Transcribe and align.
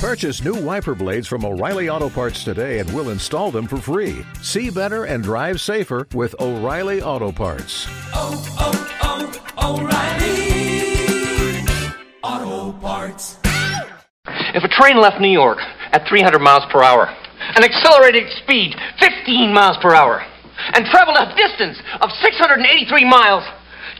Purchase 0.00 0.42
new 0.42 0.54
wiper 0.54 0.94
blades 0.94 1.28
from 1.28 1.44
O'Reilly 1.44 1.90
Auto 1.90 2.08
Parts 2.08 2.42
today 2.42 2.78
and 2.78 2.90
we'll 2.94 3.10
install 3.10 3.50
them 3.50 3.66
for 3.66 3.76
free. 3.76 4.24
See 4.40 4.70
better 4.70 5.04
and 5.04 5.22
drive 5.22 5.60
safer 5.60 6.08
with 6.14 6.34
O'Reilly 6.40 7.02
Auto 7.02 7.30
Parts. 7.30 7.86
oh, 8.14 8.32
oh, 8.58 8.72
oh 9.02 9.76
O'Reilly 9.76 11.66
Auto 12.22 12.72
Parts. 12.80 13.36
If 14.54 14.64
a 14.64 14.68
train 14.68 14.98
left 14.98 15.20
New 15.20 15.28
York 15.28 15.58
at 15.92 16.08
300 16.08 16.38
miles 16.38 16.64
per 16.72 16.82
hour, 16.82 17.14
an 17.54 17.62
accelerated 17.62 18.24
speed 18.42 18.74
15 19.00 19.52
miles 19.52 19.76
per 19.82 19.94
hour, 19.94 20.24
and 20.72 20.86
traveled 20.86 21.18
a 21.18 21.36
distance 21.36 21.76
of 22.00 22.08
683 22.24 23.04
miles, 23.04 23.44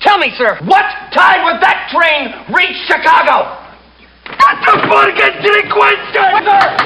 tell 0.00 0.16
me, 0.16 0.32
sir, 0.38 0.56
what 0.64 0.86
time 1.12 1.44
would 1.44 1.60
that 1.60 1.92
train 1.92 2.56
reach 2.56 2.88
Chicago? 2.88 3.69
What 4.38 4.56
the 4.62 4.74
fucking? 4.86 5.34
Sir, 6.14 6.22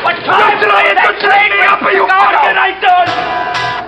what 0.05 0.16
time 0.25 0.57
did 0.61 0.71
I 0.71 1.12
train 1.21 1.51
me 1.53 1.61
up, 1.69 1.83
you. 1.93 2.07
Fucking 2.09 2.57
I 2.57 3.84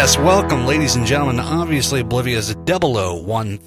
yes, 0.00 0.16
welcome, 0.16 0.64
ladies 0.64 0.96
and 0.96 1.04
gentlemen. 1.04 1.38
Obviously, 1.38 2.00
Oblivious 2.00 2.54
001 2.66 3.60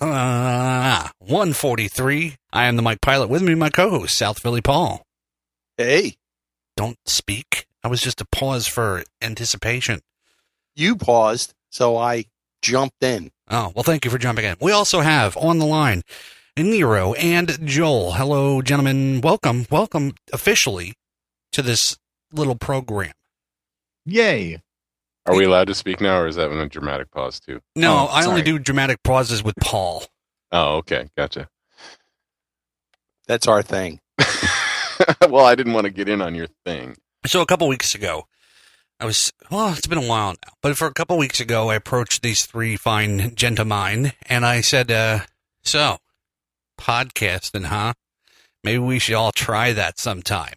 uh, 0.00 1.08
143. 1.18 2.36
I 2.52 2.66
am 2.66 2.76
the 2.76 2.82
Mike 2.82 3.00
Pilot. 3.00 3.28
With 3.28 3.42
me, 3.42 3.56
my 3.56 3.68
co-host, 3.68 4.16
South 4.16 4.38
Philly 4.38 4.60
Paul. 4.60 5.04
Hey, 5.76 6.14
Don't 6.76 6.96
speak. 7.06 7.66
I 7.82 7.88
was 7.88 8.00
just 8.00 8.20
a 8.20 8.24
pause 8.24 8.68
for 8.68 9.02
anticipation. 9.20 9.98
you 10.76 10.94
paused, 10.94 11.54
so 11.70 11.96
I 11.96 12.26
jumped 12.62 13.02
in. 13.02 13.32
Oh, 13.50 13.72
well, 13.74 13.82
thank 13.82 14.04
you 14.04 14.12
for 14.12 14.18
jumping 14.18 14.44
in. 14.44 14.54
We 14.60 14.70
also 14.70 15.00
have 15.00 15.36
on 15.36 15.58
the 15.58 15.66
line 15.66 16.02
Nerraux 16.56 17.16
and 17.18 17.58
Joel. 17.66 18.12
Hello, 18.12 18.62
gentlemen. 18.62 19.20
Welcome, 19.20 19.66
welcome 19.72 20.14
officially 20.32 20.94
to 21.50 21.62
this 21.62 21.98
little 22.32 22.54
program. 22.54 23.10
Yay. 24.06 24.60
Are 25.26 25.36
we 25.36 25.44
allowed 25.44 25.68
to 25.68 25.74
speak 25.74 26.00
now, 26.00 26.20
or 26.20 26.26
is 26.26 26.36
that 26.36 26.50
a 26.50 26.68
dramatic 26.68 27.10
pause 27.10 27.38
too? 27.38 27.60
No, 27.76 27.92
Oh, 27.92 28.06
I 28.12 28.24
only 28.26 28.42
do 28.42 28.58
dramatic 28.58 29.02
pauses 29.04 29.42
with 29.42 29.54
Paul. 29.60 30.04
Oh, 30.50 30.76
okay, 30.78 31.08
gotcha. 31.16 31.48
That's 33.28 33.46
our 33.46 33.62
thing. 33.62 34.00
well, 35.28 35.44
I 35.46 35.54
didn't 35.54 35.72
want 35.74 35.84
to 35.84 35.92
get 35.92 36.08
in 36.08 36.20
on 36.20 36.34
your 36.34 36.48
thing. 36.66 36.96
So 37.24 37.40
a 37.40 37.46
couple 37.46 37.68
weeks 37.68 37.94
ago, 37.94 38.24
I 38.98 39.04
was 39.06 39.32
well, 39.50 39.72
it's 39.72 39.86
been 39.86 39.98
a 39.98 40.06
while 40.06 40.30
now, 40.32 40.52
but 40.60 40.76
for 40.76 40.86
a 40.86 40.92
couple 40.92 41.16
weeks 41.18 41.40
ago, 41.40 41.70
I 41.70 41.76
approached 41.76 42.22
these 42.22 42.44
three 42.44 42.76
fine 42.76 43.34
gentlemen 43.36 44.12
and 44.26 44.44
I 44.44 44.60
said, 44.60 44.90
uh, 44.90 45.20
"So, 45.62 45.98
podcasting, 46.80 47.66
huh? 47.66 47.94
Maybe 48.64 48.78
we 48.78 48.98
should 48.98 49.14
all 49.14 49.32
try 49.32 49.72
that 49.72 49.98
sometime." 49.98 50.54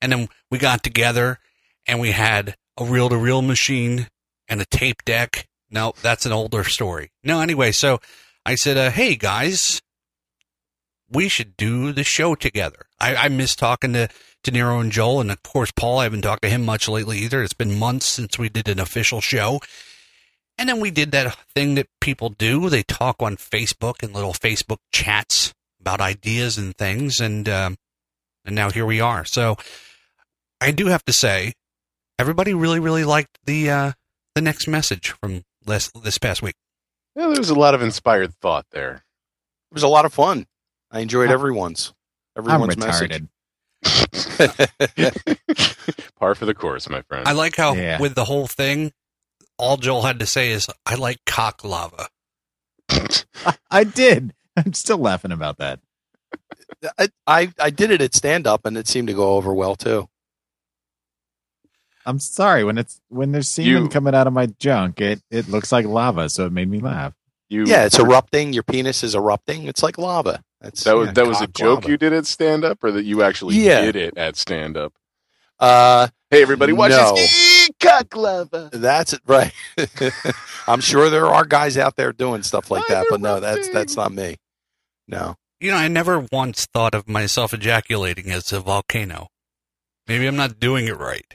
And 0.00 0.12
then 0.12 0.28
we 0.50 0.58
got 0.58 0.82
together 0.82 1.38
and 1.86 2.00
we 2.00 2.12
had 2.12 2.56
a 2.78 2.84
reel-to-reel 2.84 3.42
machine 3.42 4.08
and 4.48 4.60
a 4.60 4.66
tape 4.66 5.04
deck. 5.04 5.46
No, 5.70 5.92
that's 6.00 6.24
an 6.24 6.32
older 6.32 6.64
story. 6.64 7.10
No, 7.22 7.40
anyway, 7.40 7.72
so 7.72 8.00
I 8.46 8.54
said, 8.54 8.76
uh, 8.76 8.90
"Hey 8.90 9.16
guys, 9.16 9.82
we 11.10 11.28
should 11.28 11.56
do 11.56 11.92
the 11.92 12.04
show 12.04 12.34
together." 12.34 12.86
I, 12.98 13.14
I 13.16 13.28
miss 13.28 13.54
talking 13.54 13.92
to 13.92 14.08
De 14.42 14.50
Niro 14.50 14.80
and 14.80 14.92
Joel, 14.92 15.20
and 15.20 15.30
of 15.30 15.42
course 15.42 15.70
Paul. 15.70 15.98
I 15.98 16.04
haven't 16.04 16.22
talked 16.22 16.42
to 16.42 16.48
him 16.48 16.64
much 16.64 16.88
lately 16.88 17.18
either. 17.18 17.42
It's 17.42 17.52
been 17.52 17.78
months 17.78 18.06
since 18.06 18.38
we 18.38 18.48
did 18.48 18.68
an 18.68 18.80
official 18.80 19.20
show. 19.20 19.60
And 20.56 20.68
then 20.68 20.80
we 20.80 20.90
did 20.90 21.12
that 21.12 21.36
thing 21.54 21.76
that 21.76 21.86
people 22.00 22.30
do. 22.30 22.68
They 22.68 22.82
talk 22.82 23.16
on 23.20 23.36
Facebook 23.36 24.02
and 24.02 24.12
little 24.12 24.32
Facebook 24.32 24.78
chats 24.92 25.54
about 25.80 26.00
ideas 26.00 26.58
and 26.58 26.76
things, 26.76 27.20
and 27.20 27.48
um, 27.48 27.76
and 28.44 28.56
now 28.56 28.70
here 28.70 28.86
we 28.86 29.00
are. 29.00 29.24
So 29.24 29.56
I 30.60 30.70
do 30.72 30.86
have 30.86 31.04
to 31.04 31.12
say, 31.12 31.52
everybody 32.18 32.54
really, 32.54 32.80
really 32.80 33.04
liked 33.04 33.38
the 33.44 33.70
uh, 33.70 33.92
the 34.34 34.42
next 34.42 34.66
message 34.68 35.10
from 35.10 35.44
this 35.64 35.90
this 36.02 36.18
past 36.18 36.42
week. 36.42 36.54
Yeah, 37.16 37.28
there's 37.28 37.50
a 37.50 37.54
lot 37.54 37.74
of 37.74 37.82
inspired 37.82 38.34
thought 38.34 38.66
there. 38.72 39.04
It 39.70 39.74
was 39.74 39.82
a 39.82 39.88
lot 39.88 40.04
of 40.04 40.12
fun. 40.14 40.46
I 40.90 41.00
enjoyed 41.00 41.30
everyone's 41.30 41.92
I'm 42.36 42.48
everyone's 42.48 42.76
message. 42.76 43.10
retarded. 43.10 43.28
Par 46.18 46.34
for 46.34 46.46
the 46.46 46.54
course, 46.54 46.88
my 46.88 47.02
friend. 47.02 47.26
I 47.28 47.32
like 47.32 47.56
how 47.56 47.74
Yeah. 47.74 48.00
with 48.00 48.14
the 48.14 48.24
whole 48.24 48.46
thing, 48.46 48.92
all 49.58 49.76
Joel 49.76 50.02
had 50.02 50.18
to 50.20 50.26
say 50.26 50.50
is, 50.50 50.68
"I 50.86 50.94
like 50.94 51.18
cock 51.26 51.64
lava." 51.64 52.08
I 53.70 53.84
did. 53.84 54.34
I'm 54.56 54.72
still 54.72 54.98
laughing 54.98 55.32
about 55.32 55.58
that. 55.58 55.80
I, 56.98 57.08
I 57.26 57.52
I 57.58 57.70
did 57.70 57.90
it 57.90 58.00
at 58.00 58.14
stand 58.14 58.46
up, 58.46 58.64
and 58.64 58.76
it 58.76 58.88
seemed 58.88 59.08
to 59.08 59.14
go 59.14 59.36
over 59.36 59.52
well 59.52 59.76
too. 59.76 60.08
I'm 62.08 62.18
sorry 62.18 62.64
when 62.64 62.78
it's 62.78 63.00
when 63.08 63.32
there's 63.32 63.48
semen 63.48 63.84
You- 63.84 63.88
coming 63.88 64.14
out 64.14 64.26
of 64.26 64.32
my 64.32 64.46
junk. 64.46 65.00
It 65.00 65.20
it 65.30 65.48
looks 65.48 65.70
like 65.72 65.84
lava, 65.86 66.28
so 66.28 66.46
it 66.46 66.52
made 66.52 66.68
me 66.70 66.80
laugh. 66.80 67.12
you, 67.50 67.64
Yeah, 67.66 67.84
it's 67.84 67.98
erupting. 67.98 68.52
Your 68.52 68.62
penis 68.62 69.02
is 69.02 69.14
erupting. 69.14 69.64
It's 69.68 69.82
like 69.82 69.98
lava. 69.98 70.42
That's 70.60 70.84
that 70.84 70.96
was 70.96 71.06
yeah, 71.08 71.12
that 71.12 71.26
was 71.26 71.40
a 71.40 71.46
joke 71.46 71.80
lava. 71.82 71.90
you 71.90 71.96
did 71.98 72.12
at 72.12 72.26
stand 72.26 72.64
up, 72.64 72.82
or 72.82 72.90
that 72.92 73.04
you 73.04 73.22
actually 73.22 73.56
Yeah. 73.56 73.82
did 73.82 73.96
it 73.96 74.16
at 74.18 74.36
stand 74.36 74.76
up. 74.76 74.92
Uh, 75.60 76.08
Hey, 76.30 76.42
everybody, 76.42 76.72
watch 76.74 76.90
No. 76.90 77.14
this. 77.14 77.70
Cock 77.80 78.14
lava. 78.14 78.68
that's 78.72 79.14
it, 79.14 79.20
right? 79.26 79.52
I'm 80.66 80.80
sure 80.80 81.08
there 81.08 81.26
are 81.26 81.44
guys 81.46 81.78
out 81.78 81.96
there 81.96 82.12
doing 82.12 82.42
stuff 82.42 82.70
like 82.70 82.86
that, 82.88 83.06
but 83.08 83.20
no, 83.22 83.40
that's 83.40 83.68
that's 83.70 83.96
not 83.96 84.12
me. 84.12 84.36
No. 85.06 85.36
You 85.60 85.70
know, 85.70 85.78
I 85.78 85.88
never 85.88 86.26
once 86.30 86.66
thought 86.66 86.94
of 86.94 87.08
myself 87.08 87.52
ejaculating 87.54 88.30
as 88.30 88.52
a 88.52 88.60
volcano. 88.60 89.28
Maybe 90.06 90.26
I'm 90.26 90.36
not 90.36 90.60
doing 90.60 90.86
it 90.86 90.98
right. 90.98 91.34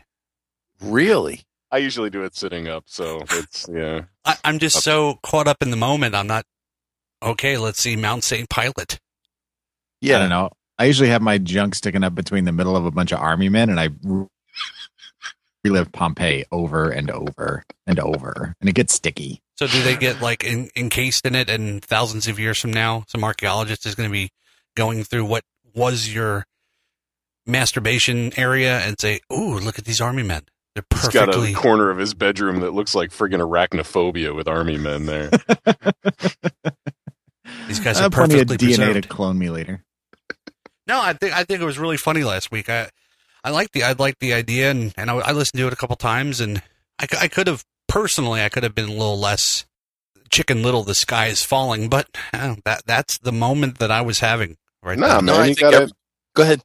Really? 0.84 1.42
I 1.72 1.78
usually 1.78 2.12
do 2.12 2.24
it 2.24 2.36
sitting 2.36 2.68
up, 2.68 2.84
so 2.86 3.24
it's 3.32 3.68
yeah. 3.74 4.04
I, 4.26 4.36
I'm 4.44 4.60
just 4.60 4.84
so 4.84 5.18
caught 5.24 5.48
up 5.48 5.62
in 5.62 5.72
the 5.72 5.78
moment. 5.78 6.14
I'm 6.14 6.28
not 6.28 6.46
okay. 7.24 7.58
Let's 7.58 7.80
see 7.80 7.96
Mount 7.96 8.24
St. 8.24 8.48
Pilot. 8.48 9.00
Yeah, 10.00 10.18
I 10.18 10.20
don't 10.20 10.30
know. 10.30 10.50
I 10.78 10.86
usually 10.86 11.10
have 11.10 11.22
my 11.22 11.38
junk 11.40 11.74
sticking 11.76 12.04
up 12.04 12.14
between 12.14 12.46
the 12.46 12.52
middle 12.52 12.76
of 12.76 12.86
a 12.86 12.92
bunch 12.92 13.12
of 13.12 13.20
army 13.20 13.50
men, 13.50 13.70
and 13.70 13.80
I 13.80 13.90
relive 15.64 15.92
Pompeii 15.92 16.46
over 16.52 16.90
and 16.90 17.10
over 17.10 17.64
and 17.88 18.00
over, 18.00 18.54
and 18.60 18.70
it 18.70 18.76
gets 18.76 18.94
sticky. 18.94 19.42
So, 19.56 19.66
do 19.66 19.82
they 19.82 19.96
get 19.96 20.22
like 20.22 20.44
in, 20.44 20.70
encased 20.76 21.26
in 21.26 21.34
it, 21.34 21.50
and 21.50 21.84
thousands 21.84 22.28
of 22.28 22.38
years 22.38 22.60
from 22.60 22.72
now, 22.72 23.06
some 23.08 23.24
archaeologist 23.24 23.86
is 23.86 23.96
going 23.96 24.10
to 24.10 24.14
be 24.14 24.30
going 24.76 25.04
through 25.04 25.26
what 25.26 25.44
was 25.74 26.14
your 26.14 26.46
masturbation 27.48 28.32
area 28.38 28.80
and 28.80 29.00
say, 29.00 29.22
"Ooh, 29.32 29.58
look 29.58 29.80
at 29.80 29.86
these 29.86 30.02
army 30.02 30.22
men. 30.24 30.44
They're 30.76 30.84
He's 30.92 31.10
got 31.10 31.30
a 31.36 31.54
corner 31.54 31.92
of 31.92 32.00
his 32.00 32.14
bedroom 32.16 32.62
that 32.62 32.74
looks 32.74 32.96
like 32.96 33.12
friggin' 33.12 33.40
arachnophobia 33.40 34.36
with 34.36 34.48
army 34.48 34.78
men 34.78 35.06
there. 35.06 35.30
These 37.68 37.80
guys 37.80 38.00
are 38.00 38.04
have 38.04 38.12
plenty 38.12 38.40
of 38.40 38.48
perfectly 38.48 38.70
DNA 38.70 38.76
preserved. 38.78 39.04
to 39.04 39.10
clone 39.10 39.38
me 39.38 39.50
later. 39.50 39.84
No, 40.88 41.02
I 41.02 41.14
think 41.14 41.34
I 41.34 41.44
think 41.44 41.62
it 41.62 41.66
was 41.66 41.80
really 41.80 41.98
funny 41.98 42.24
last 42.24 42.52
week. 42.52 42.70
I 42.70 42.90
I 43.44 43.52
like 43.52 43.72
the 43.72 43.84
I 43.84 43.94
like 43.94 44.20
the 44.20 44.34
idea, 44.34 44.72
and 44.72 44.94
and 44.98 45.10
I, 45.12 45.16
I 45.18 45.32
listened 45.32 45.60
to 45.60 45.68
it 45.68 45.74
a 45.74 45.78
couple 45.78 45.96
times, 45.96 46.42
and 46.42 46.62
I, 47.00 47.08
I 47.22 47.28
could 47.28 47.48
have 47.48 47.64
personally 47.88 48.42
I 48.42 48.50
could 48.50 48.64
have 48.64 48.76
been 48.76 48.90
a 48.90 48.94
little 48.94 49.20
less 49.20 49.66
chicken 50.30 50.64
little. 50.64 50.84
The 50.84 50.96
sky 50.96 51.28
is 51.28 51.44
falling, 51.44 51.90
but 51.90 52.08
uh, 52.34 52.56
that 52.66 52.84
that's 52.86 53.18
the 53.20 53.32
moment 53.32 53.80
that 53.80 53.92
I 53.92 54.02
was 54.02 54.20
having 54.20 54.58
right 54.82 54.98
Nah, 54.98 55.08
now. 55.08 55.16
man, 55.22 55.26
No, 55.26 55.34
I 55.36 55.46
you 55.46 55.56
think 55.56 55.60
gotta. 55.60 55.78
every- 55.84 55.92
Go 56.36 56.44
ahead. 56.44 56.62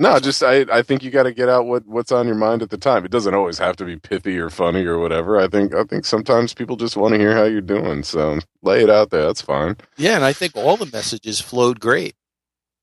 No, 0.00 0.18
just 0.18 0.42
I, 0.42 0.64
I 0.72 0.80
think 0.80 1.02
you 1.02 1.10
got 1.10 1.24
to 1.24 1.32
get 1.32 1.50
out 1.50 1.66
what, 1.66 1.86
what's 1.86 2.10
on 2.10 2.26
your 2.26 2.34
mind 2.34 2.62
at 2.62 2.70
the 2.70 2.78
time. 2.78 3.04
It 3.04 3.10
doesn't 3.10 3.34
always 3.34 3.58
have 3.58 3.76
to 3.76 3.84
be 3.84 3.96
pithy 3.98 4.38
or 4.38 4.48
funny 4.48 4.86
or 4.86 4.98
whatever. 4.98 5.38
I 5.38 5.46
think 5.46 5.74
I 5.74 5.84
think 5.84 6.06
sometimes 6.06 6.54
people 6.54 6.76
just 6.76 6.96
want 6.96 7.12
to 7.12 7.20
hear 7.20 7.34
how 7.34 7.44
you're 7.44 7.60
doing. 7.60 8.02
So 8.02 8.38
lay 8.62 8.82
it 8.82 8.88
out 8.88 9.10
there. 9.10 9.26
That's 9.26 9.42
fine. 9.42 9.76
Yeah, 9.98 10.16
and 10.16 10.24
I 10.24 10.32
think 10.32 10.56
all 10.56 10.78
the 10.78 10.86
messages 10.86 11.40
flowed 11.42 11.80
great. 11.80 12.14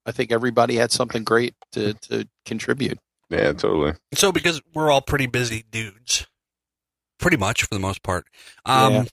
I 0.06 0.12
think 0.12 0.32
everybody 0.32 0.76
had 0.76 0.92
something 0.92 1.24
great 1.24 1.56
to 1.72 1.96
to 1.96 2.28
contribute. 2.46 3.00
Yeah, 3.32 3.52
totally. 3.54 3.94
So 4.14 4.32
because 4.32 4.62
we're 4.76 4.92
all 4.92 5.02
pretty 5.02 5.26
busy 5.26 5.66
dudes, 5.72 6.28
pretty 7.20 7.38
much 7.38 7.64
for 7.64 7.74
the 7.74 7.80
most 7.80 8.04
part. 8.04 8.26
Um, 8.64 8.94
Yeah. 8.94 9.04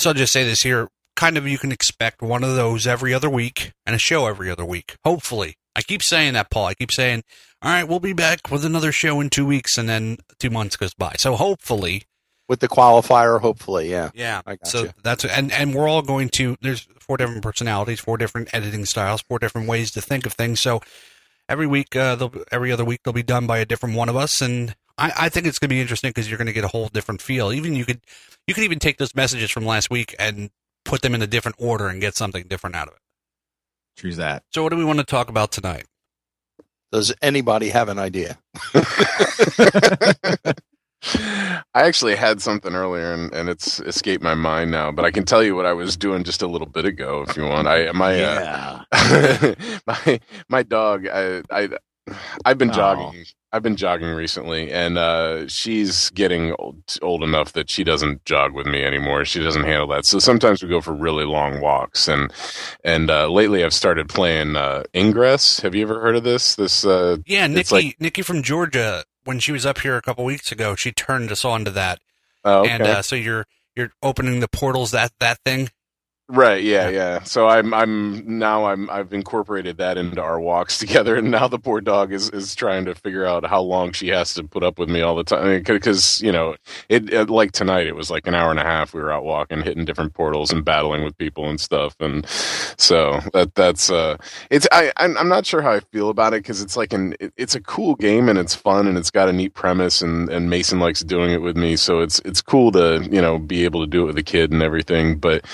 So 0.00 0.10
I'll 0.10 0.14
just 0.14 0.32
say 0.32 0.42
this 0.42 0.62
here: 0.62 0.88
kind 1.14 1.38
of 1.38 1.46
you 1.46 1.56
can 1.58 1.70
expect 1.70 2.20
one 2.20 2.42
of 2.42 2.56
those 2.56 2.84
every 2.84 3.14
other 3.14 3.30
week 3.30 3.72
and 3.86 3.94
a 3.94 3.98
show 3.98 4.26
every 4.26 4.50
other 4.50 4.64
week. 4.64 4.96
Hopefully, 5.04 5.54
I 5.78 5.82
keep 5.82 6.02
saying 6.02 6.32
that, 6.32 6.50
Paul. 6.50 6.66
I 6.66 6.74
keep 6.74 6.90
saying, 6.90 7.22
"All 7.62 7.70
right, 7.70 7.86
we'll 7.86 8.00
be 8.00 8.12
back 8.12 8.50
with 8.50 8.64
another 8.64 8.90
show 8.90 9.20
in 9.20 9.30
two 9.30 9.46
weeks," 9.46 9.78
and 9.78 9.88
then 9.88 10.18
two 10.40 10.50
months 10.50 10.74
goes 10.74 10.92
by. 10.92 11.14
So 11.18 11.36
hopefully, 11.36 12.02
With 12.48 12.58
the 12.58 12.66
qualifier, 12.68 13.40
hopefully, 13.40 13.88
yeah. 13.88 14.10
yeah. 14.12 14.42
I 14.44 14.56
got 14.56 14.66
so 14.66 14.82
you. 14.82 14.90
that's 15.04 15.24
and 15.24 15.52
and 15.52 15.76
we're 15.76 15.86
all 15.86 16.02
going 16.02 16.30
to. 16.30 16.56
There's 16.60 16.88
four 16.98 17.16
different 17.16 17.44
personalities, 17.44 18.00
four 18.00 18.18
different 18.18 18.48
editing 18.52 18.86
styles, 18.86 19.22
four 19.22 19.38
different 19.38 19.68
ways 19.68 19.92
to 19.92 20.00
think 20.00 20.26
of 20.26 20.32
things. 20.32 20.58
So 20.58 20.80
every 21.48 21.68
week, 21.68 21.94
uh, 21.94 22.16
they'll, 22.16 22.32
every 22.50 22.72
other 22.72 22.84
week, 22.84 23.02
they'll 23.04 23.12
be 23.12 23.22
done 23.22 23.46
by 23.46 23.58
a 23.58 23.64
different 23.64 23.94
one 23.94 24.08
of 24.08 24.16
us, 24.16 24.40
and 24.40 24.74
I, 24.98 25.12
I 25.16 25.28
think 25.28 25.46
it's 25.46 25.60
going 25.60 25.68
to 25.68 25.74
be 25.74 25.80
interesting 25.80 26.10
because 26.10 26.28
you're 26.28 26.38
going 26.38 26.46
to 26.46 26.52
get 26.52 26.64
a 26.64 26.68
whole 26.68 26.88
different 26.88 27.22
feel. 27.22 27.52
Even 27.52 27.76
you 27.76 27.84
could, 27.84 28.00
you 28.48 28.54
could 28.54 28.64
even 28.64 28.80
take 28.80 28.98
those 28.98 29.14
messages 29.14 29.52
from 29.52 29.64
last 29.64 29.90
week 29.90 30.16
and 30.18 30.50
put 30.84 31.02
them 31.02 31.14
in 31.14 31.22
a 31.22 31.26
different 31.28 31.54
order 31.60 31.86
and 31.86 32.00
get 32.00 32.16
something 32.16 32.44
different 32.48 32.74
out 32.74 32.88
of 32.88 32.94
it. 32.94 33.00
Choose 33.98 34.16
that. 34.16 34.44
So, 34.54 34.62
what 34.62 34.68
do 34.70 34.76
we 34.76 34.84
want 34.84 35.00
to 35.00 35.04
talk 35.04 35.28
about 35.28 35.50
tonight? 35.50 35.84
Does 36.92 37.12
anybody 37.20 37.68
have 37.70 37.88
an 37.88 37.98
idea? 37.98 38.38
I 41.74 41.82
actually 41.86 42.16
had 42.16 42.40
something 42.40 42.74
earlier 42.74 43.12
and, 43.12 43.32
and 43.34 43.48
it's 43.48 43.78
escaped 43.80 44.22
my 44.22 44.34
mind 44.34 44.70
now, 44.70 44.90
but 44.92 45.04
I 45.04 45.10
can 45.10 45.24
tell 45.24 45.42
you 45.42 45.54
what 45.54 45.66
I 45.66 45.72
was 45.72 45.96
doing 45.96 46.24
just 46.24 46.42
a 46.42 46.46
little 46.46 46.66
bit 46.66 46.84
ago 46.84 47.24
if 47.28 47.36
you 47.36 47.44
want. 47.44 47.68
I 47.68 47.90
my 47.92 48.22
uh, 48.22 48.84
my 49.86 50.20
my 50.48 50.62
dog 50.62 51.06
I 51.06 51.42
I 51.50 51.68
I've 52.44 52.58
been 52.58 52.70
Oh. 52.70 52.74
jogging. 52.74 53.24
I've 53.50 53.62
been 53.62 53.76
jogging 53.76 54.10
recently, 54.10 54.70
and 54.70 54.98
uh, 54.98 55.48
she's 55.48 56.10
getting 56.10 56.54
old, 56.58 56.82
old 57.00 57.22
enough 57.22 57.54
that 57.54 57.70
she 57.70 57.82
doesn't 57.82 58.24
jog 58.26 58.52
with 58.52 58.66
me 58.66 58.84
anymore. 58.84 59.24
She 59.24 59.42
doesn't 59.42 59.64
handle 59.64 59.86
that. 59.88 60.04
So 60.04 60.18
sometimes 60.18 60.62
we 60.62 60.68
go 60.68 60.82
for 60.82 60.92
really 60.92 61.24
long 61.24 61.60
walks, 61.62 62.08
and 62.08 62.30
and 62.84 63.10
uh, 63.10 63.28
lately 63.30 63.64
I've 63.64 63.72
started 63.72 64.08
playing 64.10 64.56
uh, 64.56 64.82
Ingress. 64.94 65.60
Have 65.60 65.74
you 65.74 65.82
ever 65.82 65.98
heard 66.00 66.16
of 66.16 66.24
this? 66.24 66.56
This 66.56 66.84
uh, 66.84 67.16
Yeah, 67.24 67.46
Nikki, 67.46 67.74
like- 67.74 68.00
Nikki 68.00 68.20
from 68.22 68.42
Georgia, 68.42 69.04
when 69.24 69.38
she 69.38 69.52
was 69.52 69.64
up 69.64 69.80
here 69.80 69.96
a 69.96 70.02
couple 70.02 70.24
weeks 70.26 70.52
ago, 70.52 70.74
she 70.74 70.92
turned 70.92 71.32
us 71.32 71.42
on 71.44 71.64
to 71.64 71.70
that. 71.70 72.00
oh, 72.44 72.60
okay. 72.60 72.70
And 72.70 72.82
uh, 72.82 73.02
so 73.02 73.16
you're 73.16 73.46
you're 73.74 73.92
opening 74.02 74.40
the 74.40 74.48
portals 74.48 74.90
that 74.90 75.12
that 75.20 75.38
thing. 75.44 75.70
Right, 76.28 76.64
yeah, 76.64 76.88
yeah. 76.90 77.22
So 77.22 77.48
I'm 77.48 77.72
I'm 77.72 78.40
now 78.40 78.66
I'm 78.66 78.90
I've 78.90 79.12
incorporated 79.12 79.78
that 79.78 79.96
into 79.96 80.20
our 80.20 80.40
walks 80.40 80.76
together 80.80 81.14
and 81.16 81.30
now 81.30 81.48
the 81.48 81.60
poor 81.60 81.80
dog 81.80 82.12
is 82.12 82.30
is 82.30 82.56
trying 82.56 82.84
to 82.86 82.96
figure 82.96 83.24
out 83.24 83.46
how 83.46 83.62
long 83.62 83.92
she 83.92 84.08
has 84.08 84.34
to 84.34 84.44
put 84.44 84.64
up 84.64 84.80
with 84.80 84.90
me 84.90 85.02
all 85.02 85.14
the 85.14 85.24
time 85.24 85.62
cuz 85.64 86.20
you 86.20 86.32
know, 86.32 86.56
it, 86.90 87.12
it 87.14 87.30
like 87.30 87.52
tonight 87.52 87.86
it 87.86 87.94
was 87.94 88.10
like 88.10 88.26
an 88.26 88.34
hour 88.34 88.50
and 88.50 88.58
a 88.58 88.64
half 88.64 88.92
we 88.92 89.00
were 89.00 89.12
out 89.12 89.24
walking, 89.24 89.62
hitting 89.62 89.84
different 89.84 90.14
portals 90.14 90.52
and 90.52 90.64
battling 90.64 91.04
with 91.04 91.16
people 91.16 91.48
and 91.48 91.60
stuff 91.60 91.94
and 92.00 92.26
so 92.76 93.20
that 93.34 93.54
that's 93.54 93.88
uh 93.92 94.16
it's 94.50 94.66
I 94.72 94.92
I'm, 94.96 95.16
I'm 95.16 95.28
not 95.28 95.46
sure 95.46 95.62
how 95.62 95.70
I 95.74 95.80
feel 95.80 96.10
about 96.10 96.34
it 96.34 96.42
cuz 96.42 96.60
it's 96.60 96.76
like 96.76 96.92
an 96.92 97.14
it, 97.20 97.32
it's 97.36 97.54
a 97.54 97.60
cool 97.60 97.94
game 97.94 98.28
and 98.28 98.36
it's 98.40 98.56
fun 98.56 98.88
and 98.88 98.98
it's 98.98 99.12
got 99.12 99.28
a 99.28 99.32
neat 99.32 99.54
premise 99.54 100.02
and 100.02 100.28
and 100.28 100.50
Mason 100.50 100.80
likes 100.80 101.02
doing 101.02 101.30
it 101.30 101.42
with 101.42 101.56
me 101.56 101.76
so 101.76 102.00
it's 102.00 102.20
it's 102.24 102.42
cool 102.42 102.72
to, 102.72 103.08
you 103.12 103.22
know, 103.22 103.38
be 103.38 103.64
able 103.64 103.80
to 103.82 103.86
do 103.86 104.02
it 104.02 104.06
with 104.06 104.18
a 104.18 104.24
kid 104.24 104.50
and 104.52 104.62
everything, 104.64 105.16
but 105.18 105.44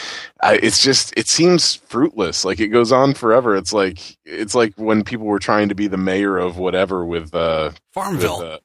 I, 0.43 0.55
it's 0.65 0.83
just 0.83 1.13
it 1.17 1.29
seems 1.29 1.75
fruitless 1.75 2.45
like 2.45 2.59
it 2.59 2.69
goes 2.69 2.91
on 2.91 3.13
forever 3.13 3.55
it's 3.55 3.73
like 3.73 4.17
it's 4.25 4.55
like 4.55 4.73
when 4.77 5.05
people 5.05 5.27
were 5.27 5.39
trying 5.39 5.69
to 5.69 5.75
be 5.75 5.87
the 5.87 5.99
mayor 5.99 6.39
of 6.39 6.57
whatever 6.57 7.05
with 7.05 7.35
uh 7.35 7.71
with, 7.71 7.81
Farmville. 7.93 8.41
uh, 8.41 8.59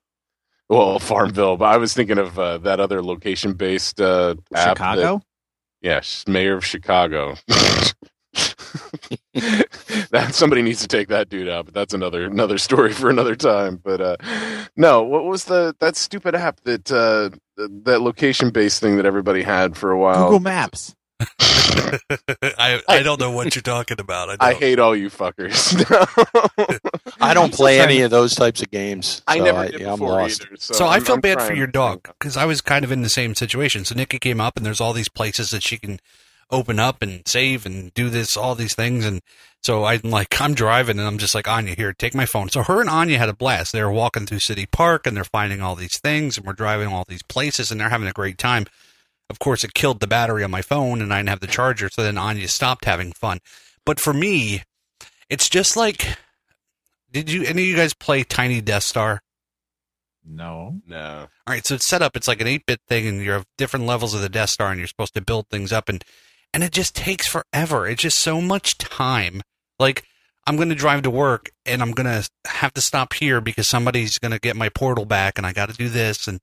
well 0.69 0.99
farmville 0.99 1.57
but 1.57 1.65
i 1.65 1.77
was 1.77 1.93
thinking 1.93 2.17
of 2.17 2.39
uh, 2.39 2.57
that 2.59 2.79
other 2.79 3.03
location 3.03 3.53
based 3.53 3.99
uh 3.99 4.35
Chicago? 4.55 5.21
yes 5.81 6.23
mayor 6.25 6.55
of 6.55 6.65
chicago 6.65 7.35
that 9.33 10.29
somebody 10.31 10.61
needs 10.61 10.79
to 10.79 10.87
take 10.87 11.09
that 11.09 11.27
dude 11.27 11.49
out 11.49 11.65
but 11.65 11.73
that's 11.73 11.93
another 11.93 12.25
another 12.25 12.57
story 12.57 12.93
for 12.93 13.09
another 13.09 13.35
time 13.35 13.75
but 13.83 13.99
uh 13.99 14.15
no 14.77 15.03
what 15.03 15.25
was 15.25 15.45
the 15.45 15.75
that 15.79 15.97
stupid 15.97 16.33
app 16.33 16.61
that 16.61 16.89
uh 16.91 17.29
that 17.57 18.01
location 18.01 18.51
based 18.51 18.79
thing 18.79 18.95
that 18.95 19.05
everybody 19.05 19.43
had 19.43 19.75
for 19.75 19.91
a 19.91 19.97
while 19.97 20.25
Google 20.25 20.39
Maps. 20.39 20.95
I 22.57 22.81
I 22.87 23.03
don't 23.03 23.19
know 23.19 23.31
what 23.31 23.55
you're 23.55 23.61
talking 23.61 23.99
about. 23.99 24.29
I. 24.41 24.49
I 24.49 24.53
hate 24.53 24.79
all 24.79 24.95
you 24.95 25.09
fuckers. 25.09 25.75
I 27.21 27.33
don't 27.33 27.53
play 27.53 27.79
any 27.79 28.01
of 28.01 28.11
those 28.11 28.35
types 28.35 28.61
of 28.61 28.71
games. 28.71 29.21
I 29.27 29.37
so 29.39 29.43
never 29.43 29.59
I, 29.59 29.67
did 29.69 29.81
yeah, 29.81 29.87
I'm 29.93 29.99
before 29.99 30.09
lost. 30.21 30.45
either. 30.45 30.55
So, 30.57 30.73
So 30.73 30.85
I 30.85 30.93
I'm- 30.93 31.03
feel 31.03 31.15
I'm 31.15 31.21
bad 31.21 31.41
for 31.41 31.53
your 31.53 31.67
dog 31.67 32.03
because 32.19 32.37
I 32.37 32.45
was 32.45 32.61
kind 32.61 32.85
of 32.85 32.91
in 32.91 33.01
the 33.01 33.09
same 33.09 33.35
situation. 33.35 33.85
So 33.85 33.95
Nikki 33.95 34.19
came 34.19 34.39
up, 34.41 34.57
and 34.57 34.65
there's 34.65 34.81
all 34.81 34.93
these 34.93 35.09
places 35.09 35.49
that 35.49 35.63
she 35.63 35.77
can 35.77 35.99
open 36.51 36.79
up 36.79 37.01
and 37.01 37.21
save 37.27 37.65
and 37.65 37.93
do 37.93 38.09
this, 38.09 38.35
all 38.35 38.55
these 38.55 38.73
things. 38.73 39.05
And 39.05 39.21
so 39.61 39.85
I'm 39.85 40.01
like, 40.03 40.39
I'm 40.41 40.53
driving, 40.55 40.97
and 40.97 41.07
I'm 41.07 41.17
just 41.19 41.35
like, 41.35 41.47
Anya, 41.47 41.75
here, 41.75 41.93
take 41.93 42.15
my 42.15 42.25
phone. 42.25 42.49
So 42.49 42.63
her 42.63 42.81
and 42.81 42.89
Anya 42.89 43.17
had 43.19 43.29
a 43.29 43.33
blast. 43.35 43.71
They 43.73 43.83
were 43.83 43.91
walking 43.91 44.25
through 44.25 44.39
City 44.39 44.65
Park, 44.65 45.05
and 45.05 45.15
they're 45.15 45.23
finding 45.25 45.61
all 45.61 45.75
these 45.75 45.99
things, 45.99 46.37
and 46.37 46.47
we're 46.47 46.53
driving 46.53 46.87
all 46.87 47.05
these 47.07 47.21
places, 47.23 47.69
and 47.71 47.79
they're 47.79 47.89
having 47.89 48.07
a 48.07 48.13
great 48.13 48.37
time. 48.37 48.65
Of 49.29 49.39
course, 49.39 49.63
it 49.63 49.73
killed 49.73 49.99
the 49.99 50.07
battery 50.07 50.43
on 50.43 50.51
my 50.51 50.61
phone, 50.61 51.01
and 51.01 51.13
I 51.13 51.19
didn't 51.19 51.29
have 51.29 51.39
the 51.39 51.47
charger. 51.47 51.89
So 51.89 52.01
then 52.01 52.17
Anya 52.17 52.47
stopped 52.47 52.85
having 52.85 53.11
fun. 53.11 53.39
But 53.85 53.99
for 53.99 54.13
me, 54.13 54.63
it's 55.29 55.49
just 55.49 55.77
like, 55.77 56.17
did 57.11 57.31
you 57.31 57.43
any 57.43 57.61
of 57.63 57.67
you 57.67 57.75
guys 57.75 57.93
play 57.93 58.23
Tiny 58.23 58.61
Death 58.61 58.83
Star? 58.83 59.21
No. 60.25 60.81
No. 60.85 61.27
All 61.47 61.53
right, 61.53 61.65
so 61.65 61.75
it's 61.75 61.87
set 61.87 62.01
up. 62.01 62.15
It's 62.15 62.27
like 62.27 62.41
an 62.41 62.47
eight-bit 62.47 62.81
thing, 62.87 63.07
and 63.07 63.21
you 63.23 63.31
have 63.31 63.45
different 63.57 63.85
levels 63.85 64.13
of 64.13 64.21
the 64.21 64.29
Death 64.29 64.49
Star, 64.49 64.69
and 64.69 64.79
you're 64.79 64.87
supposed 64.87 65.13
to 65.15 65.21
build 65.21 65.47
things 65.49 65.71
up, 65.71 65.89
and 65.89 66.03
and 66.53 66.63
it 66.63 66.71
just 66.71 66.95
takes 66.95 67.27
forever. 67.27 67.87
It's 67.87 68.01
just 68.01 68.19
so 68.19 68.41
much 68.41 68.77
time. 68.77 69.41
Like 69.77 70.03
I'm 70.45 70.55
going 70.55 70.69
to 70.69 70.75
drive 70.75 71.03
to 71.03 71.11
work, 71.11 71.51
and 71.65 71.81
I'm 71.81 71.91
going 71.91 72.07
to 72.07 72.27
have 72.45 72.73
to 72.73 72.81
stop 72.81 73.13
here 73.13 73.39
because 73.39 73.69
somebody's 73.69 74.17
going 74.17 74.31
to 74.31 74.39
get 74.39 74.55
my 74.55 74.69
portal 74.69 75.05
back, 75.05 75.37
and 75.37 75.45
I 75.45 75.53
got 75.53 75.69
to 75.69 75.75
do 75.75 75.89
this, 75.89 76.27
and 76.27 76.39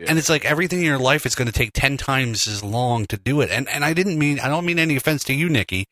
Yeah. 0.00 0.06
and 0.08 0.18
it's 0.18 0.30
like 0.30 0.46
everything 0.46 0.78
in 0.78 0.86
your 0.86 0.98
life 0.98 1.26
is 1.26 1.34
going 1.34 1.46
to 1.46 1.52
take 1.52 1.72
ten 1.74 1.98
times 1.98 2.46
as 2.48 2.64
long 2.64 3.04
to 3.06 3.18
do 3.18 3.42
it. 3.42 3.50
And 3.50 3.68
and 3.68 3.84
I 3.84 3.92
didn't 3.92 4.18
mean 4.18 4.40
I 4.40 4.48
don't 4.48 4.64
mean 4.64 4.78
any 4.78 4.96
offense 4.96 5.22
to 5.24 5.34
you, 5.34 5.50
Nikki, 5.50 5.86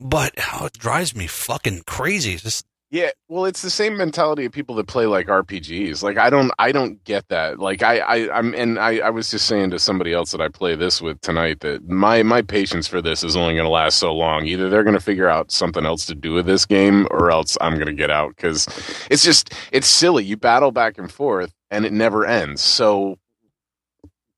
but 0.00 0.32
oh, 0.54 0.66
it 0.66 0.78
drives 0.78 1.14
me 1.14 1.26
fucking 1.26 1.82
crazy. 1.86 2.36
Just 2.36 2.64
Yeah, 2.90 3.10
well, 3.28 3.44
it's 3.44 3.60
the 3.60 3.68
same 3.68 3.98
mentality 3.98 4.46
of 4.46 4.52
people 4.52 4.76
that 4.76 4.86
play 4.86 5.04
like 5.04 5.26
RPGs. 5.26 6.02
Like 6.02 6.16
I 6.16 6.30
don't, 6.30 6.52
I 6.58 6.72
don't 6.72 7.04
get 7.04 7.28
that. 7.28 7.58
Like 7.58 7.82
I, 7.82 7.98
I 7.98 8.38
I'm, 8.38 8.54
and 8.54 8.78
I, 8.78 8.98
I 8.98 9.10
was 9.10 9.30
just 9.30 9.46
saying 9.46 9.70
to 9.72 9.78
somebody 9.78 10.14
else 10.14 10.30
that 10.32 10.40
I 10.40 10.48
play 10.48 10.74
this 10.74 11.02
with 11.02 11.20
tonight 11.20 11.60
that 11.60 11.86
my 11.86 12.22
my 12.22 12.40
patience 12.40 12.86
for 12.86 13.02
this 13.02 13.22
is 13.22 13.36
only 13.36 13.54
going 13.54 13.66
to 13.66 13.70
last 13.70 13.98
so 13.98 14.14
long. 14.14 14.46
Either 14.46 14.70
they're 14.70 14.84
going 14.84 14.96
to 14.96 15.00
figure 15.04 15.28
out 15.28 15.52
something 15.52 15.84
else 15.84 16.06
to 16.06 16.14
do 16.14 16.32
with 16.32 16.46
this 16.46 16.64
game, 16.64 17.06
or 17.10 17.30
else 17.30 17.58
I'm 17.60 17.74
going 17.74 17.88
to 17.88 17.92
get 17.92 18.10
out 18.10 18.36
because 18.36 18.66
it's 19.10 19.22
just 19.22 19.52
it's 19.70 19.86
silly. 19.86 20.24
You 20.24 20.38
battle 20.38 20.70
back 20.72 20.96
and 20.96 21.12
forth, 21.12 21.52
and 21.70 21.84
it 21.84 21.92
never 21.92 22.24
ends. 22.24 22.62
So 22.62 23.18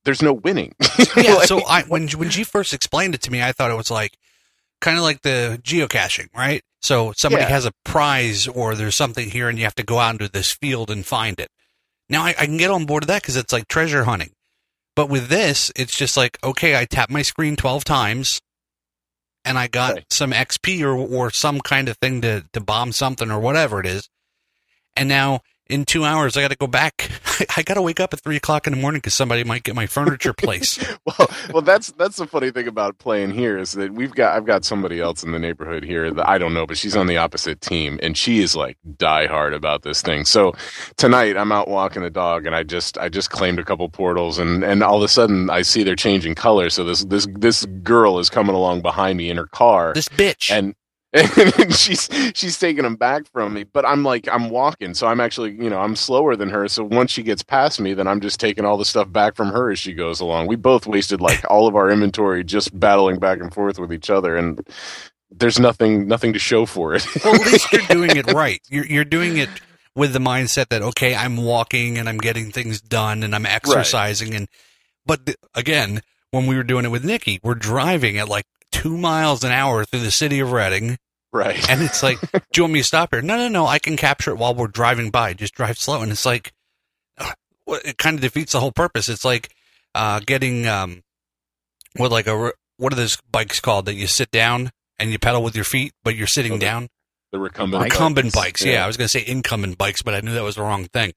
there's 0.07 0.23
no 0.23 0.33
winning. 0.33 0.75
yeah. 1.17 1.35
Like- 1.35 1.49
so 1.49 1.61
I 1.67 1.83
when 1.83 2.09
when 2.09 2.31
she 2.31 2.43
first 2.45 2.73
explained 2.73 3.15
it 3.15 3.21
to 3.23 3.31
me, 3.31 3.43
I 3.43 3.53
thought 3.53 3.71
it 3.71 3.77
was 3.77 3.91
like 3.91 4.17
kind 4.81 4.97
of 4.97 5.03
like 5.03 5.21
the 5.21 5.61
geocaching, 5.63 6.29
right? 6.35 6.63
So 6.81 7.13
somebody 7.17 7.43
Yeah. 7.43 7.49
has 7.51 7.67
a 7.67 7.73
prize 7.85 8.47
or 8.49 8.75
there's 8.75 8.97
something 8.97 9.29
here, 9.31 9.49
and 9.51 9.59
you 9.59 9.65
have 9.65 9.75
to 9.75 9.83
go 9.83 9.99
out 9.99 10.13
into 10.15 10.29
this 10.31 10.53
field 10.55 10.91
and 10.91 11.05
find 11.05 11.39
it. 11.39 11.49
Now 12.09 12.23
I, 12.25 12.31
I 12.39 12.47
can 12.47 12.57
get 12.57 12.71
on 12.71 12.87
board 12.87 13.03
with 13.03 13.09
that 13.09 13.21
because 13.23 13.37
it's 13.37 13.53
like 13.53 13.69
treasure 13.69 14.05
hunting. 14.05 14.31
But 14.95 15.11
with 15.11 15.29
this, 15.29 15.71
it's 15.77 15.95
just 15.97 16.17
like 16.17 16.39
okay, 16.43 16.79
I 16.79 16.87
tap 16.87 17.11
my 17.11 17.23
screen 17.23 17.57
twelve 17.57 17.85
times, 17.85 18.41
and 19.45 19.59
I 19.59 19.67
got 19.69 19.95
Right. 19.95 20.05
some 20.11 20.33
XP 20.33 20.83
or 20.83 20.95
or 20.97 21.31
some 21.31 21.61
kind 21.61 21.89
of 21.89 21.99
thing 21.99 22.21
to 22.23 22.45
to 22.53 22.61
bomb 22.61 22.93
something 22.93 23.31
or 23.31 23.39
whatever 23.41 23.81
it 23.81 23.87
is, 23.87 24.09
and 24.97 25.09
now. 25.09 25.41
In 25.69 25.85
two 25.85 26.05
hours, 26.05 26.37
I 26.37 26.43
got 26.43 26.53
to 26.53 26.57
go 26.57 26.69
back. 26.69 27.11
I 27.57 27.63
got 27.65 27.75
to 27.75 27.83
wake 27.83 27.99
up 27.99 28.13
at 28.15 28.21
three 28.21 28.37
o'clock 28.37 28.69
in 28.69 28.73
the 28.73 28.79
morning 28.79 28.99
because 28.99 29.15
somebody 29.15 29.43
might 29.43 29.65
get 29.65 29.75
my 29.75 29.87
furniture 29.87 30.33
placed. 30.39 30.81
well, 31.05 31.29
well, 31.53 31.63
that's 31.63 31.91
that's 31.93 32.17
the 32.17 32.27
funny 32.27 32.53
thing 32.53 32.69
about 32.69 32.99
playing 32.99 33.33
here 33.33 33.59
is 33.59 33.73
that 33.73 33.93
we've 33.93 34.15
got 34.15 34.37
I've 34.37 34.47
got 34.47 34.65
somebody 34.65 35.01
else 35.01 35.25
in 35.25 35.33
the 35.33 35.41
neighborhood 35.41 35.83
here 35.83 36.13
that 36.13 36.29
I 36.29 36.39
don't 36.39 36.55
know, 36.55 36.67
but 36.67 36.79
she's 36.79 36.95
on 36.95 37.09
the 37.09 37.17
opposite 37.17 37.61
team, 37.61 37.99
and 38.01 38.17
she 38.17 38.39
is 38.39 38.55
like 38.55 38.79
diehard 38.97 39.55
about 39.55 39.83
this 39.83 40.03
thing. 40.03 40.25
So 40.25 40.53
tonight 40.97 41.37
I'm 41.37 41.51
out 41.51 41.67
walking 41.69 42.03
the 42.03 42.11
dog, 42.11 42.47
and 42.47 42.55
I 42.55 42.63
just 42.63 42.97
I 42.99 43.09
just 43.09 43.31
claimed 43.31 43.59
a 43.59 43.65
couple 43.65 43.89
portals, 43.89 44.39
and 44.39 44.63
and 44.63 44.85
all 44.85 44.99
of 44.99 45.03
a 45.03 45.09
sudden 45.09 45.51
I 45.51 45.63
see 45.63 45.83
they're 45.83 45.97
changing 45.97 46.37
color. 46.37 46.71
So 46.71 46.85
this 46.85 47.05
this 47.07 47.27
this 47.33 47.65
girl 47.83 48.21
is 48.21 48.31
coming 48.31 48.55
along 48.55 48.83
behind 48.83 49.19
me 49.19 49.31
in 49.31 49.37
her 49.37 49.47
car, 49.47 49.95
This 49.95 50.09
bitch. 50.09 50.49
and 50.51 50.75
and 51.59 51.75
she's 51.75 52.09
she's 52.35 52.59
taking 52.59 52.83
them 52.83 52.97
back 52.97 53.27
from 53.33 53.55
me 53.55 53.65
but 53.65 53.87
i'm 53.87 54.03
like 54.03 54.29
i'm 54.31 54.51
walking 54.51 54.93
so 54.93 55.07
i'm 55.07 55.21
actually 55.21 55.53
you 55.53 55.71
know 55.71 55.79
i'm 55.79 55.97
slower 55.97 56.37
than 56.37 56.51
her 56.51 56.69
so 56.69 56.85
once 56.85 57.11
she 57.11 57.23
gets 57.23 57.43
past 57.43 57.81
me 57.81 57.95
then 57.95 58.07
i'm 58.07 58.21
just 58.21 58.41
taking 58.41 58.65
all 58.65 58.77
the 58.77 58.85
stuff 58.85 59.11
back 59.13 59.35
from 59.37 59.49
her 59.49 59.71
as 59.71 59.79
she 59.79 59.93
goes 59.93 60.21
along. 60.21 60.47
We 60.47 60.57
both 60.57 60.87
wasted 60.87 61.21
like 61.21 61.45
all 61.51 61.67
of 61.67 61.77
our 61.77 61.91
inventory 61.91 62.45
just 62.45 62.79
battling 62.79 63.19
back 63.19 63.41
and 63.41 63.53
forth 63.53 63.79
with 63.79 63.93
each 63.93 64.11
other 64.11 64.37
and 64.37 64.61
there's 65.31 65.59
nothing 65.59 66.07
nothing 66.07 66.33
to 66.33 66.39
show 66.39 66.67
for 66.67 66.95
it. 66.95 67.07
Well, 67.25 67.35
at 67.35 67.47
least 67.47 67.73
you're 67.73 67.83
doing 67.83 68.17
it 68.17 68.27
right. 68.33 68.61
You're 68.69 68.87
you're 68.87 69.05
doing 69.05 69.37
it 69.39 69.49
with 69.95 70.13
the 70.13 70.19
mindset 70.19 70.69
that 70.69 70.83
okay, 70.83 71.15
I'm 71.15 71.37
walking 71.37 71.99
and 71.99 72.09
I'm 72.09 72.19
getting 72.19 72.51
things 72.51 72.81
done 72.81 73.23
and 73.23 73.35
I'm 73.35 73.47
exercising 73.47 74.35
and 74.35 74.49
but 75.05 75.37
again, 75.55 76.01
when 76.31 76.47
we 76.47 76.57
were 76.57 76.65
doing 76.65 76.85
it 76.85 76.91
with 76.91 77.05
Nikki, 77.05 77.39
we're 77.43 77.55
driving 77.55 78.19
at 78.19 78.29
like 78.29 78.47
2 78.83 78.97
miles 78.97 79.45
an 79.45 79.53
hour 79.53 79.85
through 79.85 80.01
the 80.01 80.11
city 80.11 80.41
of 80.41 80.53
Reading 80.53 80.97
right 81.33 81.69
and 81.71 81.83
it's 81.83 82.03
like, 82.03 82.19
"Do 82.33 82.41
you 82.57 82.63
want 82.65 82.73
me 82.75 82.81
to 82.81 82.85
stop 82.85 83.11
here?" 83.13 83.23
No, 83.23 83.37
no, 83.37 83.49
no, 83.49 83.67
I 83.67 83.79
can 83.79 83.97
capture 83.97 84.31
it 84.31 84.37
while 84.39 84.55
we're 84.55 84.69
driving 84.69 85.11
by. 85.11 85.35
Just 85.35 85.55
drive 85.55 85.79
slow 85.79 86.01
and 86.03 86.11
it's 86.13 86.25
like 86.27 86.53
uh, 87.19 87.33
it 87.85 87.99
kind 87.99 88.15
of 88.17 88.21
defeats 88.23 88.53
the 88.53 88.61
whole 88.61 88.73
purpose. 88.73 89.09
It's 89.09 89.25
like 89.25 89.51
uh 89.95 90.21
getting 90.27 90.67
um 90.67 91.03
what 91.97 92.11
like 92.11 92.27
a 92.27 92.53
what 92.79 92.93
are 92.93 92.97
those 92.97 93.17
bikes 93.31 93.61
called 93.61 93.87
that 93.87 93.95
you 93.95 94.07
sit 94.07 94.31
down 94.31 94.71
and 94.99 95.11
you 95.11 95.19
pedal 95.19 95.43
with 95.43 95.55
your 95.57 95.65
feet, 95.65 95.93
but 96.05 96.15
you're 96.17 96.27
sitting 96.27 96.53
Oh, 96.53 96.57
the 96.57 96.65
down. 96.65 96.89
The 97.33 97.39
recumbent 97.39 97.83
Recumbent 97.85 98.33
bikes. 98.33 98.63
bikes. 98.63 98.65
Yeah. 98.65 98.85
I 98.85 98.87
was 98.87 98.97
going 98.97 99.07
to 99.09 99.19
say 99.19 99.25
incumbent 99.27 99.77
bikes, 99.79 100.01
but 100.03 100.15
I 100.15 100.21
knew 100.21 100.33
that 100.35 100.43
was 100.45 100.55
the 100.57 100.63
wrong 100.63 100.85
thing. 100.87 101.13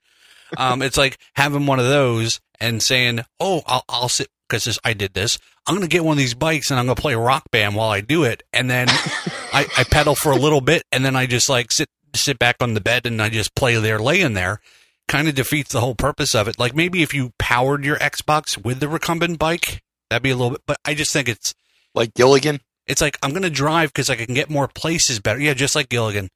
Um, 0.58 0.82
it's 0.82 0.98
like 0.98 1.18
having 1.36 1.66
one 1.68 1.80
of 1.80 1.86
those 1.86 2.40
and 2.60 2.82
saying, 2.82 3.20
"Oh, 3.40 3.62
I'll, 3.68 3.84
I'll 3.88 4.10
sit." 4.10 4.28
Because 4.50 4.80
I 4.84 4.94
did 4.94 5.14
this, 5.14 5.38
I'm 5.68 5.76
going 5.76 5.88
to 5.88 5.92
get 5.92 6.04
one 6.04 6.14
of 6.14 6.18
these 6.18 6.34
bikes 6.34 6.72
and 6.72 6.80
I'm 6.80 6.88
going 6.88 6.96
to 6.96 7.02
play 7.02 7.16
rock 7.16 7.44
band 7.52 7.76
while 7.76 7.90
I 7.90 8.02
do 8.02 8.24
it, 8.24 8.42
and 8.52 8.70
then 8.70 8.88
I, 9.54 9.68
I 9.78 9.84
pedal 9.84 10.16
for 10.16 10.32
a 10.32 10.36
little 10.38 10.62
bit, 10.62 10.84
and 10.92 11.06
then 11.06 11.16
I 11.16 11.26
just 11.26 11.50
like 11.50 11.72
sit 11.72 11.88
sit 12.16 12.40
back 12.40 12.56
on 12.60 12.74
the 12.74 12.82
bed 12.82 13.06
and 13.06 13.22
I 13.22 13.30
just 13.30 13.54
play 13.56 13.76
there, 13.76 14.00
laying 14.00 14.34
there. 14.34 14.60
Kind 15.08 15.28
of 15.28 15.36
defeats 15.36 15.72
the 15.72 15.80
whole 15.82 15.96
purpose 15.96 16.34
of 16.36 16.48
it. 16.48 16.58
Like 16.60 16.76
maybe 16.76 17.04
if 17.04 17.14
you 17.14 17.34
powered 17.40 17.86
your 17.86 17.98
Xbox 17.98 18.64
with 18.64 18.80
the 18.80 18.88
recumbent 18.88 19.38
bike, 19.40 19.82
that'd 20.10 20.24
be 20.24 20.32
a 20.32 20.36
little 20.36 20.52
bit. 20.52 20.62
But 20.66 20.78
I 20.86 20.94
just 20.96 21.14
think 21.14 21.30
it's 21.30 21.54
Like 21.96 22.14
Gilligan. 22.16 22.62
it's 22.88 23.02
like 23.02 23.18
I'm 23.22 23.34
gonna 23.34 23.50
drive 23.52 23.90
because 23.94 24.10
I 24.10 24.16
can 24.16 24.34
get 24.34 24.50
more 24.50 24.68
places 24.68 25.20
better. 25.20 25.40
Yeah, 25.40 25.54
just 25.54 25.76
like 25.76 25.90
Gilligan 25.90 26.30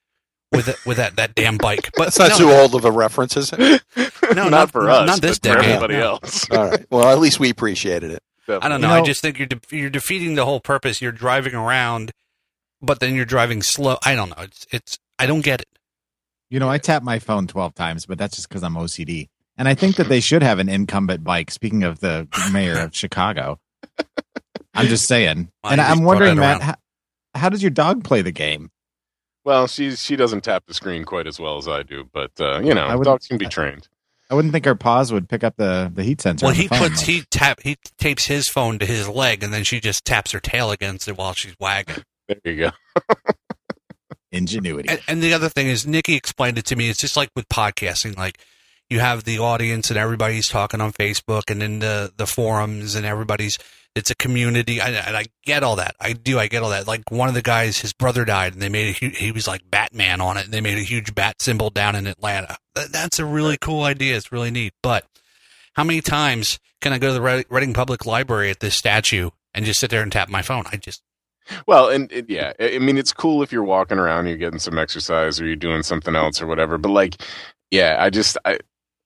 with 0.54 0.68
it, 0.70 0.78
with 0.86 0.98
that 0.98 1.18
that 1.18 1.36
damn 1.36 1.58
bike. 1.58 1.90
But 1.98 2.06
That's 2.14 2.20
not 2.20 2.30
no, 2.32 2.38
too 2.38 2.52
old 2.52 2.76
of 2.76 2.86
a 2.86 2.92
reference, 2.92 3.36
is 3.36 3.52
it? 3.54 3.82
No, 4.34 4.44
not, 4.44 4.52
not- 4.52 4.72
for 4.72 4.90
us, 4.90 5.06
not 5.06 5.22
this 5.22 5.38
but 5.38 5.52
for 5.54 5.60
everybody 5.60 5.96
No. 5.96 6.12
else. 6.14 6.50
All 6.52 6.70
right. 6.70 6.86
Well, 6.90 7.08
at 7.10 7.20
least 7.20 7.40
we 7.40 7.50
appreciated 7.50 8.12
it. 8.12 8.24
I 8.48 8.68
don't 8.70 8.82
You 8.82 8.88
know. 8.88 8.94
I 8.94 9.02
just 9.02 9.22
think 9.22 9.38
you're 9.38 9.48
de- 9.48 9.60
you're 9.78 9.90
defeating 9.90 10.36
the 10.36 10.46
whole 10.46 10.60
purpose. 10.62 11.02
You're 11.02 11.12
driving 11.12 11.54
around, 11.54 12.12
but 12.82 13.00
then 13.00 13.16
you're 13.16 13.26
driving 13.26 13.62
slow. 13.62 13.98
I 14.06 14.16
don't 14.16 14.30
know. 14.30 14.44
It's 14.44 14.66
it's 14.72 15.00
I 15.20 15.26
don't 15.26 15.42
get 15.42 15.62
it. 15.62 15.68
You 16.50 16.60
know, 16.60 16.70
I 16.70 16.78
tap 16.78 17.04
my 17.04 17.20
phone 17.20 17.48
12 17.48 17.74
times, 17.76 18.06
but 18.06 18.18
that's 18.18 18.36
just 18.36 18.48
because 18.48 18.64
I'm 18.64 18.76
OCD. 18.76 19.28
And 19.58 19.68
I 19.68 19.76
think 19.76 19.96
that 19.98 20.08
they 20.10 20.20
should 20.20 20.42
have 20.44 20.60
an 20.60 20.70
incumbent 20.70 21.24
bike. 21.24 21.52
Speaking 21.52 21.84
of 21.84 22.00
the 22.00 22.28
mayor 22.52 22.80
of 22.80 22.96
Chicago, 22.96 23.60
I'm 24.74 24.88
just 24.88 25.06
saying. 25.08 25.50
Why 25.62 25.72
and 25.74 25.82
I'm 25.82 26.04
wondering, 26.04 26.36
that 26.38 26.60
Matt, 26.60 26.62
how, 26.62 26.76
how 27.36 27.50
does 27.50 27.62
your 27.62 27.70
dog 27.72 28.04
play 28.04 28.22
the 28.22 28.32
game? 28.32 28.72
Well, 29.46 29.68
she's 29.68 30.02
she 30.02 30.16
doesn't 30.16 30.42
tap 30.42 30.66
the 30.68 30.74
screen 30.74 31.04
quite 31.04 31.28
as 31.28 31.40
well 31.40 31.58
as 31.58 31.68
I 31.68 31.84
do, 31.84 32.10
but 32.14 32.32
uh, 32.40 32.60
you 32.60 32.74
know, 32.74 33.02
dogs 33.04 33.28
can 33.28 33.38
be 33.38 33.48
trained. 33.48 33.88
I 34.30 34.36
wouldn't 34.36 34.54
think 34.54 34.66
her 34.66 34.76
paws 34.76 35.12
would 35.12 35.30
pick 35.30 35.44
up 35.44 35.58
the, 35.58 35.92
the 35.94 36.04
heat 36.04 36.22
sensor. 36.22 36.46
Well, 36.46 36.52
on 36.52 36.58
the 36.58 36.64
he 36.64 36.68
phone 36.68 36.80
puts 36.80 37.02
much. 37.02 37.06
he 37.06 37.24
tap 37.30 37.60
he 37.62 37.78
tapes 37.98 38.26
his 38.26 38.48
phone 38.48 38.80
to 38.80 38.86
his 38.86 39.08
leg, 39.08 39.44
and 39.44 39.54
then 39.54 39.64
she 39.64 39.80
just 39.80 40.06
taps 40.06 40.32
her 40.32 40.40
tail 40.40 40.72
against 40.72 41.08
it 41.08 41.18
while 41.18 41.34
she's 41.34 41.56
wagging. 41.60 42.04
There 42.28 42.38
you 42.46 42.56
go. 42.56 42.72
ingenuity. 44.32 44.90
And, 44.90 45.02
and 45.08 45.24
the 45.24 45.34
other 45.34 45.50
thing 45.50 45.68
is, 45.68 45.86
Nikki 45.86 46.16
explained 46.16 46.58
it 46.58 46.66
to 46.66 46.76
me. 46.76 46.90
It's 46.90 47.00
just 47.00 47.16
like 47.18 47.30
with 47.36 47.48
podcasting, 47.50 48.18
like 48.18 48.40
you 48.90 49.00
have 49.00 49.24
the 49.26 49.40
audience 49.40 49.90
and 49.90 50.00
everybody's 50.00 50.48
talking 50.48 50.82
on 50.82 50.94
Facebook 50.94 51.44
and 51.50 51.62
in 51.62 51.80
the 51.80 52.12
the 52.16 52.26
forums 52.26 52.96
and 52.96 53.06
everybody's. 53.06 53.58
It's 53.96 54.10
a 54.10 54.16
community, 54.16 54.82
I, 54.82 54.90
and 54.90 55.16
I 55.16 55.26
get 55.46 55.62
all 55.62 55.76
that. 55.76 55.96
I 56.00 56.14
do, 56.14 56.40
I 56.40 56.48
get 56.48 56.64
all 56.64 56.72
that. 56.72 56.88
Like 56.88 57.12
one 57.12 57.30
of 57.30 57.36
the 57.36 57.44
guys, 57.44 57.78
his 57.78 57.94
brother 57.94 58.26
died, 58.26 58.54
and 58.54 58.62
they 58.62 58.70
made 58.70 58.96
a 58.96 59.00
hu- 59.00 59.16
he 59.16 59.32
was 59.32 59.48
like 59.48 59.70
Batman 59.70 60.20
on 60.20 60.36
it, 60.38 60.46
and 60.46 60.54
they 60.54 60.62
made 60.62 60.80
a 60.80 60.82
huge 60.82 61.14
bat 61.14 61.42
symbol 61.42 61.70
down 61.70 61.96
in 61.96 62.08
Atlanta. 62.08 62.58
That's 62.74 63.20
a 63.20 63.26
really 63.26 63.56
cool 63.56 63.84
idea. 63.84 64.18
It's 64.18 64.32
really 64.32 64.50
neat. 64.50 64.74
But 64.82 65.06
how 65.74 65.84
many 65.84 66.02
times 66.02 66.60
can 66.82 66.92
I 66.92 66.98
go 66.98 67.10
to 67.10 67.14
the 67.14 67.46
Reading 67.50 67.74
Public 67.74 68.06
Library 68.06 68.50
at 68.50 68.62
this 68.62 68.76
statue 68.76 69.30
and 69.54 69.64
just 69.64 69.80
sit 69.80 69.92
there 69.92 70.02
and 70.02 70.12
tap 70.12 70.28
my 70.28 70.42
phone? 70.42 70.64
I 70.72 70.78
just 70.78 71.04
Well, 71.68 71.90
and 71.90 72.12
it, 72.12 72.30
yeah, 72.30 72.54
I 72.60 72.76
I 72.76 72.80
mean, 72.80 72.98
it's 72.98 73.14
cool 73.14 73.44
if 73.44 73.52
you're 73.52 73.64
walking 73.64 74.00
around, 74.00 74.28
you're 74.28 74.38
getting 74.38 74.60
some 74.60 74.78
exercise, 74.80 75.40
or 75.40 75.46
you're 75.46 75.56
doing 75.56 75.84
something 75.84 76.16
else 76.16 76.42
or 76.42 76.48
whatever. 76.48 76.78
But 76.78 76.90
like, 76.90 77.22
yeah, 77.72 77.98
I 78.00 78.10
just, 78.10 78.38
I, 78.46 78.58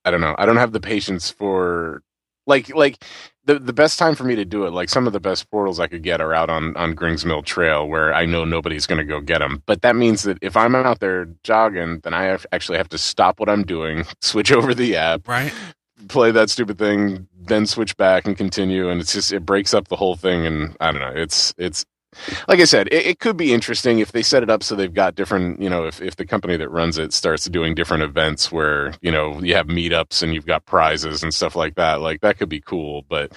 I 0.06 0.12
don't 0.12 0.22
know. 0.22 0.36
I 0.38 0.46
don't 0.46 0.58
have 0.58 0.72
the 0.72 0.80
patience 0.80 1.30
for, 1.30 2.02
like, 2.46 2.74
like 2.74 3.04
the 3.48 3.58
the 3.58 3.74
best 3.74 3.98
time 3.98 4.14
for 4.14 4.26
me 4.26 4.36
to 4.36 4.46
do 4.46 4.66
it. 4.66 4.72
Like 4.72 4.90
some 4.90 5.08
of 5.08 5.14
the 5.14 5.20
best 5.20 5.50
portals 5.50 5.80
I 5.80 5.88
could 5.88 6.04
get 6.04 6.22
are 6.22 6.34
out 6.34 6.50
on 6.50 6.76
on 6.78 6.94
Grings 6.94 7.26
Mill 7.26 7.42
Trail, 7.42 7.88
where 7.88 8.14
I 8.14 8.26
know 8.26 8.46
nobody's 8.46 8.86
going 8.86 9.00
to 9.00 9.06
go 9.06 9.20
get 9.20 9.40
them. 9.40 9.64
But 9.66 9.82
that 9.82 9.96
means 9.96 10.24
that 10.24 10.38
if 10.42 10.56
I'm 10.56 10.76
out 10.76 11.00
there 11.00 11.26
jogging, 11.44 12.02
then 12.02 12.14
I 12.14 12.24
have, 12.24 12.46
actually 12.52 12.78
have 12.78 12.90
to 12.90 12.98
stop 12.98 13.40
what 13.40 13.50
I'm 13.50 13.64
doing, 13.64 14.06
switch 14.22 14.52
over 14.52 14.76
the 14.76 14.96
app, 14.98 15.28
right. 15.28 15.52
play 16.10 16.32
that 16.32 16.50
stupid 16.50 16.78
thing, 16.78 17.28
then 17.40 17.66
switch 17.66 17.96
back 17.98 18.28
and 18.28 18.38
continue, 18.38 18.90
and 18.90 19.02
it's 19.02 19.14
just 19.14 19.32
it 19.32 19.46
breaks 19.46 19.74
up 19.74 19.88
the 19.88 19.96
whole 19.96 20.16
thing. 20.16 20.46
And 20.46 20.76
I 20.80 20.92
don't 20.92 21.02
know, 21.02 21.14
it's 21.16 21.54
it's 21.58 21.86
like 22.48 22.60
I 22.60 22.66
said, 22.66 22.88
it, 22.92 23.06
it 23.06 23.20
could 23.20 23.38
be 23.38 23.54
interesting 23.54 24.00
if 24.00 24.12
they 24.12 24.22
set 24.22 24.44
it 24.44 24.50
up 24.50 24.64
so 24.64 24.76
they've 24.76 24.94
got 24.94 25.16
different, 25.16 25.62
you 25.62 25.70
know, 25.70 25.86
if 25.86 26.02
if 26.02 26.16
the 26.16 26.26
company 26.26 26.58
that 26.58 26.70
runs 26.70 26.98
it 26.98 27.14
starts 27.14 27.46
doing 27.46 27.76
different 27.76 28.04
events 28.04 28.52
where 28.52 28.94
you 29.02 29.12
know 29.12 29.40
you 29.42 29.56
have 29.56 29.68
meetups 29.68 30.24
and 30.24 30.34
you've 30.34 30.46
got 30.46 30.66
prizes 30.66 31.24
and 31.24 31.34
stuff 31.34 31.56
like 31.56 31.76
that, 31.76 32.02
like 32.02 32.22
that 32.22 32.38
could 32.38 32.50
be 32.50 32.62
cool. 32.62 33.04
But 33.10 33.32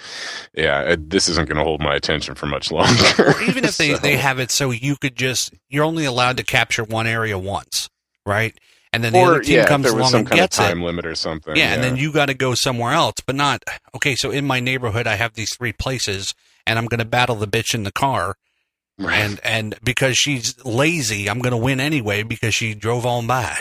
yeah, 0.55 0.83
it, 0.83 1.11
this 1.11 1.29
isn't 1.29 1.49
going 1.49 1.59
to 1.59 1.65
hold 1.65 1.81
my 1.81 1.95
attention 1.95 2.35
for 2.35 2.47
much 2.47 2.71
longer. 2.73 3.43
even 3.43 3.65
if 3.65 3.77
they, 3.77 3.95
So- 3.95 3.99
they 3.99 4.17
have 4.17 4.39
it 4.39 4.51
so 4.51 4.71
you 4.71 4.97
could 4.97 5.17
just 5.17 5.53
you're 5.69 5.85
only 5.85 6.05
allowed 6.05 6.37
to 6.39 6.43
capture 6.45 6.85
one 6.85 7.07
area 7.07 7.39
once, 7.39 7.89
right? 8.27 8.57
And 8.93 9.05
then 9.05 9.13
the 9.13 9.21
or 9.21 9.27
other 9.27 9.41
team 9.43 9.55
yeah, 9.55 9.67
comes 9.67 9.87
along 9.87 10.13
and 10.17 10.29
gets 10.29 10.59
it. 10.59 10.63
time 10.63 10.83
limit 10.83 11.07
or 11.07 11.15
something. 11.15 11.55
Yeah, 11.55 11.75
and 11.75 11.81
then 11.85 11.97
you 11.97 12.13
got 12.13 12.27
to 12.27 12.35
go 12.35 12.55
somewhere 12.57 12.93
else, 12.93 13.15
but 13.25 13.37
not 13.37 13.63
okay. 13.95 14.17
So 14.17 14.33
in 14.33 14.45
my 14.45 14.59
neighborhood, 14.59 15.07
I 15.07 15.15
have 15.15 15.35
these 15.35 15.55
three 15.55 15.73
places, 15.73 16.35
and 16.67 16.77
I'm 16.77 16.87
going 16.87 16.99
to 16.99 17.05
battle 17.05 17.37
the 17.37 17.47
bitch 17.47 17.73
in 17.73 17.85
the 17.85 17.93
car, 17.93 18.35
Right. 19.01 19.19
and 19.19 19.41
and 19.45 19.75
because 19.83 20.17
she's 20.19 20.63
lazy, 20.65 21.29
I'm 21.29 21.41
going 21.41 21.53
to 21.53 21.57
win 21.57 21.81
anyway 21.81 22.23
because 22.23 22.55
she 22.55 22.75
drove 22.75 23.07
on 23.07 23.27
by. 23.27 23.57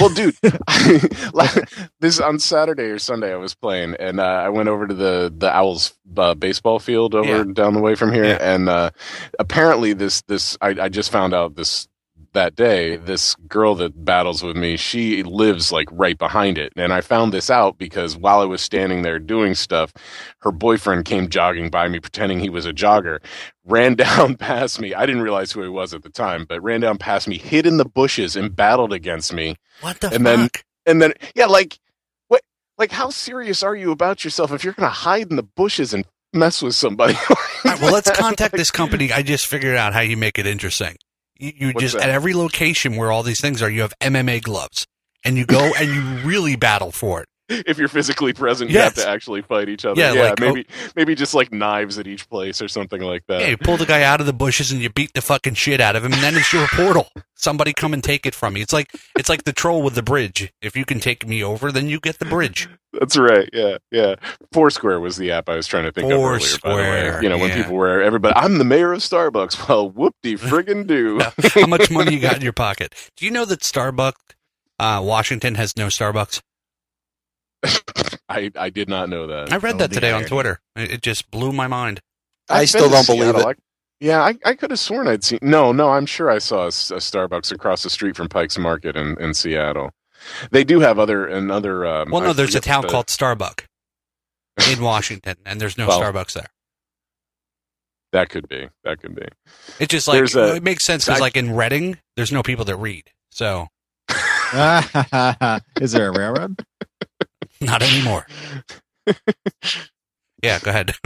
Well, 0.00 0.10
dude, 0.10 0.36
this 2.00 2.20
on 2.20 2.38
Saturday 2.38 2.84
or 2.84 2.98
Sunday 2.98 3.32
I 3.32 3.36
was 3.36 3.54
playing, 3.54 3.96
and 3.98 4.20
uh, 4.20 4.22
I 4.24 4.48
went 4.48 4.68
over 4.68 4.86
to 4.86 4.94
the 4.94 5.32
the 5.36 5.54
Owls 5.54 5.94
uh, 6.16 6.34
baseball 6.34 6.78
field 6.78 7.14
over 7.14 7.38
Yeah. 7.38 7.44
down 7.52 7.74
the 7.74 7.80
way 7.80 7.94
from 7.94 8.12
here, 8.12 8.24
Yeah. 8.24 8.38
and 8.40 8.68
uh, 8.68 8.90
apparently 9.38 9.92
this 9.92 10.22
this 10.22 10.56
I, 10.60 10.68
I 10.82 10.88
just 10.88 11.10
found 11.10 11.34
out 11.34 11.56
this 11.56 11.88
that 12.34 12.54
day 12.54 12.96
this 12.96 13.34
girl 13.48 13.74
that 13.74 14.04
battles 14.04 14.42
with 14.42 14.54
me 14.54 14.76
she 14.76 15.22
lives 15.22 15.72
like 15.72 15.88
right 15.90 16.18
behind 16.18 16.58
it 16.58 16.70
and 16.76 16.92
i 16.92 17.00
found 17.00 17.32
this 17.32 17.48
out 17.48 17.78
because 17.78 18.18
while 18.18 18.40
i 18.40 18.44
was 18.44 18.60
standing 18.60 19.00
there 19.00 19.18
doing 19.18 19.54
stuff 19.54 19.94
her 20.40 20.52
boyfriend 20.52 21.06
came 21.06 21.30
jogging 21.30 21.70
by 21.70 21.88
me 21.88 21.98
pretending 21.98 22.38
he 22.38 22.50
was 22.50 22.66
a 22.66 22.72
jogger 22.72 23.18
ran 23.68 23.94
down 23.94 24.34
past 24.48 24.80
me 24.80 24.94
i 24.94 25.04
didn't 25.06 25.22
realize 25.22 25.52
who 25.52 25.62
he 25.62 25.68
was 25.68 25.92
at 25.94 26.02
the 26.02 26.10
time 26.10 26.44
but 26.48 26.62
ran 26.62 26.80
down 26.80 26.98
past 26.98 27.28
me 27.28 27.38
hid 27.38 27.66
in 27.66 27.76
the 27.76 27.84
bushes 27.84 28.34
and 28.36 28.54
battled 28.56 28.92
against 28.92 29.32
me 29.32 29.56
What 29.80 30.00
the 30.00 30.12
And 30.12 30.26
then- 30.26 30.48
and 30.86 31.02
then 31.02 31.12
yeah 31.34 31.46
like 31.46 31.78
what 32.28 32.42
like 32.78 32.90
how 32.90 33.10
serious 33.10 33.62
are 33.62 33.76
you 33.76 33.90
about 33.90 34.24
yourself 34.24 34.52
if 34.52 34.64
you're 34.64 34.72
gonna 34.72 34.88
hide 34.88 35.30
in 35.30 35.36
the 35.36 35.42
bushes 35.42 35.92
and 35.94 36.04
mess 36.32 36.62
with 36.62 36.74
somebody 36.74 37.14
right, 37.64 37.80
well, 37.80 37.92
let's 37.92 38.10
contact 38.18 38.54
this 38.56 38.70
company. 38.70 39.12
I 39.12 39.22
just 39.22 39.46
figured 39.46 39.76
out 39.76 39.92
how 39.94 40.00
you 40.00 40.16
make 40.16 40.38
it 40.38 40.46
interesting. 40.46 40.96
You, 41.38 41.52
you 41.56 41.74
just 41.74 41.94
that? 41.94 42.04
at 42.04 42.10
every 42.10 42.34
location 42.34 42.96
where 42.96 43.10
all 43.10 43.22
these 43.22 43.40
things 43.40 43.62
are, 43.62 43.70
you 43.70 43.80
have 43.82 43.94
MMA 44.00 44.42
gloves, 44.42 44.86
and 45.24 45.36
you 45.36 45.46
go 45.46 45.72
and 45.78 45.88
you 45.88 46.28
really 46.28 46.56
battle 46.56 46.92
for 46.92 47.22
it. 47.22 47.28
If 47.48 47.78
you're 47.78 47.88
physically 47.88 48.32
present 48.32 48.70
you 48.70 48.78
have 48.78 48.94
to 48.94 49.08
actually 49.08 49.42
fight 49.42 49.68
each 49.68 49.84
other 49.84 50.00
Yeah, 50.00 50.12
yeah, 50.12 50.22
like, 50.30 50.40
oh 50.40 50.44
maybe 50.44 50.66
maybe 50.96 51.14
just 51.14 51.34
like 51.34 51.52
knives 51.52 51.98
at 51.98 52.06
each 52.06 52.28
place 52.28 52.60
or 52.60 52.68
something 52.68 53.00
like 53.00 53.24
that 53.28 53.40
Yeah, 53.40 53.48
you 53.48 53.56
pull 53.56 53.76
the 53.76 53.86
guy 53.86 54.02
out 54.02 54.20
of 54.20 54.26
the 54.26 54.32
bushes 54.32 54.70
and 54.72 54.80
you 54.80 54.90
beat 54.90 55.12
the 55.14 55.22
fucking 55.22 55.54
shit 55.54 55.80
out 55.80 55.96
of 55.96 56.04
him, 56.04 56.12
and 56.12 56.22
then 56.22 56.36
it's 56.36 56.52
your 56.52 56.66
portal. 56.68 57.08
Somebody 57.34 57.72
come 57.72 57.92
and 57.94 58.02
take 58.02 58.26
it 58.26 58.34
from 58.34 58.56
you. 58.56 58.62
It's 58.62 58.72
like 58.72 58.90
it's 59.16 59.28
like 59.28 59.44
the 59.44 59.52
troll 59.52 59.82
with 59.82 59.94
the 59.94 60.02
bridge. 60.02 60.52
If 60.60 60.76
you 60.76 60.84
can 60.84 61.00
take 61.00 61.26
me 61.26 61.42
over, 61.42 61.70
then 61.70 61.86
you 61.86 62.00
get 62.00 62.18
the 62.18 62.24
bridge. 62.24 62.68
that's 62.98 63.18
right 63.18 63.50
yeah 63.52 63.76
yeah 63.90 64.14
foursquare 64.50 64.98
was 64.98 65.18
the 65.18 65.30
app 65.30 65.50
i 65.50 65.54
was 65.54 65.66
trying 65.66 65.84
to 65.84 65.92
think 65.92 66.10
of 66.10 66.12
earlier 66.12 66.30
by 66.30 66.38
the 66.38 66.38
Foursquare, 66.38 67.12
way 67.12 67.22
you 67.22 67.28
know 67.28 67.36
when 67.36 67.50
yeah. 67.50 67.56
people 67.62 67.76
were 67.76 68.00
everybody 68.00 68.34
i'm 68.34 68.56
the 68.56 68.64
mayor 68.64 68.94
of 68.94 69.00
starbucks 69.00 69.68
well 69.68 69.90
whoop-de 69.90 70.36
friggin' 70.36 70.86
do 70.86 71.20
How 71.54 71.66
much 71.66 71.90
money 71.90 72.14
you 72.14 72.20
got 72.20 72.36
in 72.36 72.42
your 72.42 72.52
pocket? 72.52 72.94
Do 73.16 73.24
you 73.24 73.30
know 73.30 73.44
that 73.44 73.60
Starbucks, 73.60 74.14
uh, 74.78 75.00
Washington 75.04 75.54
has 75.54 75.76
no 75.76 75.86
Starbucks? 75.86 76.40
I, 78.28 78.50
I 78.56 78.70
did 78.70 78.88
not 78.88 79.08
know 79.08 79.26
that 79.26 79.52
I 79.52 79.56
read 79.56 79.76
Oh, 79.76 79.78
that 79.78 79.90
the 79.90 79.94
today 79.94 80.12
on. 80.12 80.24
Twitter. 80.24 80.60
It 80.76 80.90
it 80.92 81.02
just 81.02 81.30
blew 81.30 81.52
my 81.52 81.66
mind. 81.66 82.00
I 82.48 82.60
I've 82.60 82.68
still 82.68 82.88
don't 82.90 83.06
believe 83.06 83.22
Seattle. 83.34 83.48
it. 83.50 83.58
Yeah, 84.00 84.20
I, 84.22 84.34
I 84.44 84.54
could 84.54 84.70
have 84.70 84.78
sworn 84.78 85.08
I'd 85.08 85.24
seen. 85.24 85.40
No, 85.42 85.72
no, 85.72 85.90
I'm 85.90 86.06
sure 86.06 86.30
I 86.30 86.38
saw 86.38 86.66
a 86.66 86.68
Starbucks 86.70 87.50
across 87.50 87.82
the 87.82 87.90
street 87.90 88.16
from 88.16 88.28
Pike's 88.28 88.56
Market 88.56 88.96
in, 88.96 89.20
in 89.20 89.34
Seattle. 89.34 89.90
They 90.52 90.62
do 90.64 90.78
have 90.80 90.98
other 91.00 91.26
another. 91.26 91.84
Um, 91.84 92.10
Well, 92.10 92.22
no, 92.22 92.30
I 92.30 92.32
there's 92.32 92.54
a 92.54 92.60
town 92.60 92.82
the- 92.82 92.88
called 92.88 93.10
Starbuck 93.10 93.66
in 94.70 94.80
Washington, 94.82 95.36
and 95.44 95.60
there's 95.60 95.76
no 95.76 95.88
Well- 95.88 96.00
Starbucks 96.00 96.34
there. 96.34 96.46
That 98.12 98.28
could 98.30 98.48
be. 98.48 98.68
That 98.84 99.00
could 99.02 99.14
be. 99.14 99.26
It 99.80 99.88
just 99.90 100.06
like 100.08 100.22
a- 100.34 100.54
it 100.56 100.62
makes 100.62 100.84
sense 100.84 101.04
because, 101.04 101.20
like 101.20 101.36
in 101.36 101.54
Reading, 101.56 101.98
there's 102.16 102.32
no 102.32 102.42
people 102.42 102.64
that 102.66 102.76
read, 102.76 103.04
so 103.30 103.66
Is 105.80 105.92
there 105.92 106.08
a 106.08 106.12
railroad? 106.16 106.64
not 107.62 107.82
anymore. 107.82 108.26
yeah, 110.42 110.58
go 110.60 110.70
ahead. 110.70 110.94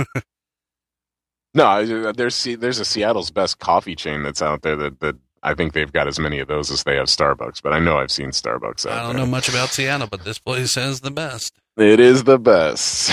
No, 1.55 2.13
there's 2.13 2.45
there's 2.45 2.79
a 2.79 2.85
Seattle's 2.85 3.31
best 3.31 3.59
coffee 3.59 3.95
chain 3.95 4.23
that's 4.23 4.41
out 4.41 4.63
there 4.63 4.75
that 4.77 5.01
that 5.01 5.17
I 5.43 5.53
think 5.53 5.75
they've 5.75 5.93
got 5.93 6.09
as 6.09 6.19
many 6.19 6.39
of 6.39 6.49
those 6.49 6.71
as 6.71 6.85
they 6.85 6.97
have 6.97 7.09
Starbucks. 7.09 7.61
But 7.63 7.75
I 7.75 7.79
know 7.79 7.99
I've 7.99 8.11
seen 8.11 8.31
Starbucks 8.31 8.87
out 8.87 8.93
I 8.93 9.03
don't 9.03 9.17
there. 9.17 9.27
know 9.27 9.31
much 9.31 9.51
about 9.51 9.69
Seattle, 9.69 10.07
but 10.07 10.25
this 10.25 10.39
place 10.39 10.77
has 10.77 11.01
the 11.03 11.11
best. 11.11 11.53
It 11.77 12.01
is 12.01 12.25
the 12.25 12.39
best. 12.39 13.11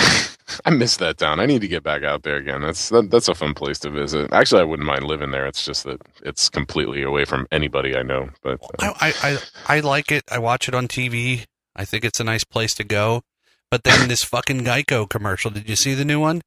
I 0.66 0.70
miss 0.70 0.96
that 0.98 1.18
town. 1.18 1.42
I 1.42 1.46
need 1.48 1.60
to 1.62 1.68
get 1.68 1.84
back 1.84 2.04
out 2.04 2.24
there 2.24 2.38
again. 2.38 2.62
That's 2.62 2.88
that, 2.90 3.12
that's 3.12 3.28
a 3.28 3.36
fun 3.36 3.54
place 3.54 3.80
to 3.80 3.90
visit. 3.90 4.32
Actually, 4.32 4.62
I 4.62 4.66
wouldn't 4.66 4.88
mind 4.88 5.04
living 5.04 5.32
there. 5.32 5.46
It's 5.46 5.66
just 5.66 5.84
that 5.84 6.02
it's 6.24 6.48
completely 6.48 7.02
away 7.04 7.26
from 7.26 7.46
anybody 7.52 7.98
I 7.98 8.04
know. 8.04 8.30
But 8.42 8.62
uh, 8.80 8.94
I, 9.02 9.10
I, 9.10 9.14
I, 9.22 9.38
I 9.68 9.80
like 9.82 10.14
it. 10.14 10.24
I 10.32 10.40
watch 10.40 10.70
it 10.70 10.74
on 10.76 10.88
TV. 10.88 11.46
I 11.80 11.86
think 11.86 12.04
it's 12.04 12.20
a 12.20 12.26
nice 12.26 12.44
place 12.44 12.74
to 12.76 12.84
go. 12.84 13.22
But 13.72 13.84
then 13.86 14.10
this 14.10 14.24
fucking 14.24 14.62
Geico 14.66 15.08
commercial. 15.10 15.50
Did 15.52 15.70
you 15.70 15.76
see 15.78 15.94
the 15.94 16.04
new 16.04 16.20
one? 16.20 16.42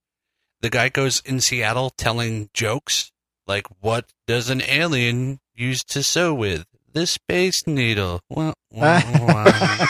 The 0.61 0.69
Geico's 0.71 1.23
in 1.25 1.41
Seattle 1.41 1.91
telling 1.97 2.51
jokes 2.53 3.11
like, 3.47 3.67
"What 3.81 4.13
does 4.27 4.51
an 4.51 4.61
alien 4.69 5.41
use 5.55 5.83
to 5.85 6.03
sew 6.03 6.35
with? 6.35 6.67
The 6.93 7.07
space 7.07 7.67
needle." 7.67 8.21
Well, 8.29 8.53
well, 8.71 9.03
well. 9.27 9.87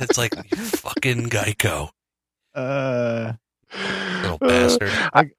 it's 0.00 0.18
like 0.18 0.34
fucking 0.54 1.30
Geico, 1.30 1.90
Uh, 2.54 3.32
little 4.22 4.38
bastard. 4.38 4.90
I'm 5.14 5.30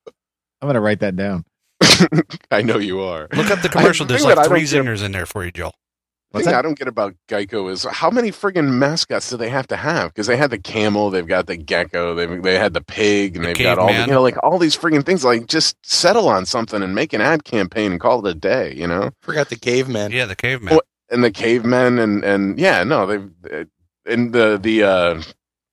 gonna 0.62 0.82
write 0.82 1.02
that 1.02 1.16
down. 1.16 1.46
I 2.52 2.62
know 2.62 2.78
you 2.78 3.02
are. 3.02 3.28
Look 3.34 3.52
up 3.52 3.62
the 3.62 3.70
commercial. 3.70 4.06
the 4.06 4.14
There's 4.14 4.26
like 4.26 4.38
I 4.38 4.44
don't 4.44 4.50
three 4.50 4.62
get- 4.66 4.70
zingers 4.86 5.04
in 5.04 5.12
there 5.12 5.26
for 5.26 5.46
you, 5.46 5.52
Joel. 5.52 5.74
The 6.32 6.38
What's 6.38 6.46
thing 6.46 6.52
that? 6.54 6.60
I 6.60 6.62
don't 6.62 6.78
get 6.78 6.88
about 6.88 7.16
Geico 7.28 7.72
is 7.72 7.86
how 7.86 8.12
many 8.12 8.30
friggin' 8.30 8.70
mascots 8.74 9.32
do 9.32 9.38
they 9.38 9.50
have 9.50 9.66
to 9.68 9.76
have? 9.76 10.10
Because 10.14 10.28
they 10.28 10.38
had 10.38 10.52
the 10.52 10.60
camel, 10.60 11.10
they've 11.10 11.26
got 11.26 11.48
the 11.48 11.58
gecko, 11.58 12.14
they've 12.14 12.44
they 12.44 12.60
had 12.60 12.76
the 12.76 12.82
pig, 12.82 13.36
and 13.36 13.44
The 13.44 13.50
they've 13.50 13.58
got 13.58 13.80
all 13.80 13.88
the, 13.88 14.02
you 14.02 14.06
know 14.06 14.22
like 14.22 14.38
all 14.44 14.60
these 14.60 14.78
friggin' 14.78 15.04
things. 15.04 15.26
Like 15.26 15.48
just 15.48 15.76
settle 15.84 16.30
on 16.30 16.46
something 16.46 16.84
and 16.84 16.94
make 16.94 17.14
an 17.14 17.22
ad 17.22 17.46
campaign 17.46 17.94
and 17.94 18.00
call 18.00 18.24
it 18.24 18.30
a 18.30 18.36
day. 18.36 18.76
You 18.76 18.86
know, 18.86 19.10
Forgot 19.22 19.50
the 19.50 19.56
caveman. 19.56 20.12
Yeah, 20.12 20.26
the 20.26 20.36
caveman. 20.36 20.76
Well, 20.76 20.84
and 21.10 21.24
the 21.24 21.32
cavemen 21.32 21.98
and 21.98 22.24
and 22.24 22.60
yeah, 22.60 22.84
no, 22.84 23.08
they've 23.08 23.68
and 24.06 24.32
the 24.32 24.60
the 24.62 24.84
uh 24.84 25.22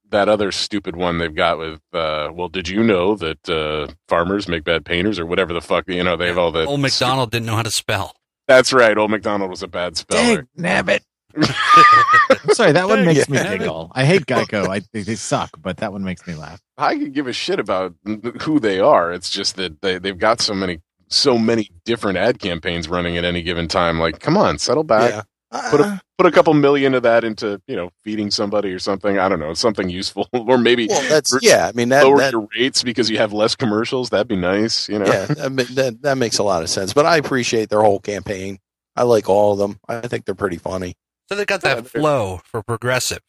that 0.09 0.31
other 0.31 0.53
stupid 0.53 0.97
one 0.97 1.19
they've 1.19 1.35
got 1.35 1.59
with 1.59 1.81
uh 1.93 2.31
well, 2.33 2.49
did 2.49 2.67
you 2.69 2.83
know 2.83 3.15
that 3.17 3.47
uh 3.49 3.93
farmers 4.09 4.49
make 4.49 4.65
bad 4.65 4.87
painters 4.87 5.19
or 5.19 5.27
whatever 5.27 5.53
the 5.53 5.61
fuck 5.61 5.87
you 5.89 6.03
know 6.03 6.17
they 6.17 6.29
have 6.29 6.39
all 6.39 6.51
the 6.51 6.65
Old 6.65 6.81
McDonald 6.81 7.31
didn't 7.31 7.45
know 7.45 7.57
how 7.57 7.63
to 7.63 7.71
spell. 7.71 8.15
That's 8.49 8.73
right. 8.73 8.97
Old 8.97 9.11
McDonald 9.11 9.51
was 9.51 9.63
a 9.63 9.69
bad 9.69 9.97
speller. 9.97 10.43
Dang, 10.43 10.49
nabbit. 10.57 11.01
I'm 11.37 12.55
sorry, 12.55 12.73
that 12.73 12.89
one 12.89 13.05
makes 13.05 13.29
me 13.29 13.39
giggle. 13.39 13.93
I 13.95 14.05
hate 14.05 14.25
Geico. 14.27 14.69
I 14.69 14.81
they, 14.93 15.03
they 15.03 15.17
suck, 15.17 15.51
but 15.61 15.79
that 15.79 15.93
one 15.93 16.03
makes 16.03 16.27
me 16.27 16.35
laugh. 16.35 16.61
I 16.79 16.97
could 16.97 17.13
give 17.13 17.27
a 17.27 17.33
shit 17.33 17.61
about 17.61 17.95
who 18.43 18.59
they 18.59 18.81
are. 18.81 19.13
It's 19.13 19.29
just 19.29 19.57
that 19.57 19.83
they 19.83 19.99
they've 19.99 20.19
got 20.19 20.41
so 20.41 20.55
many 20.55 20.81
so 21.09 21.37
many 21.39 21.71
different 21.85 22.19
ad 22.19 22.39
campaigns 22.39 22.89
running 22.89 23.17
at 23.17 23.25
any 23.25 23.43
given 23.43 23.69
time. 23.69 23.99
Like, 23.99 24.21
come 24.21 24.37
on, 24.37 24.59
settle 24.59 24.85
back. 24.85 25.11
Yeah. 25.11 25.23
Put 25.71 25.81
Uh, 25.81 25.85
a 25.85 26.01
put 26.19 26.27
a 26.27 26.31
couple 26.33 26.53
million 26.55 26.95
of 26.95 27.03
that 27.05 27.23
into 27.23 27.61
you 27.69 27.77
know 27.77 27.91
feeding 28.03 28.31
somebody 28.33 28.73
or 28.73 28.79
something. 28.81 29.19
I 29.19 29.29
don't 29.29 29.39
know, 29.39 29.55
something 29.55 29.89
useful, 29.89 30.29
or 30.33 30.59
maybe 30.59 30.89
well, 30.89 31.09
that's 31.09 31.37
yeah. 31.41 31.69
I 31.69 31.73
mean 31.73 31.91
that, 31.91 32.05
lower 32.05 32.19
that 32.19 32.33
your 32.33 32.49
rates 32.59 32.83
because 32.83 33.09
you 33.09 33.19
have 33.19 33.33
less 33.33 33.55
commercials. 33.55 34.11
That'd 34.11 34.27
be 34.29 34.37
nice. 34.37 34.89
You 34.89 34.99
know. 34.99 35.07
yeah, 35.07 35.27
that, 35.27 35.53
ma- 35.53 35.63
that 35.75 36.03
that 36.03 36.19
makes 36.19 36.39
a 36.39 36.43
lot 36.43 36.63
of 36.63 36.69
sense. 36.69 36.93
But 36.93 37.07
I 37.07 37.17
appreciate 37.17 37.69
their 37.71 37.83
whole 37.83 38.01
campaign. 38.01 38.59
I 38.97 39.05
like 39.05 39.29
all 39.29 39.53
of 39.53 39.59
them. 39.59 39.79
I 39.89 40.01
think 40.09 40.25
they're 40.25 40.35
pretty 40.35 40.57
funny. 40.57 40.95
So 41.29 41.37
they 41.37 41.45
got 41.45 41.61
that 41.63 41.75
they're- 41.93 42.01
Flo 42.03 42.41
for 42.45 42.63
progressive, 42.63 43.21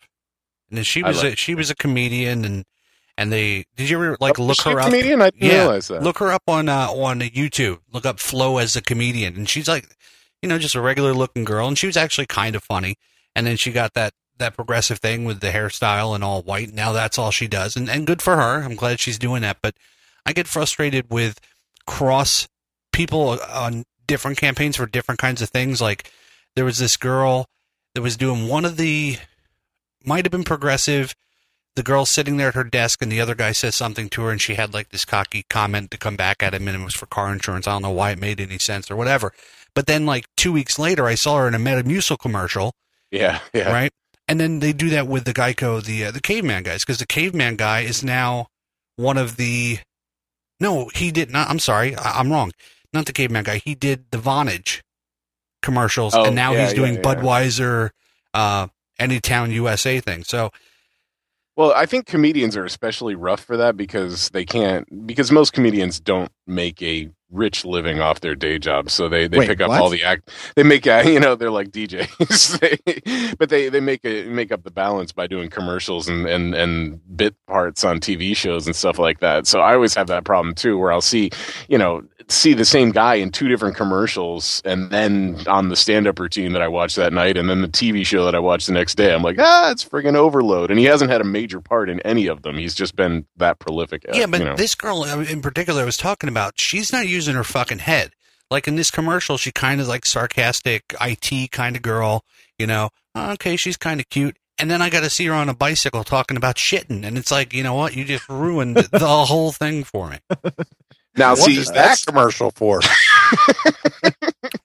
and 0.70 0.78
then 0.78 0.84
she 0.84 1.04
was 1.04 1.24
like 1.24 1.34
a, 1.34 1.36
she 1.36 1.54
was 1.56 1.70
a 1.70 1.76
comedian, 1.76 2.46
and 2.46 2.66
and 3.16 3.32
they 3.32 3.66
did 3.76 3.90
you 3.92 3.98
ever 3.98 4.18
like 4.20 4.40
Oh, 4.40 4.44
look 4.44 4.60
is 4.60 4.66
a 4.66 4.72
her 4.72 4.80
up? 4.80 4.86
Comedian? 4.88 5.22
I 5.22 5.30
didn't 5.30 5.44
Yeah, 5.52 5.60
realize 5.62 5.88
that. 5.90 6.02
Look 6.02 6.18
her 6.18 6.32
up 6.32 6.44
on 6.48 6.68
uh, 6.68 6.88
on 6.90 7.20
YouTube. 7.22 7.78
Look 7.94 8.06
up 8.08 8.20
Flo 8.20 8.58
as 8.58 8.76
a 8.76 8.82
comedian, 8.82 9.36
and 9.36 9.48
she's 9.48 9.68
like, 9.68 9.88
you 10.41 10.50
know, 10.50 10.60
just 10.60 10.75
a 10.75 10.82
regular 10.82 11.13
looking 11.13 11.44
girl, 11.44 11.67
and 11.67 11.77
she 11.77 11.88
was 11.88 11.98
actually 11.98 12.27
kind 12.27 12.56
of 12.56 12.63
funny. 12.63 12.96
And 13.36 13.46
then 13.46 13.58
she 13.58 13.72
got 13.72 13.94
that 13.94 14.13
that 14.38 14.56
progressive 14.56 15.00
thing 15.00 15.25
with 15.25 15.39
the 15.39 15.50
hairstyle 15.50 16.13
and 16.13 16.24
all 16.24 16.44
white. 16.44 16.74
Now 16.74 16.91
that's 16.91 17.17
all 17.17 17.32
she 17.32 17.48
does, 17.48 17.75
and 17.75 17.89
and 17.89 18.08
good 18.08 18.22
for 18.22 18.36
her. 18.36 18.63
I'm 18.63 18.75
glad 18.75 19.00
she's 19.00 19.20
doing 19.20 19.41
that. 19.41 19.58
But 19.62 19.75
I 20.25 20.34
get 20.34 20.48
frustrated 20.48 21.10
with 21.10 21.39
cross 21.86 22.48
people 22.91 23.39
on 23.50 23.86
different 24.08 24.38
campaigns 24.38 24.75
for 24.77 24.86
different 24.86 25.20
kinds 25.20 25.41
of 25.41 25.50
things. 25.50 25.82
Like 25.82 26.12
there 26.56 26.65
was 26.65 26.77
this 26.77 26.98
girl 26.98 27.48
that 27.94 28.01
was 28.01 28.18
doing 28.18 28.48
one 28.48 28.66
of 28.66 28.77
the 28.77 29.18
might 30.03 30.25
have 30.25 30.31
been 30.31 30.44
progressive. 30.44 31.16
The 31.75 31.83
girl 31.83 32.05
sitting 32.05 32.38
there 32.38 32.48
at 32.48 32.55
her 32.55 32.64
desk, 32.64 33.03
and 33.03 33.12
the 33.12 33.22
other 33.22 33.35
guy 33.35 33.51
says 33.51 33.75
something 33.75 34.09
to 34.09 34.24
her, 34.24 34.31
and 34.31 34.42
she 34.42 34.55
had 34.55 34.74
like 34.74 34.90
this 34.90 35.05
cocky 35.05 35.46
comment 35.48 35.92
to 35.92 35.98
come 35.98 36.16
back 36.16 36.42
at 36.42 36.55
him, 36.55 36.68
and 36.68 36.81
it 36.81 36.83
was 36.83 36.96
for 36.96 37.05
car 37.05 37.31
insurance. 37.31 37.68
I 37.68 37.74
don't 37.74 37.83
know 37.83 37.92
why 37.92 38.12
it 38.12 38.20
made 38.20 38.40
any 38.40 38.57
sense 38.57 38.90
or 38.90 38.96
whatever. 38.96 39.31
But 39.77 39.85
then, 39.85 40.07
like 40.07 40.25
two 40.35 40.51
weeks 40.51 40.79
later, 40.79 41.05
I 41.05 41.13
saw 41.13 41.37
her 41.37 41.48
in 41.48 41.53
a 41.53 41.59
Metamucil 41.59 42.18
commercial, 42.18 42.74
yeah, 43.11 43.42
yeah. 43.53 43.72
right? 43.72 43.92
And 44.27 44.40
then 44.40 44.57
they 44.57 44.74
do 44.74 44.90
that 44.90 45.07
with 45.07 45.25
the 45.25 45.35
Geico, 45.35 45.83
the 45.83 46.05
uh, 46.05 46.09
the 46.09 46.20
caveman 46.20 46.63
guys, 46.63 46.83
because 46.83 46.98
the 46.98 47.05
caveman 47.05 47.57
guy 47.57 47.81
is 47.81 48.03
now 48.03 48.48
one 48.96 49.20
of 49.20 49.37
the. 49.37 49.77
No, 50.59 50.90
he 50.96 51.11
did 51.11 51.29
not. 51.29 51.48
I'm 51.51 51.59
sorry, 51.59 51.96
I, 51.96 52.18
I'm 52.18 52.31
wrong. 52.31 52.53
Not 52.92 53.05
the 53.05 53.13
caveman 53.13 53.44
guy. 53.44 53.57
He 53.59 53.75
did 53.75 54.05
the 54.09 54.18
Vonage 54.18 54.81
commercials, 55.61 56.16
Oh, 56.16 56.25
and 56.25 56.35
now 56.35 56.53
yeah, 56.53 56.63
he's 56.63 56.74
doing 56.74 56.96
yeah, 56.96 57.01
yeah. 57.05 57.16
Budweiser, 57.16 57.90
uh, 58.33 58.70
Anytown 59.00 59.51
USA 59.51 60.00
thing. 60.00 60.24
So 60.24 60.50
Well, 61.55 61.72
I 61.75 61.85
think 61.85 62.07
comedians 62.07 62.57
are 62.57 62.66
especially 62.66 63.13
rough 63.13 63.42
for 63.42 63.57
that 63.57 63.77
because 63.77 64.31
they 64.31 64.44
can't 64.44 65.05
because 65.05 65.31
most 65.31 65.53
comedians 65.53 66.00
don't 66.00 66.31
make 66.48 66.81
a 66.81 67.11
rich 67.31 67.66
living 67.66 68.00
off 68.00 68.22
their 68.22 68.35
day 68.35 68.57
jobs. 68.57 68.94
so 68.94 69.09
they, 69.09 69.27
they 69.27 69.40
Wait, 69.40 69.48
pick 69.48 69.61
up 69.61 69.70
what? 69.70 69.81
all 69.81 69.90
the 69.90 70.03
act. 70.03 70.29
They 70.55 70.63
make 70.63 70.87
uh, 70.87 71.03
you 71.05 71.20
know 71.20 71.35
they're 71.35 71.51
like 71.51 71.70
DJs, 71.70 72.59
they, 73.25 73.35
but 73.35 73.50
they 73.50 73.70
they 73.70 73.79
make 73.79 74.05
a 74.05 74.25
make 74.27 74.51
up 74.51 74.63
the 74.63 74.72
balance 74.72 75.11
by 75.11 75.27
doing 75.27 75.50
commercials 75.50 76.07
and 76.07 76.25
and 76.27 76.55
and 76.55 77.18
bit 77.18 77.35
parts 77.48 77.83
on 77.83 78.00
TV 78.00 78.35
shows 78.35 78.66
and 78.66 78.75
stuff 78.75 79.00
like 79.00 79.20
that. 79.20 79.48
So 79.48 79.59
I 79.59 79.74
always 79.74 79.94
have 79.96 80.07
that 80.07 80.24
problem 80.24 80.55
too, 80.55 80.77
where 80.77 80.92
I'll 80.92 81.01
see 81.01 81.29
you 81.68 81.77
know 81.77 82.03
see 82.29 82.53
the 82.53 82.66
same 82.66 82.92
guy 82.92 83.16
in 83.16 83.31
two 83.31 83.48
different 83.48 83.75
commercials 83.75 84.61
and 84.66 84.90
then 84.90 85.42
on 85.48 85.70
the 85.70 85.75
stand-up 85.75 86.20
routine 86.20 86.53
that 86.53 86.61
I 86.61 86.68
watched 86.68 86.96
that 86.98 87.13
night 87.13 87.37
and 87.37 87.50
then 87.50 87.61
the 87.61 87.68
TV 87.68 88.05
show 88.05 88.25
that 88.25 88.35
I 88.35 88.40
watched 88.40 88.68
the 88.68 88.74
next 88.74 88.96
day 88.96 89.13
I'm 89.13 89.24
like 89.24 89.37
ah 89.40 89.72
it's 89.72 89.85
friggin' 89.85 90.16
overload 90.16 90.70
and 90.70 90.79
he 90.79 90.85
hasn't 90.85 91.09
had 91.09 91.22
a 91.22 91.25
major 91.25 91.61
part 91.61 91.90
in 91.90 92.00
any 92.01 92.27
of 92.27 92.42
them 92.42 92.57
he's 92.57 92.75
just 92.75 92.96
been 92.96 93.25
that 93.37 93.59
prolific 93.59 94.05
at, 94.07 94.16
yeah, 94.16 94.25
but 94.25 94.40
you 94.40 94.46
know. 94.46 94.55
this 94.55 94.75
girl 94.75 95.03
in 95.03 95.42
particular 95.42 95.83
I 95.83 95.85
was 95.85 95.98
talking 95.98 96.29
about, 96.29 96.53
she's 96.57 96.92
not 96.92 97.07
using 97.07 97.35
her 97.35 97.44
fucking 97.44 97.79
head. 97.79 98.11
Like 98.50 98.68
in 98.68 98.75
this 98.75 98.90
commercial, 98.92 99.37
she 99.37 99.51
kind 99.51 99.81
of 99.81 99.87
like 99.87 100.05
sarcastic 100.05 100.96
IT 101.01 101.51
kind 101.51 101.75
of 101.75 101.81
girl. 101.81 102.24
You 102.57 102.66
know, 102.68 102.90
"Oh, 103.13 103.31
okay, 103.33 103.57
she's 103.57 103.77
kind 103.77 104.00
of 104.00 104.09
cute. 104.09 104.37
And 104.57 104.72
then 104.72 104.81
I 104.81 104.90
got 104.90 105.01
to 105.01 105.09
see 105.09 105.25
her 105.25 105.33
on 105.33 105.50
a 105.50 105.53
bicycle 105.53 106.03
talking 106.03 106.37
about 106.37 106.55
shitting, 106.55 107.05
and 107.05 107.18
it's 107.18 107.29
like, 107.29 107.53
you 107.53 107.61
know 107.61 107.75
what? 107.75 107.96
You 107.96 108.05
just 108.05 108.27
ruined 108.27 108.75
the 108.77 109.00
whole 109.27 109.51
thing 109.51 109.83
for 109.83 110.09
me. 110.09 110.18
Now 111.18 111.32
what 111.32 111.40
see 111.40 111.58
is 111.58 111.68
that 111.68 111.74
that's 111.74 112.06
commercial 112.06 112.51
for? 112.51 112.80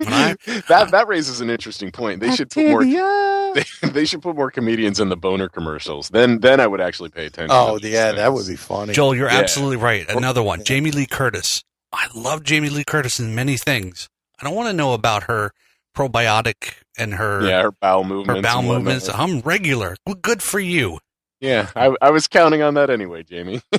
I, 0.05 0.37
that 0.69 0.89
that 0.91 1.09
raises 1.09 1.41
an 1.41 1.51
interesting 1.51 1.91
point 1.91 2.21
they 2.21 2.35
should 2.35 2.51
put 2.51 2.67
more 2.67 2.85
they, 3.55 3.65
they 3.89 4.05
should 4.05 4.23
put 4.23 4.37
more 4.37 4.51
comedians 4.51 5.01
in 5.01 5.09
the 5.09 5.17
boner 5.17 5.49
commercials 5.49 6.09
then 6.11 6.41
then 6.41 6.61
I 6.61 6.67
would 6.67 6.81
actually 6.81 7.11
pay 7.11 7.27
attention 7.27 7.51
Oh, 7.53 7.79
to 7.79 7.83
these 7.83 7.93
yeah, 7.95 8.13
that 8.13 8.33
would 8.33 8.47
be 8.47 8.57
funny. 8.57 8.93
Joel, 8.93 9.15
you're 9.15 9.29
Yeah. 9.31 9.39
absolutely 9.39 9.77
right. 9.77 10.09
Another 10.09 10.43
one, 10.43 10.65
Jamie 10.65 10.91
Lee 10.91 11.07
Curtis. 11.07 11.63
I 11.93 12.09
love 12.15 12.43
Jamie 12.43 12.69
Lee 12.71 12.85
Curtis 12.85 13.19
in 13.21 13.35
many 13.35 13.57
things. 13.57 14.09
I 14.41 14.45
don't 14.45 14.55
want 14.55 14.69
to 14.69 14.73
know 14.73 14.93
about 14.95 15.25
her 15.25 15.53
probiotic 15.97 16.75
and 16.99 17.15
her 17.15 17.45
yeah 17.47 17.63
her 17.63 17.73
bowel 17.73 18.05
movements 18.05 18.39
her 18.39 18.43
bowel 18.43 18.59
and 18.61 18.69
whatnot. 18.69 18.85
movements. 18.85 19.09
I'm 19.09 19.41
regular. 19.41 19.97
Well, 20.07 20.15
good 20.17 20.43
for 20.43 20.59
you. 20.61 20.99
yeah 21.41 21.71
I, 21.77 21.95
I 22.01 22.11
was 22.11 22.29
counting 22.29 22.63
on 22.63 22.75
that 22.75 22.91
anyway 22.91 23.23
Jamie 23.25 23.61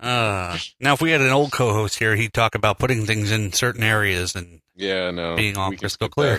Uh, 0.00 0.56
now, 0.80 0.92
if 0.94 1.00
we 1.02 1.10
had 1.10 1.20
an 1.20 1.30
old 1.30 1.50
co-host 1.52 1.98
here, 1.98 2.14
he'd 2.14 2.32
talk 2.32 2.54
about 2.54 2.78
putting 2.78 3.04
things 3.04 3.32
in 3.32 3.52
certain 3.52 3.82
areas 3.82 4.34
and 4.36 4.60
Yeah, 4.76 5.10
no. 5.10 5.34
being 5.36 5.56
all 5.56 5.72
crystal 5.72 6.08
clear. 6.08 6.38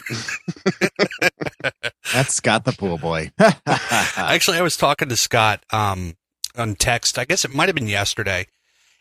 that. 1.62 1.94
That's 2.14 2.34
Scott 2.34 2.66
the 2.66 2.72
pool 2.72 2.98
boy. 2.98 3.32
Actually, 3.68 4.58
I 4.58 4.62
was 4.62 4.78
talking 4.78 5.10
to 5.10 5.18
Scott 5.18 5.64
um, 5.72 6.16
on 6.56 6.76
text. 6.76 7.18
I 7.18 7.26
guess 7.26 7.44
it 7.46 7.54
might 7.54 7.68
have 7.70 7.76
been 7.76 7.88
yesterday, 7.88 8.48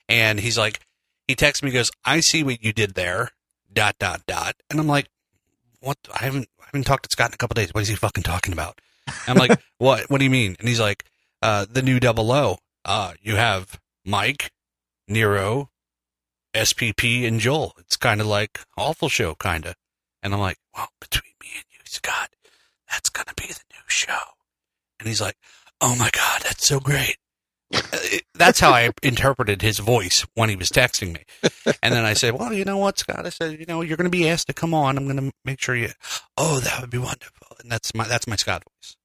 and 0.08 0.40
he's 0.40 0.58
like, 0.58 0.80
he 1.26 1.34
texts 1.34 1.62
me, 1.62 1.70
goes, 1.70 1.90
"I 2.04 2.20
see 2.20 2.42
what 2.42 2.62
you 2.62 2.72
did 2.72 2.94
there." 2.94 3.30
Dot 3.72 3.96
dot 3.98 4.22
dot, 4.26 4.56
and 4.70 4.80
I'm 4.80 4.86
like, 4.88 5.08
"What? 5.80 5.98
I 6.12 6.24
haven't 6.24 6.48
I 6.60 6.64
haven't 6.66 6.84
talked 6.84 7.04
to 7.04 7.12
Scott 7.12 7.30
in 7.30 7.34
a 7.34 7.36
couple 7.36 7.54
days. 7.54 7.72
What 7.74 7.82
is 7.82 7.88
he 7.88 7.94
fucking 7.96 8.24
talking 8.24 8.52
about?" 8.52 8.80
I'm 9.26 9.36
like, 9.36 9.60
"What? 9.78 10.10
What 10.10 10.18
do 10.18 10.24
you 10.24 10.30
mean?" 10.30 10.56
And 10.58 10.66
he's 10.68 10.80
like, 10.80 11.04
uh, 11.42 11.66
"The 11.70 11.82
new 11.82 12.00
Double 12.00 12.32
O. 12.32 12.58
Uh, 12.84 13.12
you 13.20 13.36
have 13.36 13.78
Mike, 14.04 14.50
Nerraux, 15.10 15.68
SPP, 16.54 17.26
and 17.26 17.40
Joel. 17.40 17.74
It's 17.78 17.96
kind 17.96 18.20
of 18.20 18.26
like 18.26 18.60
awful 18.76 19.08
show, 19.08 19.34
kind 19.34 19.66
of." 19.66 19.74
And 20.22 20.34
I'm 20.34 20.40
like, 20.40 20.58
"Well, 20.74 20.88
between 21.00 21.32
me 21.40 21.48
and 21.54 21.64
you, 21.70 21.80
Scott, 21.84 22.30
that's 22.90 23.08
gonna 23.10 23.34
be 23.36 23.46
the 23.46 23.60
new 23.72 23.82
show." 23.88 24.18
And 24.98 25.08
he's 25.08 25.20
like, 25.20 25.36
"Oh 25.80 25.94
my 25.96 26.10
god, 26.12 26.42
that's 26.42 26.66
so 26.66 26.80
great." 26.80 27.16
Uh, 27.74 27.80
that's 28.34 28.60
how 28.60 28.70
I 28.72 28.90
interpreted 29.02 29.60
his 29.62 29.78
voice 29.78 30.26
when 30.34 30.48
he 30.48 30.56
was 30.56 30.70
texting 30.70 31.12
me. 31.12 31.24
And 31.82 31.92
then 31.94 32.04
I 32.04 32.14
said, 32.14 32.34
"Well, 32.34 32.52
you 32.52 32.64
know 32.64 32.78
what, 32.78 32.98
Scott?" 32.98 33.26
I 33.26 33.30
said, 33.30 33.58
"You 33.60 33.66
know, 33.66 33.82
you're 33.82 33.96
going 33.96 34.10
to 34.10 34.16
be 34.16 34.28
asked 34.28 34.46
to 34.48 34.54
come 34.54 34.72
on. 34.74 34.96
I'm 34.96 35.04
going 35.04 35.30
to 35.30 35.32
make 35.44 35.60
sure 35.60 35.76
you." 35.76 35.90
Oh, 36.36 36.60
that 36.60 36.80
would 36.80 36.90
be 36.90 36.98
wonderful. 36.98 37.56
And 37.60 37.70
that's 37.70 37.94
my 37.94 38.04
that's 38.08 38.26
my 38.26 38.36
Scott 38.36 38.62
voice. 38.64 38.96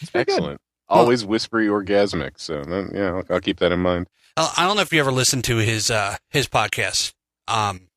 It's 0.00 0.10
pretty 0.10 0.26
good. 0.26 0.34
Excellent. 0.34 0.60
Always 0.88 1.24
whispery 1.24 1.66
orgasmic. 1.66 2.32
So 2.36 2.62
then, 2.64 2.90
yeah, 2.94 3.08
I'll, 3.14 3.24
I'll 3.30 3.40
keep 3.40 3.58
that 3.58 3.72
in 3.72 3.80
mind. 3.80 4.06
Uh, 4.36 4.52
I 4.56 4.66
don't 4.66 4.76
know 4.76 4.82
if 4.82 4.92
you 4.92 5.00
ever 5.00 5.12
listened 5.12 5.44
to 5.44 5.56
his 5.58 5.90
uh, 5.90 6.16
his 6.30 6.48
podcast. 6.48 7.12
Um, 7.46 7.88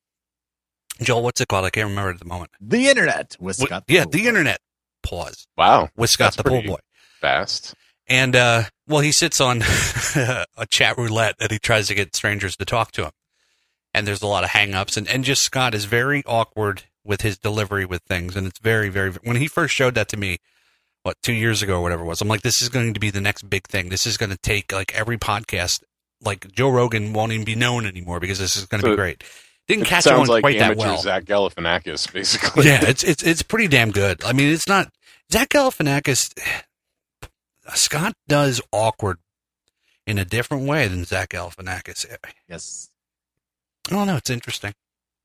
Joel, 1.00 1.22
what's 1.22 1.40
it 1.40 1.48
called? 1.48 1.64
I 1.64 1.70
can't 1.70 1.88
remember 1.88 2.10
at 2.10 2.18
the 2.18 2.24
moment. 2.24 2.50
The 2.60 2.88
internet 2.88 3.36
with 3.40 3.58
Wh- 3.58 3.64
Scott. 3.66 3.84
yeah, 3.88 4.04
the 4.10 4.26
internet. 4.28 4.58
Pause 5.02 5.48
Wow, 5.56 5.88
with 5.96 6.10
Scott 6.10 6.26
That's 6.26 6.36
the 6.36 6.44
Pool 6.44 6.62
Boy. 6.62 6.78
fast. 7.20 7.74
And 8.06 8.36
uh, 8.36 8.64
well, 8.86 9.00
he 9.00 9.10
sits 9.10 9.40
on 9.40 9.62
a 10.16 10.66
chat 10.68 10.96
roulette 10.98 11.34
and 11.40 11.50
he 11.50 11.58
tries 11.58 11.88
to 11.88 11.94
get 11.94 12.14
strangers 12.14 12.56
to 12.56 12.64
talk 12.64 12.92
to 12.92 13.04
him. 13.06 13.10
And 13.94 14.06
there's 14.06 14.22
a 14.22 14.26
lot 14.28 14.44
of 14.44 14.50
hang-ups 14.50 14.96
and, 14.96 15.08
and 15.08 15.24
just 15.24 15.42
Scott 15.42 15.74
is 15.74 15.84
very 15.86 16.22
awkward 16.24 16.84
with 17.04 17.22
his 17.22 17.36
delivery 17.36 17.84
with 17.84 18.02
things. 18.02 18.36
And 18.36 18.46
it's 18.46 18.58
very, 18.60 18.88
very 18.90 19.10
when 19.24 19.36
he 19.36 19.48
first 19.48 19.74
showed 19.74 19.94
that 19.96 20.08
to 20.08 20.16
me, 20.16 20.38
what, 21.02 21.16
two 21.22 21.32
years 21.32 21.62
ago 21.62 21.78
or 21.78 21.82
whatever 21.82 22.02
it 22.02 22.06
was, 22.06 22.20
I'm 22.20 22.28
like, 22.28 22.42
this 22.42 22.62
is 22.62 22.68
going 22.68 22.94
to 22.94 23.00
be 23.00 23.10
the 23.10 23.20
next 23.20 23.48
big 23.48 23.66
thing. 23.66 23.88
This 23.88 24.06
is 24.06 24.16
going 24.16 24.30
to 24.30 24.38
take 24.38 24.72
like 24.72 24.94
every 24.94 25.18
podcast, 25.18 25.82
like 26.20 26.50
Joe 26.52 26.68
Rogan 26.70 27.12
won't 27.12 27.32
even 27.32 27.44
be 27.44 27.54
known 27.56 27.86
anymore 27.86 28.20
because 28.20 28.38
this 28.38 28.56
is 28.56 28.66
going 28.66 28.80
to 28.82 28.86
So 28.86 28.92
be 28.92 28.96
great. 28.96 29.24
Didn't 29.68 29.84
It 29.84 29.88
catch 29.88 30.04
sounds 30.04 30.28
on 30.28 30.34
like 30.34 30.42
quite 30.42 30.58
that 30.58 30.72
amateur 30.72 30.86
well. 30.88 30.98
Zach 30.98 31.24
Galifianakis, 31.24 32.12
basically. 32.12 32.66
yeah, 32.66 32.80
it's 32.88 33.04
it's 33.04 33.22
it's 33.22 33.42
pretty 33.42 33.68
damn 33.68 33.90
good. 33.92 34.22
I 34.24 34.32
mean, 34.32 34.52
it's 34.52 34.66
not 34.68 34.92
Zach 35.32 35.48
Galifianakis. 35.50 36.32
Scott 37.74 38.14
does 38.28 38.60
awkward 38.72 39.18
in 40.06 40.18
a 40.18 40.24
different 40.24 40.66
way 40.66 40.88
than 40.88 41.04
Zach 41.04 41.30
Galifianakis. 41.30 42.04
Yes. 42.48 42.90
I 43.88 43.94
don't 43.94 44.06
know. 44.06 44.16
It's 44.16 44.30
interesting. 44.30 44.74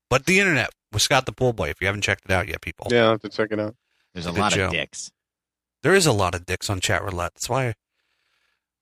But 0.08 0.26
the 0.26 0.38
internet 0.38 0.70
with 0.92 1.02
Scott 1.02 1.26
the 1.26 1.32
Pool 1.32 1.52
Boy. 1.52 1.68
If 1.70 1.80
you 1.80 1.86
haven't 1.86 2.02
checked 2.02 2.24
it 2.24 2.30
out 2.30 2.48
yet, 2.48 2.60
people, 2.60 2.86
yeah, 2.90 3.04
I'll 3.04 3.10
have 3.12 3.20
to 3.22 3.28
check 3.28 3.48
it 3.50 3.60
out. 3.60 3.74
There's 4.14 4.26
a 4.26 4.30
Good 4.32 4.40
lot 4.40 4.52
show. 4.52 4.66
of 4.66 4.72
dicks. 4.72 5.10
There 5.88 5.96
is 5.96 6.04
a 6.04 6.12
lot 6.12 6.34
of 6.34 6.44
dicks 6.44 6.68
on 6.68 6.80
chat 6.80 7.02
roulette. 7.02 7.32
That's 7.32 7.48
why 7.48 7.68
I 7.68 7.74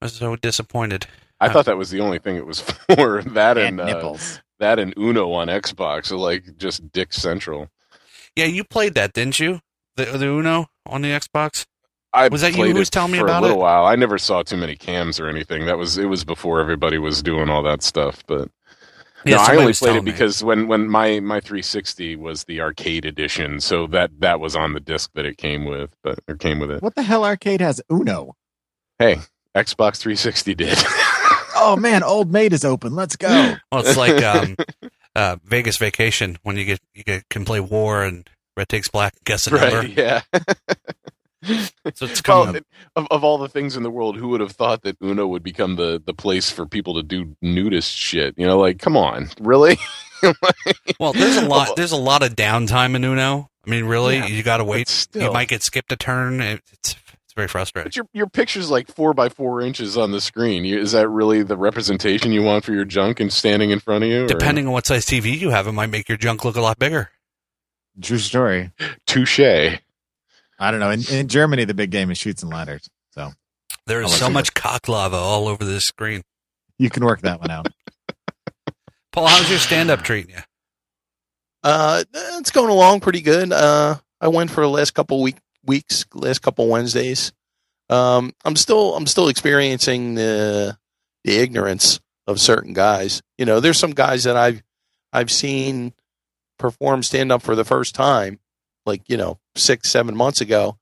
was 0.02 0.14
so 0.14 0.34
disappointed. 0.34 1.06
I 1.40 1.46
Uh, 1.46 1.52
thought 1.52 1.66
that 1.66 1.76
was 1.76 1.90
the 1.90 2.00
only 2.00 2.18
thing 2.18 2.34
it 2.34 2.44
was 2.44 2.60
for. 2.96 3.22
That 3.22 3.56
And 3.56 3.78
and, 3.78 3.80
uh, 3.80 3.84
nipples. 3.84 4.40
that 4.58 4.80
and 4.80 4.92
Uno 4.98 5.30
on 5.30 5.46
Xbox, 5.46 6.06
so 6.06 6.18
like 6.18 6.56
just 6.56 6.90
Dick 6.90 7.12
Central. 7.12 7.68
Yeah, 8.34 8.46
you 8.46 8.64
played 8.64 8.94
that, 8.94 9.12
didn't 9.12 9.38
you? 9.38 9.60
The 9.94 10.06
the 10.06 10.26
Uno 10.26 10.66
on 10.84 11.02
the 11.02 11.10
Xbox. 11.10 11.66
I 12.12 12.26
Was 12.26 12.40
that 12.40 12.50
you 12.56 12.56
played 12.56 12.72
who 12.72 12.78
was 12.80 12.90
telling 12.90 13.12
me 13.12 13.18
for 13.18 13.26
about 13.26 13.38
a 13.38 13.46
little 13.46 13.58
it? 13.58 13.62
while. 13.62 13.86
I 13.86 13.94
never 13.94 14.18
saw 14.18 14.42
too 14.42 14.56
many 14.56 14.74
cams 14.74 15.20
or 15.20 15.28
anything. 15.28 15.66
That 15.66 15.78
was 15.78 15.96
it 15.98 16.06
was 16.06 16.24
before 16.24 16.60
everybody 16.60 16.98
was 16.98 17.22
doing 17.22 17.48
all 17.48 17.62
that 17.62 17.84
stuff. 17.84 18.24
But 18.26 18.48
Yeah, 19.26 19.36
no, 19.36 19.42
I 19.42 19.46
somebody 19.46 19.60
only 19.62 19.72
played 19.74 19.96
it 19.96 20.04
me. 20.04 20.10
because 20.10 20.42
when 20.44 20.68
when 20.68 20.88
my 20.88 21.20
my 21.20 21.40
360 21.40 22.16
was 22.16 22.44
the 22.44 22.60
arcade 22.60 23.04
edition, 23.04 23.60
so 23.60 23.86
that 23.88 24.10
that 24.20 24.40
was 24.40 24.54
on 24.56 24.72
the 24.72 24.80
disc 24.80 25.10
that 25.14 25.24
it 25.26 25.36
came 25.38 25.64
with, 25.64 25.94
but 26.02 26.18
it 26.28 26.38
came 26.38 26.58
with 26.60 26.70
it. 26.70 26.82
What 26.82 26.94
the 26.94 27.02
hell 27.02 27.24
arcade 27.24 27.60
has 27.60 27.80
Uno? 27.90 28.34
Hey, 28.98 29.16
Xbox 29.54 29.96
360 29.98 30.54
did. 30.54 30.78
Oh 31.58 31.74
man, 31.74 32.02
Old 32.02 32.30
Maid 32.30 32.52
is 32.52 32.64
open. 32.66 32.94
Let's 32.94 33.16
go. 33.16 33.28
Well, 33.72 33.80
it's 33.84 33.96
like 33.96 34.22
um, 34.22 34.56
uh, 35.16 35.36
Vegas 35.42 35.78
Vacation 35.78 36.36
when 36.42 36.56
you 36.56 36.64
get 36.66 36.80
you 36.94 37.02
get, 37.02 37.28
can 37.30 37.44
play 37.46 37.60
War 37.60 38.02
and 38.04 38.28
Red 38.56 38.68
Takes 38.68 38.88
Black. 38.88 39.14
Guess 39.24 39.46
a 39.46 39.50
number. 39.50 39.78
right? 39.78 39.88
Yeah. 39.96 40.20
So 41.94 42.06
it's 42.06 42.20
coming. 42.20 42.54
Well, 42.54 42.62
of, 42.96 43.06
of 43.10 43.24
all 43.24 43.38
the 43.38 43.48
things 43.48 43.76
in 43.76 43.82
the 43.82 43.90
world, 43.90 44.16
who 44.16 44.28
would 44.28 44.40
have 44.40 44.52
thought 44.52 44.82
that 44.82 44.96
Uno 45.02 45.26
would 45.26 45.42
become 45.42 45.76
the, 45.76 46.02
the 46.04 46.14
place 46.14 46.50
for 46.50 46.66
people 46.66 46.94
to 46.94 47.02
do 47.02 47.36
nudist 47.42 47.92
shit? 47.96 48.34
You 48.36 48.46
know, 48.46 48.58
like, 48.58 48.78
come 48.80 48.96
on, 48.96 49.28
really? 49.40 49.78
Well, 50.98 51.12
there's 51.12 51.36
a 51.36 51.46
lot. 51.46 51.68
Oh. 51.70 51.74
There's 51.76 51.92
a 51.92 51.96
lot 51.96 52.22
of 52.22 52.34
downtime 52.34 52.94
in 52.96 53.04
Uno. 53.04 53.50
I 53.66 53.70
mean, 53.70 53.84
really, 53.84 54.16
Yeah, 54.16 54.26
you 54.26 54.42
got 54.42 54.56
to 54.58 54.64
wait. 54.64 54.88
still. 54.88 55.22
You 55.24 55.32
might 55.32 55.48
get 55.48 55.62
skipped 55.62 55.92
a 55.92 55.96
turn. 55.96 56.40
It- 56.40 56.62
It's 56.72 56.96
it's 57.24 57.34
very 57.34 57.48
frustrating. 57.48 57.88
But 57.88 57.96
your 57.96 58.06
your 58.14 58.26
picture's 58.26 58.70
like 58.70 58.88
four 58.88 59.12
by 59.12 59.28
four 59.28 59.60
inches 59.60 59.98
on 59.98 60.10
the 60.12 60.20
screen. 60.22 60.64
You, 60.64 60.78
is 60.80 60.92
that 60.92 61.08
really 61.08 61.42
the 61.42 61.56
representation 61.56 62.32
you 62.32 62.42
want 62.42 62.64
for 62.64 62.72
your 62.72 62.86
junk 62.86 63.20
and 63.20 63.30
standing 63.32 63.70
in 63.70 63.78
front 63.78 64.04
of 64.04 64.10
you? 64.10 64.24
or- 64.24 64.26
Depending 64.26 64.66
on 64.66 64.72
what 64.72 64.86
size 64.86 65.04
TV 65.04 65.38
you 65.38 65.50
have, 65.50 65.66
it 65.66 65.72
might 65.72 65.90
make 65.90 66.08
your 66.08 66.16
junk 66.18 66.44
look 66.46 66.56
a 66.56 66.62
lot 66.62 66.78
bigger. 66.78 67.10
True 68.00 68.18
story. 68.18 68.72
touche. 69.06 69.38
I 70.58 70.70
don't 70.70 70.80
know. 70.80 70.90
In, 70.90 71.02
in 71.10 71.28
Germany, 71.28 71.64
the 71.64 71.74
big 71.74 71.90
game 71.90 72.10
is 72.10 72.18
Chutes 72.18 72.42
and 72.42 72.52
Ladders. 72.52 72.88
So 73.12 73.32
There 73.86 74.00
I'll 74.00 74.06
is 74.06 74.12
let 74.12 74.18
so 74.20 74.28
you 74.28 74.32
much 74.34 74.54
cock 74.54 74.88
lava 74.88 75.16
all 75.16 75.48
over 75.48 75.64
this 75.64 75.84
screen. 75.84 76.22
you 76.78 76.90
can 76.90 77.04
work 77.04 77.20
that 77.22 77.40
one 77.40 77.50
out. 77.50 77.68
Paul, 79.12 79.26
how's 79.28 79.48
your 79.48 79.58
stand-up 79.58 80.02
treating 80.02 80.30
you? 80.34 80.42
Uh, 81.62 82.04
it's 82.14 82.50
going 82.50 82.70
along 82.70 83.00
pretty 83.00 83.20
good. 83.22 83.50
Uh, 83.52 83.96
I 84.20 84.28
went 84.28 84.50
for 84.50 84.60
the 84.60 84.68
last 84.68 84.92
couple 84.94 85.20
week 85.22 85.36
weeks, 85.64 86.04
last 86.14 86.40
couple 86.40 86.68
Wednesdays. 86.68 87.32
Um, 87.90 88.32
I'm 88.44 88.56
still 88.56 88.94
I'm 88.94 89.06
still 89.06 89.28
experiencing 89.28 90.14
the 90.14 90.76
the 91.24 91.38
ignorance 91.38 91.98
of 92.26 92.40
certain 92.40 92.72
guys. 92.72 93.20
You 93.38 93.46
know, 93.46 93.58
there's 93.60 93.78
some 93.78 93.92
guys 93.92 94.24
that 94.24 94.36
I've 94.36 94.62
I've 95.12 95.30
seen 95.30 95.92
perform 96.58 97.02
stand 97.02 97.32
up 97.32 97.42
for 97.42 97.54
the 97.56 97.64
first 97.64 97.94
time, 97.94 98.38
like 98.86 99.02
you 99.08 99.16
know 99.16 99.38
six 99.54 99.90
seven 99.90 100.16
months 100.16 100.40
ago, 100.40 100.78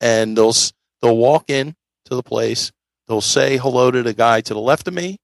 and 0.00 0.36
they'll 0.36 0.54
they'll 1.00 1.16
walk 1.16 1.48
in 1.48 1.74
to 2.06 2.14
the 2.14 2.22
place, 2.22 2.72
they'll 3.08 3.20
say 3.20 3.56
hello 3.56 3.90
to 3.90 4.02
the 4.02 4.14
guy 4.14 4.40
to 4.40 4.54
the 4.54 4.60
left 4.60 4.88
of 4.88 4.94
me, 4.94 5.18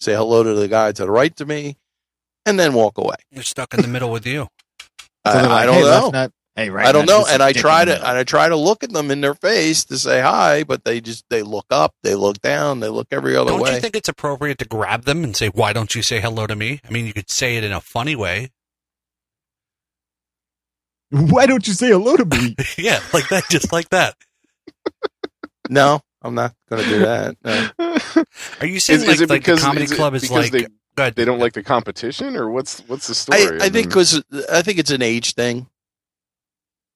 say 0.00 0.14
hello 0.14 0.42
to 0.42 0.54
the 0.54 0.68
guy 0.68 0.92
to 0.92 1.02
the 1.02 1.10
right 1.10 1.34
to 1.36 1.44
me, 1.44 1.76
and 2.46 2.58
then 2.58 2.74
walk 2.74 2.98
away. 2.98 3.16
You're 3.30 3.42
stuck 3.42 3.74
in 3.74 3.82
the 3.82 3.88
middle 3.88 4.10
with 4.10 4.26
you. 4.26 4.48
So 5.26 5.32
I, 5.32 5.42
like, 5.42 5.50
I 5.50 5.66
don't 5.66 5.74
hey, 5.74 5.80
know. 5.80 5.86
left 5.88 6.12
nut. 6.12 6.32
Hey, 6.54 6.68
right. 6.68 6.86
I 6.86 6.92
don't 6.92 7.06
know, 7.06 7.24
and 7.26 7.42
I 7.42 7.54
try 7.54 7.84
to 7.86 7.96
and 7.96 8.18
I 8.18 8.24
try 8.24 8.48
to 8.48 8.56
look 8.56 8.84
at 8.84 8.92
them 8.92 9.10
in 9.10 9.22
their 9.22 9.34
face 9.34 9.86
to 9.86 9.98
say 9.98 10.20
hi, 10.20 10.64
but 10.64 10.84
they 10.84 11.00
just 11.00 11.24
they 11.30 11.42
look 11.42 11.64
up, 11.70 11.94
they 12.02 12.14
look 12.14 12.42
down, 12.42 12.80
they 12.80 12.88
look 12.88 13.08
every 13.10 13.34
other 13.36 13.54
way. 13.54 13.58
Don't 13.58 13.74
you 13.74 13.80
think 13.80 13.96
it's 13.96 14.08
appropriate 14.08 14.58
to 14.58 14.66
grab 14.66 15.04
them 15.04 15.24
and 15.24 15.34
say, 15.34 15.48
"Why 15.48 15.72
don't 15.72 15.94
you 15.94 16.02
say 16.02 16.20
hello 16.20 16.46
to 16.46 16.54
me?" 16.54 16.80
I 16.86 16.90
mean, 16.90 17.06
you 17.06 17.14
could 17.14 17.30
say 17.30 17.56
it 17.56 17.64
in 17.64 17.72
a 17.72 17.80
funny 17.80 18.14
way. 18.14 18.50
Why 21.12 21.44
don't 21.44 21.68
you 21.68 21.74
say 21.74 21.88
hello 21.88 22.16
to 22.16 22.24
me? 22.24 22.56
yeah, 22.78 23.00
like 23.12 23.28
that, 23.28 23.44
just 23.50 23.70
like 23.70 23.90
that. 23.90 24.14
no, 25.68 26.00
I'm 26.22 26.34
not 26.34 26.54
going 26.70 26.82
to 26.82 26.88
do 26.88 26.98
that. 27.00 27.36
No. 27.44 28.24
Are 28.60 28.66
you 28.66 28.80
saying 28.80 29.00
Is, 29.00 29.06
like, 29.06 29.14
is 29.16 29.20
it 29.20 29.28
like 29.28 29.42
because 29.42 29.60
the 29.60 29.66
comedy 29.66 29.84
is 29.84 29.92
it 29.92 29.96
club 29.96 30.14
is 30.14 30.30
like 30.30 30.52
they, 30.52 31.10
they 31.10 31.24
don't 31.26 31.38
like 31.38 31.52
the 31.52 31.62
competition, 31.62 32.34
or 32.34 32.50
what's 32.50 32.80
what's 32.88 33.08
the 33.08 33.14
story? 33.14 33.42
I, 33.42 33.56
I 33.56 33.58
think 33.68 33.74
mean- 33.74 33.88
because 33.88 34.22
I 34.50 34.62
think 34.62 34.78
it's 34.78 34.90
an 34.90 35.02
age 35.02 35.34
thing. 35.34 35.66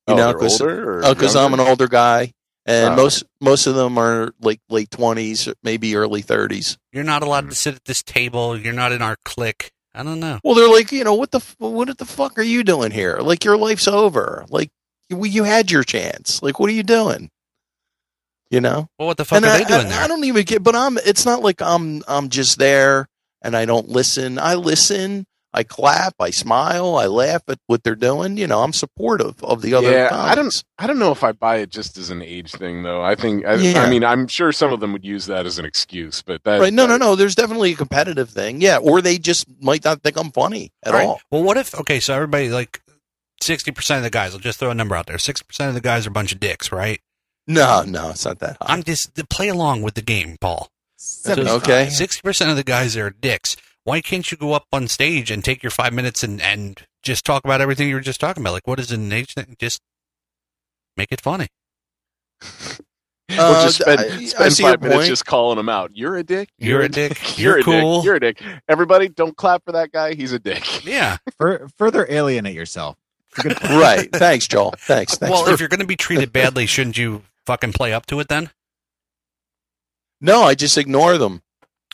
You 0.08 0.14
oh, 0.14 0.16
know, 0.16 0.26
they're 0.28 0.34
because 0.38 0.60
older 0.62 0.90
or 0.92 1.04
oh, 1.04 1.14
because 1.14 1.36
I'm 1.36 1.52
an 1.52 1.60
older 1.60 1.88
guy, 1.88 2.32
and 2.64 2.94
Oh. 2.94 2.96
most 2.96 3.24
most 3.40 3.66
of 3.66 3.74
them 3.74 3.98
are 3.98 4.32
like 4.40 4.60
late 4.70 4.90
twenties, 4.90 5.48
maybe 5.62 5.94
early 5.94 6.22
thirties. 6.22 6.78
You're 6.90 7.04
not 7.04 7.22
allowed 7.22 7.50
to 7.50 7.56
sit 7.56 7.74
at 7.74 7.84
this 7.84 8.02
table. 8.02 8.56
You're 8.56 8.72
not 8.72 8.92
in 8.92 9.02
our 9.02 9.16
clique. 9.24 9.72
I 9.96 10.02
don't 10.02 10.20
know. 10.20 10.38
Well, 10.44 10.54
they're 10.54 10.68
like, 10.68 10.92
you 10.92 11.04
know, 11.04 11.14
what 11.14 11.30
the 11.30 11.42
what 11.58 11.96
the 11.96 12.04
fuck 12.04 12.38
are 12.38 12.42
you 12.42 12.62
doing 12.62 12.90
here? 12.90 13.16
Like 13.18 13.44
your 13.44 13.56
life's 13.56 13.88
over. 13.88 14.44
Like 14.50 14.70
you, 15.08 15.24
you 15.24 15.44
had 15.44 15.70
your 15.70 15.84
chance. 15.84 16.42
Like 16.42 16.60
what 16.60 16.68
are 16.68 16.74
you 16.74 16.82
doing? 16.82 17.30
You 18.50 18.60
know. 18.60 18.88
Well, 18.98 19.08
what 19.08 19.16
the 19.16 19.24
fuck 19.24 19.38
and 19.38 19.46
are 19.46 19.52
I, 19.52 19.58
they 19.58 19.64
doing 19.64 19.86
I, 19.86 19.88
there? 19.88 20.00
I 20.02 20.06
don't 20.06 20.24
even 20.24 20.44
get, 20.44 20.62
but 20.62 20.76
I'm. 20.76 20.98
It's 20.98 21.24
not 21.24 21.42
like 21.42 21.62
I'm. 21.62 22.02
I'm 22.06 22.28
just 22.28 22.58
there 22.58 23.08
and 23.40 23.56
I 23.56 23.64
don't 23.64 23.88
listen. 23.88 24.38
I 24.38 24.54
listen. 24.54 25.26
I 25.56 25.62
clap. 25.64 26.14
I 26.20 26.30
smile. 26.30 26.96
I 26.96 27.06
laugh 27.06 27.42
at 27.48 27.58
what 27.66 27.82
they're 27.82 27.94
doing. 27.96 28.36
You 28.36 28.46
know, 28.46 28.62
I'm 28.62 28.72
supportive 28.72 29.42
of 29.42 29.62
the 29.62 29.74
other. 29.74 29.90
Yeah, 29.90 30.10
I 30.12 30.34
don't. 30.34 30.62
I 30.78 30.86
don't 30.86 30.98
know 30.98 31.10
if 31.10 31.24
I 31.24 31.32
buy 31.32 31.56
it 31.56 31.70
just 31.70 31.96
as 31.98 32.10
an 32.10 32.22
age 32.22 32.52
thing, 32.52 32.82
though. 32.82 33.02
I 33.02 33.14
think. 33.14 33.44
I, 33.46 33.54
Yeah. 33.54 33.82
I 33.82 33.90
mean, 33.90 34.04
I'm 34.04 34.28
sure 34.28 34.52
some 34.52 34.72
of 34.72 34.80
them 34.80 34.92
would 34.92 35.04
use 35.04 35.26
that 35.26 35.46
as 35.46 35.58
an 35.58 35.64
excuse, 35.64 36.22
but 36.22 36.44
that. 36.44 36.60
Right? 36.60 36.72
No, 36.72 36.86
no, 36.86 36.92
that- 36.92 36.98
no. 37.00 37.16
There's 37.16 37.34
definitely 37.34 37.72
a 37.72 37.76
competitive 37.76 38.30
thing. 38.30 38.60
Yeah, 38.60 38.76
or 38.78 39.00
they 39.00 39.18
just 39.18 39.46
might 39.60 39.84
not 39.84 40.02
think 40.02 40.16
I'm 40.16 40.30
funny 40.30 40.70
at 40.84 40.92
All 40.92 40.98
right. 41.00 41.06
all. 41.08 41.20
Well, 41.30 41.42
what 41.42 41.56
if 41.56 41.74
okay? 41.80 41.98
So 42.00 42.14
everybody 42.14 42.50
like 42.50 42.82
sixty 43.42 43.70
percent 43.72 43.98
of 43.98 44.04
the 44.04 44.10
guys. 44.10 44.34
I'll 44.34 44.40
just 44.40 44.58
throw 44.60 44.70
a 44.70 44.74
number 44.74 44.94
out 44.94 45.06
there. 45.06 45.18
Sixty 45.18 45.44
percent 45.46 45.68
of 45.68 45.74
the 45.74 45.80
guys 45.80 46.06
are 46.06 46.10
a 46.10 46.12
bunch 46.12 46.32
of 46.32 46.38
dicks, 46.40 46.70
right? 46.70 47.00
No, 47.46 47.82
no, 47.86 48.10
it's 48.10 48.24
not 48.24 48.40
that 48.40 48.56
high. 48.60 48.72
I'm 48.74 48.82
just 48.82 49.14
play 49.30 49.48
along 49.48 49.82
with 49.82 49.94
the 49.94 50.02
game, 50.02 50.36
Paul. 50.40 50.68
Seventy-five. 50.96 51.62
Okay. 51.62 51.88
Sixty 51.90 52.20
percent 52.22 52.50
of 52.50 52.56
the 52.56 52.64
guys 52.64 52.96
are 52.96 53.10
dicks. 53.10 53.56
Why 53.86 54.00
can't 54.00 54.28
you 54.32 54.36
go 54.36 54.52
up 54.52 54.64
on 54.72 54.88
stage 54.88 55.30
and 55.30 55.44
take 55.44 55.62
your 55.62 55.70
five 55.70 55.92
minutes 55.92 56.24
and 56.24 56.40
and 56.42 56.84
just 57.04 57.24
talk 57.24 57.44
about 57.44 57.60
everything 57.60 57.88
you 57.88 57.94
were 57.94 58.00
just 58.00 58.18
talking 58.20 58.42
about? 58.42 58.52
Like, 58.52 58.66
what 58.66 58.80
is 58.80 58.90
an 58.90 59.12
age 59.12 59.32
thing? 59.34 59.54
Just 59.60 59.80
make 60.96 61.12
it 61.12 61.20
funny. 61.20 61.46
We'll 63.28 63.64
just 63.64 63.80
Uh, 63.82 63.96
spend, 63.96 64.00
I- 64.00 64.16
I 64.44 64.48
spend 64.48 64.56
five 64.58 64.80
minutes 64.82 64.96
point. 64.98 65.08
just 65.08 65.26
calling 65.26 65.56
them 65.56 65.68
out. 65.68 65.90
You're 65.94 66.16
a 66.16 66.22
dick. 66.22 66.48
You're 66.58 66.82
a 66.82 66.88
dick. 66.88 67.18
You're, 67.38 67.54
You're 67.54 67.58
a 67.58 67.64
cool. 67.64 67.96
dick. 67.96 68.04
You're 68.04 68.14
a 68.14 68.20
dick. 68.20 68.42
Everybody, 68.68 69.08
don't 69.08 69.36
clap 69.36 69.64
for 69.64 69.72
that 69.72 69.90
guy. 69.90 70.14
He's 70.14 70.32
a 70.32 70.38
dick. 70.38 70.64
Yeah. 70.86 71.16
Fur- 71.36 71.66
further 71.76 72.06
alienate 72.08 72.54
yourself. 72.54 72.96
It's 73.30 73.40
a 73.40 73.48
good 73.48 73.56
point. 73.56 73.72
right. 73.72 74.12
Thanks, 74.12 74.46
Joel. 74.46 74.74
Thanks. 74.78 75.16
Thanks. 75.16 75.32
well, 75.32 75.44
for- 75.44 75.50
if 75.50 75.58
you're 75.58 75.68
going 75.68 75.80
to 75.80 75.86
be 75.86 75.96
treated 75.96 76.32
badly, 76.32 76.66
shouldn't 76.66 76.98
you 76.98 77.22
fucking 77.46 77.72
play 77.72 77.92
up 77.92 78.06
to 78.06 78.20
it 78.20 78.28
then? 78.28 78.50
no, 80.20 80.42
I 80.44 80.54
just 80.54 80.78
ignore 80.78 81.18
them. 81.18 81.42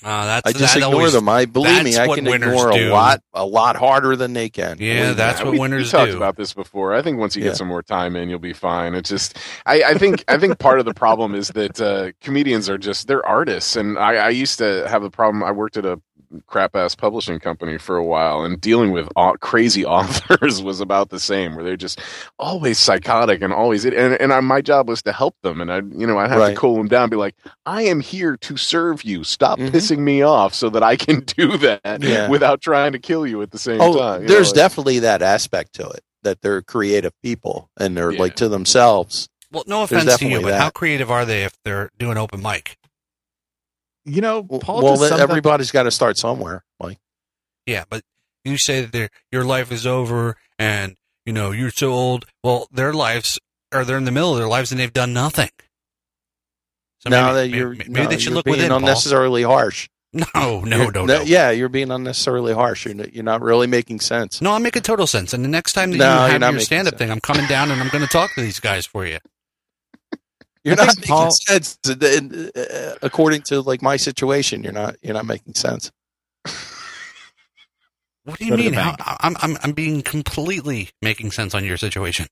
Uh, 0.04 0.26
that's 0.26 0.48
I 0.48 0.52
just 0.52 0.74
that 0.74 0.82
ignore 0.82 0.94
always- 0.94 1.12
them. 1.12 1.28
I 1.28 1.44
believe 1.44 1.84
me, 1.84 1.96
I 1.96 2.06
can 2.08 2.26
ignore 2.26 2.72
do. 2.72 2.90
a 2.90 2.92
lot, 2.92 3.22
a 3.34 3.44
lot 3.46 3.76
harder 3.76 4.16
than 4.16 4.32
they 4.32 4.48
can. 4.48 4.76
Yeah, 4.80 4.94
Believe 4.94 5.08
me. 5.10 5.14
that's 5.14 5.38
Yeah, 5.38 5.44
what 5.44 5.52
we, 5.52 5.58
winners 5.60 5.92
we 5.92 5.98
talked 5.98 6.10
do. 6.12 6.16
about 6.16 6.36
this 6.36 6.52
before. 6.52 6.94
I 6.94 7.02
think 7.02 7.18
once 7.18 7.36
you 7.36 7.42
Yeah. 7.42 7.50
get 7.50 7.56
some 7.56 7.68
more 7.68 7.82
time 7.82 8.16
in, 8.16 8.28
you'll 8.28 8.38
be 8.38 8.52
fine. 8.52 8.94
It's 8.94 9.08
just, 9.10 9.38
I, 9.66 9.82
I 9.82 9.94
think, 9.94 10.24
I 10.28 10.38
think 10.38 10.58
part 10.58 10.78
of 10.80 10.84
the 10.84 10.94
problem 10.94 11.34
is 11.34 11.48
that 11.50 11.80
uh, 11.80 12.12
comedians 12.20 12.68
are 12.68 12.78
just 12.78 13.06
they're 13.06 13.24
artists, 13.26 13.76
and 13.76 13.98
I, 13.98 14.14
I 14.16 14.28
used 14.30 14.58
to 14.58 14.86
have 14.88 15.02
a 15.04 15.10
problem. 15.10 15.42
I 15.44 15.52
worked 15.52 15.76
at 15.76 15.84
a 15.86 16.00
crap 16.46 16.74
ass 16.76 16.94
publishing 16.94 17.38
company 17.38 17.78
for 17.78 17.96
a 17.96 18.04
while, 18.04 18.42
and 18.44 18.60
dealing 18.60 18.90
with 18.92 19.08
au- 19.16 19.36
crazy 19.40 19.84
authors 19.86 20.62
was 20.62 20.80
about 20.80 21.10
the 21.10 21.20
same, 21.20 21.54
where 21.54 21.64
they're 21.64 21.76
just 21.76 22.00
always 22.38 22.78
psychotic 22.78 23.42
and 23.42 23.52
always. 23.52 23.84
And 23.84 23.94
and 23.96 24.32
I, 24.32 24.40
my 24.40 24.60
job 24.60 24.88
was 24.88 25.02
to 25.02 25.12
help 25.12 25.36
them, 25.42 25.60
and 25.60 25.72
I, 25.72 25.76
you 25.78 26.06
know, 26.06 26.18
I 26.18 26.28
have 26.28 26.48
to 26.50 26.54
cool 26.56 26.76
them 26.76 26.88
down, 26.88 27.02
and 27.04 27.10
be 27.10 27.16
like, 27.16 27.34
I 27.66 27.82
am 27.82 28.00
here 28.00 28.36
to 28.38 28.56
serve 28.56 29.04
you. 29.04 29.24
Stop 29.24 29.58
Mhm. 29.58 29.70
pissing 29.70 29.98
me 29.98 30.22
off, 30.22 30.54
so 30.54 30.70
that 30.70 30.82
I 30.82 30.96
can 30.96 31.20
do 31.36 31.56
that 31.58 32.02
Yeah. 32.02 32.28
without 32.28 32.60
trying 32.60 32.92
to 32.92 32.98
kill 32.98 33.26
you 33.26 33.42
at 33.42 33.50
the 33.50 33.58
same 33.58 33.80
Oh, 33.80 33.96
time. 33.98 34.22
you 34.22 34.28
there's 34.28 34.54
know, 34.54 34.60
like- 34.62 34.70
definitely 34.70 34.98
that 35.00 35.22
aspect 35.22 35.74
to 35.74 35.88
it 35.88 36.00
that 36.22 36.40
they're 36.40 36.62
creative 36.62 37.12
people 37.22 37.68
and 37.76 37.96
they're 37.96 38.12
Yeah. 38.12 38.20
like 38.20 38.36
to 38.36 38.48
themselves. 38.48 39.28
Well, 39.50 39.64
no 39.66 39.84
There's 39.86 40.04
offense 40.04 40.18
to 40.20 40.24
you, 40.24 40.30
definitely 40.30 40.52
but 40.52 40.60
how 40.60 40.70
creative 40.70 41.10
are 41.10 41.24
they 41.24 41.42
if 41.44 41.52
they're 41.64 41.90
doing 41.98 42.16
open 42.16 42.40
mic? 42.40 42.76
You 44.04 44.20
know, 44.20 44.40
Well, 44.40 44.60
Paul 44.60 44.82
well 44.82 44.96
just 44.96 45.10
then 45.10 45.20
everybody's 45.20 45.70
got 45.70 45.84
to 45.84 45.90
start 45.90 46.18
somewhere. 46.18 46.64
Like, 46.80 46.98
Yeah, 47.66 47.84
but 47.88 48.02
you 48.44 48.58
say 48.58 48.84
that 48.84 49.10
your 49.30 49.44
life 49.44 49.70
is 49.70 49.86
over 49.86 50.36
and 50.58 50.96
you 51.24 51.32
know 51.32 51.52
you're 51.52 51.70
so 51.70 51.92
old. 51.92 52.24
Well, 52.42 52.66
their 52.72 52.92
lives 52.92 53.38
are 53.72 53.84
they're 53.84 53.96
in 53.98 54.04
the 54.04 54.10
middle 54.10 54.32
of 54.32 54.38
their 54.38 54.48
lives 54.48 54.72
and 54.72 54.80
they've 54.80 54.92
done 54.92 55.12
nothing. 55.12 55.50
So 57.00 57.10
now 57.10 57.32
maybe, 57.32 57.50
that 57.50 57.56
you're 57.56 57.70
maybe, 57.70 57.88
no, 57.90 58.06
they 58.06 58.18
should 58.18 58.26
you're 58.30 58.34
look 58.36 58.44
being 58.44 58.56
within. 58.56 58.68
Paul. 58.70 58.78
unnecessarily 58.78 59.42
harsh. 59.42 59.88
No, 60.14 60.60
no, 60.60 60.76
You're- 60.76 60.90
no, 60.92 61.06
no. 61.06 61.22
Yeah, 61.22 61.50
you're 61.52 61.70
being 61.70 61.90
unnecessarily 61.90 62.52
harsh. 62.52 62.84
You're, 62.84 62.94
not- 62.94 63.14
you're 63.14 63.24
not 63.24 63.40
really 63.40 63.66
making 63.66 64.00
sense. 64.00 64.42
No, 64.42 64.52
I'm 64.52 64.62
making 64.62 64.82
total 64.82 65.06
sense. 65.06 65.32
And 65.32 65.42
the 65.42 65.48
next 65.48 65.72
time 65.72 65.90
that 65.92 65.96
No, 65.96 66.04
you 66.04 66.10
you're 66.20 66.28
have 66.32 66.40
not 66.40 66.46
your 66.48 66.52
making 66.52 66.66
stand 66.66 66.86
up 66.88 66.92
sense. 66.92 66.98
thing, 66.98 67.10
I'm 67.10 67.20
coming 67.20 67.46
down 67.46 67.70
and 67.70 67.80
I'm 67.80 67.88
going 67.88 68.02
to 68.04 68.10
talk 68.12 68.34
to 68.34 68.42
these 68.42 68.60
guys 68.60 68.84
for 68.84 69.06
you. 69.06 69.18
You're 70.64 70.80
I 70.80 70.86
not 70.86 70.96
making 70.96 71.08
Paul- 71.08 71.30
sense. 71.32 71.78
Uh, 71.88 72.94
According 73.02 73.42
to 73.42 73.60
like 73.62 73.82
my 73.82 73.96
situation, 73.96 74.62
you're 74.62 74.72
not. 74.72 74.96
You're 75.02 75.14
not 75.14 75.26
making 75.26 75.54
sense. 75.54 75.90
What 78.24 78.38
do 78.38 78.44
you 78.44 78.52
Go 78.52 78.56
mean? 78.56 78.72
How. 78.74 78.94
I'm, 79.20 79.36
I'm, 79.40 79.58
I'm 79.64 79.72
being 79.72 80.00
completely 80.02 80.90
making 81.00 81.32
sense 81.32 81.56
on 81.56 81.64
your 81.64 81.76
situation. 81.76 82.26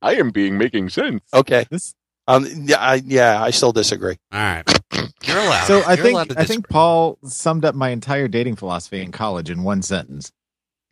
I 0.00 0.16
am 0.16 0.30
being 0.30 0.58
making 0.58 0.88
sense. 0.88 1.22
Okay. 1.32 1.64
This- 1.70 1.94
Um. 2.26 2.46
Yeah. 2.64 2.78
I, 2.78 2.94
yeah. 3.04 3.40
I 3.40 3.50
still 3.50 3.72
disagree. 3.72 4.16
All 4.32 4.40
right. 4.40 4.64
You're 5.24 5.38
allowed. 5.38 5.64
So 5.66 5.82
I 5.82 5.94
You're 5.94 6.08
allowed 6.08 6.28
think 6.28 6.40
I 6.40 6.44
think 6.44 6.68
Paul 6.68 7.18
summed 7.24 7.64
up 7.64 7.76
my 7.76 7.90
entire 7.90 8.26
dating 8.26 8.56
philosophy 8.56 9.00
in 9.00 9.12
college 9.12 9.48
in 9.48 9.62
one 9.62 9.80
sentence. 9.82 10.32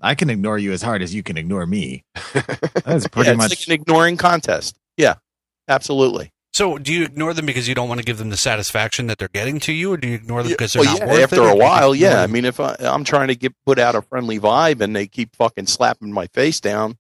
I 0.01 0.15
can 0.15 0.31
ignore 0.31 0.57
you 0.57 0.71
as 0.73 0.83
hard 0.83 1.03
as 1.03 1.13
you 1.13 1.23
can 1.25 1.37
ignore 1.37 1.67
me. 1.67 2.05
That's 2.33 3.09
pretty 3.09 3.31
yeah, 3.31 3.33
it's 3.33 3.37
much 3.37 3.51
like 3.51 3.67
an 3.67 3.73
ignoring 3.73 4.17
contest. 4.17 4.79
Yeah. 4.97 5.17
Absolutely. 5.71 6.33
So, 6.53 6.79
do 6.79 6.93
you 6.93 7.05
ignore 7.05 7.33
them 7.33 7.47
because 7.47 7.69
you 7.69 7.77
don't 7.77 7.89
want 7.89 8.01
to 8.01 8.05
give 8.05 8.19
them 8.19 8.31
the 8.31 8.37
satisfaction 8.37 9.07
that 9.07 9.19
they're 9.19 9.29
getting 9.29 9.61
to 9.61 9.73
you, 9.73 9.93
or 9.93 9.97
do 9.97 10.09
you 10.09 10.17
ignore 10.17 10.43
them 10.43 10.51
because 10.51 10.73
they're 10.73 10.83
well, 10.83 10.99
not 10.99 11.07
yeah, 11.07 11.13
worth 11.13 11.23
after 11.23 11.37
it? 11.37 11.47
or 11.47 11.49
a 11.51 11.57
while, 11.57 11.95
yeah. 11.95 12.21
I 12.21 12.27
mean, 12.27 12.45
if 12.45 12.59
I, 12.59 12.75
I'm 12.81 13.05
trying 13.05 13.29
to 13.29 13.37
get 13.37 13.55
put 13.65 13.79
out 13.79 13.95
a 13.95 14.03
friendly 14.03 14.41
vibe 14.41 14.81
and 14.81 14.95
they 14.95 15.07
keep 15.07 15.37
fucking 15.37 15.67
slapping 15.67 16.13
my 16.13 16.27
face 16.27 16.61
down, 16.61 16.99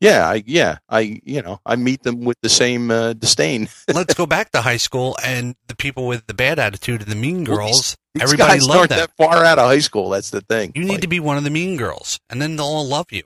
yeah, 0.00 0.28
I, 0.28 0.44
yeah, 0.46 0.78
I, 0.88 1.20
you 1.24 1.42
know, 1.42 1.60
I 1.66 1.74
meet 1.76 2.04
them 2.04 2.20
with 2.24 2.36
the 2.42 2.48
same 2.48 2.90
uh, 2.92 3.14
disdain. 3.14 3.68
let's 3.92 4.14
go 4.14 4.24
back 4.24 4.52
to 4.52 4.60
high 4.60 4.76
school 4.76 5.16
and 5.24 5.56
the 5.66 5.74
people 5.74 6.06
with 6.06 6.26
the 6.26 6.34
bad 6.34 6.58
attitude 6.60 7.02
and 7.02 7.10
the 7.10 7.16
mean 7.16 7.44
Well, 7.44 7.56
girls. 7.56 7.96
These 8.14 8.22
everybody 8.22 8.60
loved 8.60 8.90
them. 8.90 8.98
that 8.98 9.16
far 9.16 9.44
out 9.44 9.58
of 9.58 9.66
high 9.66 9.80
school. 9.80 10.10
That's 10.10 10.30
the 10.30 10.42
thing. 10.42 10.72
You 10.74 10.84
need 10.84 10.92
Like, 10.92 11.00
to 11.00 11.08
be 11.08 11.18
one 11.18 11.38
of 11.38 11.44
the 11.44 11.50
mean 11.50 11.76
girls, 11.76 12.20
and 12.30 12.40
then 12.40 12.56
they'll 12.56 12.66
all 12.66 12.86
love 12.86 13.06
you. 13.10 13.24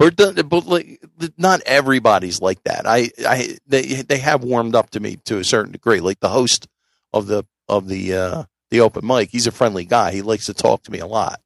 But, 0.00 0.16
the- 0.16 0.42
but 0.44 0.66
like, 0.66 1.00
not 1.38 1.60
everybody's 1.66 2.40
like 2.40 2.62
that. 2.64 2.86
I, 2.86 3.10
I, 3.24 3.58
they, 3.66 3.82
they 3.82 4.18
have 4.18 4.42
warmed 4.42 4.74
up 4.74 4.90
to 4.90 5.00
me 5.00 5.16
to 5.26 5.38
a 5.38 5.44
certain 5.44 5.70
degree. 5.72 6.00
Like 6.00 6.18
the 6.20 6.30
host 6.30 6.66
of 7.12 7.26
the 7.28 7.44
of 7.68 7.86
the 7.86 8.14
uh, 8.14 8.44
the 8.70 8.80
open 8.80 9.06
mic, 9.06 9.30
he's 9.30 9.46
a 9.46 9.52
friendly 9.52 9.84
guy. 9.84 10.10
He 10.12 10.22
likes 10.22 10.46
to 10.46 10.54
talk 10.54 10.82
to 10.84 10.90
me 10.90 10.98
a 11.00 11.06
lot. 11.06 11.40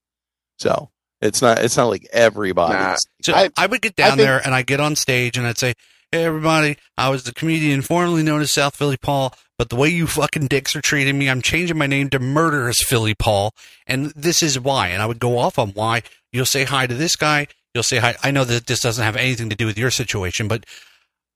So 0.58 0.90
it's 1.20 1.42
not 1.42 1.58
it's 1.64 1.76
not 1.76 1.86
like 1.88 2.06
everybody. 2.12 2.74
Nah. 2.74 2.96
So 3.22 3.34
I, 3.34 3.50
I- 3.56 3.66
would 3.66 3.82
get 3.82 3.96
down 3.96 4.10
think- 4.16 4.20
there 4.20 4.40
and 4.44 4.54
I'd 4.54 4.66
get 4.66 4.80
on 4.80 4.94
stage 4.96 5.36
and 5.36 5.46
I'd 5.46 5.58
say, 5.58 5.74
Hey 6.12 6.24
everybody, 6.24 6.76
I 6.96 7.08
was 7.08 7.24
the 7.24 7.34
comedian 7.34 7.82
formerly 7.82 8.22
known 8.22 8.40
as 8.40 8.52
South 8.52 8.76
Philly 8.76 8.96
Paul, 8.96 9.34
but 9.58 9.68
the 9.68 9.74
way 9.74 9.88
you 9.88 10.06
fucking 10.06 10.46
dicks 10.46 10.76
are 10.76 10.80
treating 10.80 11.18
me, 11.18 11.28
I'm 11.28 11.42
changing 11.42 11.76
my 11.76 11.88
name 11.88 12.08
to 12.10 12.20
Murderous 12.20 12.80
Philly 12.84 13.14
Paul, 13.16 13.52
and 13.84 14.12
this 14.14 14.40
is 14.40 14.60
why. 14.60 14.88
And 14.88 15.02
I 15.02 15.06
would 15.06 15.18
go 15.18 15.38
off 15.38 15.58
on 15.58 15.70
why. 15.70 16.02
You'll 16.32 16.46
say 16.46 16.62
hi 16.64 16.86
to 16.86 16.94
this 16.94 17.16
guy, 17.16 17.48
you'll 17.74 17.82
say 17.82 17.98
hi. 17.98 18.16
I 18.22 18.30
know 18.30 18.44
that 18.44 18.66
this 18.66 18.80
doesn't 18.80 19.04
have 19.04 19.16
anything 19.16 19.50
to 19.50 19.56
do 19.56 19.66
with 19.66 19.76
your 19.76 19.90
situation, 19.90 20.48
but 20.48 20.64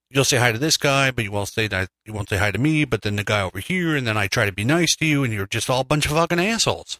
you'll 0.09 0.23
say 0.23 0.37
hi 0.37 0.51
to 0.51 0.57
this 0.57 0.77
guy, 0.77 1.11
but 1.11 1.23
you 1.23 1.31
won't 1.31 1.49
say 1.49 1.67
that 1.67 1.89
you 2.05 2.13
won't 2.13 2.29
say 2.29 2.37
hi 2.37 2.51
to 2.51 2.57
me, 2.57 2.85
but 2.85 3.01
then 3.01 3.17
the 3.17 3.23
guy 3.23 3.41
over 3.41 3.59
here, 3.59 3.95
and 3.95 4.07
then 4.07 4.17
I 4.17 4.27
try 4.27 4.45
to 4.45 4.51
be 4.51 4.63
nice 4.63 4.95
to 4.97 5.05
you, 5.05 5.23
and 5.23 5.33
you're 5.33 5.45
just 5.45 5.69
all 5.69 5.81
a 5.81 5.85
bunch 5.85 6.05
of 6.05 6.13
fucking 6.13 6.39
assholes. 6.39 6.99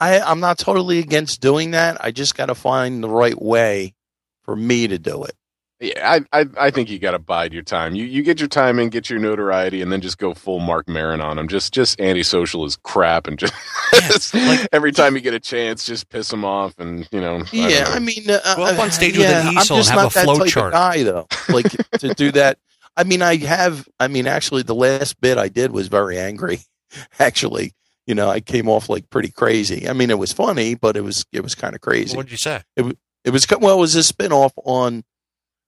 I, 0.00 0.20
I'm 0.20 0.40
not 0.40 0.58
totally 0.58 0.98
against 0.98 1.40
doing 1.40 1.70
that. 1.70 2.04
I 2.04 2.10
just 2.10 2.36
got 2.36 2.46
to 2.46 2.54
find 2.54 3.02
the 3.02 3.08
right 3.08 3.40
way 3.40 3.94
for 4.42 4.56
me 4.56 4.88
to 4.88 4.98
do 4.98 5.24
it. 5.24 5.36
Yeah, 5.80 6.18
I, 6.32 6.40
I 6.40 6.46
I 6.58 6.70
think 6.70 6.88
you 6.88 7.00
got 7.00 7.10
to 7.12 7.18
bide 7.18 7.52
your 7.52 7.64
time. 7.64 7.96
You 7.96 8.04
you 8.04 8.22
get 8.22 8.38
your 8.38 8.48
time 8.48 8.78
in, 8.78 8.90
get 8.90 9.10
your 9.10 9.18
notoriety, 9.18 9.82
and 9.82 9.90
then 9.90 10.00
just 10.00 10.18
go 10.18 10.32
full 10.32 10.60
Marc 10.60 10.88
Maron 10.88 11.20
on 11.20 11.36
them. 11.36 11.48
Just 11.48 11.74
just 11.74 12.00
antisocial 12.00 12.64
is 12.64 12.76
crap, 12.76 13.26
and 13.26 13.38
just 13.92 14.34
like- 14.34 14.68
every 14.72 14.92
time 14.92 15.16
you 15.16 15.20
get 15.20 15.34
a 15.34 15.40
chance, 15.40 15.84
just 15.84 16.08
piss 16.10 16.28
them 16.28 16.44
off, 16.44 16.78
and 16.78 17.08
you 17.10 17.20
know. 17.20 17.38
I 17.40 17.46
yeah, 17.52 17.84
know. 17.84 17.90
I 17.90 17.98
mean, 17.98 18.30
uh, 18.30 18.54
Go 18.54 18.62
up 18.62 18.78
on 18.78 18.88
uh, 18.88 18.90
stage 18.90 19.18
with 19.18 19.26
an 19.26 19.48
easel 19.48 19.76
I'm 19.76 19.78
and 19.78 19.84
just 19.84 19.90
have 19.90 19.96
not 19.96 20.12
a 20.12 20.14
that 20.14 20.24
flow 20.24 20.38
type 20.38 20.48
chart. 20.48 20.66
Of 20.68 20.72
guy 20.72 21.02
though, 21.02 21.26
like 21.48 21.70
to 21.98 22.14
do 22.14 22.30
that. 22.32 22.58
I 22.96 23.02
mean, 23.02 23.20
I 23.20 23.36
have. 23.38 23.88
I 23.98 24.06
mean, 24.06 24.28
actually, 24.28 24.62
the 24.62 24.76
last 24.76 25.20
bit 25.20 25.38
I 25.38 25.48
did 25.48 25.72
was 25.72 25.88
very 25.88 26.18
angry. 26.18 26.60
Actually, 27.18 27.72
you 28.06 28.14
know, 28.14 28.30
I 28.30 28.38
came 28.38 28.68
off 28.68 28.88
like 28.88 29.10
pretty 29.10 29.30
crazy. 29.30 29.88
I 29.88 29.92
mean, 29.92 30.10
it 30.10 30.18
was 30.18 30.32
funny, 30.32 30.76
but 30.76 30.96
it 30.96 31.00
was 31.00 31.26
it 31.32 31.42
was 31.42 31.56
kind 31.56 31.74
of 31.74 31.80
crazy. 31.80 32.16
What 32.16 32.26
did 32.26 32.32
you 32.32 32.38
say? 32.38 32.62
It 32.76 32.96
it 33.24 33.30
was 33.30 33.46
co- 33.46 33.58
well, 33.58 33.76
it 33.76 33.80
was 33.80 33.96
a 33.96 34.04
spin 34.04 34.32
off 34.32 34.52
on 34.64 35.02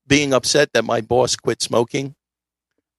being 0.07 0.33
upset 0.33 0.73
that 0.75 0.85
my 0.85 1.01
boss 1.01 1.37
quit 1.37 1.61
smoking, 1.62 2.14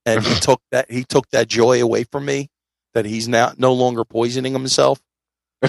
and 0.06 0.24
he 0.24 0.36
took 0.40 0.62
that 0.72 0.90
he 0.92 1.04
took 1.04 1.30
that 1.32 1.48
joy 1.48 1.82
away 1.82 2.04
from 2.04 2.26
me. 2.26 2.50
That 2.94 3.06
he's 3.06 3.28
now 3.28 3.54
no 3.58 3.74
longer 3.74 4.04
poisoning 4.06 4.54
himself. 4.54 5.00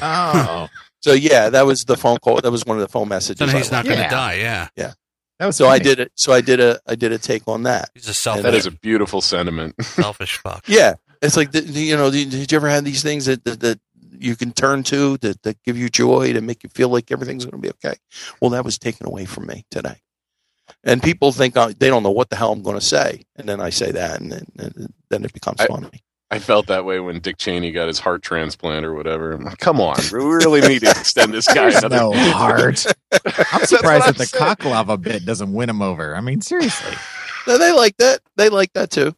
oh, 0.01 0.69
So 1.01 1.13
yeah, 1.13 1.51
that 1.51 1.65
was 1.67 1.85
the 1.85 1.97
phone 1.97 2.19
call. 2.19 2.41
That 2.41 2.51
was 2.51 2.65
one 2.65 2.77
of 2.77 2.81
the 2.81 2.89
phone 2.89 3.09
messages. 3.09 3.39
Then 3.39 3.57
he's 3.57 3.71
not 3.71 3.85
going 3.85 3.97
to 3.99 4.03
Yeah. 4.03 4.11
die. 4.11 4.35
Yeah, 4.35 4.69
yeah. 4.77 4.93
that 5.39 5.47
was 5.47 5.57
So 5.57 5.69
I 5.69 5.79
did 5.79 6.01
it. 6.01 6.11
So 6.17 6.33
I 6.33 6.41
did 6.41 6.59
a 6.59 6.81
I 6.87 6.95
did 6.97 7.13
a 7.13 7.19
take 7.19 7.47
on 7.47 7.63
that. 7.65 7.91
he's 7.95 8.09
a 8.09 8.15
selfish, 8.15 8.43
that 8.43 8.55
is 8.55 8.67
a 8.67 8.71
beautiful 8.73 9.21
sentiment. 9.21 9.75
selfish 9.85 10.39
fuck. 10.39 10.65
Yeah, 10.67 10.95
it's 11.23 11.37
like 11.37 11.53
the, 11.53 11.61
the- 11.61 11.81
you 11.81 11.97
know. 11.97 12.11
Did, 12.11 12.31
did 12.31 12.51
you 12.51 12.57
ever 12.57 12.69
have 12.69 12.85
these 12.85 13.03
things 13.03 13.27
that 13.27 13.45
that, 13.45 13.61
that 13.61 13.81
you 14.19 14.35
can 14.35 14.51
turn 14.53 14.83
to 14.85 15.17
that, 15.19 15.41
that 15.43 15.63
give 15.63 15.79
you 15.79 15.89
joy 15.89 16.33
to 16.33 16.41
make 16.41 16.65
you 16.65 16.71
feel 16.71 16.89
like 16.89 17.13
everything's 17.13 17.45
going 17.45 17.63
to 17.63 17.69
be 17.69 17.71
okay? 17.71 17.97
Well, 18.41 18.51
that 18.51 18.65
was 18.65 18.77
taken 18.79 19.07
away 19.07 19.25
from 19.27 19.47
me 19.47 19.65
today, 19.71 20.01
and 20.85 21.03
people 21.03 21.33
think 21.33 21.57
I, 21.57 21.73
they 21.73 21.89
don't 21.89 22.03
know 22.03 22.11
what 22.11 22.31
the 22.31 22.37
hell 22.37 22.53
I'm 22.53 22.63
going 22.63 22.79
to 22.79 22.85
say, 22.85 23.23
and 23.37 23.49
then 23.49 23.61
I 23.61 23.71
say 23.71 23.91
that, 23.93 24.21
and 24.21 24.33
then, 24.33 24.47
and 24.59 24.93
then 25.11 25.25
it 25.25 25.33
becomes 25.33 25.61
I- 25.61 25.67
funny. 25.67 25.89
I 26.31 26.39
felt 26.39 26.67
that 26.67 26.85
way 26.85 27.01
when 27.01 27.21
Dick 27.21 27.39
Cheney 27.39 27.73
got 27.73 27.89
his 27.89 27.99
heart 27.99 28.23
transplant 28.23 28.85
or 28.85 28.93
whatever. 28.93 29.33
I'm 29.33 29.45
like, 29.45 29.57
come 29.57 29.81
on, 29.81 29.97
we 30.13 30.19
really 30.19 30.61
need 30.61 30.81
to 30.81 30.91
extend 30.91 31.33
this 31.33 31.47
guy 31.47 31.71
There's 31.71 31.77
another. 31.83 31.97
no 31.97 32.13
heart. 32.33 32.85
I'm 33.15 33.65
surprised 33.65 34.05
that 34.05 34.09
I'm 34.09 34.13
the 34.13 34.27
saying. 34.27 34.39
cock 34.45 34.63
lava 34.67 34.99
bit 34.99 35.25
doesn't 35.25 35.51
win 35.51 35.71
him 35.71 35.81
over. 35.81 36.15
I 36.15 36.21
mean, 36.21 36.43
seriously. 36.43 36.93
No, 37.47 37.57
they 37.57 37.73
like 37.73 37.97
that. 37.97 38.21
They 38.37 38.51
like 38.51 38.75
that 38.75 38.91
too. 38.91 39.17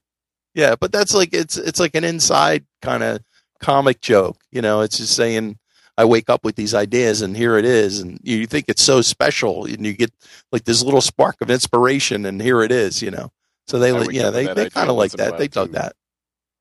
Yeah, 0.55 0.77
but 0.77 0.93
that's 0.93 1.13
like 1.13 1.35
it's 1.35 1.57
it's 1.57 1.81
like 1.81 1.97
an 1.97 2.05
inside 2.05 2.65
kind 2.81 3.03
of 3.03 3.21
comic 3.61 4.01
joke. 4.01 4.37
You 4.53 4.63
know, 4.63 4.83
it's 4.83 4.99
just 4.99 5.17
saying 5.17 5.59
I 5.97 6.05
wake 6.05 6.31
up 6.31 6.45
with 6.45 6.57
these 6.57 6.75
ideas 6.75 7.23
and 7.23 7.37
here 7.37 7.57
it 7.57 7.65
is, 7.65 8.01
and 8.01 8.19
you 8.23 8.47
think 8.47 8.67
it's 8.69 8.83
so 8.83 9.03
special, 9.03 9.67
and 9.67 9.85
you 9.85 9.93
get 9.93 10.13
like 10.53 10.65
this 10.65 10.83
little 10.83 11.01
spark 11.01 11.37
of 11.41 11.51
inspiration, 11.51 12.25
and 12.25 12.41
here 12.41 12.63
it 12.63 12.73
is. 12.73 13.03
You 13.03 13.11
know, 13.11 13.33
so 13.67 13.79
they 13.79 13.91
I 13.91 14.07
yeah 14.11 14.29
up 14.29 14.35
with 14.35 14.35
they 14.35 14.55
they 14.55 14.71
kind 14.71 14.91
of 14.91 14.97
like 14.97 15.13
that. 15.13 15.39
They 15.39 15.49
dug 15.49 15.69
too. 15.69 15.73
that. 15.75 15.95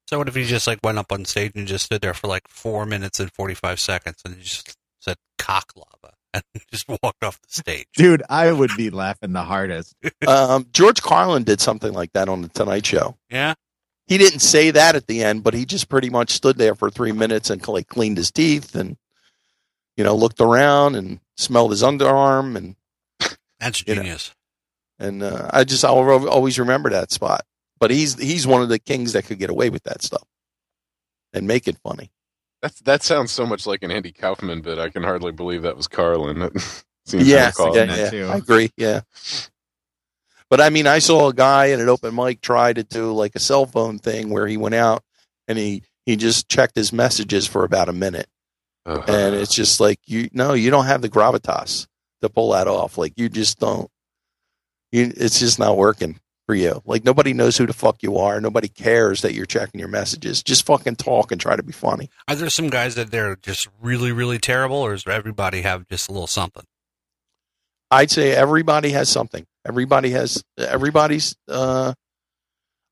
So 0.09 0.17
what 0.17 0.27
if 0.27 0.35
he 0.35 0.43
just 0.43 0.65
like 0.65 0.79
went 0.83 0.97
up 0.97 1.11
on 1.11 1.23
stage 1.25 1.51
and 1.55 1.67
just 1.67 1.85
stood 1.85 2.01
there 2.01 2.15
for 2.15 2.27
like 2.27 2.47
four 2.47 2.85
minutes 2.85 3.19
and 3.19 3.31
forty 3.31 3.53
five 3.53 3.79
seconds 3.79 4.17
and 4.25 4.35
he 4.35 4.41
just 4.41 4.75
said 4.99 5.17
cock 5.37 5.71
lava 5.75 6.15
and 6.33 6.43
just 6.71 6.87
walked 6.89 7.23
off 7.23 7.39
the 7.41 7.51
stage? 7.51 7.85
Dude, 7.93 8.23
I 8.27 8.51
would 8.51 8.71
be 8.75 8.89
laughing 8.89 9.33
the 9.33 9.43
hardest. 9.43 9.95
um, 10.27 10.65
George 10.73 11.01
Carlin 11.01 11.43
did 11.43 11.61
something 11.61 11.93
like 11.93 12.11
that 12.13 12.27
on 12.27 12.41
the 12.41 12.49
Tonight 12.49 12.87
Show. 12.87 13.17
Yeah, 13.29 13.53
He 14.07 14.17
didn't 14.17 14.39
say 14.39 14.71
that 14.71 14.95
at 14.95 15.05
the 15.05 15.23
end, 15.23 15.43
but 15.43 15.53
he 15.53 15.65
just 15.65 15.89
pretty 15.89 16.09
much 16.09 16.31
stood 16.31 16.57
there 16.57 16.73
for 16.73 16.89
three 16.89 17.11
minutes 17.11 17.51
and 17.51 17.65
like 17.67 17.87
cleaned 17.87 18.17
his 18.17 18.31
teeth 18.31 18.73
and 18.73 18.97
you 19.99 20.03
know 20.05 20.15
looked 20.15 20.39
around 20.41 20.95
and 20.95 21.19
smelled 21.37 21.71
his 21.71 21.83
underarm 21.83 22.55
and 22.55 22.75
that's 23.59 23.83
You 23.87 23.95
know. 23.95 24.01
genius. 24.01 24.33
and 24.97 25.21
uh, 25.21 25.49
I 25.53 25.63
just 25.65 25.83
I'll 25.85 26.27
always 26.27 26.57
remember 26.57 26.89
that 26.89 27.11
spot. 27.11 27.41
But 27.79 27.91
he's 27.91 28.17
he's 28.17 28.47
one 28.47 28.61
of 28.61 28.69
the 28.69 28.79
kings 28.79 29.13
that 29.13 29.25
could 29.25 29.39
get 29.39 29.49
away 29.49 29.69
with 29.69 29.83
that 29.83 30.01
stuff 30.01 30.23
and 31.33 31.47
make 31.47 31.67
it 31.67 31.77
funny. 31.83 32.11
That's 32.61 32.79
that 32.81 33.03
sounds 33.03 33.31
so 33.31 33.45
much 33.45 33.65
like 33.67 33.83
an 33.83 33.91
Andy 33.91 34.11
Kaufman 34.11 34.61
bit. 34.61 34.79
I 34.79 34.89
can 34.89 35.03
hardly 35.03 35.31
believe 35.31 35.61
that 35.63 35.77
was 35.77 35.87
Carlin. 35.87 36.39
That 36.39 36.83
seems 37.05 37.27
Yeah, 37.27 37.51
so 37.51 37.73
yeah, 37.75 37.95
yeah, 37.95 38.09
too. 38.09 38.25
I 38.25 38.37
agree. 38.37 38.69
Yeah. 38.77 39.01
But 40.49 40.59
I 40.61 40.69
mean, 40.69 40.87
I 40.87 40.99
saw 40.99 41.29
a 41.29 41.33
guy 41.33 41.71
at 41.71 41.79
an 41.79 41.89
open 41.89 42.15
mic 42.15 42.41
try 42.41 42.73
to 42.73 42.83
do 42.83 43.13
like 43.13 43.35
a 43.35 43.39
cell 43.39 43.65
phone 43.65 43.99
thing 43.99 44.29
where 44.29 44.47
he 44.47 44.57
went 44.57 44.75
out 44.75 45.03
and 45.47 45.57
he 45.57 45.83
he 46.05 46.15
just 46.15 46.49
checked 46.49 46.75
his 46.75 46.91
messages 46.91 47.45
for 47.47 47.63
about 47.63 47.87
a 47.87 47.93
minute, 47.93 48.27
Ugh. 48.85 49.03
and 49.07 49.35
it's 49.35 49.53
just 49.53 49.79
like 49.79 49.99
you 50.05 50.29
no, 50.33 50.53
you 50.53 50.71
don't 50.71 50.85
have 50.85 51.01
the 51.01 51.09
gravitas 51.09 51.87
to 52.21 52.29
pull 52.29 52.51
that 52.51 52.67
off. 52.67 52.97
Like 52.97 53.13
you 53.17 53.29
just 53.29 53.59
don't. 53.59 53.89
You, 54.91 55.11
it's 55.15 55.39
just 55.39 55.59
not 55.59 55.77
working 55.77 56.19
for 56.47 56.55
you. 56.55 56.81
Like 56.85 57.05
nobody 57.05 57.33
knows 57.33 57.57
who 57.57 57.67
the 57.67 57.73
fuck 57.73 58.01
you 58.01 58.17
are. 58.17 58.41
Nobody 58.41 58.67
cares 58.67 59.21
that 59.21 59.33
you're 59.33 59.45
checking 59.45 59.79
your 59.79 59.89
messages. 59.89 60.41
Just 60.41 60.65
fucking 60.65 60.95
talk 60.95 61.31
and 61.31 61.39
try 61.39 61.55
to 61.55 61.61
be 61.61 61.71
funny. 61.73 62.09
Are 62.27 62.35
there 62.35 62.49
some 62.49 62.69
guys 62.69 62.95
that 62.95 63.11
they're 63.11 63.35
just 63.35 63.67
really, 63.79 64.11
really 64.11 64.39
terrible, 64.39 64.77
or 64.77 64.93
does 64.93 65.05
everybody 65.05 65.61
have 65.61 65.87
just 65.87 66.09
a 66.09 66.11
little 66.11 66.25
something? 66.25 66.63
I'd 67.91 68.11
say 68.11 68.31
everybody 68.31 68.89
has 68.91 69.09
something. 69.09 69.45
Everybody 69.67 70.11
has 70.11 70.43
everybody's 70.57 71.35
uh 71.47 71.93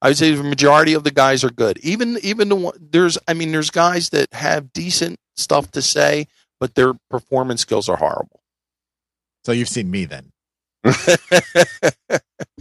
I 0.02 0.10
would 0.10 0.18
say 0.18 0.34
the 0.36 0.44
majority 0.44 0.94
of 0.94 1.04
the 1.04 1.12
guys 1.12 1.44
are 1.44 1.50
good. 1.50 1.80
Even 1.80 2.18
even 2.22 2.50
the 2.50 2.56
one 2.56 2.74
there's 2.80 3.18
I 3.28 3.34
mean 3.34 3.52
there's 3.52 3.72
guys 3.72 4.10
that 4.10 4.32
have 4.34 4.72
decent 4.74 5.18
stuff 5.38 5.72
to 5.72 5.82
say, 5.82 6.28
but 6.60 6.76
their 6.76 6.94
performance 7.10 7.62
skills 7.62 7.88
are 7.88 7.98
horrible. 7.98 8.42
So 9.46 9.52
you've 9.52 9.70
seen 9.70 9.90
me 9.90 10.06
then. 10.06 10.32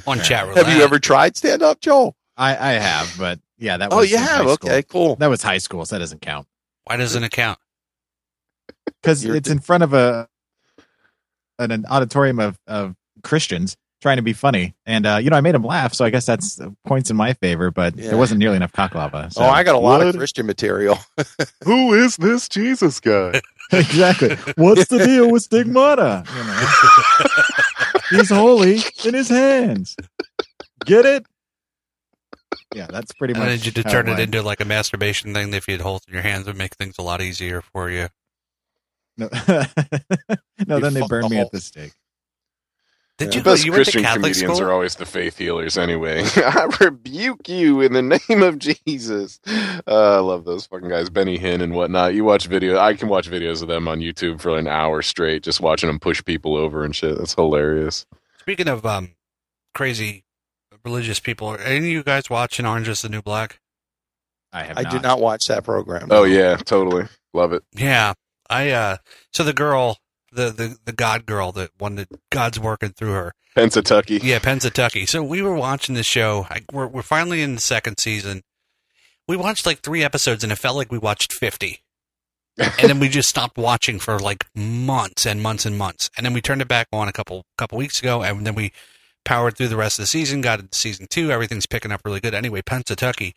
On 0.07 0.19
chat 0.21 0.47
roulette. 0.47 0.67
have 0.67 0.77
you 0.77 0.83
ever 0.83 0.99
tried 0.99 1.37
stand 1.37 1.63
up, 1.63 1.81
Joel? 1.81 2.17
I, 2.37 2.51
I 2.51 2.73
have, 2.73 3.15
but 3.19 3.41
yeah, 3.59 3.77
that 3.77 3.93
oh, 3.93 3.99
was 3.99 4.07
Oh, 4.07 4.11
you 4.11 4.19
have. 4.19 4.47
high. 4.47 4.53
Okay, 4.53 4.83
cool. 4.83 5.17
That 5.17 5.29
was 5.29 5.43
high 5.43 5.59
school, 5.59 5.85
so 5.85 5.97
that 5.97 6.01
doesn't 6.01 6.23
count. 6.23 6.47
Why 6.85 6.97
doesn't 6.97 7.23
it 7.25 7.33
count? 7.33 7.59
Because 8.85 9.25
it's 9.25 9.49
in 9.49 9.59
front 9.59 9.83
of 9.83 9.95
a 9.95 10.29
an, 11.59 11.71
an 11.71 11.87
auditorium 11.87 12.39
of, 12.39 12.59
of 12.67 12.95
Christians 13.23 13.77
trying 14.07 14.17
to 14.19 14.23
be 14.23 14.33
funny. 14.35 14.75
And 14.87 15.05
uh, 15.05 15.19
you 15.21 15.31
know, 15.31 15.37
I 15.37 15.41
made 15.41 15.55
him 15.57 15.65
laugh, 15.65 15.93
so 15.95 16.05
I 16.05 16.11
guess 16.11 16.27
that's 16.27 16.61
uh, 16.61 16.71
points 16.87 17.11
in 17.11 17.17
my 17.17 17.33
favor, 17.33 17.73
but 17.73 17.97
Yeah. 17.97 18.11
there 18.11 18.17
wasn't 18.17 18.39
nearly 18.39 18.55
enough 18.57 18.71
cock 18.73 18.95
lava. 18.95 19.31
So. 19.33 19.43
oh, 19.43 19.47
I 19.49 19.65
got 19.65 19.75
a 19.75 19.79
lot 19.79 19.99
What? 19.99 20.07
of 20.09 20.17
Christian 20.17 20.47
material. 20.47 20.99
Who 21.65 21.93
is 21.95 22.17
this 22.17 22.49
Jesus 22.49 23.01
guy? 23.01 23.41
exactly. 23.73 24.37
What's 24.57 24.87
the 24.87 24.99
deal 24.99 25.31
with 25.33 25.43
stigmata? 25.43 26.25
You 26.37 26.45
know? 26.45 27.37
He's 28.21 28.31
holy 28.31 28.79
in 29.05 29.15
his 29.15 29.29
hands. 29.29 29.97
Get 30.85 31.05
it? 31.05 31.27
Yeah, 32.75 32.87
that's 32.89 33.13
pretty 33.15 33.35
much. 33.35 33.41
And 33.43 33.51
much. 33.51 33.59
then 33.61 33.67
you 33.67 33.73
to 33.73 33.83
turn 33.83 34.07
it 34.07 34.11
went. 34.11 34.21
into 34.21 34.43
like 34.43 34.61
a 34.61 34.65
masturbation 34.65 35.35
thing. 35.35 35.53
If 35.53 35.67
you 35.67 35.73
had 35.73 35.81
holes 35.81 36.03
in 36.07 36.15
your 36.15 36.23
hands, 36.23 36.47
it 36.47 36.51
would 36.51 36.57
make 36.59 36.77
things 36.77 36.95
a 36.99 37.03
lot 37.03 37.21
easier 37.21 37.61
for 37.61 37.91
you. 37.91 38.09
No, 39.19 39.29
no 40.69 40.77
You 40.77 40.81
then 40.81 40.95
they 40.95 41.03
burn 41.09 41.23
the 41.23 41.29
me 41.31 41.37
hole. 41.37 41.47
at 41.47 41.51
the 41.53 41.61
stake. 41.61 41.93
Did 43.19 43.31
The 43.31 43.37
you 43.37 43.43
go? 43.43 43.53
best 43.53 43.65
You 43.65 43.73
went 43.73 43.85
to 43.87 43.91
Christian 43.93 44.03
Catholic 44.03 44.33
comedians 44.35 44.59
school? 44.59 44.69
are 44.69 44.73
always 44.73 44.97
the 44.97 45.07
faith 45.07 45.39
healers 45.39 45.79
anyway. 45.79 46.23
I 46.37 46.69
rebuke 46.81 47.49
you 47.49 47.81
in 47.81 47.95
the 47.95 48.03
name 48.03 48.43
of 48.43 48.59
Jesus. 48.59 49.41
Uh, 49.47 50.17
I 50.17 50.19
love 50.19 50.45
those 50.45 50.67
fucking 50.67 50.89
guys, 50.91 51.09
Benny 51.09 51.39
Hinn 51.39 51.63
and 51.63 51.73
whatnot. 51.75 52.15
You 52.15 52.25
watch 52.25 52.47
video, 52.47 52.79
I 52.79 52.93
can 52.95 53.09
watch 53.09 53.31
videos 53.31 53.63
of 53.63 53.69
them 53.69 53.89
on 53.89 54.01
YouTube 54.01 54.41
for 54.43 54.59
an 54.59 54.69
hour 54.69 55.01
straight, 55.01 55.43
just 55.43 55.61
watching 55.63 55.87
them 55.89 55.99
push 55.99 56.23
people 56.25 56.57
over 56.57 56.85
and 56.85 56.95
shit. 56.95 57.17
That's 57.17 57.35
hilarious. 57.35 58.05
Speaking 58.41 58.69
of 58.69 58.85
um, 58.85 59.13
crazy 59.75 60.25
religious 60.85 61.19
people, 61.19 61.49
are 61.49 61.59
any 61.59 61.79
of 61.79 61.85
you 61.93 62.03
guys 62.03 62.29
watching 62.29 62.67
Orange 62.67 62.89
is 62.89 63.01
the 63.03 63.09
New 63.09 63.23
Black? 63.23 63.61
I 64.53 64.63
have 64.65 64.77
I 64.79 64.83
not. 64.83 64.93
did 64.93 65.03
not 65.03 65.21
watch 65.21 65.47
that 65.49 65.65
program. 65.65 66.09
Oh 66.11 66.25
yeah, 66.25 66.57
totally 66.57 67.07
love 67.35 67.53
it. 67.55 67.63
Yeah, 67.75 68.13
I 68.49 68.71
uh, 68.71 68.97
so 69.33 69.43
the 69.43 69.53
girl, 69.53 69.99
the 70.33 70.51
the 70.51 70.77
the 70.85 70.93
God 70.93 71.27
girl, 71.27 71.53
that 71.53 71.71
one 71.79 71.97
that 71.97 72.09
God's 72.31 72.59
working 72.59 72.91
through 72.91 73.13
her. 73.13 73.33
Pennsatucky. 73.57 74.23
Yeah, 74.23 74.39
Pennsatucky. 74.39 75.09
So 75.09 75.23
we 75.23 75.41
were 75.41 75.55
watching 75.55 75.95
the 75.95 76.03
show. 76.03 76.47
I, 76.51 76.63
we're 76.73 76.87
we're 76.87 77.03
finally 77.03 77.43
in 77.43 77.55
the 77.55 77.61
second 77.61 77.99
season. 77.99 78.43
We 79.27 79.37
watched 79.37 79.67
like 79.67 79.81
three 79.81 80.05
episodes, 80.05 80.45
and 80.45 80.53
it 80.53 80.57
felt 80.57 80.77
like 80.77 80.93
we 80.93 80.99
watched 80.99 81.33
fifty. 81.33 81.83
and 82.59 82.89
then 82.89 82.99
we 82.99 83.09
just 83.09 83.29
stopped 83.29 83.59
watching 83.59 83.99
for 83.99 84.19
like 84.19 84.47
months 84.55 85.27
and 85.27 85.43
months 85.43 85.67
and 85.67 85.77
months. 85.77 86.09
And 86.17 86.25
then 86.25 86.33
we 86.33 86.41
turned 86.41 86.63
it 86.63 86.69
back 86.69 86.89
on 86.93 87.07
a 87.07 87.13
couple 87.13 87.45
couple 87.59 87.77
weeks 87.79 87.99
ago, 88.01 88.23
and 88.23 88.47
then 88.47 88.55
we 88.55 88.73
powered 89.25 89.57
through 89.57 89.69
the 89.69 89.77
rest 89.77 89.99
of 89.99 90.05
the 90.05 90.09
season. 90.09 90.41
Got 90.41 90.61
into 90.61 90.79
season 90.79 91.07
two. 91.11 91.31
Everything's 91.31 91.67
picking 91.67 91.93
up 91.93 92.01
really 92.05 92.21
good. 92.21 92.35
Anyway, 92.35 92.63
Pennsatucky. 92.63 93.33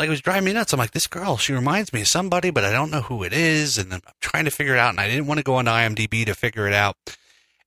Like 0.00 0.06
it 0.06 0.10
was 0.10 0.22
driving 0.22 0.44
me 0.46 0.52
nuts. 0.54 0.72
I'm 0.72 0.78
like, 0.78 0.92
this 0.92 1.06
girl, 1.06 1.36
she 1.36 1.52
reminds 1.52 1.92
me 1.92 2.00
of 2.00 2.08
somebody, 2.08 2.48
but 2.48 2.64
I 2.64 2.72
don't 2.72 2.90
know 2.90 3.02
who 3.02 3.22
it 3.22 3.34
is, 3.34 3.76
and 3.76 3.92
I'm 3.92 4.00
trying 4.22 4.46
to 4.46 4.50
figure 4.50 4.72
it 4.74 4.78
out. 4.78 4.90
And 4.90 4.98
I 5.00 5.06
didn't 5.06 5.26
want 5.26 5.36
to 5.38 5.44
go 5.44 5.56
on 5.56 5.66
IMDb 5.66 6.24
to 6.24 6.34
figure 6.34 6.66
it 6.66 6.72
out. 6.72 6.96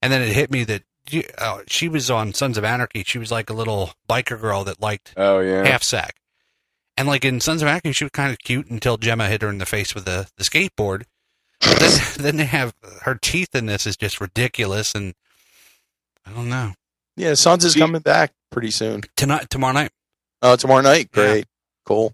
And 0.02 0.12
then 0.12 0.20
it 0.20 0.32
hit 0.34 0.50
me 0.50 0.64
that 0.64 0.82
you- 1.08 1.28
uh, 1.38 1.60
she 1.68 1.88
was 1.88 2.10
on 2.10 2.34
Sons 2.34 2.58
of 2.58 2.64
Anarchy. 2.64 3.04
She 3.04 3.18
was 3.18 3.30
like 3.30 3.50
a 3.50 3.52
little 3.52 3.92
biker 4.10 4.40
girl 4.40 4.64
that 4.64 4.80
liked 4.80 5.14
Oh 5.16 5.38
yeah. 5.38 5.64
half 5.64 5.84
sack. 5.84 6.16
And 6.96 7.06
like 7.06 7.24
in 7.24 7.38
Sons 7.40 7.62
of 7.62 7.68
Anarchy, 7.68 7.92
she 7.92 8.02
was 8.04 8.10
kind 8.10 8.32
of 8.32 8.38
cute 8.40 8.66
until 8.68 8.96
Gemma 8.96 9.28
hit 9.28 9.42
her 9.42 9.48
in 9.48 9.58
the 9.58 9.64
face 9.66 9.94
with 9.94 10.04
the, 10.04 10.26
the 10.36 10.42
skateboard. 10.42 11.04
But 11.60 11.78
then, 11.78 12.00
then 12.18 12.36
they 12.36 12.46
have 12.46 12.74
her 13.02 13.14
teeth 13.14 13.54
in 13.54 13.66
this 13.66 13.86
is 13.86 13.96
just 13.96 14.20
ridiculous, 14.20 14.92
and 14.92 15.14
I 16.26 16.32
don't 16.32 16.48
know. 16.48 16.72
Yeah, 17.16 17.34
Sons 17.34 17.64
is 17.64 17.74
See- 17.74 17.80
coming 17.80 18.00
back 18.02 18.32
pretty 18.50 18.72
soon. 18.72 19.02
Tonight, 19.16 19.50
tomorrow 19.50 19.72
night. 19.74 19.92
Oh, 20.42 20.56
tomorrow 20.56 20.82
night. 20.82 21.10
Yeah. 21.14 21.22
Great. 21.26 21.44
Cool. 21.86 22.12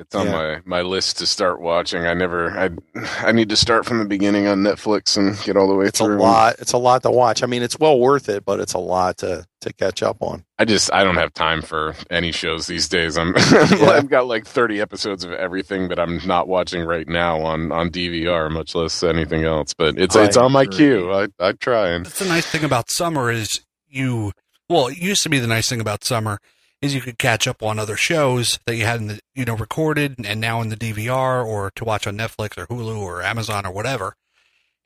It's 0.00 0.14
on 0.14 0.26
Yeah. 0.26 0.32
my, 0.32 0.60
my 0.64 0.82
list 0.82 1.18
to 1.18 1.26
start 1.26 1.60
watching. 1.60 2.06
I 2.06 2.14
never 2.14 2.50
I 2.58 2.70
I 3.18 3.32
need 3.32 3.50
to 3.50 3.56
start 3.56 3.84
from 3.84 3.98
the 3.98 4.06
beginning 4.06 4.46
on 4.46 4.60
Netflix 4.62 5.18
and 5.18 5.38
get 5.44 5.56
all 5.58 5.68
the 5.68 5.74
way 5.74 5.84
It's 5.86 6.00
a 6.00 6.04
lot. 6.04 6.56
It's 6.58 6.72
a 6.72 6.78
lot 6.78 7.02
to 7.02 7.10
watch. 7.10 7.42
I 7.42 7.46
mean, 7.46 7.62
it's 7.62 7.78
well 7.78 7.98
worth 8.00 8.28
it, 8.30 8.44
but 8.46 8.60
it's 8.60 8.72
a 8.72 8.78
lot 8.78 9.18
to 9.18 9.46
to 9.60 9.72
catch 9.74 10.02
up 10.02 10.22
on. 10.22 10.44
I 10.58 10.64
just 10.64 10.90
I 10.92 11.04
don't 11.04 11.16
have 11.16 11.34
time 11.34 11.60
for 11.60 11.94
any 12.08 12.32
shows 12.32 12.66
these 12.66 12.88
days. 12.88 13.18
I'm 13.18 13.34
I've 13.36 14.08
got 14.08 14.26
like 14.26 14.46
30 14.46 14.80
episodes 14.80 15.22
of 15.22 15.32
everything 15.32 15.88
that 15.88 16.00
I'm 16.00 16.18
not 16.26 16.48
watching 16.48 16.84
right 16.86 17.06
now 17.06 17.40
on 17.42 17.70
on 17.70 17.90
DVR, 17.90 18.50
much 18.50 18.74
less 18.74 19.02
anything 19.02 19.44
else. 19.44 19.74
But 19.74 19.98
it's 19.98 20.16
I 20.16 20.24
it's 20.24 20.36
on 20.38 20.50
my 20.52 20.64
queue. 20.64 21.12
I 21.12 21.28
I 21.38 21.52
try 21.52 21.88
and 21.90 22.06
That's 22.06 22.18
the 22.20 22.24
nice 22.24 22.46
thing 22.46 22.64
about 22.64 22.90
summer 22.90 23.30
is 23.30 23.60
you. 23.86 24.32
Well, 24.68 24.86
it 24.86 24.98
used 24.98 25.22
to 25.24 25.28
be 25.28 25.40
the 25.40 25.46
nice 25.48 25.68
thing 25.68 25.80
about 25.80 26.04
summer 26.04 26.38
is 26.82 26.94
you 26.94 27.00
could 27.00 27.18
catch 27.18 27.46
up 27.46 27.62
on 27.62 27.78
other 27.78 27.96
shows 27.96 28.58
that 28.66 28.76
you 28.76 28.84
had 28.84 29.00
in 29.00 29.06
the 29.08 29.20
you 29.34 29.44
know 29.44 29.54
recorded 29.56 30.14
and 30.24 30.40
now 30.40 30.60
in 30.62 30.68
the 30.70 30.76
DVR 30.76 31.44
or 31.44 31.70
to 31.76 31.84
watch 31.84 32.06
on 32.06 32.16
Netflix 32.16 32.56
or 32.56 32.66
Hulu 32.66 32.98
or 32.98 33.22
Amazon 33.22 33.66
or 33.66 33.70
whatever. 33.72 34.16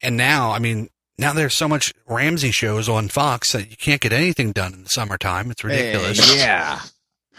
And 0.03 0.17
now, 0.17 0.51
I 0.53 0.59
mean, 0.59 0.89
now 1.19 1.33
there's 1.33 1.57
so 1.57 1.69
much 1.69 1.95
Ramsay 2.09 2.51
shows 2.51 2.89
on 2.89 3.09
Fox 3.09 3.53
that 3.53 3.71
you 3.71 3.77
can't 3.77 4.01
get 4.01 4.13
anything 4.13 4.53
done 4.53 4.75
in 4.75 4.83
the 4.83 4.89
summertime. 4.89 5.51
It's 5.51 5.63
ridiculous. 5.65 6.33
Hey, 6.33 6.39
yeah. 6.41 6.81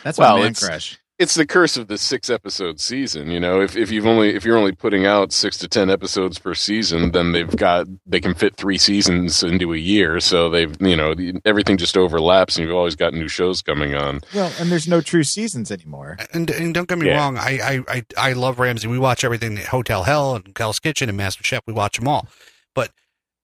That's 0.03 0.17
Well, 0.17 0.35
my 0.35 0.41
man 0.43 0.51
it's- 0.51 0.65
crush. 0.65 0.97
It's 1.17 1.35
the 1.35 1.45
curse 1.45 1.77
of 1.77 1.87
the 1.87 1.97
six 1.97 2.29
episode 2.29 2.81
season. 2.81 3.31
You 3.31 3.39
know, 3.39 3.61
if 3.61 3.77
if 3.77 3.89
you've 3.89 4.05
only 4.05 4.35
if 4.35 4.43
you're 4.43 4.57
only 4.57 4.73
putting 4.73 5.05
out 5.05 5.31
six 5.31 5.57
to 5.59 5.67
ten 5.69 5.89
episodes 5.89 6.37
per 6.39 6.53
season, 6.53 7.11
then 7.13 7.31
they've 7.31 7.55
got 7.55 7.87
they 8.05 8.19
can 8.19 8.33
fit 8.33 8.57
three 8.57 8.77
seasons 8.77 9.41
into 9.41 9.73
a 9.73 9.77
year. 9.77 10.19
So 10.19 10.49
they've 10.49 10.75
you 10.81 10.97
know 10.97 11.15
everything 11.45 11.77
just 11.77 11.95
overlaps, 11.95 12.57
and 12.57 12.67
you've 12.67 12.75
always 12.75 12.97
got 12.97 13.13
new 13.13 13.29
shows 13.29 13.61
coming 13.61 13.95
on. 13.95 14.19
Well, 14.33 14.51
and 14.59 14.69
there's 14.69 14.89
no 14.89 14.99
true 14.99 15.23
seasons 15.23 15.71
anymore. 15.71 16.17
And, 16.33 16.49
and 16.51 16.73
don't 16.73 16.89
get 16.89 16.97
me 16.97 17.07
Yeah. 17.07 17.17
wrong, 17.17 17.37
I, 17.37 17.59
I, 17.63 17.83
I, 17.87 18.03
I 18.17 18.33
love 18.33 18.59
Ramsay. 18.59 18.89
We 18.89 18.99
watch 18.99 19.23
everything 19.23 19.55
Hotel 19.55 20.03
Hell 20.03 20.35
and 20.35 20.51
Hell's 20.57 20.79
Kitchen 20.79 21.07
and 21.07 21.17
Master 21.17 21.45
Chef. 21.45 21.61
We 21.65 21.71
watch 21.71 21.97
them 21.97 22.09
all. 22.09 22.27
But 22.73 22.91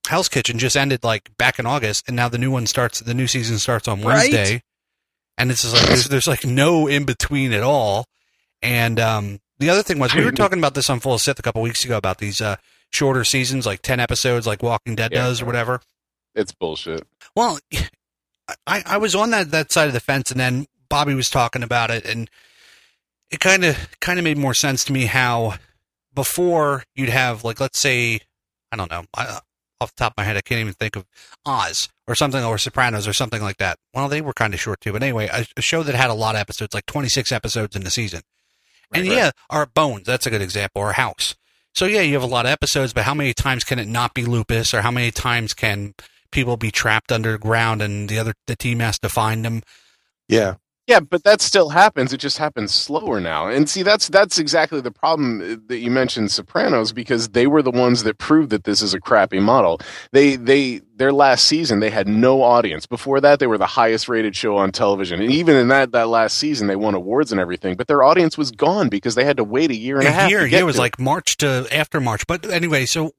Hell's 0.10 0.28
Kitchen 0.28 0.60
just 0.60 0.76
ended 0.76 1.06
like 1.06 1.32
back 1.38 1.58
in 1.58 1.66
August, 1.66 2.04
and 2.08 2.18
now 2.18 2.28
the 2.28 2.38
new 2.38 2.52
one 2.52 2.68
starts. 2.68 3.00
The 3.00 3.14
new 3.14 3.28
season 3.28 3.60
starts 3.60 3.88
on 3.88 4.02
Right. 4.02 4.30
Wednesday, 4.30 4.64
and 5.38 5.52
it's 5.52 5.62
just 5.64 5.74
like 5.76 5.88
there's, 5.88 6.06
there's 6.06 6.28
like 6.28 6.46
no 6.46 6.88
in 6.88 7.06
between 7.06 7.54
at 7.54 7.64
all. 7.64 8.06
And 8.62 9.00
um, 9.00 9.40
the 9.60 9.70
other 9.70 9.84
thing 9.84 10.00
was 10.00 10.14
we 10.14 10.24
were 10.24 10.32
talking 10.32 10.60
about 10.60 10.76
this 10.76 10.90
on 10.90 11.00
Full 11.00 11.18
Sith 11.18 11.40
a 11.40 11.42
couple 11.42 11.62
weeks 11.62 11.84
ago 11.84 11.98
about 11.98 12.20
these 12.20 12.42
uh, 12.42 12.58
shorter 12.92 13.24
seasons, 13.24 13.66
like 13.66 13.82
ten 13.82 14.00
episodes, 14.00 14.46
like 14.46 14.62
Walking 14.64 14.96
Dead 14.96 15.12
Yeah. 15.12 15.24
does 15.24 15.42
or 15.42 15.46
whatever. 15.46 15.82
It's 16.36 16.52
bullshit. 16.52 17.06
Well, 17.36 17.60
I, 18.68 18.84
I 18.86 18.98
was 18.98 19.16
on 19.16 19.32
that, 19.32 19.52
that 19.52 19.72
side 19.72 19.88
of 19.88 19.94
the 19.94 20.00
fence, 20.00 20.32
and 20.32 20.40
then 20.40 20.68
Bobby 20.90 21.14
was 21.14 21.30
talking 21.30 21.64
about 21.64 21.90
it, 21.92 22.06
and 22.06 22.30
it 23.32 23.40
kind 23.40 23.64
of 23.66 23.78
kind 24.00 24.20
of 24.20 24.24
made 24.24 24.38
more 24.38 24.54
sense 24.54 24.84
to 24.86 24.94
me 24.94 25.06
how 25.06 25.56
before 26.14 26.84
you'd 26.96 27.10
have 27.10 27.44
like 27.46 27.60
let's 27.62 27.80
say 27.80 28.20
I 28.72 28.76
don't 28.76 28.92
know 28.92 29.04
I, 29.16 29.40
off 29.80 29.96
the 29.96 30.04
top 30.04 30.14
of 30.14 30.18
my 30.18 30.24
head 30.26 30.36
I 30.36 30.42
can't 30.42 30.60
even 30.60 30.74
think 30.74 30.98
of 30.98 31.06
Oz 31.46 31.88
or 32.12 32.16
something 32.16 32.44
or 32.44 32.58
Sopranos 32.58 33.08
or 33.08 33.14
something 33.14 33.42
like 33.42 33.58
that. 33.58 33.78
Well, 33.94 34.10
they 34.10 34.22
were 34.22 34.34
kind 34.34 34.54
of 34.54 34.60
short 34.60 34.82
too, 34.82 34.92
but 34.94 35.02
anyway, 35.02 35.28
a, 35.32 35.46
a 35.58 35.62
show 35.62 35.82
that 35.84 35.96
had 35.96 36.10
a 36.10 36.14
lot 36.14 36.36
of 36.36 36.42
episodes, 36.42 36.74
like 36.74 36.86
twenty 36.86 37.10
six 37.10 37.32
episodes 37.32 37.76
in 37.76 37.84
the 37.84 37.90
season, 37.92 38.22
and 38.94 39.08
Right. 39.08 39.16
yeah, 39.16 39.32
our 39.50 39.66
Bones 39.66 40.06
that's 40.06 40.26
a 40.28 40.30
good 40.30 40.42
example, 40.42 40.82
or 40.82 40.94
House. 40.94 41.36
So 41.74 41.86
yeah, 41.86 42.02
you 42.02 42.14
have 42.14 42.24
a 42.24 42.28
lot 42.28 42.46
of 42.46 42.52
episodes, 42.52 42.92
but 42.94 43.04
how 43.06 43.14
many 43.14 43.34
times 43.34 43.64
can 43.64 43.80
it 43.80 43.88
not 43.88 44.14
be 44.14 44.26
lupus, 44.26 44.74
or 44.74 44.82
how 44.82 44.92
many 44.92 45.10
times 45.12 45.54
can 45.54 45.94
people 46.32 46.58
be 46.58 46.72
trapped 46.72 47.12
underground 47.12 47.82
and 47.82 48.08
the 48.10 48.20
other 48.20 48.34
the 48.48 48.56
team 48.56 48.80
has 48.80 49.00
to 49.00 49.10
find 49.10 49.44
them? 49.46 49.64
Yeah. 50.28 50.56
Yeah, 50.88 51.00
but 51.00 51.24
that 51.24 51.42
still 51.42 51.70
happens. 51.70 52.12
It 52.12 52.18
just 52.18 52.40
happens 52.40 52.74
slower 52.74 53.20
now. 53.20 53.48
And 53.48 53.70
see, 53.70 53.84
that's 53.84 54.08
that's 54.08 54.40
exactly 54.40 54.82
the 54.82 54.92
problem 54.92 55.42
uh, 55.42 55.56
that 55.68 55.78
you 55.78 55.92
mentioned 55.92 56.32
Sopranos 56.32 56.92
because 56.92 57.30
they 57.30 57.46
were 57.46 57.62
the 57.62 57.72
ones 57.72 58.04
that 58.04 58.18
proved 58.18 58.50
that 58.50 58.64
this 58.64 58.82
is 58.82 58.94
a 58.94 59.00
crappy 59.00 59.40
model. 59.40 59.80
They 60.12 60.36
they 60.36 60.82
their 60.96 61.14
last 61.14 61.46
season 61.46 61.82
they 61.82 61.92
had 61.92 62.08
no 62.08 62.42
audience. 62.42 62.88
Before 62.88 63.22
that, 63.22 63.40
they 63.40 63.48
were 63.48 63.60
the 63.60 63.68
highest 63.68 64.10
rated 64.10 64.36
show 64.36 64.58
on 64.58 64.72
television, 64.72 65.22
and 65.22 65.32
even 65.32 65.56
in 65.56 65.68
that 65.68 65.92
that 65.92 66.10
last 66.10 66.38
season, 66.38 66.68
they 66.68 66.76
won 66.76 66.96
awards 66.96 67.32
and 67.32 67.40
everything. 67.40 67.76
But 67.76 67.88
their 67.88 68.02
audience 68.02 68.38
was 68.38 68.52
gone 68.52 68.90
because 68.90 69.14
they 69.14 69.24
had 69.24 69.38
to 69.38 69.44
wait 69.44 69.70
a 69.70 69.76
year 69.76 70.00
and 70.00 70.08
a, 70.08 70.12
half. 70.12 70.30
year, 70.32 70.46
yeah, 70.46 70.60
it 70.60 70.66
was 70.66 70.76
to 70.76 70.82
like 70.82 71.00
March 71.00 71.38
to 71.38 71.68
after 71.72 72.02
March. 72.02 72.26
But 72.26 72.50
anyway, 72.50 72.86
so 72.86 73.14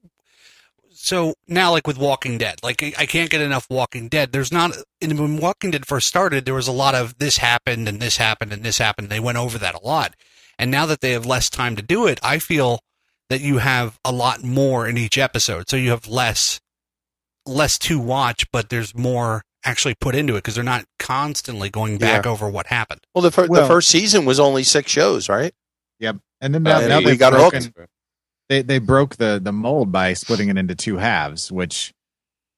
so 1.03 1.33
now 1.47 1.71
like 1.71 1.85
with 1.85 1.97
Walking 1.97 2.37
Dead, 2.37 2.59
like 2.63 2.81
I 2.81 2.93
I 2.99 3.05
can't 3.05 3.29
get 3.29 3.41
enough 3.41 3.67
Walking 3.69 4.07
Dead. 4.07 4.31
There's 4.31 4.51
not 4.51 4.75
and 5.01 5.19
when 5.19 5.37
Walking 5.37 5.71
Dead 5.71 5.85
first 5.85 6.07
started, 6.07 6.45
there 6.45 6.53
was 6.53 6.67
a 6.67 6.71
lot 6.71 6.95
of 6.95 7.17
this 7.17 7.37
happened 7.37 7.87
and 7.87 7.99
this 8.01 8.17
happened 8.17 8.53
and 8.53 8.63
this 8.63 8.77
happened. 8.77 9.09
They 9.09 9.19
went 9.19 9.37
over 9.37 9.57
that 9.57 9.75
a 9.75 9.85
lot, 9.85 10.15
and 10.57 10.71
now 10.71 10.85
that 10.85 11.01
they 11.01 11.11
have 11.11 11.25
less 11.25 11.49
time 11.49 11.75
to 11.75 11.81
do 11.81 12.07
it, 12.07 12.19
I 12.23 12.39
feel 12.39 12.79
that 13.29 13.41
you 13.41 13.57
have 13.59 13.99
a 14.05 14.11
lot 14.11 14.43
more 14.43 14.87
in 14.87 14.97
each 14.97 15.17
episode, 15.17 15.69
so 15.69 15.75
you 15.77 15.89
have 15.91 16.07
less 16.07 16.59
less 17.45 17.77
to 17.79 17.99
watch, 17.99 18.45
but 18.51 18.69
there's 18.69 18.95
more 18.95 19.41
actually 19.65 19.95
put 19.95 20.15
into 20.15 20.33
it 20.35 20.39
because 20.39 20.55
they're 20.55 20.63
not 20.63 20.85
constantly 20.99 21.69
going 21.69 21.97
back 21.97 22.25
Yeah. 22.25 22.31
over 22.31 22.49
what 22.49 22.67
happened. 22.67 23.01
Well, 23.15 23.21
the, 23.21 23.31
fir- 23.31 23.47
Well- 23.47 23.61
the 23.61 23.67
first 23.67 23.89
season 23.89 24.25
was 24.25 24.39
only 24.39 24.63
six 24.63 24.91
shows, 24.91 25.27
right? 25.29 25.53
Yep. 25.99 26.17
And 26.41 26.53
then 26.53 26.63
now, 26.63 26.77
Uh, 26.77 26.87
now 26.87 26.97
we 26.99 27.05
they've 27.05 27.19
got 27.19 27.31
broken, 27.33 27.63
hooked. 27.63 27.89
They 28.53 28.61
they 28.61 28.79
broke 28.79 29.15
the 29.15 29.39
the 29.41 29.51
mold 29.51 29.91
by 29.91 30.13
splitting 30.13 30.49
it 30.49 30.57
into 30.57 30.75
two 30.75 30.97
halves, 30.97 31.51
which 31.51 31.93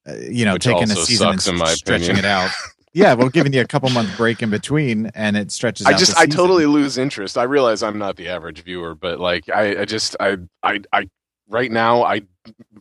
uh, 0.08 0.14
you 0.16 0.44
know, 0.44 0.54
Which 0.54 0.64
taking 0.64 0.90
a 0.90 0.96
season 0.96 1.30
and 1.30 1.42
sucks, 1.42 1.48
in 1.52 1.58
my 1.58 1.66
stretching 1.66 2.16
it 2.16 2.24
out. 2.24 2.50
Yeah, 2.92 3.12
well, 3.12 3.28
giving 3.28 3.52
you 3.52 3.60
a 3.60 3.66
couple 3.66 3.90
month 3.90 4.16
break 4.16 4.42
in 4.42 4.48
between, 4.48 5.06
and 5.14 5.36
it 5.36 5.52
stretches. 5.52 5.86
I 5.86 5.92
out 5.92 5.98
just 5.98 6.14
the 6.14 6.20
I 6.20 6.26
totally 6.26 6.64
lose 6.64 6.96
interest. 6.96 7.36
I 7.36 7.42
realize 7.42 7.82
I'm 7.82 7.98
not 7.98 8.16
the 8.16 8.28
average 8.28 8.62
viewer, 8.62 8.94
but 8.94 9.20
like 9.20 9.50
I, 9.50 9.82
I 9.82 9.84
just 9.84 10.16
I 10.18 10.38
I 10.62 10.80
I 10.92 11.08
right 11.48 11.70
now 11.70 12.04
I 12.04 12.22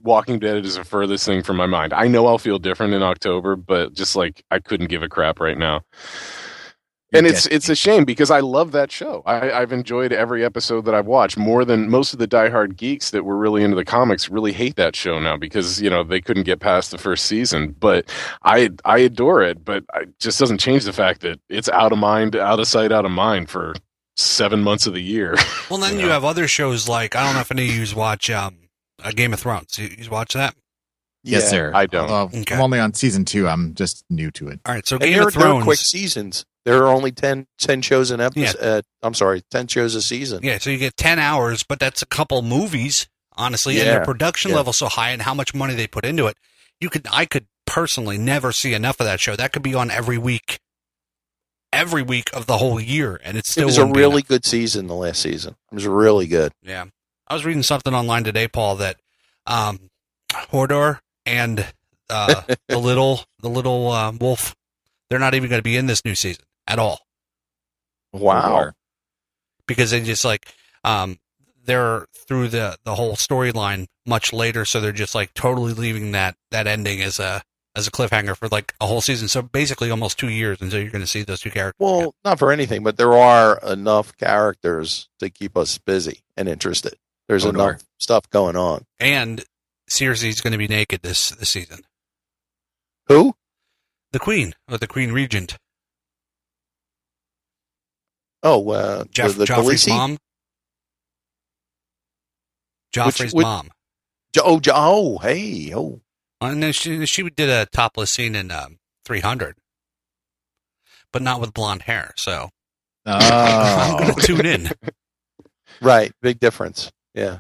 Walking 0.04 0.40
Dead 0.40 0.66
is 0.66 0.76
the 0.76 0.86
furthest 0.86 1.26
thing 1.26 1.44
from 1.44 1.58
my 1.58 1.66
mind. 1.66 1.92
I 1.92 2.08
know 2.08 2.28
I'll 2.28 2.38
feel 2.38 2.60
different 2.60 2.94
in 2.94 3.04
October, 3.04 3.58
but 3.58 3.94
just 3.94 4.16
like 4.16 4.44
I 4.52 4.60
couldn't 4.60 4.88
give 4.88 5.04
a 5.04 5.10
crap 5.10 5.40
right 5.40 5.58
now. 5.58 5.82
You 7.16 7.20
And 7.20 7.28
it's 7.28 7.46
it's 7.48 7.70
a 7.70 7.76
shame 7.76 8.06
because 8.06 8.32
I 8.32 8.40
love 8.40 8.72
that 8.74 8.92
show. 8.92 9.24
I, 9.26 9.52
I've 9.52 9.72
enjoyed 9.72 10.12
every 10.12 10.44
episode 10.44 10.86
that 10.86 10.96
I've 10.96 11.06
watched 11.06 11.38
more 11.38 11.66
than 11.66 11.90
most 11.90 12.14
of 12.14 12.20
the 12.20 12.28
diehard 12.28 12.76
geeks 12.78 13.12
that 13.12 13.24
were 13.24 13.38
really 13.38 13.64
into 13.64 13.76
the 13.76 13.86
comics 13.86 14.30
really 14.30 14.52
hate 14.52 14.76
that 14.76 14.96
show 14.96 15.20
now 15.20 15.38
because 15.38 15.82
you 15.82 15.90
know 15.90 16.04
they 16.04 16.22
couldn't 16.22 16.44
get 16.44 16.60
past 16.60 16.92
the 16.92 16.98
first 16.98 17.26
season. 17.26 17.76
But 17.80 18.10
I 18.44 18.70
I 18.84 19.00
adore 19.00 19.42
it, 19.42 19.64
but 19.64 19.84
it 19.96 20.20
just 20.20 20.40
doesn't 20.40 20.60
change 20.60 20.84
the 20.84 20.94
fact 20.94 21.22
that 21.22 21.40
it's 21.50 21.70
out 21.70 21.92
of 21.92 21.98
mind, 21.98 22.36
out 22.36 22.60
of 22.60 22.68
sight, 22.68 22.92
out 22.92 23.06
of 23.06 23.12
mind 23.12 23.50
for 23.50 23.74
seven 24.18 24.62
months 24.64 24.88
of 24.88 24.94
the 24.94 25.02
year. 25.02 25.36
Well, 25.70 25.80
then 25.80 25.96
You 25.96 26.06
you 26.06 26.12
have 26.12 26.24
other 26.24 26.48
shows 26.48 26.88
like 26.88 27.16
I 27.16 27.26
don't 27.26 27.34
know 27.34 27.42
if 27.42 27.52
any 27.52 27.68
of 27.68 27.76
you 27.76 27.96
watch 27.96 28.30
um, 28.30 28.58
uh, 29.04 29.12
Game 29.12 29.34
of 29.34 29.40
Thrones. 29.40 29.78
You, 29.78 29.90
you 29.98 30.10
watch 30.10 30.34
that? 30.34 30.56
Yes, 31.26 31.44
Yeah. 31.44 31.50
sir. 31.50 31.72
I 31.74 31.86
don't. 31.88 32.10
Although 32.10 32.40
Okay. 32.42 32.56
I'm 32.56 32.62
only 32.62 32.80
on 32.80 32.94
season 32.94 33.26
two. 33.26 33.48
I'm 33.48 33.74
just 33.74 34.04
new 34.10 34.30
to 34.32 34.48
it. 34.50 34.60
All 34.66 34.74
right, 34.74 34.86
so 34.88 34.96
And 34.98 35.04
Game 35.06 35.14
they're, 35.14 35.28
of 35.28 35.34
they're 35.34 35.42
Thrones. 35.42 35.64
quick 35.64 35.80
seasons. 35.80 36.46
There 36.66 36.78
are 36.84 36.88
only 36.88 37.12
10, 37.12 37.48
10 37.58 37.82
shows 37.82 38.12
an 38.12 38.20
Yeah. 38.36 38.54
Uh, 38.60 38.82
I'm 39.04 39.14
sorry, 39.14 39.44
10 39.52 39.68
shows 39.68 39.96
a 39.96 40.02
season. 40.02 40.42
Yeah, 40.44 40.58
so 40.60 40.70
you 40.70 40.78
get 40.78 40.96
ten 40.98 41.20
hours, 41.20 41.64
but 41.64 41.80
that's 41.80 42.02
a 42.02 42.06
couple 42.08 42.42
movies, 42.42 43.08
honestly, 43.38 43.78
and 43.78 43.86
Yeah, 43.86 43.92
their 43.96 44.06
production 44.06 44.52
yeah. 44.52 44.58
level's 44.58 44.78
so 44.78 44.88
high 44.88 45.12
and 45.12 45.22
how 45.24 45.34
much 45.34 45.54
money 45.54 45.74
they 45.76 45.88
put 45.88 46.06
into 46.06 46.28
it. 46.28 46.38
You 46.80 46.90
could, 46.90 47.08
I 47.12 47.26
could 47.26 47.46
personally 47.68 48.18
never 48.18 48.52
see 48.52 48.74
enough 48.74 49.00
of 49.00 49.06
that 49.06 49.20
show. 49.20 49.36
That 49.36 49.52
could 49.54 49.62
be 49.64 49.74
on 49.76 49.90
every 49.92 50.18
week, 50.18 50.60
every 51.74 52.02
week 52.04 52.30
of 52.34 52.46
the 52.48 52.58
whole 52.58 52.80
year, 52.80 53.20
and 53.24 53.38
it's 53.38 53.50
It 53.50 53.52
still 53.54 53.66
was 53.68 53.78
a 53.78 53.86
really 53.86 54.22
good 54.22 54.46
season, 54.46 54.88
the 54.88 54.96
last 54.96 55.22
season. 55.22 55.56
It 55.72 55.76
was 55.76 55.88
really 55.88 56.28
good. 56.28 56.52
Yeah, 56.64 56.86
I 57.28 57.34
was 57.34 57.46
reading 57.46 57.64
something 57.64 57.94
online 57.94 58.24
today, 58.24 58.48
Paul, 58.48 58.76
that 58.78 58.98
um, 59.46 59.90
Hodor 60.32 61.00
and 61.26 61.66
uh, 62.10 62.42
the 62.68 62.78
little 62.78 63.22
the 63.40 63.50
little 63.50 63.90
uh, 63.92 64.12
wolf, 64.12 64.56
they're 65.10 65.20
not 65.20 65.34
even 65.36 65.50
going 65.50 65.60
to 65.60 65.64
be 65.64 65.78
in 65.78 65.88
this 65.88 66.04
new 66.06 66.16
season 66.16 66.44
at 66.68 66.80
all. 66.80 67.00
Wow. 68.14 68.72
because 69.68 69.92
they 69.92 70.00
just 70.02 70.24
like 70.24 70.48
um 70.86 71.18
they're 71.66 72.06
through 72.28 72.48
the 72.48 72.78
the 72.86 72.96
whole 72.96 73.16
storyline 73.16 73.88
much 74.06 74.32
later 74.32 74.64
so 74.64 74.80
they're 74.80 74.92
just 74.94 75.14
like 75.16 75.34
totally 75.34 75.74
leaving 75.74 76.12
that 76.12 76.36
that 76.52 76.66
ending 76.66 77.02
as 77.02 77.20
a 77.20 77.42
as 77.76 77.88
a 77.88 77.92
cliffhanger 77.92 78.38
for 78.38 78.48
like 78.48 78.74
a 78.80 78.88
whole 78.88 79.02
season 79.02 79.28
so 79.28 79.42
basically 79.42 79.92
almost 79.92 80.18
two 80.18 80.30
years 80.30 80.62
until 80.62 80.80
you're 80.80 80.92
going 80.92 81.02
to 81.04 81.08
see 81.08 81.24
those 81.24 81.42
two 81.42 81.52
characters 81.52 81.76
Well, 81.78 82.16
not 82.24 82.40
for 82.40 82.54
anything, 82.54 82.84
but 82.84 82.96
there 82.96 83.12
are 83.14 83.60
enough 83.68 84.16
characters 84.16 85.10
to 85.20 85.30
keep 85.30 85.58
us 85.58 85.78
busy 85.78 86.22
and 86.38 86.48
interested. 86.48 86.94
There's 87.28 87.46
Oh, 87.46 87.50
enough 87.50 87.60
Lord. 87.60 87.84
stuff 87.98 88.30
going 88.30 88.56
on. 88.56 88.86
and 88.98 89.44
Cersei's 89.90 90.42
going 90.42 90.52
to 90.52 90.58
be 90.58 90.68
naked 90.68 91.02
this 91.02 91.30
this 91.30 91.50
season 91.50 91.80
Who? 93.08 93.36
the 94.12 94.20
queen 94.20 94.54
or 94.70 94.78
the 94.78 94.88
queen 94.88 95.12
regent 95.12 95.58
Oh, 98.44 98.70
uh, 98.70 99.06
Jeff, 99.10 99.34
the, 99.34 99.40
the 99.40 99.46
Joffrey's 99.46 99.86
Khaleesi? 99.86 99.90
mom 99.90 100.18
Joffrey's 102.94 103.34
which- 103.34 103.44
mom 103.44 103.70
Jo- 104.34 104.42
oh, 104.46 104.60
oh, 104.74 105.18
hey, 105.20 105.74
oh. 105.74 106.02
and 106.42 106.62
then 106.62 106.74
she 106.74 107.06
she 107.06 107.24
did 107.30 107.50
a 107.50 107.66
topless 107.68 108.12
scene 108.12 108.36
in 108.36 108.52
um, 108.52 108.80
300 109.06 109.56
but 111.14 111.22
not 111.22 111.40
with 111.40 111.54
blonde 111.54 111.84
hair 111.84 112.14
so 112.18 112.50
I'm 113.06 113.98
going 114.00 114.10
Oh, 114.12 114.14
to 114.16 114.22
tune 114.28 114.46
in 114.46 114.70
Right, 115.82 116.14
big 116.22 116.40
difference. 116.40 116.90
Yeah. 117.14 117.40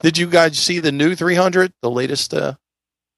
Did 0.00 0.18
you 0.18 0.26
guys 0.28 0.58
see 0.58 0.78
the 0.78 0.92
new 0.92 1.14
300, 1.14 1.72
the 1.82 1.90
latest 1.90 2.34
uh, 2.34 2.54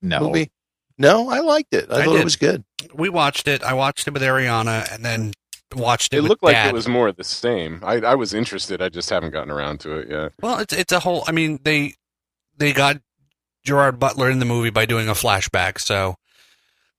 no. 0.03 0.21
movie? 0.21 0.51
No, 0.97 1.29
I 1.31 1.41
liked 1.41 1.75
it. 1.75 1.91
I, 1.91 2.01
I 2.01 2.05
thought 2.05 2.13
did. 2.13 2.21
it 2.21 2.25
was 2.25 2.37
good. 2.37 2.65
we 2.95 3.09
watched 3.09 3.47
it. 3.49 3.63
I 3.63 3.75
watched 3.75 4.07
it 4.09 4.13
with 4.15 4.23
Ariana, 4.23 4.93
and 4.93 5.05
then 5.05 5.33
watched 5.75 6.13
it. 6.13 6.19
It 6.19 6.21
with 6.23 6.31
looked 6.31 6.43
like 6.43 6.55
Dad. 6.55 6.69
it 6.69 6.75
was 6.75 6.89
more 6.89 7.09
of 7.09 7.17
the 7.17 7.25
same. 7.25 7.81
I, 7.85 7.97
I 8.01 8.15
was 8.17 8.35
interested. 8.35 8.83
I 8.83 8.89
just 8.89 9.09
haven't 9.11 9.31
gotten 9.31 9.51
around 9.51 9.81
to 9.81 9.93
it 9.99 10.11
yet. 10.11 10.33
Well, 10.43 10.59
it's 10.59 10.75
it's 10.75 10.93
a 10.93 11.01
whole. 11.01 11.25
I 11.29 11.33
mean, 11.33 11.61
they 11.63 11.95
they 12.57 12.73
got 12.73 13.01
Gerard 13.65 13.99
Butler 13.99 14.31
in 14.31 14.39
the 14.41 14.45
movie 14.45 14.71
by 14.71 14.87
doing 14.87 15.09
a 15.09 15.13
flashback. 15.13 15.79
So, 15.79 16.17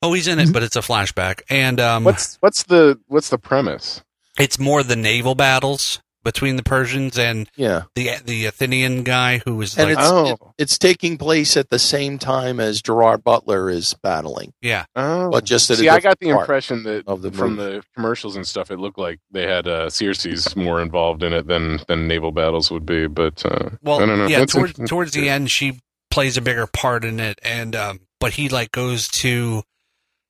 oh, 0.01 0.13
he's 0.13 0.27
in 0.27 0.39
it, 0.39 0.53
but 0.53 0.63
it's 0.63 0.75
a 0.77 0.81
flashback, 0.81 1.41
and 1.49 1.79
um, 1.79 2.03
What's 2.05 2.37
what's 2.39 2.63
the 2.63 2.99
what's 3.07 3.29
the 3.29 3.37
premise? 3.37 4.01
it's 4.39 4.57
more 4.57 4.83
the 4.83 4.95
naval 4.95 5.35
battles 5.35 5.99
between 6.31 6.55
the 6.55 6.63
Persians 6.63 7.17
and 7.17 7.49
Yeah. 7.55 7.83
the 7.95 8.11
the 8.23 8.45
Athenian 8.45 9.03
guy 9.03 9.41
who 9.45 9.55
was 9.55 9.77
And 9.77 9.89
like, 9.89 9.97
it's, 9.97 10.07
Oh. 10.11 10.25
it- 10.27 10.39
it's 10.59 10.77
taking 10.77 11.17
place 11.17 11.55
at 11.57 11.69
the 11.69 11.79
same 11.79 12.19
time 12.19 12.59
as 12.59 12.81
Gerard 12.81 13.23
Butler 13.23 13.69
is 13.69 13.95
battling, 14.03 14.53
yeah, 14.61 14.85
Oh, 14.95 15.29
but 15.31 15.43
just 15.45 15.69
at 15.71 15.77
see, 15.77 15.87
a 15.87 15.93
I 15.93 15.99
got 15.99 16.19
the 16.19 16.29
impression 16.29 16.83
that 16.83 17.07
of 17.07 17.21
the 17.21 17.31
from 17.31 17.55
the 17.55 17.81
commercials 17.95 18.35
and 18.35 18.45
stuff, 18.47 18.69
it 18.71 18.77
looked 18.79 18.99
like 18.99 19.19
they 19.31 19.47
had 19.47 19.67
uh, 19.67 19.87
Cersei's 19.87 20.55
more 20.55 20.81
involved 20.81 21.23
in 21.23 21.33
it 21.33 21.47
than 21.47 21.79
than 21.87 22.07
naval 22.07 22.31
battles 22.31 22.69
would 22.71 22.85
be. 22.85 23.07
But 23.07 23.45
uh, 23.45 23.69
well, 23.81 24.01
I 24.01 24.05
don't 24.05 24.17
know. 24.19 24.27
yeah. 24.27 24.39
That's 24.39 24.53
Towards 24.53 24.73
towards 24.89 25.11
the 25.13 25.29
end, 25.29 25.49
she 25.49 25.79
plays 26.11 26.37
a 26.37 26.41
bigger 26.41 26.67
part 26.67 27.05
in 27.05 27.19
it, 27.19 27.39
and 27.43 27.75
um, 27.75 27.99
but 28.19 28.33
he 28.33 28.49
like 28.49 28.71
goes 28.71 29.07
to 29.21 29.63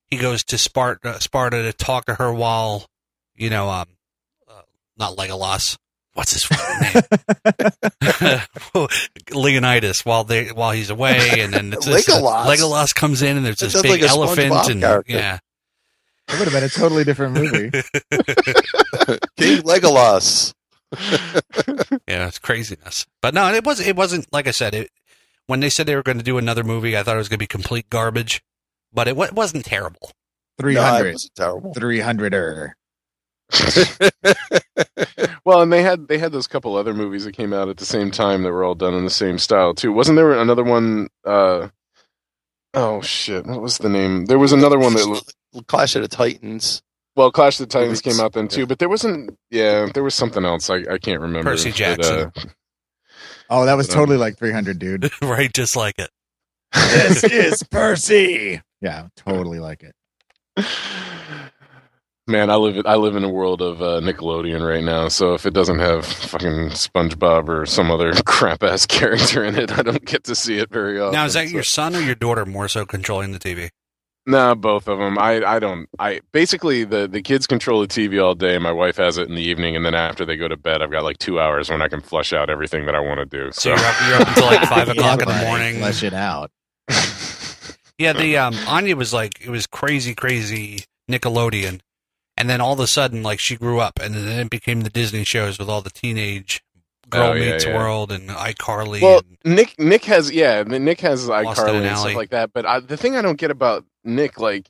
he 0.09 0.17
goes 0.17 0.43
to 0.45 0.57
Sparta 0.57 1.19
Sparta 1.21 1.63
to 1.63 1.73
talk 1.73 2.05
to 2.05 2.15
her 2.15 2.31
while 2.33 2.85
you 3.35 3.49
know 3.49 3.69
um 3.69 3.87
uh, 4.49 4.61
not 4.97 5.15
Legolas. 5.17 5.77
What's 6.20 6.34
his 6.34 6.51
name? 6.51 8.41
Leonidas 9.32 10.05
while 10.05 10.26
they 10.26 10.47
while 10.49 10.72
he's 10.72 10.89
away, 10.89 11.39
and 11.39 11.53
then 11.53 11.72
it's 11.72 11.86
this- 11.86 12.09
Legolas? 12.09 12.45
Legolas 12.45 12.93
comes 12.93 13.22
in, 13.22 13.38
and 13.38 13.45
there's 13.45 13.59
this 13.59 13.82
big 13.82 14.01
like 14.01 14.09
elephant, 14.11 14.51
SpongeBob 14.51 14.70
and 14.72 14.82
character. 14.82 15.13
yeah, 15.13 15.39
It 16.28 16.39
would 16.39 16.49
have 16.49 16.53
been 16.53 16.63
a 16.65 16.70
totally 16.70 17.05
different 17.05 17.36
movie. 17.36 17.70
King 19.38 19.61
Legolas. 19.63 20.53
yeah, 22.05 22.28
it's 22.28 22.39
craziness. 22.39 23.05
But 23.22 23.34
no, 23.34 23.53
it 23.53 23.63
was 23.63 23.80
it 23.80 23.95
wasn't 23.95 24.28
like 24.34 24.45
I 24.47 24.51
said. 24.51 24.74
It 24.76 24.89
when 25.47 25.61
they 25.61 25.70
said 25.70 25.86
they 25.86 25.95
were 25.95 26.03
going 26.03 26.17
to 26.17 26.24
do 26.24 26.38
another 26.38 26.65
movie, 26.65 26.97
I 26.97 27.03
thought 27.03 27.15
it 27.15 27.20
was 27.20 27.30
going 27.30 27.38
to 27.39 27.43
be 27.43 27.47
complete 27.47 27.89
garbage, 27.89 28.41
but 28.91 29.07
it, 29.07 29.15
wa- 29.15 29.24
it 29.24 29.34
wasn't 29.34 29.63
terrible. 29.63 30.11
No, 30.59 30.67
it 30.67 30.74
300. 30.74 31.13
wasn't 31.13 31.36
terrible. 31.36 31.74
300er. 33.51 35.39
well, 35.45 35.61
and 35.61 35.71
they 35.73 35.81
had 35.81 36.07
they 36.07 36.17
had 36.17 36.31
those 36.31 36.47
couple 36.47 36.75
other 36.75 36.93
movies 36.93 37.25
that 37.25 37.33
came 37.35 37.53
out 37.53 37.69
at 37.69 37.77
the 37.77 37.85
same 37.85 38.11
time 38.11 38.43
that 38.43 38.51
were 38.51 38.63
all 38.63 38.75
done 38.75 38.93
in 38.93 39.03
the 39.03 39.09
same 39.09 39.37
style 39.39 39.73
too. 39.73 39.91
Wasn't 39.91 40.15
there 40.15 40.31
another 40.33 40.63
one? 40.63 41.07
Uh, 41.25 41.69
oh 42.73 43.01
shit! 43.01 43.45
What 43.45 43.61
was 43.61 43.77
the 43.79 43.89
name? 43.89 44.25
There 44.25 44.39
was 44.39 44.51
another 44.51 44.77
one 44.79 44.93
that 44.93 45.05
lo- 45.07 45.61
Clash 45.67 45.95
of 45.95 46.01
the 46.03 46.07
Titans. 46.07 46.81
well, 47.15 47.31
Clash 47.31 47.59
of 47.59 47.67
the 47.67 47.71
Titans 47.73 48.03
Movies. 48.05 48.17
came 48.17 48.25
out 48.25 48.33
then 48.33 48.47
too, 48.47 48.65
but 48.65 48.79
there 48.79 48.89
wasn't. 48.89 49.35
Yeah, 49.49 49.87
there 49.93 50.03
was 50.03 50.15
something 50.15 50.45
else. 50.45 50.69
I, 50.69 50.83
I 50.89 50.97
can't 50.97 51.21
remember. 51.21 51.49
Percy 51.49 51.69
But, 51.71 51.75
Jackson. 51.77 52.15
uh, 52.15 52.31
Oh, 53.51 53.65
that 53.65 53.73
was 53.73 53.89
Um, 53.89 53.95
totally 53.95 54.17
like 54.17 54.37
300, 54.37 54.77
dude. 54.77 55.09
right, 55.23 55.51
just 55.51 55.75
like 55.75 55.95
it. 55.97 56.11
this 56.71 57.23
is 57.23 57.63
Percy. 57.63 58.61
Yeah, 58.79 59.07
totally 59.15 59.57
like 59.57 59.81
it. 59.83 59.95
Man, 62.30 62.49
I 62.51 62.55
live 62.55 62.86
I 62.86 62.95
live 62.95 63.15
in 63.15 63.23
a 63.23 63.30
world 63.30 63.61
of 63.61 63.82
uh, 63.82 63.99
Nickelodeon 64.01 64.65
right 64.65 64.84
now. 64.84 65.07
So 65.07 65.34
if 65.34 65.45
it 65.47 65.53
doesn't 65.53 65.80
have 65.80 66.05
fucking 66.05 66.69
SpongeBob 66.69 67.49
or 67.49 67.65
some 67.65 67.89
other 67.89 68.13
crap 68.25 68.61
ass 68.63 68.86
character 68.86 69.43
in 69.43 69.55
it, 69.57 69.71
I 69.77 69.82
don't 69.82 70.05
get 70.05 70.25
to 70.25 70.36
see 70.36 70.57
it 70.59 70.69
very 70.69 70.99
often. 70.99 71.13
Now, 71.13 71.25
is 71.25 71.34
that 71.34 71.47
so- 71.47 71.53
your 71.53 71.63
son 71.63 71.95
or 71.95 71.99
your 72.01 72.15
daughter 72.15 72.45
more 72.45 72.67
so 72.67 72.86
controlling 72.86 73.32
the 73.32 73.39
TV? 73.39 73.69
Nah, 74.27 74.53
both 74.53 74.88
of 74.88 74.99
them. 74.99 75.17
I, 75.17 75.43
I 75.43 75.57
don't. 75.57 75.88
I 75.97 76.19
basically 76.32 76.84
the 76.84 77.07
the 77.07 77.23
kids 77.23 77.47
control 77.47 77.82
the 77.82 77.88
TV 77.88 78.23
all 78.23 78.36
day. 78.36 78.59
My 78.59 78.71
wife 78.71 78.97
has 78.97 79.17
it 79.17 79.27
in 79.27 79.34
the 79.34 79.41
evening, 79.41 79.75
and 79.75 79.84
then 79.84 79.95
after 79.95 80.23
they 80.23 80.38
go 80.38 80.47
to 80.47 80.57
bed, 80.57 80.84
I've 80.84 80.91
got 80.91 81.03
like 81.03 81.17
two 81.17 81.39
hours 81.39 81.71
when 81.71 81.82
I 81.82 81.88
can 81.88 81.99
flush 82.01 82.32
out 82.32 82.47
everything 82.49 82.86
that 82.86 82.93
I 82.93 82.99
want 82.99 83.19
to 83.21 83.25
do. 83.25 83.51
So 83.53 83.61
So, 83.61 83.69
you're 83.69 83.80
up, 83.80 83.95
you're 84.07 84.21
up 84.21 84.27
until 84.27 84.45
like 84.45 84.69
five 84.69 84.88
Yeah, 84.88 84.93
o'clock 85.15 85.21
in 85.23 85.27
the 85.30 85.45
morning. 85.45 85.77
Flesh 85.77 86.03
it 86.03 86.13
out. 86.13 86.51
Yeah, 87.97 88.13
the 88.13 88.38
um, 88.38 88.55
Anya 88.65 88.95
was 88.95 89.13
like 89.13 89.41
it 89.41 89.49
was 89.49 89.67
crazy, 89.67 90.15
crazy 90.15 90.86
Nickelodeon, 91.11 91.82
and 92.39 92.49
then 92.49 92.61
all 92.61 92.73
of 92.73 92.79
a 92.79 92.87
sudden, 92.87 93.21
like 93.21 93.39
she 93.39 93.55
grew 93.55 93.79
up, 93.79 93.99
and 94.01 94.15
then 94.15 94.39
it 94.39 94.49
became 94.49 94.81
the 94.81 94.89
Disney 94.89 95.23
shows 95.23 95.59
with 95.59 95.69
all 95.69 95.81
the 95.81 95.91
teenage 95.91 96.63
Girl 97.09 97.29
Oh, 97.29 97.33
yeah, 97.33 97.51
Meets 97.53 97.65
yeah. 97.65 97.75
World 97.75 98.11
and 98.11 98.29
iCarly. 98.29 99.01
well, 99.01 99.21
and, 99.43 99.55
Nick 99.55 99.79
Nick 99.79 100.05
has 100.05 100.31
yeah, 100.31 100.63
the- 100.63 100.79
Nick 100.79 101.01
has 101.01 101.27
Lost 101.27 101.59
iCarly 101.59 101.77
an 101.79 101.85
and 101.85 101.97
stuff 101.97 102.15
like 102.15 102.29
that. 102.29 102.53
But 102.53 102.65
I, 102.65 102.79
the 102.79 102.97
thing 102.97 103.15
I 103.15 103.21
don't 103.21 103.37
get 103.39 103.51
about 103.51 103.85
Nick, 104.03 104.39
like 104.39 104.69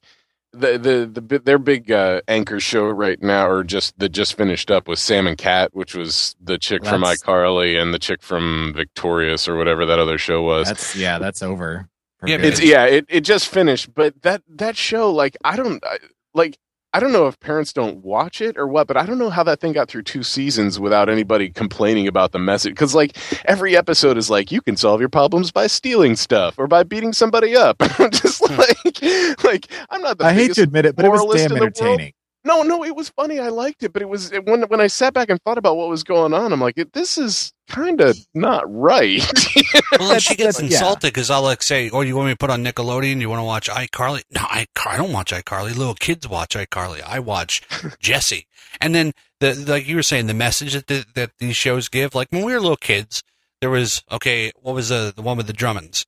the 0.54 0.78
the 0.78 1.22
the 1.22 1.40
their 1.40 1.60
big 1.60 1.92
uh, 1.92 2.22
anchor 2.28 2.60
show 2.60 2.88
right 2.88 3.22
now, 3.22 3.48
or 3.50 3.64
just 3.64 3.98
that 4.00 4.10
just 4.10 4.36
finished 4.36 4.72
up 4.72 4.88
was 4.88 5.00
Sam 5.02 5.28
and 5.28 5.38
Cat, 5.38 5.76
which 5.76 5.96
was 5.96 6.36
the 6.42 6.58
chick 6.58 6.86
from 6.86 7.04
iCarly 7.04 7.80
and 7.80 7.94
the 7.94 8.00
chick 8.00 8.22
from 8.22 8.74
Victorious 8.76 9.48
or 9.48 9.58
whatever 9.58 9.86
that 9.86 10.00
other 10.00 10.18
show 10.18 10.42
was. 10.42 10.68
That's 10.68 10.96
yeah, 10.96 11.20
that's 11.20 11.44
over. 11.44 11.90
Yeah, 12.26 12.38
good. 12.38 12.46
It's 12.46 12.62
yeah, 12.62 12.86
it, 12.86 13.06
it 13.10 13.22
just 13.22 13.48
finished, 13.50 13.94
but 13.94 14.22
that 14.22 14.44
that 14.48 14.78
show, 14.78 15.12
like 15.12 15.36
I 15.44 15.56
don't 15.56 15.84
I, 15.86 15.98
like 16.34 16.58
I 16.92 17.00
don't 17.00 17.12
know 17.12 17.28
if 17.28 17.40
parents 17.40 17.72
don't 17.72 18.04
watch 18.04 18.42
it 18.42 18.58
or 18.58 18.68
what, 18.68 18.88
but 18.88 18.98
I 18.98 19.06
don't 19.06 19.20
know 19.20 19.30
how 19.30 19.44
that 19.44 19.60
thing 19.60 19.74
got 19.74 19.90
through 19.90 20.04
two 20.04 20.24
seasons 20.24 20.80
without 20.80 21.08
anybody 21.08 21.52
complaining 21.52 22.08
about 22.08 22.32
the 22.32 22.40
message. 22.40 22.72
Because 22.72 22.96
like 22.96 23.16
every 23.46 23.78
episode 23.78 24.18
is 24.18 24.30
like 24.30 24.52
you 24.52 24.62
can 24.62 24.76
solve 24.76 25.00
your 25.00 25.10
problems 25.10 25.52
by 25.52 25.68
stealing 25.68 26.16
stuff 26.16 26.56
or 26.58 26.68
by 26.68 26.82
beating 26.82 27.14
somebody 27.14 27.56
up. 27.56 27.78
I'm 28.00 28.10
just 28.10 28.42
hmm. 28.44 28.56
like 28.56 29.44
like 29.44 29.68
I'm 29.92 30.02
not 30.02 30.18
the 30.18 30.26
I 30.26 30.34
hate 30.34 30.54
to 30.56 30.64
admit 30.64 30.86
it, 30.86 30.96
but 30.96 31.06
it 31.06 31.10
was 31.10 31.22
damn 31.36 31.52
in 31.52 31.58
the 31.58 31.60
world. 31.60 31.78
entertaining. 31.78 32.14
No, 32.44 32.64
no, 32.64 32.84
it 32.84 32.96
was 32.96 33.10
funny. 33.10 33.38
I 33.38 33.50
liked 33.50 33.84
it, 33.84 33.94
but 33.94 34.02
it 34.02 34.10
was 34.10 34.32
it, 34.32 34.46
when 34.46 34.64
when 34.64 34.82
I 34.82 34.88
sat 34.88 35.14
back 35.14 35.30
and 35.30 35.40
thought 35.44 35.60
about 35.60 35.78
what 35.78 35.90
was 35.90 36.04
going 36.04 36.34
on. 36.34 36.52
I'm 36.52 36.62
like, 36.62 36.78
it, 36.78 36.94
this 36.94 37.18
is 37.18 37.54
kind 37.70 38.02
of 38.02 38.18
not 38.34 38.64
right. 38.68 39.24
well, 40.00 40.20
she 40.20 40.36
gets 40.36 40.60
insulted 40.60 41.08
because 41.08 41.30
I'll 41.30 41.44
like 41.44 41.64
say, 41.64 41.90
"Oh, 41.90 42.02
you 42.02 42.16
want 42.16 42.28
me 42.28 42.34
to 42.34 42.38
put 42.38 42.50
on 42.50 42.64
Nickelodeon? 42.64 43.22
You 43.22 43.30
want 43.30 43.40
to 43.40 43.46
watch 43.46 43.70
iCarly?" 43.70 44.24
No, 44.32 44.42
I, 44.42 44.66
I 44.86 44.98
don't 44.98 45.14
watch 45.14 45.32
iCarly. 45.32 45.76
Little 45.76 45.96
kids 45.96 46.28
watch 46.28 46.56
iCarly. 46.56 47.02
I 47.06 47.20
watch 47.20 47.62
Jessie. 48.00 48.48
And 48.82 48.94
then 48.94 49.14
the 49.40 49.54
like 49.56 49.88
you 49.88 49.96
were 49.96 50.04
saying, 50.04 50.28
the 50.28 50.34
message 50.34 50.74
that 50.74 50.88
the, 50.88 51.06
that 51.16 51.32
these 51.40 51.56
shows 51.56 51.88
give. 51.88 52.16
Like 52.16 52.28
when 52.32 52.44
we 52.44 52.54
were 52.54 52.60
little 52.60 52.76
kids, 52.76 53.24
there 53.62 53.70
was 53.70 54.04
okay. 54.12 54.52
What 54.62 54.76
was 54.76 54.90
the 54.90 55.14
the 55.16 55.22
one 55.22 55.38
with 55.38 55.48
the 55.48 55.54
Drummonds? 55.54 56.06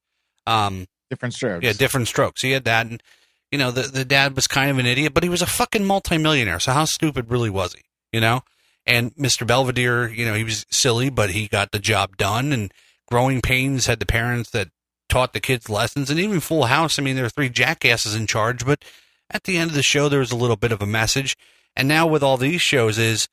Um, 0.47 0.87
Different 1.09 1.33
strokes. 1.33 1.65
Yeah, 1.65 1.73
different 1.73 2.07
strokes. 2.07 2.41
He 2.41 2.51
had 2.51 2.63
that, 2.63 2.87
and 2.87 3.03
you 3.51 3.57
know, 3.57 3.69
the 3.69 3.81
the 3.83 4.05
dad 4.05 4.35
was 4.35 4.47
kind 4.47 4.71
of 4.71 4.77
an 4.77 4.85
idiot, 4.85 5.13
but 5.13 5.23
he 5.23 5.29
was 5.29 5.41
a 5.41 5.45
fucking 5.47 5.83
multimillionaire. 5.83 6.59
So 6.59 6.71
how 6.71 6.85
stupid 6.85 7.29
really 7.29 7.49
was 7.49 7.73
he? 7.73 7.81
You 8.13 8.21
know. 8.21 8.41
And 8.85 9.15
Mr. 9.15 9.45
Belvedere, 9.45 10.09
you 10.09 10.25
know, 10.25 10.33
he 10.33 10.43
was 10.43 10.65
silly, 10.69 11.09
but 11.09 11.31
he 11.31 11.47
got 11.47 11.71
the 11.71 11.79
job 11.79 12.17
done. 12.17 12.51
And 12.51 12.71
Growing 13.07 13.41
Pains 13.41 13.85
had 13.85 13.99
the 13.99 14.05
parents 14.05 14.49
that 14.51 14.69
taught 15.09 15.33
the 15.33 15.39
kids 15.39 15.69
lessons, 15.69 16.09
and 16.09 16.19
even 16.19 16.39
Full 16.39 16.65
House. 16.65 16.97
I 16.97 17.01
mean, 17.01 17.15
there 17.15 17.25
were 17.25 17.29
three 17.29 17.49
jackasses 17.49 18.15
in 18.15 18.27
charge, 18.27 18.65
but 18.65 18.83
at 19.29 19.43
the 19.43 19.57
end 19.57 19.69
of 19.69 19.75
the 19.75 19.83
show, 19.83 20.09
there 20.09 20.19
was 20.19 20.31
a 20.31 20.37
little 20.37 20.55
bit 20.55 20.71
of 20.71 20.81
a 20.81 20.87
message. 20.87 21.37
And 21.75 21.87
now 21.87 22.07
with 22.07 22.23
all 22.23 22.37
these 22.37 22.61
shows, 22.61 22.97
is 22.97 23.27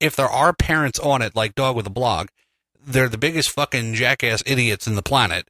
if 0.00 0.14
there 0.16 0.28
are 0.28 0.52
parents 0.52 0.98
on 0.98 1.22
it, 1.22 1.34
like 1.34 1.54
Dog 1.54 1.76
with 1.76 1.86
a 1.86 1.90
Blog, 1.90 2.28
they're 2.86 3.08
the 3.08 3.18
biggest 3.18 3.50
fucking 3.50 3.94
jackass 3.94 4.42
idiots 4.46 4.86
in 4.86 4.94
the 4.94 5.02
planet 5.02 5.48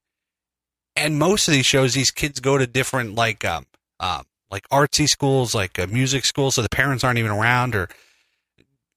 and 0.97 1.19
most 1.19 1.49
of 1.49 1.55
these 1.55 1.67
shows, 1.67 1.95
these 1.95 2.11
kids 2.11 2.41
go 2.41 2.59
to 2.59 2.67
different 2.67 3.15
like 3.15 3.45
um, 3.45 3.67
uh, 3.99 4.23
like 4.51 4.69
artsy 4.69 5.09
schools, 5.09 5.55
like 5.55 5.79
uh, 5.79 5.87
music 5.87 6.25
schools, 6.25 6.55
so 6.55 6.63
the 6.63 6.69
parents 6.69 7.03
aren't 7.03 7.19
even 7.19 7.31
around, 7.31 7.75
or 7.75 7.89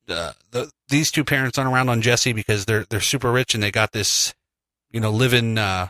uh, 0.10 0.34
the, 0.51 0.72
these 0.89 1.12
two 1.12 1.24
parents 1.24 1.58
aren't 1.58 1.72
around 1.74 1.89
on 1.89 2.01
Jessie 2.01 2.34
because 2.34 2.66
they're 2.66 2.86
they're 2.89 3.01
super 3.01 3.32
rich 3.32 3.53
and 3.53 3.62
they 3.64 3.72
got 3.72 3.91
this, 3.91 4.34
you 4.91 4.99
know, 4.99 5.12
living 5.12 5.58
uh, 5.58 5.88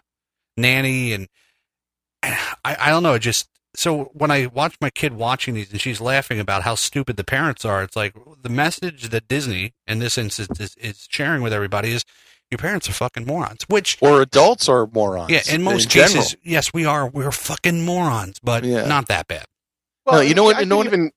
nanny, 0.55 1.13
and 1.13 1.27
I 2.23 2.37
I 2.65 2.89
don't 2.89 3.03
know, 3.03 3.17
just 3.17 3.47
so 3.75 4.05
when 4.13 4.31
I 4.31 4.47
watch 4.47 4.75
my 4.81 4.89
kid 4.89 5.13
watching 5.13 5.53
these 5.53 5.71
and 5.71 5.79
she's 5.79 6.01
laughing 6.01 6.39
about 6.39 6.63
how 6.63 6.75
stupid 6.75 7.15
the 7.15 7.23
parents 7.23 7.63
are, 7.63 7.83
it's 7.83 7.95
like 7.95 8.15
the 8.41 8.49
message 8.49 9.09
that 9.09 9.27
Disney 9.27 9.73
in 9.85 9.99
this 9.99 10.17
instance 10.17 10.59
is, 10.59 10.75
is 10.77 11.05
sharing 11.09 11.41
with 11.43 11.53
everybody 11.53 11.91
is 11.91 12.03
your 12.49 12.57
parents 12.57 12.89
are 12.89 12.93
fucking 12.93 13.25
morons, 13.25 13.63
which 13.67 13.97
or 14.01 14.21
adults 14.21 14.67
are 14.69 14.87
morons. 14.87 15.29
yeah, 15.29 15.41
in 15.53 15.61
most 15.61 15.89
general. 15.89 16.13
cases, 16.13 16.35
yes, 16.43 16.73
we 16.73 16.85
are. 16.85 17.07
We're 17.07 17.31
fucking 17.31 17.85
morons, 17.85 18.39
but 18.41 18.63
Yeah. 18.63 18.85
not 18.87 19.09
that 19.09 19.27
bad. 19.27 19.45
No, 20.09 20.21
you 20.21 20.33
know 20.33 20.45
what- 20.45 20.55
I 20.55 20.61
you 20.61 20.65
know 20.65 20.77
could 20.77 20.87
even 20.87 21.11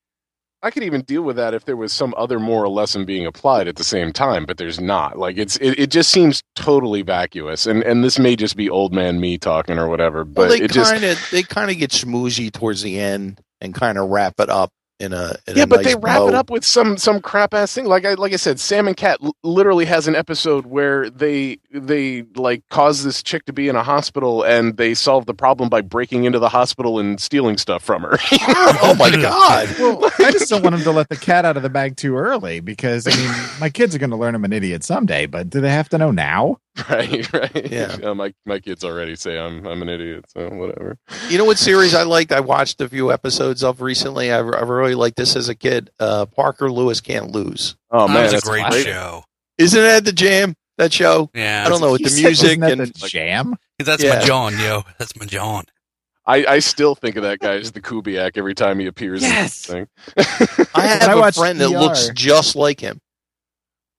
I 0.62 0.70
could 0.70 0.82
even 0.82 1.02
deal 1.02 1.22
with 1.22 1.36
that 1.36 1.54
if 1.54 1.64
there 1.64 1.76
was 1.76 1.92
some 1.92 2.14
other 2.18 2.38
moral 2.38 2.74
lesson 2.74 3.06
being 3.06 3.24
applied 3.24 3.66
at 3.66 3.76
the 3.76 3.84
same 3.84 4.12
time, 4.12 4.44
but 4.44 4.58
there's 4.58 4.78
not. 4.78 5.18
Like 5.18 5.38
it's 5.38 5.56
it, 5.56 5.78
it 5.78 5.90
just 5.90 6.10
seems 6.10 6.42
totally 6.54 7.02
vacuous, 7.02 7.66
and 7.66 7.82
and 7.82 8.04
this 8.04 8.18
may 8.18 8.36
just 8.36 8.56
be 8.56 8.68
old 8.68 8.92
man 8.92 9.20
me 9.20 9.38
talking 9.38 9.78
or 9.78 9.88
whatever, 9.88 10.24
but 10.24 10.48
well, 10.48 10.58
they 10.58 10.64
it 10.64 10.70
just 10.70 10.92
kind 10.92 11.04
of 11.04 11.28
they 11.30 11.42
kind 11.42 11.70
of 11.70 11.78
get 11.78 11.90
schmoozy 11.90 12.52
towards 12.52 12.82
the 12.82 13.00
end 13.00 13.40
and 13.60 13.74
kind 13.74 13.96
of 13.96 14.10
wrap 14.10 14.34
it 14.38 14.50
up 14.50 14.70
in 15.00 15.14
a 15.14 15.34
in 15.48 15.56
yeah, 15.56 15.62
a 15.62 15.66
but 15.66 15.76
nice 15.76 15.86
they 15.86 15.94
wrap 15.94 16.18
bow. 16.18 16.28
it 16.28 16.34
up 16.34 16.50
with 16.50 16.64
some 16.64 16.98
some 16.98 17.20
crap 17.20 17.54
ass 17.54 17.74
thing. 17.74 17.86
Like 17.86 18.04
I 18.04 18.14
like 18.14 18.32
I 18.32 18.36
said, 18.36 18.60
Sam 18.60 18.86
and 18.86 18.96
Cat 18.96 19.18
l- 19.22 19.34
literally 19.42 19.86
has 19.86 20.06
an 20.06 20.14
episode 20.14 20.66
where 20.66 21.08
they 21.08 21.58
they 21.72 22.22
like 22.36 22.68
cause 22.68 23.02
this 23.02 23.22
chick 23.22 23.46
to 23.46 23.52
be 23.52 23.68
in 23.68 23.76
a 23.76 23.82
hospital, 23.82 24.42
and 24.42 24.76
they 24.76 24.92
solve 24.92 25.24
the 25.26 25.34
problem 25.34 25.70
by 25.70 25.80
breaking 25.80 26.24
into 26.24 26.38
the 26.38 26.50
hospital 26.50 26.98
and 26.98 27.18
stealing 27.18 27.56
stuff 27.56 27.82
from 27.82 28.02
her. 28.02 28.18
oh 28.32 28.94
my 28.98 29.10
god! 29.10 29.68
Well, 29.80 30.10
I 30.18 30.30
just 30.30 30.50
don't 30.50 30.62
want 30.62 30.74
them 30.76 30.84
to 30.84 30.90
let 30.90 31.08
the 31.08 31.16
cat 31.16 31.46
out 31.46 31.56
of 31.56 31.62
the 31.62 31.70
bag 31.70 31.96
too 31.96 32.16
early 32.16 32.60
because 32.60 33.06
I 33.06 33.16
mean, 33.16 33.50
my 33.58 33.70
kids 33.70 33.94
are 33.94 33.98
going 33.98 34.10
to 34.10 34.16
learn 34.16 34.34
I'm 34.34 34.44
an 34.44 34.52
idiot 34.52 34.84
someday. 34.84 35.24
But 35.24 35.48
do 35.48 35.60
they 35.60 35.70
have 35.70 35.88
to 35.90 35.98
know 35.98 36.10
now? 36.10 36.58
right, 36.90 37.32
right. 37.32 37.66
Yeah. 37.70 38.12
my 38.14 38.32
my 38.46 38.58
kids 38.60 38.84
already 38.84 39.16
say 39.16 39.38
I'm 39.38 39.66
I'm 39.66 39.82
an 39.82 39.88
idiot, 39.88 40.24
so 40.28 40.48
whatever. 40.50 40.98
You 41.28 41.38
know 41.38 41.44
what 41.44 41.58
series 41.58 41.94
I 41.94 42.02
liked? 42.04 42.32
I 42.32 42.40
watched 42.40 42.80
a 42.80 42.88
few 42.88 43.12
episodes 43.12 43.62
of 43.64 43.80
recently. 43.80 44.30
I, 44.32 44.38
I 44.38 44.40
really 44.40 44.94
liked 44.94 45.16
this 45.16 45.36
as 45.36 45.48
a 45.48 45.54
kid. 45.54 45.90
Uh, 45.98 46.26
Parker 46.26 46.70
Lewis 46.70 47.00
can't 47.00 47.30
lose. 47.30 47.76
Oh 47.90 48.06
that 48.06 48.12
man, 48.14 48.32
was 48.32 48.34
a 48.34 48.46
great, 48.46 48.66
great. 48.66 48.84
show. 48.84 49.24
Isn't 49.58 49.80
that 49.82 50.04
the 50.04 50.12
jam? 50.12 50.54
That 50.78 50.92
show? 50.92 51.30
Yeah, 51.34 51.64
I 51.66 51.68
don't 51.68 51.80
know 51.82 51.92
with 51.92 52.02
the 52.04 52.22
music 52.22 52.26
wasn't 52.58 52.60
that 52.62 52.70
and 52.72 52.80
the 52.80 53.08
jam. 53.08 53.56
that's 53.78 54.02
Yeah. 54.02 54.18
my 54.20 54.24
John, 54.24 54.58
yo. 54.58 54.82
That's 54.98 55.14
my 55.18 55.26
John. 55.26 55.64
I, 56.26 56.44
I 56.46 56.58
still 56.60 56.94
think 56.94 57.16
of 57.16 57.22
that 57.24 57.38
guy 57.40 57.56
as 57.56 57.72
the 57.72 57.80
Kubiac 57.82 58.36
every 58.36 58.54
time 58.54 58.78
he 58.78 58.86
appears 58.86 59.20
Yes. 59.22 59.68
in 59.68 59.86
this 60.14 60.26
thing. 60.56 60.68
I 60.74 60.86
have 60.86 61.08
I 61.08 61.12
a 61.12 61.18
watched 61.18 61.38
friend 61.38 61.60
that 61.60 61.66
ER. 61.72 61.78
looks 61.78 62.08
just 62.14 62.56
like 62.56 62.80
him. 62.80 63.00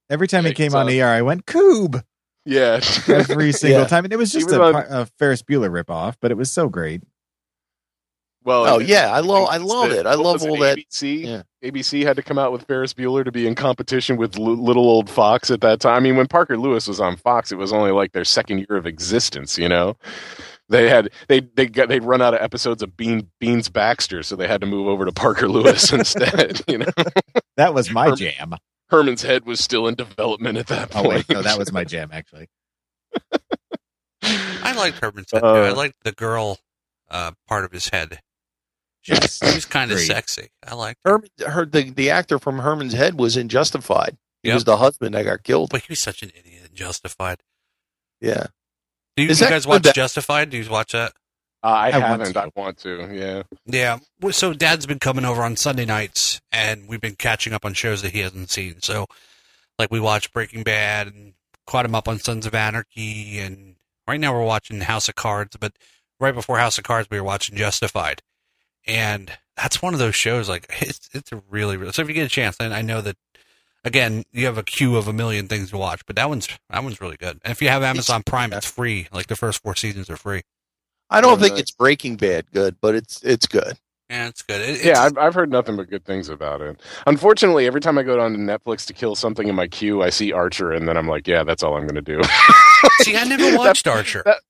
Every 0.09 0.27
time 0.27 0.43
Yeah, 0.43 0.49
he 0.49 0.55
came 0.55 0.73
on 0.75 0.87
awesome. 0.87 0.99
ER, 0.99 1.05
I 1.07 1.21
went 1.21 1.45
Coob 1.45 2.03
yeah. 2.45 2.79
every 3.07 3.51
single 3.53 3.81
Yeah. 3.81 3.87
time, 3.87 4.03
and 4.05 4.13
it 4.13 4.17
was 4.17 4.31
just 4.31 4.49
a, 4.51 4.61
on- 4.61 4.75
a 4.89 5.05
Ferris 5.19 5.41
Bueller 5.43 5.69
ripoff, 5.71 6.15
but 6.21 6.31
it 6.31 6.37
was 6.37 6.51
so 6.51 6.69
great. 6.69 7.01
well, 8.43 8.65
Oh 8.65 8.79
yeah, 8.79 9.11
I 9.11 9.19
love 9.19 9.47
I 9.49 9.57
love 9.57 9.89
the- 9.91 9.99
it. 9.99 10.05
I 10.07 10.15
love 10.15 10.41
all 10.43 10.57
that. 10.57 10.77
ABC, 10.77 11.23
Yeah. 11.25 11.43
ABC 11.63 12.03
had 12.03 12.15
to 12.15 12.23
come 12.23 12.39
out 12.39 12.51
with 12.51 12.63
Ferris 12.65 12.93
Bueller 12.93 13.23
to 13.23 13.31
be 13.31 13.45
in 13.45 13.53
competition 13.53 14.17
with 14.17 14.35
L- 14.37 14.55
Little 14.55 14.89
Old 14.89 15.09
Fox 15.09 15.51
at 15.51 15.61
that 15.61 15.79
time. 15.79 15.95
I 15.95 15.99
mean, 15.99 16.17
when 16.17 16.27
Parker 16.27 16.57
Lewis 16.57 16.87
was 16.87 16.99
on 16.99 17.17
Fox, 17.17 17.51
it 17.51 17.55
was 17.57 17.71
only 17.71 17.91
like 17.91 18.13
their 18.13 18.25
second 18.25 18.59
year 18.67 18.77
of 18.77 18.87
existence. 18.87 19.59
You 19.59 19.69
know, 19.69 19.95
they 20.69 20.89
had 20.89 21.09
they 21.27 21.41
they 21.41 21.67
got 21.67 21.87
they'd 21.89 22.03
run 22.03 22.21
out 22.21 22.33
of 22.33 22.41
episodes 22.41 22.81
of 22.81 22.97
Bean 22.97 23.29
Beans 23.39 23.69
Baxter, 23.69 24.23
so 24.23 24.35
they 24.35 24.47
had 24.47 24.61
to 24.61 24.67
move 24.67 24.87
over 24.87 25.05
to 25.05 25.11
Parker 25.11 25.47
Lewis 25.47 25.93
instead. 25.93 26.61
You 26.67 26.79
know, 26.79 26.87
That 27.57 27.75
was 27.75 27.91
my 27.91 28.07
Herm- 28.07 28.15
jam. 28.15 28.55
Herman's 28.91 29.23
head 29.23 29.45
was 29.45 29.59
still 29.59 29.87
in 29.87 29.95
development 29.95 30.57
at 30.59 30.67
that 30.67 30.91
point. 30.91 31.05
Oh 31.05 31.09
point. 31.09 31.27
wait, 31.29 31.35
no, 31.35 31.41
that 31.41 31.57
was 31.57 31.71
my 31.71 31.83
jam 31.83 32.09
actually. 32.13 32.47
I 34.23 34.73
liked 34.75 34.99
Herman's 34.99 35.31
Head. 35.31 35.43
Uh, 35.43 35.53
I 35.63 35.71
liked 35.71 36.03
the 36.03 36.11
girl 36.11 36.59
uh, 37.09 37.31
part 37.47 37.65
of 37.65 37.71
his 37.71 37.89
head. 37.89 38.19
She 39.01 39.13
was, 39.13 39.39
she 39.43 39.55
was 39.55 39.65
kind 39.65 39.91
of 39.91 39.99
sexy. 39.99 40.49
I 40.65 40.75
liked 40.75 40.99
her. 41.05 41.11
Herman, 41.13 41.29
her 41.47 41.65
the, 41.65 41.89
the 41.89 42.11
actor 42.11 42.37
from 42.37 42.59
Herman's 42.59 42.93
Head 42.93 43.17
was 43.19 43.35
in 43.35 43.49
Justified. 43.49 44.17
He 44.43 44.49
Yep. 44.49 44.55
was 44.55 44.63
the 44.65 44.77
husband 44.77 45.15
that 45.15 45.23
got 45.23 45.43
killed. 45.43 45.69
But 45.71 45.81
he 45.81 45.87
was 45.89 45.99
such 46.01 46.21
an 46.21 46.31
idiot 46.37 46.67
in 46.69 46.75
Justified. 46.75 47.41
Yeah. 48.19 48.47
Do 49.17 49.23
you, 49.23 49.29
you 49.29 49.35
guys 49.35 49.65
watch 49.65 49.81
that- 49.83 49.95
Justified? 49.95 50.51
Do 50.51 50.57
you 50.57 50.69
watch 50.69 50.91
that? 50.91 51.13
Uh, 51.63 51.67
I, 51.67 51.89
I 51.91 51.99
want 51.99 52.21
haven't. 52.21 52.33
to. 52.33 52.41
I 52.41 52.49
want 52.55 52.77
to. 52.79 53.09
Yeah. 53.13 53.43
Yeah. 53.65 54.31
So 54.31 54.53
Dad's 54.53 54.85
been 54.85 54.99
coming 54.99 55.25
over 55.25 55.43
on 55.43 55.55
Sunday 55.55 55.85
nights, 55.85 56.41
and 56.51 56.87
we've 56.87 57.01
been 57.01 57.15
catching 57.15 57.53
up 57.53 57.65
on 57.65 57.73
shows 57.73 58.01
that 58.01 58.13
he 58.13 58.19
hasn't 58.19 58.49
seen. 58.49 58.81
So, 58.81 59.05
like, 59.77 59.91
we 59.91 59.99
watched 59.99 60.33
Breaking 60.33 60.63
Bad 60.63 61.07
and 61.07 61.33
caught 61.67 61.85
him 61.85 61.93
up 61.93 62.07
on 62.07 62.17
Sons 62.19 62.45
of 62.45 62.55
Anarchy, 62.55 63.39
and 63.39 63.75
right 64.07 64.19
now 64.19 64.33
we're 64.33 64.43
watching 64.43 64.81
House 64.81 65.07
of 65.07 65.15
Cards. 65.15 65.55
But 65.59 65.73
right 66.19 66.33
before 66.33 66.57
House 66.57 66.77
of 66.79 66.83
Cards, 66.83 67.09
we 67.11 67.19
were 67.19 67.25
watching 67.25 67.55
Justified, 67.55 68.23
and 68.87 69.31
that's 69.55 69.81
one 69.83 69.93
of 69.93 69.99
those 69.99 70.15
shows. 70.15 70.49
Like 70.49 70.65
it's 70.81 71.09
it's 71.13 71.31
a 71.31 71.43
really, 71.49 71.77
really. 71.77 71.91
So 71.93 72.01
if 72.01 72.07
you 72.07 72.15
get 72.15 72.25
a 72.25 72.29
chance, 72.29 72.57
and 72.59 72.73
I 72.73 72.81
know 72.81 73.01
that 73.01 73.17
again, 73.83 74.23
you 74.31 74.45
have 74.47 74.57
a 74.57 74.63
queue 74.63 74.95
of 74.95 75.07
a 75.07 75.13
million 75.13 75.47
things 75.47 75.69
to 75.69 75.77
watch, 75.77 76.05
but 76.07 76.15
that 76.15 76.27
one's 76.29 76.47
that 76.69 76.83
one's 76.83 76.99
really 77.01 77.17
good. 77.17 77.39
And 77.43 77.51
if 77.51 77.61
you 77.61 77.69
have 77.69 77.83
Amazon 77.83 78.23
Prime, 78.25 78.51
it's 78.51 78.65
free. 78.69 79.07
Like 79.11 79.27
the 79.27 79.35
first 79.35 79.61
four 79.61 79.75
seasons 79.75 80.09
are 80.09 80.17
free. 80.17 80.41
I 81.11 81.21
don't 81.21 81.39
think 81.39 81.53
nice. 81.53 81.61
it's 81.61 81.71
Breaking 81.71 82.15
Bad 82.15 82.45
good, 82.51 82.77
but 82.81 82.95
it's 82.95 83.21
it's 83.23 83.45
good. 83.45 83.77
Yeah, 84.09 84.27
it's 84.27 84.41
good. 84.41 84.59
It, 84.61 84.69
it's, 84.69 84.83
Yeah, 84.85 85.03
I've, 85.03 85.17
I've 85.17 85.33
heard 85.33 85.49
nothing 85.51 85.77
but 85.77 85.89
good 85.89 86.03
things 86.03 86.27
about 86.29 86.59
it. 86.61 86.81
Unfortunately, 87.07 87.65
every 87.67 87.79
time 87.79 87.97
I 87.97 88.03
go 88.03 88.17
down 88.17 88.33
to 88.33 88.37
Netflix 88.39 88.85
to 88.87 88.93
kill 88.93 89.15
something 89.15 89.47
in 89.47 89.55
my 89.55 89.67
queue, 89.67 90.01
I 90.03 90.09
see 90.09 90.33
Archer, 90.33 90.71
and 90.73 90.85
then 90.87 90.97
I'm 90.97 91.07
like, 91.07 91.27
yeah, 91.27 91.43
that's 91.45 91.63
all 91.63 91.75
I'm 91.77 91.87
going 91.87 91.95
to 91.95 92.01
do. 92.01 92.21
see, 93.03 93.15
I 93.15 93.23
never 93.23 93.57
watched 93.57 93.87
Archer. 93.87 94.21
that- 94.25 94.41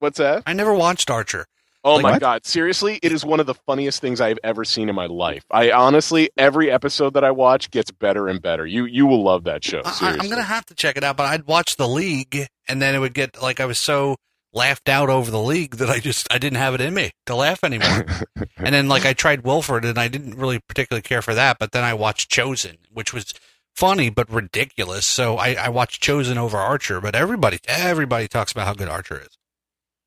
What's 0.00 0.18
that? 0.18 0.42
I 0.46 0.52
never 0.52 0.74
watched 0.74 1.10
Archer. 1.10 1.46
Oh 1.84 1.94
Like 1.94 2.02
my 2.02 2.10
what? 2.12 2.20
god! 2.20 2.44
Seriously, 2.46 2.98
it 3.02 3.12
is 3.12 3.24
one 3.24 3.38
of 3.40 3.46
the 3.46 3.54
funniest 3.54 4.00
things 4.00 4.20
I've 4.20 4.38
ever 4.44 4.64
seen 4.64 4.88
in 4.88 4.94
my 4.96 5.06
life. 5.06 5.44
I 5.50 5.70
honestly, 5.70 6.28
every 6.36 6.70
episode 6.72 7.14
that 7.14 7.22
I 7.24 7.30
watch 7.30 7.70
gets 7.70 7.90
better 7.92 8.26
and 8.28 8.42
better. 8.42 8.66
You 8.66 8.84
you 8.84 9.06
will 9.06 9.22
love 9.22 9.44
that 9.44 9.64
show. 9.64 9.78
I, 9.84 9.88
I- 9.88 9.92
Seriously. 9.92 10.20
I'm 10.20 10.28
gonna 10.28 10.42
have 10.42 10.66
to 10.66 10.74
check 10.74 10.96
it 10.96 11.04
out. 11.04 11.16
But 11.16 11.26
I'd 11.26 11.46
watch 11.46 11.76
the 11.76 11.88
league, 11.88 12.46
and 12.68 12.82
then 12.82 12.94
it 12.94 12.98
would 12.98 13.14
get 13.14 13.40
like 13.40 13.60
I 13.60 13.64
was 13.64 13.80
so 13.82 14.16
laughed 14.52 14.88
out 14.88 15.10
over 15.10 15.30
the 15.30 15.40
league 15.40 15.76
that 15.76 15.90
I 15.90 16.00
just 16.00 16.32
I 16.32 16.38
didn't 16.38 16.58
have 16.58 16.74
it 16.74 16.80
in 16.80 16.94
me 16.94 17.12
to 17.26 17.34
laugh 17.34 17.62
anymore. 17.64 18.06
and 18.56 18.74
then 18.74 18.88
like 18.88 19.04
I 19.04 19.12
tried 19.12 19.44
Wilfred, 19.44 19.84
and 19.84 19.98
I 19.98 20.08
didn't 20.08 20.36
really 20.36 20.60
particularly 20.60 21.02
care 21.02 21.22
for 21.22 21.34
that. 21.34 21.58
But 21.58 21.72
then 21.72 21.84
I 21.84 21.94
watched 21.94 22.30
Chosen, 22.30 22.78
which 22.92 23.12
was 23.12 23.34
funny 23.74 24.10
but 24.10 24.30
ridiculous. 24.30 25.06
So 25.06 25.36
I, 25.36 25.54
I 25.54 25.68
watched 25.68 26.02
Chosen 26.02 26.38
over 26.38 26.56
Archer. 26.56 27.00
But 27.00 27.14
everybody 27.14 27.58
everybody 27.66 28.28
talks 28.28 28.52
about 28.52 28.66
how 28.66 28.74
good 28.74 28.88
Archer 28.88 29.20
is. 29.20 29.38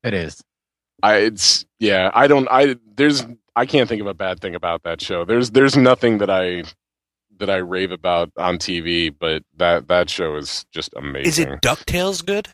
It 0.02 0.14
is. 0.14 0.42
I 1.02 1.16
it's 1.16 1.64
yeah. 1.78 2.10
I 2.14 2.26
don't. 2.26 2.48
I 2.50 2.76
there's 2.96 3.24
I 3.54 3.66
can't 3.66 3.88
think 3.88 4.00
of 4.00 4.06
a 4.06 4.14
bad 4.14 4.40
thing 4.40 4.54
about 4.54 4.82
that 4.84 5.00
show. 5.00 5.24
There's 5.24 5.50
there's 5.50 5.76
nothing 5.76 6.18
that 6.18 6.30
I 6.30 6.64
that 7.38 7.50
I 7.50 7.56
rave 7.56 7.90
about 7.90 8.30
on 8.36 8.58
TV, 8.58 9.14
but 9.16 9.42
that 9.56 9.88
that 9.88 10.10
show 10.10 10.36
is 10.36 10.64
just 10.70 10.92
amazing. 10.96 11.28
Is 11.28 11.38
it 11.38 11.48
Ducktales 11.60 12.24
good? 12.24 12.48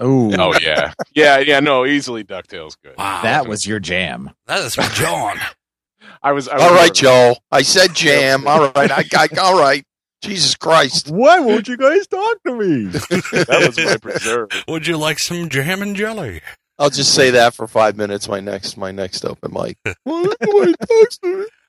Oh, 0.00 0.32
Oh 0.36 0.54
yeah, 0.60 0.92
yeah, 1.14 1.38
yeah. 1.38 1.60
No, 1.60 1.86
easily 1.86 2.24
Ducktales 2.24 2.76
good. 2.82 2.96
Wow, 2.98 3.20
that 3.22 3.46
was 3.46 3.66
your 3.66 3.80
jam. 3.80 4.30
that 4.46 4.60
is 4.64 4.76
my 4.76 4.88
John. 4.88 5.38
I 6.22 6.32
was. 6.32 6.48
I 6.48 6.54
was 6.54 6.62
All 6.62 6.70
right, 6.70 6.80
nervous. 6.86 6.98
Joe. 7.00 7.34
I 7.52 7.62
said 7.62 7.94
jam. 7.94 8.46
All 8.48 8.70
right. 8.74 8.90
I, 8.90 9.04
I 9.16 9.28
all 9.40 9.58
right. 9.58 9.84
Jesus 10.22 10.54
Christ. 10.54 11.10
Why 11.10 11.38
won't 11.40 11.68
you 11.68 11.76
guys 11.76 12.06
talk 12.06 12.42
to 12.46 12.54
me? 12.56 12.86
That 13.44 13.64
was 13.66 13.76
my 13.76 13.96
preserve. 13.98 14.48
Would 14.68 14.86
you 14.86 14.96
like 14.96 15.18
some 15.18 15.48
jam 15.50 15.82
and 15.82 15.94
jelly? 15.94 16.40
I'll 16.78 16.88
just 16.90 17.14
say 17.14 17.30
that 17.30 17.54
for 17.54 17.68
five 17.68 17.96
minutes. 17.96 18.26
My 18.26 18.40
next 18.40 18.76
my 18.78 18.90
next 18.90 19.24
open 19.24 19.52
mic. 19.52 19.76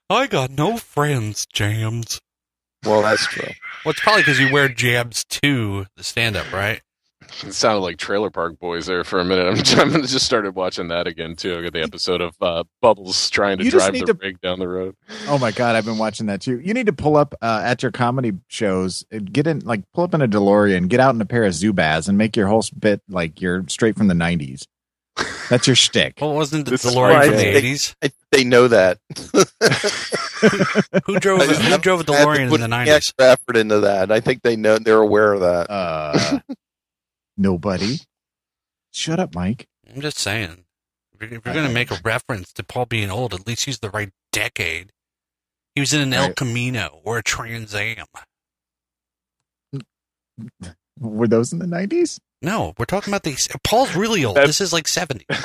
I 0.10 0.28
got 0.28 0.52
no 0.52 0.78
friends, 0.78 1.46
Jams. 1.52 2.22
Well, 2.86 3.02
that's 3.02 3.26
true. 3.28 3.50
Well, 3.84 3.92
it's 3.92 4.00
probably 4.00 4.22
because 4.22 4.40
you 4.40 4.52
wear 4.52 4.70
jams 4.70 5.24
to 5.26 5.86
the 5.98 6.04
stand-up, 6.04 6.52
right? 6.54 6.82
It 7.44 7.54
sounded 7.54 7.80
like 7.82 7.98
Trailer 7.98 8.30
Park 8.30 8.60
Boys 8.60 8.86
there 8.86 9.04
for 9.04 9.20
a 9.20 9.26
minute. 9.26 9.48
I'm, 9.78 9.94
I'm 9.96 10.02
just 10.02 10.26
started 10.26 10.56
watching 10.56 10.88
that 10.90 11.08
again 11.08 11.36
too. 11.36 11.58
I 11.58 11.62
got 11.64 11.74
the 11.74 11.82
episode 11.82 12.22
of 12.22 12.36
uh, 12.42 12.64
Bubbles 12.82 13.30
trying 13.30 13.58
to 13.58 13.70
drive 13.70 13.94
the 13.94 14.06
to- 14.06 14.14
rig 14.14 14.42
down 14.42 14.60
the 14.60 14.68
road. 14.68 14.96
Oh 15.28 15.38
my 15.38 15.52
god, 15.52 15.76
I've 15.76 15.86
been 15.86 15.98
watching 15.98 16.28
that 16.28 16.42
too. 16.42 16.60
You 16.60 16.74
need 16.74 16.86
to 16.86 16.94
pull 16.94 17.18
up 17.18 17.34
uh, 17.42 17.62
at 17.64 17.84
your 17.84 17.92
comedy 17.92 18.34
shows, 18.48 19.06
uh, 19.14 19.20
get 19.20 19.48
in 19.48 19.60
like 19.60 19.82
pull 19.94 20.04
up 20.04 20.14
in 20.14 20.22
a 20.22 20.28
DeLorean, 20.28 20.88
get 20.88 21.00
out 21.00 21.16
in 21.16 21.22
a 21.22 21.26
pair 21.26 21.44
of 21.44 21.54
Zubaz, 21.54 22.08
and 22.08 22.18
make 22.18 22.36
your 22.36 22.48
whole 22.48 22.64
bit 22.78 23.02
like 23.10 23.42
you're 23.42 23.66
straight 23.68 23.98
from 23.98 24.08
the 24.08 24.14
'90s. 24.14 24.68
That's 25.50 25.66
your 25.68 25.76
shtick. 25.78 26.18
Well, 26.20 26.34
wasn't 26.34 26.66
the 26.66 26.72
This 26.72 26.86
DeLorean 26.86 27.14
why 27.14 27.28
from 27.28 27.38
the 27.38 27.46
eighties? 27.56 27.96
I, 28.04 28.12
they 28.32 28.44
know 28.44 28.68
that. 28.68 29.00
Who 31.06 31.20
drove 31.20 31.40
I 31.42 31.46
Who 31.46 31.54
haven't 31.54 31.84
drove 31.84 32.00
a 32.02 32.04
had 32.04 32.08
to 32.08 32.26
DeLorean 32.26 32.40
in 32.42 32.50
put 32.50 32.60
the 32.60 32.68
nineties? 32.68 32.94
Extra 32.96 33.32
effort 33.32 33.56
into 33.58 33.80
that. 33.82 34.12
I 34.12 34.20
think 34.20 34.42
they 34.42 34.56
know. 34.56 34.78
They're 34.78 34.98
aware 35.02 35.34
of 35.34 35.42
that. 35.42 35.70
Uh, 35.70 36.40
nobody. 37.38 37.98
Shut 38.92 39.20
up, 39.20 39.36
Mike. 39.36 39.68
I'm 39.94 40.02
just 40.02 40.18
saying. 40.20 40.66
If 41.14 41.22
you're, 41.22 41.30
you're 41.32 41.54
going 41.54 41.68
to 41.68 41.74
make 41.74 41.92
a 41.92 42.00
reference 42.04 42.52
to 42.54 42.64
Paul 42.64 42.86
being 42.86 43.10
old, 43.10 43.34
at 43.34 43.48
least 43.48 43.68
use 43.68 43.80
the 43.80 43.90
right 43.90 44.12
decade. 44.32 44.92
He 45.76 45.82
was 45.82 45.94
in 45.94 46.02
an 46.02 46.14
El 46.14 46.28
Right. 46.28 46.36
Camino 46.36 47.02
or 47.04 47.18
a 47.18 47.24
Trans 47.24 47.74
Am. 47.76 48.06
Were 51.00 51.28
those 51.28 51.52
in 51.52 51.60
the 51.60 51.66
'90s? 51.66 52.20
No, 52.42 52.74
we're 52.78 52.86
talking 52.86 53.12
about 53.14 53.24
these. 53.24 53.48
Paul's 53.64 53.96
really 53.96 54.24
old. 54.24 54.38
That- 54.38 54.48
this 54.48 54.62
is 54.62 54.72
like 54.74 54.88
70. 54.88 55.26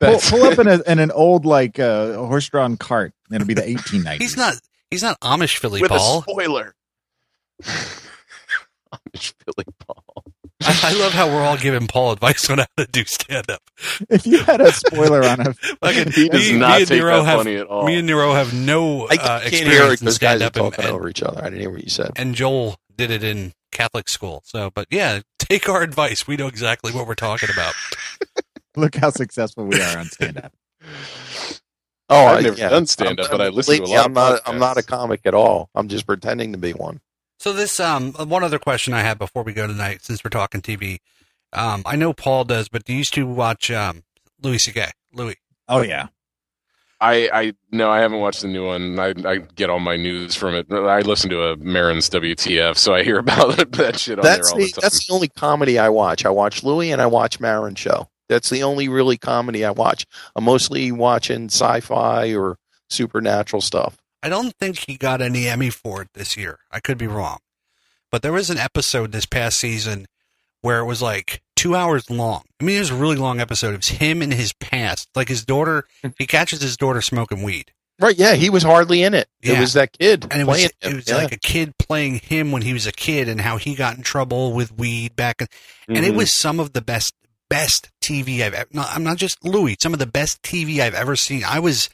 Pull, 0.00 0.18
pull 0.18 0.42
up 0.42 0.58
in, 0.58 0.66
a, 0.66 0.82
in 0.90 0.98
an 0.98 1.12
old 1.12 1.46
like 1.46 1.78
uh, 1.78 2.14
horse-drawn 2.14 2.76
cart. 2.78 3.12
It'll 3.32 3.46
be 3.46 3.54
the 3.54 3.62
1890s. 3.62 4.20
He's 4.20 4.36
not. 4.36 4.54
He's 4.90 5.02
not 5.04 5.20
Amish 5.20 5.56
Philly 5.58 5.80
with 5.80 5.92
Paul. 5.92 6.18
a 6.18 6.22
spoiler. 6.22 6.74
Amish 7.62 9.34
Billy 9.46 9.66
Paul. 9.86 10.02
I, 10.60 10.80
I 10.82 10.92
love 10.98 11.12
how 11.12 11.28
we're 11.28 11.42
all 11.42 11.56
giving 11.56 11.86
Paul 11.86 12.12
advice 12.12 12.50
on 12.50 12.58
how 12.58 12.66
to 12.76 12.86
do 12.86 13.04
stand 13.04 13.48
up. 13.50 13.62
If 14.10 14.26
you 14.26 14.42
had 14.42 14.60
a 14.60 14.72
spoiler 14.72 15.24
on 15.24 15.40
him, 15.40 15.52
Fucking 15.82 16.12
He 16.12 16.28
does 16.28 16.48
me, 16.48 16.54
me 16.54 16.58
not 16.58 16.80
and 16.80 16.88
take 16.88 17.00
Nerraux 17.00 17.22
that 17.22 17.26
have 17.26 17.38
funny 17.38 17.56
at 17.56 17.66
all. 17.68 17.86
me 17.86 17.98
and 17.98 18.08
Nerraux 18.08 18.34
have 18.34 18.52
no 18.52 19.06
I 19.08 19.14
uh, 19.14 19.40
can't 19.40 19.54
hear 19.54 19.82
it 19.84 19.92
experience 19.92 20.00
in 20.00 20.06
guys 20.06 20.16
stand 20.16 20.42
up, 20.42 20.52
talking 20.54 20.84
and, 20.84 20.94
over 20.94 21.08
each 21.08 21.22
other. 21.22 21.40
I 21.40 21.44
didn't 21.44 21.60
hear 21.60 21.70
what 21.70 21.84
you 21.84 21.90
said. 21.90 22.10
and 22.16 22.34
Joel 22.34 22.76
did 22.96 23.10
it 23.10 23.22
in 23.22 23.52
Catholic 23.70 24.08
school. 24.08 24.42
So, 24.44 24.70
but 24.74 24.86
yeah, 24.90 25.20
take 25.38 25.68
our 25.68 25.82
advice. 25.82 26.26
We 26.26 26.36
know 26.36 26.48
exactly 26.48 26.92
what 26.92 27.06
we're 27.06 27.14
talking 27.14 27.50
about. 27.52 27.74
look 28.76 28.96
how 28.96 29.10
successful 29.10 29.64
we 29.64 29.80
are 29.80 29.98
on 29.98 30.06
stand-up. 30.06 30.52
Oh, 32.10 32.26
I've 32.26 32.42
never 32.42 32.56
yeah. 32.56 32.70
done 32.70 32.86
stand-up, 32.86 33.30
but 33.30 33.40
I 33.40 33.48
listen 33.48 33.76
to 33.76 33.82
a 33.82 33.86
believe 33.86 33.90
me, 33.90 33.96
lot 33.96 34.04
I'm 34.06 34.10
of 34.10 34.14
not. 34.14 34.40
I'm 34.46 34.58
not 34.58 34.78
a 34.78 34.82
comic 34.82 35.20
at 35.24 35.34
all. 35.34 35.68
I'm 35.74 35.88
just 35.88 36.06
pretending 36.06 36.52
to 36.52 36.58
be 36.58 36.72
one. 36.72 37.00
So 37.38 37.52
this 37.52 37.78
um 37.80 38.12
one 38.12 38.42
other 38.44 38.58
question 38.58 38.94
I 38.94 39.02
have 39.02 39.18
before 39.18 39.42
we 39.42 39.52
go 39.52 39.66
tonight, 39.66 40.02
since 40.02 40.22
we're 40.24 40.30
talking 40.30 40.60
TV, 40.60 40.98
um 41.52 41.82
I 41.86 41.96
know 41.96 42.12
Paul 42.12 42.44
does, 42.44 42.68
but 42.68 42.84
do 42.84 42.92
you 42.92 42.98
used 42.98 43.14
to 43.14 43.26
watch 43.26 43.70
um 43.70 44.02
Louis 44.42 44.58
C.K. 44.58 44.90
Louis? 45.12 45.36
Oh 45.68 45.82
yeah. 45.82 46.08
I, 47.00 47.30
I 47.32 47.52
no, 47.70 47.90
I 47.90 48.00
haven't 48.00 48.18
watched 48.18 48.42
the 48.42 48.48
new 48.48 48.66
one. 48.66 48.98
I, 48.98 49.14
I 49.24 49.36
get 49.54 49.70
all 49.70 49.78
my 49.78 49.96
news 49.96 50.34
from 50.34 50.56
it. 50.56 50.66
I 50.72 51.00
listen 51.02 51.30
to 51.30 51.42
a 51.50 51.56
Maron's 51.56 52.10
WTF, 52.10 52.76
so 52.76 52.92
I 52.92 53.04
hear 53.04 53.18
about 53.20 53.56
that 53.72 54.00
shit 54.00 54.18
on 54.18 54.24
That's 54.24 54.48
there 54.48 54.52
all 54.54 54.58
the, 54.58 54.64
the 54.66 54.72
time. 54.72 54.80
that's 54.82 55.06
the 55.06 55.14
only 55.14 55.28
comedy 55.28 55.78
I 55.78 55.90
watch. 55.90 56.24
I 56.26 56.30
watch 56.30 56.64
Louis 56.64 56.90
and 56.90 57.00
I 57.00 57.06
watch 57.06 57.38
Maron 57.38 57.76
show. 57.76 58.08
That's 58.28 58.50
the 58.50 58.64
only 58.64 58.88
really 58.88 59.16
comedy 59.16 59.64
I 59.64 59.70
watch. 59.70 60.06
I'm 60.34 60.42
mostly 60.44 60.90
watching 60.90 61.44
sci-fi 61.46 62.34
or 62.34 62.58
supernatural 62.90 63.62
stuff. 63.62 63.96
I 64.22 64.28
don't 64.28 64.54
think 64.58 64.84
he 64.86 64.96
got 64.96 65.20
any 65.22 65.46
Emmy 65.48 65.70
for 65.70 66.02
it 66.02 66.08
this 66.14 66.36
year. 66.36 66.58
I 66.70 66.80
could 66.80 66.98
be 66.98 67.06
wrong. 67.06 67.38
But 68.10 68.22
there 68.22 68.32
was 68.32 68.50
an 68.50 68.58
episode 68.58 69.12
this 69.12 69.26
past 69.26 69.58
season 69.58 70.06
where 70.62 70.80
it 70.80 70.86
was 70.86 71.00
like 71.02 71.42
two 71.54 71.76
hours 71.76 72.08
long. 72.10 72.42
I 72.60 72.64
mean, 72.64 72.76
it 72.76 72.80
was 72.80 72.90
a 72.90 72.96
really 72.96 73.16
long 73.16 73.40
episode. 73.40 73.74
It 73.74 73.78
was 73.78 73.88
him 73.88 74.22
and 74.22 74.32
his 74.32 74.52
past. 74.54 75.08
Like 75.14 75.28
his 75.28 75.44
daughter, 75.44 75.84
he 76.18 76.26
catches 76.26 76.60
his 76.62 76.76
daughter 76.76 77.00
smoking 77.02 77.42
weed. 77.42 77.72
Right? 78.00 78.16
Yeah, 78.16 78.34
he 78.34 78.48
was 78.48 78.62
hardly 78.62 79.02
in 79.02 79.12
it. 79.12 79.28
It 79.42 79.58
was 79.58 79.72
that 79.72 79.98
kid 79.98 80.24
And 80.30 80.40
it 80.42 80.46
was, 80.46 80.64
it 80.82 80.94
was 80.94 81.08
Yeah. 81.08 81.16
like 81.16 81.32
a 81.32 81.36
kid 81.38 81.76
playing 81.78 82.20
him 82.20 82.52
when 82.52 82.62
he 82.62 82.72
was 82.72 82.86
a 82.86 82.92
kid 82.92 83.28
and 83.28 83.40
how 83.40 83.56
he 83.56 83.74
got 83.74 83.96
in 83.96 84.02
trouble 84.04 84.52
with 84.52 84.72
weed 84.78 85.16
back. 85.16 85.42
In, 85.88 85.96
And 85.96 86.04
it 86.06 86.12
Mhm. 86.14 86.16
was 86.16 86.38
some 86.38 86.60
of 86.60 86.72
the 86.74 86.80
best, 86.80 87.12
best 87.50 87.88
TV 88.00 88.42
I've 88.44 88.54
ever, 88.54 88.68
no, 88.72 88.82
I'm 88.88 89.02
not 89.02 89.16
just 89.16 89.44
Louis, 89.44 89.76
some 89.80 89.92
of 89.92 89.98
the 89.98 90.06
best 90.06 90.40
TV 90.44 90.80
I've 90.80 90.94
ever 90.94 91.16
seen. 91.16 91.42
I 91.44 91.58
was 91.58 91.88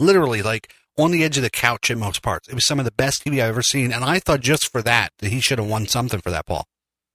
literally 0.00 0.42
like 0.42 0.72
on 1.00 1.10
the 1.10 1.24
edge 1.24 1.36
of 1.36 1.42
the 1.42 1.50
couch 1.50 1.90
at 1.90 1.98
most 1.98 2.22
parts. 2.22 2.48
It 2.48 2.54
was 2.54 2.66
some 2.66 2.78
of 2.78 2.84
the 2.84 2.90
best 2.92 3.24
TV 3.24 3.34
I've 3.34 3.48
ever 3.50 3.62
seen. 3.62 3.92
And 3.92 4.04
I 4.04 4.18
thought 4.18 4.40
just 4.40 4.70
for 4.70 4.82
that, 4.82 5.12
that 5.18 5.30
he 5.30 5.40
should 5.40 5.58
have 5.58 5.68
won 5.68 5.86
something 5.86 6.20
for 6.20 6.30
that, 6.30 6.46
Paul. 6.46 6.66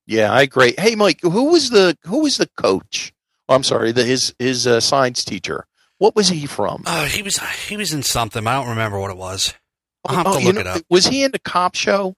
Yeah, 0.07 0.31
I 0.31 0.41
agree. 0.43 0.73
Hey, 0.77 0.95
Mike, 0.95 1.19
who 1.21 1.45
was 1.51 1.69
the 1.71 1.97
who 2.03 2.19
was 2.21 2.37
the 2.37 2.47
coach? 2.57 3.11
Oh, 3.49 3.55
I'm 3.55 3.63
sorry, 3.63 3.91
the, 3.91 4.03
his 4.03 4.33
his 4.39 4.67
uh, 4.67 4.79
science 4.79 5.23
teacher. 5.25 5.65
What 5.97 6.15
was 6.15 6.27
he 6.29 6.45
from? 6.45 6.83
Oh, 6.85 7.05
he 7.05 7.21
was, 7.23 7.39
he 7.67 7.77
was 7.77 7.93
in 7.93 8.03
something. 8.03 8.45
I 8.45 8.53
don't 8.59 8.69
remember 8.69 8.99
what 8.99 9.11
it 9.11 9.17
was. 9.17 9.53
I'll 10.05 10.15
have 10.15 10.27
Oh, 10.27 10.39
to 10.39 10.45
look 10.45 10.55
know, 10.55 10.61
it 10.61 10.67
up. 10.67 10.81
Was 10.89 11.07
he 11.07 11.23
in 11.23 11.31
the 11.31 11.39
cop 11.39 11.73
show? 11.75 12.15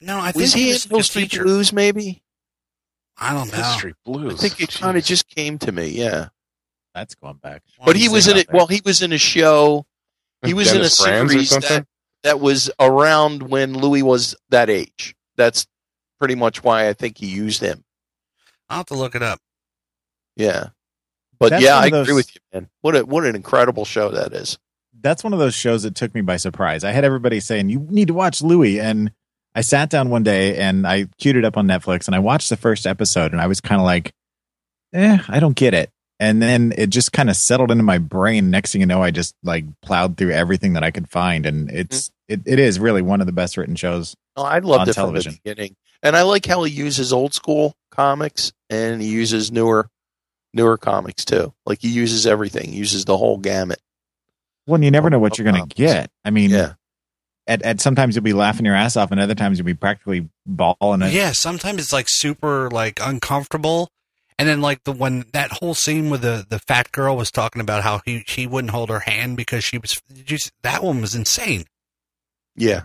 No, 0.00 0.18
I 0.18 0.32
think 0.32 0.42
Was 0.42 0.54
he 0.54 0.68
in 0.68 0.72
was 0.74 0.84
Hill 0.84 0.98
a 0.98 1.02
Street 1.04 1.30
teacher. 1.30 1.44
Blues? 1.44 1.72
Maybe. 1.72 2.22
I 3.18 3.34
don't 3.34 3.52
know. 3.52 3.58
History 3.58 3.92
I 3.92 4.10
Blues. 4.10 4.34
I 4.42 4.48
think 4.48 4.60
it 4.60 4.80
kind 4.80 4.96
of 4.96 5.04
just 5.04 5.28
came 5.28 5.58
to 5.58 5.70
me. 5.70 5.88
Yeah, 5.88 6.28
That's 6.94 7.14
going 7.14 7.36
back. 7.36 7.62
but 7.84 7.94
he 7.96 8.08
was 8.08 8.26
in 8.26 8.36
it. 8.36 8.48
Well, 8.52 8.66
he 8.66 8.80
was 8.84 9.02
in 9.02 9.12
a 9.12 9.18
show. 9.18 9.86
He 10.44 10.54
was 10.54 10.70
Dennis 10.72 10.98
in 11.00 11.04
a 11.04 11.08
Franz 11.08 11.30
series 11.30 11.50
that, 11.50 11.86
that 12.22 12.40
was 12.40 12.70
around 12.80 13.42
when 13.44 13.74
Louis 13.74 14.02
was 14.02 14.34
that 14.50 14.70
age. 14.70 15.14
That's 15.36 15.66
pretty 16.18 16.34
much 16.34 16.62
why 16.62 16.88
I 16.88 16.92
think 16.92 17.18
he 17.18 17.26
used 17.26 17.60
him. 17.62 17.84
I'll 18.68 18.78
have 18.78 18.86
to 18.86 18.94
look 18.94 19.14
it 19.14 19.22
up. 19.22 19.38
Yeah, 20.36 20.68
but 21.38 21.50
That's 21.50 21.62
yeah, 21.64 21.76
I 21.78 21.90
those- 21.90 22.06
agree 22.06 22.14
with 22.16 22.34
you, 22.34 22.40
man. 22.52 22.68
What 22.80 22.96
a 22.96 23.04
what 23.04 23.24
an 23.26 23.34
incredible 23.36 23.84
show 23.84 24.10
that 24.10 24.32
is. 24.32 24.58
that's 25.00 25.22
one 25.24 25.32
of 25.32 25.38
those 25.38 25.54
shows 25.54 25.82
that 25.82 25.94
took 25.94 26.14
me 26.14 26.20
by 26.20 26.36
surprise. 26.36 26.84
I 26.84 26.92
had 26.92 27.04
everybody 27.04 27.40
saying 27.40 27.68
you 27.68 27.86
need 27.90 28.08
to 28.08 28.14
watch 28.14 28.40
Louis, 28.40 28.80
and 28.80 29.12
I 29.54 29.60
sat 29.60 29.90
down 29.90 30.08
one 30.08 30.22
day 30.22 30.56
and 30.56 30.86
I 30.86 31.08
queued 31.18 31.36
it 31.36 31.44
up 31.44 31.56
on 31.58 31.66
Netflix 31.66 32.06
and 32.06 32.14
I 32.14 32.20
watched 32.20 32.48
the 32.48 32.56
first 32.56 32.86
episode 32.86 33.32
and 33.32 33.40
I 33.40 33.46
was 33.48 33.60
kind 33.60 33.80
of 33.80 33.84
like, 33.84 34.14
eh, 34.94 35.18
I 35.28 35.40
don't 35.40 35.54
get 35.56 35.74
it. 35.74 35.90
And 36.22 36.40
then 36.40 36.72
it 36.78 36.90
just 36.90 37.12
kind 37.12 37.28
of 37.28 37.34
settled 37.34 37.72
into 37.72 37.82
my 37.82 37.98
brain. 37.98 38.48
Next 38.48 38.70
thing 38.70 38.80
you 38.80 38.86
know, 38.86 39.02
I 39.02 39.10
just 39.10 39.34
like 39.42 39.64
plowed 39.82 40.16
through 40.16 40.30
everything 40.30 40.74
that 40.74 40.84
I 40.84 40.92
could 40.92 41.10
find, 41.10 41.44
and 41.46 41.66
mm-hmm. 41.66 41.76
it's 41.76 42.12
it, 42.28 42.42
it 42.46 42.60
is 42.60 42.78
really 42.78 43.02
one 43.02 43.20
of 43.20 43.26
the 43.26 43.32
best 43.32 43.56
written 43.56 43.74
shows. 43.74 44.14
No, 44.36 44.44
I 44.44 44.60
loved 44.60 44.82
On 44.82 44.88
it 44.88 44.92
television. 44.92 45.32
from 45.32 45.40
the 45.42 45.50
beginning, 45.50 45.76
and 46.00 46.14
I 46.14 46.22
like 46.22 46.46
how 46.46 46.62
he 46.62 46.72
uses 46.72 47.12
old 47.12 47.34
school 47.34 47.74
comics 47.90 48.52
and 48.70 49.02
he 49.02 49.08
uses 49.08 49.50
newer 49.50 49.88
newer 50.54 50.78
comics 50.78 51.24
too. 51.24 51.52
Like 51.66 51.80
he 51.80 51.88
uses 51.88 52.24
everything, 52.24 52.70
he 52.70 52.78
uses 52.78 53.04
the 53.04 53.16
whole 53.16 53.38
gamut. 53.38 53.80
Well, 54.68 54.76
and 54.76 54.84
you 54.84 54.92
never 54.92 55.10
know 55.10 55.18
what 55.18 55.38
you're 55.38 55.50
going 55.50 55.68
to 55.68 55.74
get. 55.74 56.08
I 56.24 56.30
mean, 56.30 56.50
Yeah, 56.50 56.74
at, 57.48 57.62
at 57.62 57.80
sometimes 57.80 58.14
you'll 58.14 58.22
be 58.22 58.32
laughing 58.32 58.64
your 58.64 58.76
ass 58.76 58.96
off, 58.96 59.10
and 59.10 59.18
other 59.18 59.34
times 59.34 59.58
you'll 59.58 59.66
be 59.66 59.74
practically 59.74 60.28
bawling 60.46 61.02
it. 61.02 61.12
Yeah, 61.12 61.32
sometimes 61.34 61.82
it's 61.82 61.92
like 61.92 62.06
super 62.08 62.70
like 62.70 63.00
uncomfortable. 63.02 63.88
And 64.38 64.48
then 64.48 64.60
like 64.60 64.84
the 64.84 64.92
when 64.92 65.24
that 65.32 65.52
whole 65.52 65.74
scene 65.74 66.10
with 66.10 66.22
the 66.22 66.44
the 66.48 66.58
fat 66.58 66.90
girl 66.92 67.16
was 67.16 67.30
talking 67.30 67.60
about 67.60 67.82
how 67.82 68.00
he 68.04 68.24
she 68.26 68.46
wouldn't 68.46 68.72
hold 68.72 68.88
her 68.90 69.00
hand 69.00 69.36
because 69.36 69.62
she 69.64 69.78
was 69.78 70.00
did 70.12 70.30
you, 70.30 70.34
s- 70.36 70.50
that 70.62 70.82
one 70.82 71.00
was 71.00 71.14
insane. 71.14 71.64
yeah. 72.56 72.82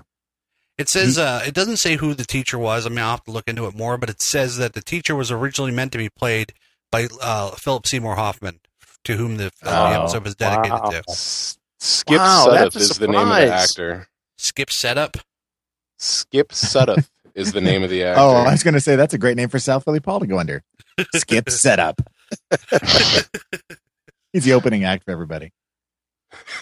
It 0.78 0.90
says 0.90 1.18
uh 1.18 1.42
it 1.48 1.56
doesn't 1.56 1.78
say 1.78 1.96
who 1.96 2.14
the 2.14 2.26
teacher 2.26 2.60
was. 2.60 2.86
I 2.86 2.90
mean 2.90 3.00
I'll 3.00 3.12
have 3.12 3.24
to 3.24 3.32
look 3.32 3.48
into 3.48 3.66
it 3.66 3.76
more, 3.76 3.98
but 3.98 4.10
it 4.12 4.22
says 4.22 4.58
that 4.58 4.74
the 4.74 4.82
teacher 4.82 5.16
was 5.16 5.32
originally 5.32 5.72
meant 5.72 5.92
to 5.94 5.98
be 5.98 6.10
played 6.10 6.54
by 6.92 7.08
uh 7.22 7.52
Philip 7.52 7.88
Seymour 7.88 8.16
Hoffman, 8.16 8.60
to 9.06 9.16
whom 9.18 9.38
the, 9.38 9.46
uh, 9.64 9.90
the 9.90 9.96
Oh, 9.98 10.02
episode 10.04 10.24
was 10.26 10.36
dedicated 10.36 10.72
wow. 10.84 10.90
to. 10.92 11.04
S- 11.10 11.58
Skip 11.80 12.18
Wow, 12.20 12.46
Sudduth 12.48 12.54
that's 12.60 12.76
a 12.76 12.80
is 12.80 12.90
the 12.98 13.08
name 13.08 13.22
of 13.22 13.28
the 13.28 13.54
actor. 13.54 14.08
Skip 14.38 14.70
setup. 14.72 15.18
Skip 15.98 16.50
Sudduth 16.50 17.08
is 17.38 17.54
the 17.54 17.62
name 17.62 17.84
of 17.84 17.90
the 17.90 18.04
actor. 18.06 18.20
Oh, 18.22 18.32
I 18.34 18.52
was 18.52 18.64
going 18.64 18.74
to 18.74 18.82
say 18.82 18.98
that's 18.98 19.14
a 19.14 19.18
great 19.18 19.38
name 19.38 19.48
for 19.48 19.60
South 19.60 19.86
Philly 19.86 20.02
Paul 20.02 20.20
to 20.20 20.28
go 20.28 20.40
under. 20.40 20.64
Skip 21.16 21.50
setup. 21.52 22.02
He's 24.34 24.44
the 24.44 24.54
opening 24.54 24.84
act 24.84 25.06
for 25.06 25.12
everybody. 25.12 25.52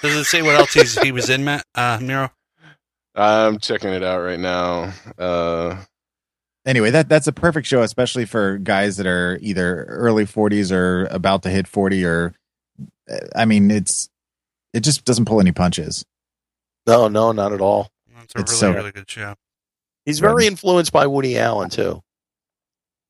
Does 0.01 0.15
it 0.15 0.25
say 0.25 0.41
what 0.41 0.55
else 0.55 0.73
he's, 0.73 0.99
he 1.01 1.11
was 1.11 1.29
in, 1.29 1.43
Matt? 1.43 1.65
Uh, 1.73 1.97
Miro? 2.01 2.29
I'm 3.15 3.57
checking 3.59 3.89
it 3.89 4.03
out 4.03 4.19
right 4.21 4.39
now. 4.39 4.93
Uh, 5.17 5.77
Anyway, 6.67 6.89
that 6.89 7.07
that's 7.07 7.27
a 7.27 7.31
perfect 7.31 7.67
show, 7.67 7.83
especially 7.83 8.25
for 8.25 8.57
guys 8.57 8.97
that 8.97 9.05
are 9.05 9.37
either 9.39 9.83
early 9.83 10.25
40s 10.25 10.71
or 10.71 11.05
about 11.11 11.43
to 11.43 11.49
hit 11.51 11.67
40. 11.67 12.03
Or, 12.03 12.33
I 13.35 13.45
mean, 13.45 13.69
it's 13.69 14.09
it 14.73 14.79
just 14.79 15.05
doesn't 15.05 15.25
pull 15.25 15.39
any 15.39 15.51
punches. 15.51 16.03
No, 16.87 17.07
no, 17.07 17.31
not 17.33 17.53
at 17.53 17.61
all. 17.61 17.89
That's 18.15 18.33
a 18.35 18.39
It's 18.39 18.51
really, 18.63 18.73
so- 18.73 18.73
really 18.79 18.91
good 18.93 19.07
show. 19.09 19.35
He's 20.05 20.19
very 20.19 20.45
influenced 20.45 20.93
by 20.93 21.07
Woody 21.07 21.37
Allen 21.37 21.69
too. 21.69 22.01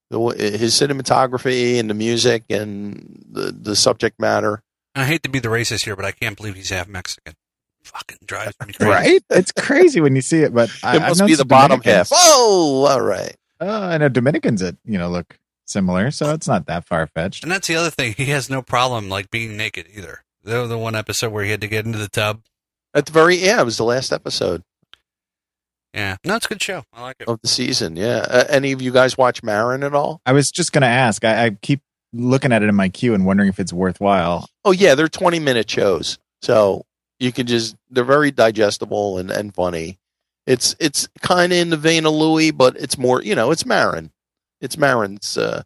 The, 0.09 0.19
his 0.57 0.73
cinematography 0.73 1.79
and 1.79 1.89
the 1.89 1.93
music 1.93 2.43
and 2.49 3.25
the 3.29 3.51
the 3.51 3.75
subject 3.75 4.19
matter. 4.19 4.61
I 4.95 5.03
hate 5.03 5.23
to 5.23 5.29
be 5.29 5.39
the 5.39 5.49
racist 5.49 5.83
here, 5.83 5.95
but 5.95 6.05
I 6.05 6.11
can't 6.11 6.37
believe 6.37 6.55
he's 6.55 6.69
half 6.69 6.87
Mexican. 6.87 7.33
Fucking 7.83 8.19
drives 8.25 8.55
me 8.65 8.73
crazy. 8.73 8.89
Right? 8.89 9.23
it's 9.29 9.51
crazy 9.51 9.99
when 9.99 10.15
you 10.15 10.21
see 10.21 10.41
it, 10.41 10.53
but 10.53 10.71
I, 10.83 10.95
it 10.95 11.01
I've 11.01 11.09
must 11.09 11.25
be 11.25 11.35
the 11.35 11.45
bottom 11.45 11.81
half. 11.81 12.09
Oh, 12.13 12.87
all 12.89 13.01
right. 13.01 13.35
Uh, 13.59 13.89
I 13.91 13.97
know 13.97 14.09
Dominicans 14.09 14.61
that 14.61 14.77
you 14.85 14.97
know 14.97 15.09
look 15.09 15.37
similar, 15.65 16.11
so 16.11 16.31
it's 16.33 16.47
not 16.47 16.67
that 16.67 16.85
far 16.85 17.07
fetched. 17.07 17.43
And 17.43 17.51
that's 17.51 17.67
the 17.67 17.75
other 17.75 17.89
thing. 17.89 18.13
He 18.13 18.25
has 18.25 18.49
no 18.49 18.61
problem 18.61 19.09
like 19.09 19.29
being 19.29 19.57
naked 19.57 19.87
either. 19.93 20.23
The, 20.43 20.65
the 20.67 20.77
one 20.77 20.95
episode 20.95 21.31
where 21.31 21.43
he 21.43 21.51
had 21.51 21.61
to 21.61 21.67
get 21.67 21.85
into 21.85 21.97
the 21.97 22.07
tub. 22.07 22.41
At 22.93 23.07
the 23.07 23.11
very 23.11 23.35
yeah, 23.35 23.61
it 23.61 23.65
was 23.65 23.77
the 23.77 23.83
last 23.83 24.13
episode 24.13 24.63
Yeah. 25.95 26.17
No, 26.25 26.35
it's 26.35 26.45
a 26.45 26.49
good 26.49 26.61
show. 26.61 26.83
I 26.93 27.01
like 27.01 27.15
it. 27.21 27.27
of 27.27 27.39
the 27.41 27.47
season. 27.47 27.95
Yeah. 27.95 28.25
Uh, 28.29 28.43
any 28.49 28.73
of 28.73 28.81
you 28.81 28.91
guys 28.91 29.17
watch 29.17 29.41
Maron 29.41 29.81
at 29.83 29.95
all? 29.95 30.21
I 30.25 30.33
was 30.33 30.51
just 30.51 30.73
going 30.73 30.81
to 30.81 30.87
ask. 30.87 31.23
I, 31.23 31.45
I 31.45 31.49
keep 31.61 31.81
looking 32.11 32.51
at 32.51 32.63
it 32.63 32.69
in 32.69 32.75
my 32.75 32.89
queue 32.89 33.13
and 33.13 33.25
wondering 33.25 33.49
if 33.49 33.59
it's 33.59 33.73
worthwhile. 33.73 34.49
Oh 34.63 34.71
yeah, 34.71 34.95
they're 34.95 35.07
twenty 35.07 35.39
minute 35.39 35.69
shows, 35.69 36.17
so 36.41 36.85
you 37.19 37.31
can 37.31 37.47
just 37.47 37.75
they're 37.89 38.03
very 38.03 38.31
digestible 38.31 39.17
and 39.17 39.31
and 39.31 39.53
funny. 39.53 39.99
It's 40.45 40.75
it's 40.79 41.07
kind 41.21 41.51
of 41.51 41.57
in 41.59 41.69
the 41.69 41.77
vein 41.77 42.05
of 42.05 42.13
Louis, 42.13 42.51
but 42.51 42.75
it's 42.77 42.97
more 42.97 43.21
you 43.21 43.35
know 43.35 43.51
it's 43.51 43.65
Maron. 43.65 44.11
It's 44.61 44.77
Maron's 44.77 45.37
uh, 45.37 45.63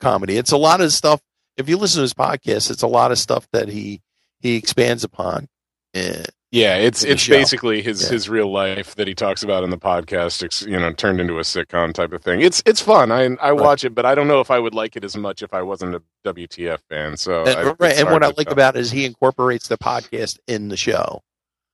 comedy. 0.00 0.36
It's 0.36 0.52
a 0.52 0.56
lot 0.56 0.80
of 0.80 0.92
stuff. 0.92 1.20
If 1.56 1.68
you 1.68 1.76
listen 1.76 1.98
to 1.98 2.02
his 2.02 2.14
podcast, 2.14 2.70
it's 2.70 2.82
a 2.82 2.86
lot 2.86 3.12
of 3.12 3.18
stuff 3.18 3.48
that 3.52 3.68
he 3.68 4.00
he 4.40 4.56
expands 4.56 5.04
upon. 5.04 5.48
Eh, 5.94 6.24
yeah, 6.50 6.76
it's 6.76 7.04
it's 7.04 7.22
show. 7.22 7.32
basically 7.34 7.80
his 7.82 8.02
Yeah. 8.02 8.08
his 8.10 8.28
real 8.28 8.50
life 8.52 8.94
that 8.96 9.06
he 9.06 9.14
talks 9.14 9.42
about 9.42 9.62
in 9.64 9.70
the 9.70 9.78
podcast. 9.78 10.66
You 10.66 10.78
know, 10.78 10.92
turned 10.92 11.20
into 11.20 11.38
a 11.38 11.42
sitcom 11.42 11.92
type 11.92 12.12
of 12.12 12.22
thing. 12.22 12.40
It's 12.40 12.62
it's 12.66 12.80
fun. 12.80 13.12
I 13.12 13.36
I 13.40 13.52
watch 13.52 13.84
it, 13.84 13.94
but 13.94 14.04
I 14.04 14.14
don't 14.14 14.26
know 14.28 14.40
if 14.40 14.50
I 14.50 14.58
would 14.58 14.74
like 14.74 14.96
it 14.96 15.04
as 15.04 15.16
much 15.16 15.42
if 15.42 15.54
I 15.54 15.62
wasn't 15.62 15.94
a 15.94 16.02
WTF 16.24 16.80
fan. 16.88 17.16
So 17.16 17.44
and, 17.44 17.56
I, 17.56 17.62
right, 17.78 17.96
and 17.98 18.10
what 18.10 18.22
I 18.24 18.28
like 18.28 18.46
tell. 18.48 18.52
about 18.52 18.76
it 18.76 18.80
is 18.80 18.90
he 18.90 19.04
incorporates 19.04 19.68
the 19.68 19.78
podcast 19.78 20.38
in 20.48 20.68
the 20.68 20.76
show. 20.76 21.22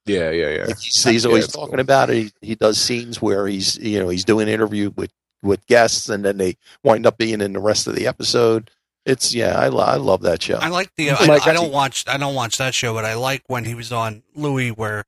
yeah, 0.04 0.30
yeah, 0.30 0.50
yeah. 0.50 0.64
Like 0.66 0.78
he's, 0.78 1.02
he's 1.04 1.26
always 1.26 1.44
it's 1.44 1.54
talking 1.54 1.72
cool. 1.74 1.80
about 1.80 2.10
it. 2.10 2.32
He, 2.40 2.48
he 2.48 2.54
does 2.54 2.78
scenes 2.78 3.20
where 3.22 3.46
he's 3.46 3.78
you 3.78 3.98
know 3.98 4.08
he's 4.08 4.24
doing 4.24 4.46
an 4.48 4.52
interview 4.54 4.90
with 4.96 5.10
with 5.42 5.66
guests, 5.66 6.08
and 6.08 6.24
then 6.24 6.36
they 6.38 6.56
wind 6.82 7.06
up 7.06 7.16
being 7.18 7.40
in 7.40 7.52
the 7.54 7.60
rest 7.60 7.86
of 7.86 7.94
the 7.94 8.06
episode. 8.06 8.70
It's 9.06 9.32
yeah, 9.34 9.58
I, 9.58 9.68
lo- 9.68 9.84
I 9.84 9.96
love 9.96 10.22
that 10.22 10.42
show. 10.42 10.56
I 10.56 10.68
like 10.68 10.90
the. 10.96 11.12
I, 11.12 11.24
Like, 11.26 11.46
I 11.46 11.52
don't 11.52 11.72
watch. 11.72 12.04
I 12.08 12.16
don't 12.18 12.34
watch 12.34 12.58
that 12.58 12.74
show, 12.74 12.92
but 12.92 13.04
I 13.04 13.14
like 13.14 13.42
when 13.46 13.64
he 13.64 13.74
was 13.74 13.92
on 13.92 14.22
Louis, 14.34 14.70
where 14.72 15.04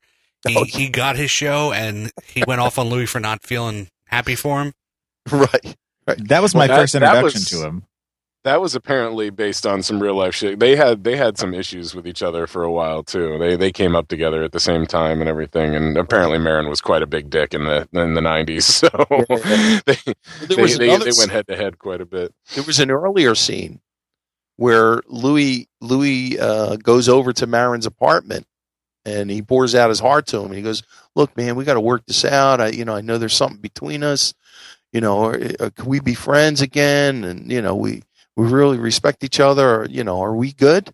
he, 0.46 0.56
oh, 0.56 0.64
he 0.64 0.88
got 0.88 1.16
his 1.16 1.30
show 1.32 1.72
and 1.72 2.12
he 2.24 2.44
went 2.46 2.60
off 2.60 2.78
on 2.78 2.88
Louis 2.88 3.06
for 3.06 3.18
not 3.20 3.42
feeling 3.42 3.88
happy 4.06 4.36
for 4.36 4.62
him. 4.62 4.72
right. 5.32 5.76
That 6.06 6.40
was 6.42 6.54
my 6.54 6.60
Well, 6.60 6.68
that- 6.68 6.76
first 6.82 6.92
that 6.94 7.02
introduction 7.02 7.40
was- 7.40 7.50
to 7.50 7.66
him. 7.66 7.84
That 8.44 8.60
was 8.62 8.74
apparently 8.76 9.28
based 9.30 9.66
on 9.66 9.82
some 9.82 10.00
real 10.00 10.14
life 10.14 10.34
shit. 10.34 10.60
They 10.60 10.76
had 10.76 11.02
they 11.02 11.16
had 11.16 11.36
some 11.36 11.52
issues 11.52 11.92
with 11.94 12.06
each 12.06 12.22
other 12.22 12.46
for 12.46 12.62
a 12.62 12.70
while 12.70 13.02
too. 13.02 13.36
They 13.36 13.56
they 13.56 13.72
came 13.72 13.96
up 13.96 14.06
together 14.08 14.42
at 14.44 14.52
the 14.52 14.60
same 14.60 14.86
time 14.86 15.20
and 15.20 15.28
everything. 15.28 15.74
And 15.74 15.98
apparently 15.98 16.38
Maron 16.38 16.68
was 16.70 16.80
quite 16.80 17.02
a 17.02 17.06
big 17.06 17.28
dick 17.30 17.52
in 17.52 17.64
the 17.64 17.86
in 17.92 18.14
the 18.14 18.20
nineties. 18.22 18.64
So 18.88 18.88
they 19.84 19.96
There 20.06 20.14
they, 20.48 20.62
was 20.62 20.78
they, 20.78 20.86
they 20.96 21.10
went 21.18 21.30
head 21.32 21.48
to 21.48 21.56
head 21.56 21.78
quite 21.80 22.00
a 22.00 22.06
bit. 22.06 22.32
There 22.54 22.62
was 22.64 22.78
an 22.78 22.90
earlier 22.92 23.34
scene 23.34 23.80
where 24.58 25.00
Louis 25.06 25.68
Louis 25.80 26.38
uh, 26.38 26.76
goes 26.76 27.08
over 27.08 27.32
to 27.32 27.46
Maron's 27.46 27.86
apartment 27.86 28.46
and 29.04 29.30
he 29.30 29.40
pours 29.40 29.74
out 29.74 29.88
his 29.88 30.00
heart 30.00 30.26
to 30.26 30.38
him. 30.38 30.46
And 30.46 30.56
he 30.56 30.62
goes, 30.62 30.82
"Look, 31.14 31.36
man, 31.36 31.54
we 31.54 31.64
got 31.64 31.74
to 31.74 31.80
work 31.80 32.04
this 32.06 32.24
out. 32.24 32.60
I, 32.60 32.68
you 32.68 32.84
know, 32.84 32.94
I 32.94 33.00
know 33.00 33.18
there's 33.18 33.34
something 33.36 33.60
between 33.60 34.02
us. 34.02 34.34
You 34.92 35.00
know, 35.00 35.18
or, 35.18 35.40
or 35.60 35.70
can 35.70 35.86
we 35.86 36.00
be 36.00 36.14
friends 36.14 36.60
again? 36.60 37.24
And 37.24 37.50
you 37.50 37.62
know, 37.62 37.76
we 37.76 38.02
we 38.36 38.46
really 38.48 38.78
respect 38.78 39.22
each 39.22 39.38
other. 39.40 39.82
Or, 39.82 39.86
you 39.86 40.04
know, 40.04 40.20
are 40.20 40.34
we 40.34 40.52
good?" 40.52 40.92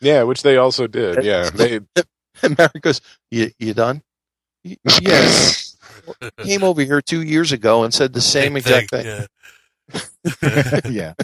Yeah, 0.00 0.24
which 0.24 0.42
they 0.42 0.56
also 0.56 0.86
did. 0.86 1.24
Yeah, 1.24 1.50
they 1.50 1.80
And 2.42 2.58
Maron 2.58 2.80
goes, 2.80 3.00
"You 3.30 3.52
you 3.58 3.74
done?" 3.74 4.02
Yes. 4.64 5.76
Came 6.38 6.64
over 6.64 6.82
here 6.82 7.00
two 7.00 7.22
years 7.22 7.52
ago 7.52 7.84
and 7.84 7.94
said 7.94 8.12
the 8.12 8.20
same 8.20 8.56
exact 8.56 8.90
thing. 8.90 9.06
Yeah. 9.06 9.26
yeah. 10.90 11.14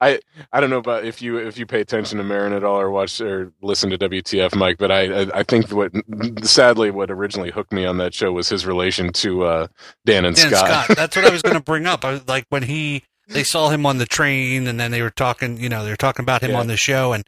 I 0.00 0.20
I 0.52 0.60
don't 0.60 0.70
know 0.70 0.78
about 0.78 1.04
if 1.04 1.22
you 1.22 1.36
if 1.38 1.58
you 1.58 1.66
pay 1.66 1.80
attention 1.80 2.18
to 2.18 2.24
Maron 2.24 2.52
at 2.52 2.64
all 2.64 2.80
or 2.80 2.90
watch 2.90 3.20
or 3.20 3.52
listen 3.62 3.90
to 3.90 3.98
WTF 3.98 4.54
Mike, 4.54 4.78
but 4.78 4.90
I 4.90 5.22
I, 5.22 5.40
I 5.40 5.42
think 5.42 5.70
what 5.70 5.92
sadly 6.44 6.90
what 6.90 7.10
originally 7.10 7.50
hooked 7.50 7.72
me 7.72 7.84
on 7.84 7.98
that 7.98 8.14
show 8.14 8.32
was 8.32 8.48
his 8.48 8.66
relation 8.66 9.12
to 9.14 9.44
uh, 9.44 9.66
Dan 10.04 10.24
and 10.24 10.34
Dan 10.36 10.48
Scott. 10.50 10.84
Scott. 10.84 10.86
That's 10.96 11.16
what 11.16 11.24
I 11.26 11.30
was 11.30 11.42
going 11.42 11.56
to 11.56 11.62
bring 11.62 11.86
up. 11.86 12.04
I 12.04 12.20
like 12.26 12.46
when 12.48 12.62
he 12.64 13.04
they 13.28 13.44
saw 13.44 13.68
him 13.70 13.86
on 13.86 13.98
the 13.98 14.06
train, 14.06 14.66
and 14.66 14.80
then 14.80 14.90
they 14.90 15.02
were 15.02 15.10
talking. 15.10 15.58
You 15.58 15.68
know, 15.68 15.84
they 15.84 15.90
were 15.90 15.96
talking 15.96 16.24
about 16.24 16.42
him 16.42 16.52
Yeah. 16.52 16.60
on 16.60 16.66
the 16.66 16.76
show, 16.76 17.12
and 17.12 17.24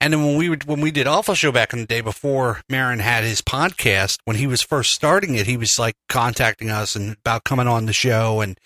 and 0.00 0.12
then 0.12 0.24
when 0.24 0.36
we 0.36 0.48
would 0.48 0.64
when 0.64 0.80
we 0.80 0.90
did 0.90 1.06
Awful 1.06 1.34
Show 1.34 1.52
back 1.52 1.72
in 1.72 1.78
the 1.80 1.86
day 1.86 2.00
before 2.00 2.60
Maron 2.68 2.98
had 2.98 3.24
his 3.24 3.40
podcast, 3.40 4.18
when 4.24 4.36
he 4.36 4.46
was 4.46 4.60
first 4.60 4.90
starting 4.90 5.34
it, 5.36 5.46
he 5.46 5.56
was 5.56 5.78
like 5.78 5.94
contacting 6.08 6.68
us 6.68 6.94
and 6.96 7.12
about 7.12 7.44
coming 7.44 7.68
on 7.68 7.86
the 7.86 7.92
show, 7.92 8.40
and 8.40 8.58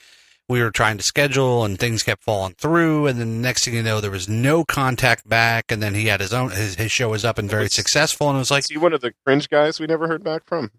we 0.48 0.62
were 0.62 0.70
trying 0.70 0.96
to 0.98 1.02
schedule, 1.02 1.64
and 1.64 1.78
things 1.78 2.02
kept 2.02 2.22
falling 2.22 2.54
through, 2.54 3.06
and 3.08 3.18
then 3.18 3.30
the 3.30 3.48
next 3.48 3.64
thing 3.64 3.74
you 3.74 3.82
know, 3.82 4.00
there 4.00 4.10
was 4.10 4.28
no 4.28 4.64
contact 4.64 5.28
back, 5.28 5.72
and 5.72 5.82
then 5.82 5.94
he 5.94 6.06
had 6.06 6.20
his 6.20 6.32
own 6.32 6.50
his, 6.50 6.76
his 6.76 6.92
show 6.92 7.08
was 7.08 7.24
up 7.24 7.38
and 7.38 7.50
very 7.50 7.64
Was- 7.64 7.74
successful, 7.74 8.28
and 8.28 8.36
it 8.36 8.40
was 8.40 8.50
like 8.50 8.64
Is 8.64 8.70
he 8.70 8.76
one 8.78 8.92
of 8.92 9.00
the 9.00 9.12
cringe 9.24 9.48
guys 9.48 9.80
we 9.80 9.86
never 9.86 10.06
heard 10.08 10.22
back 10.22 10.42
from? 10.46 10.70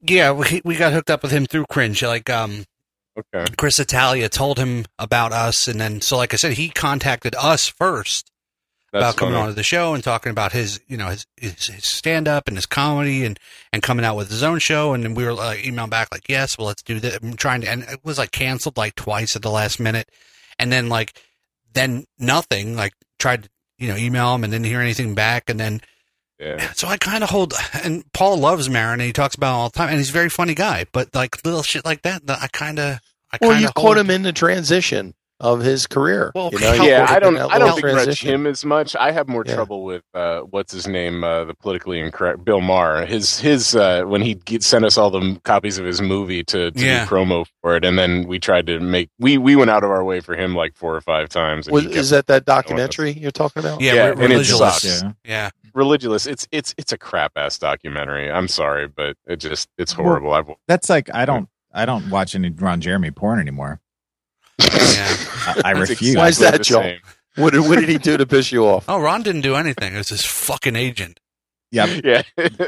yeah, 0.00 0.32
we 0.32 0.60
we 0.64 0.76
got 0.76 0.92
hooked 0.92 1.10
up 1.10 1.22
with 1.22 1.30
him 1.32 1.46
through 1.46 1.66
Cringe, 1.70 2.02
like 2.02 2.28
um. 2.30 2.64
Okay. 3.34 3.44
Chris 3.58 3.76
D'Elia 3.76 4.30
told 4.30 4.58
him 4.58 4.86
about 4.98 5.32
us, 5.32 5.68
and 5.68 5.78
then 5.78 6.00
so 6.00 6.16
like 6.16 6.32
I 6.32 6.38
said, 6.38 6.52
he 6.54 6.70
contacted 6.70 7.34
us 7.38 7.68
first 7.68 8.31
That's 8.92 9.02
about 9.02 9.16
coming 9.16 9.34
funny. 9.34 9.42
onto 9.44 9.54
the 9.54 9.62
show 9.62 9.94
and 9.94 10.04
talking 10.04 10.30
about 10.30 10.52
his 10.52 10.80
you 10.86 10.96
know 10.98 11.08
his 11.08 11.26
his, 11.36 11.66
his 11.66 11.84
stand 11.86 12.28
up 12.28 12.46
and 12.46 12.56
his 12.56 12.66
comedy 12.66 13.24
and 13.24 13.40
and 13.72 13.82
coming 13.82 14.04
out 14.04 14.16
with 14.16 14.30
his 14.30 14.42
own 14.42 14.58
show, 14.58 14.92
and 14.92 15.02
then 15.02 15.14
we 15.14 15.24
were 15.24 15.32
like 15.32 15.64
emailing 15.66 15.90
back 15.90 16.08
like 16.12 16.28
yes, 16.28 16.58
well 16.58 16.66
let's 16.66 16.82
do 16.82 17.00
that. 17.00 17.22
I'm 17.22 17.34
trying 17.34 17.62
to, 17.62 17.70
and 17.70 17.82
it 17.84 18.00
was 18.04 18.18
like 18.18 18.30
canceled 18.32 18.76
like 18.76 18.94
twice 18.94 19.34
at 19.34 19.42
the 19.42 19.50
last 19.50 19.80
minute, 19.80 20.10
and 20.58 20.70
then 20.70 20.88
like 20.90 21.18
then 21.72 22.04
nothing. 22.18 22.76
Like 22.76 22.92
tried 23.18 23.44
to 23.44 23.48
you 23.78 23.88
know 23.88 23.96
email 23.96 24.34
him 24.34 24.44
and 24.44 24.52
didn't 24.52 24.66
hear 24.66 24.80
anything 24.80 25.14
back, 25.14 25.48
and 25.48 25.58
then 25.58 25.80
Yeah. 26.38 26.72
so 26.74 26.86
I 26.86 26.98
kind 26.98 27.24
of 27.24 27.30
hold, 27.30 27.54
and 27.82 28.04
Paul 28.12 28.36
loves 28.36 28.68
Maron, 28.68 29.00
and 29.00 29.06
he 29.06 29.12
talks 29.12 29.34
about 29.34 29.54
it 29.54 29.56
all 29.56 29.68
the 29.70 29.78
time, 29.78 29.88
and 29.88 29.98
he's 29.98 30.10
a 30.10 30.12
very 30.12 30.28
funny 30.28 30.54
guy. 30.54 30.84
But 30.92 31.14
like 31.14 31.42
little 31.46 31.62
shit 31.62 31.86
like 31.86 32.02
that, 32.02 32.26
that 32.26 32.42
I 32.42 32.48
kind 32.48 32.78
of, 32.78 33.00
I 33.32 33.38
Well, 33.40 33.52
kind 33.52 33.62
you 33.62 33.68
of 33.68 33.74
caught 33.74 33.96
him 33.96 34.10
in 34.10 34.22
the 34.22 34.32
transition 34.34 35.14
of 35.42 35.60
his 35.60 35.86
career. 35.86 36.32
Well, 36.34 36.48
you 36.52 36.60
know, 36.60 36.72
yeah, 36.74 37.06
I 37.08 37.18
don't. 37.18 37.36
I 37.36 37.58
don't 37.58 37.74
begrudge 37.76 37.94
transition. 37.94 38.30
him 38.30 38.46
as 38.46 38.64
much. 38.64 38.96
I 38.96 39.10
have 39.12 39.28
more 39.28 39.44
Yeah. 39.46 39.54
trouble 39.56 39.82
with 39.84 40.02
uh, 40.14 40.40
what's 40.42 40.72
his 40.72 40.86
name, 40.86 41.22
uh, 41.24 41.44
the 41.44 41.54
politically 41.54 42.00
incorrect 42.00 42.44
Bill 42.44 42.60
Maher. 42.60 43.04
His 43.04 43.40
his 43.40 43.74
uh, 43.74 44.04
when 44.04 44.22
he 44.22 44.40
sent 44.60 44.84
us 44.84 44.96
all 44.96 45.10
the 45.10 45.38
copies 45.44 45.76
of 45.78 45.84
his 45.84 46.00
movie 46.00 46.44
to, 46.44 46.70
to 46.70 46.80
Yeah. 46.84 47.04
do 47.04 47.10
promo 47.10 47.44
for 47.60 47.76
it, 47.76 47.84
and 47.84 47.98
then 47.98 48.26
we 48.26 48.38
tried 48.38 48.66
to 48.68 48.80
make 48.80 49.10
we 49.18 49.36
we 49.36 49.56
went 49.56 49.70
out 49.70 49.84
of 49.84 49.90
our 49.90 50.04
way 50.04 50.20
for 50.20 50.34
him 50.36 50.54
like 50.54 50.74
four 50.76 50.94
or 50.96 51.00
five 51.02 51.28
times. 51.28 51.66
And 51.66 51.74
Was, 51.74 51.86
is 51.86 52.10
that 52.10 52.28
that 52.28 52.44
documentary 52.46 53.12
you're 53.12 53.30
talking 53.32 53.62
about? 53.64 53.80
Yeah, 53.80 53.94
Yeah, 53.94 54.04
re- 54.06 54.10
and 54.12 54.20
it 54.22 54.28
religious. 54.28 54.58
sucks. 54.58 54.84
Yeah. 55.02 55.12
Yeah. 55.24 55.50
religious? 55.74 56.26
It's 56.26 56.46
it's 56.52 56.74
it's 56.78 56.92
a 56.92 56.98
crap 56.98 57.32
ass 57.36 57.58
documentary. 57.58 58.30
I'm 58.30 58.46
sorry, 58.48 58.86
but 58.86 59.16
it 59.26 59.36
just 59.36 59.68
it's 59.76 59.92
horrible. 59.92 60.32
I've, 60.32 60.46
That's 60.68 60.88
like 60.88 61.10
I 61.12 61.24
don't 61.24 61.48
I 61.74 61.84
don't 61.84 62.10
watch 62.10 62.34
any 62.36 62.50
Ron 62.50 62.80
Jeremy 62.80 63.10
porn 63.10 63.40
anymore. 63.40 63.80
Yeah. 64.64 65.16
I, 65.46 65.62
I 65.64 65.80
It's 65.80 65.90
refuse. 65.90 66.16
Why 66.16 66.28
is 66.28 66.38
that, 66.38 66.52
the 66.58 66.58
Joel? 66.64 66.96
What 67.36 67.52
did, 67.54 67.60
what 67.60 67.78
did 67.78 67.88
he 67.88 67.98
do 67.98 68.16
to 68.16 68.26
piss 68.26 68.52
you 68.52 68.66
off? 68.66 68.84
Oh, 68.88 69.00
Ron 69.00 69.22
didn't 69.22 69.40
do 69.40 69.54
anything. 69.54 69.94
It 69.94 69.98
was 69.98 70.10
his 70.10 70.24
fucking 70.24 70.76
agent. 70.76 71.18
Yep. 71.70 72.04
Yeah, 72.04 72.22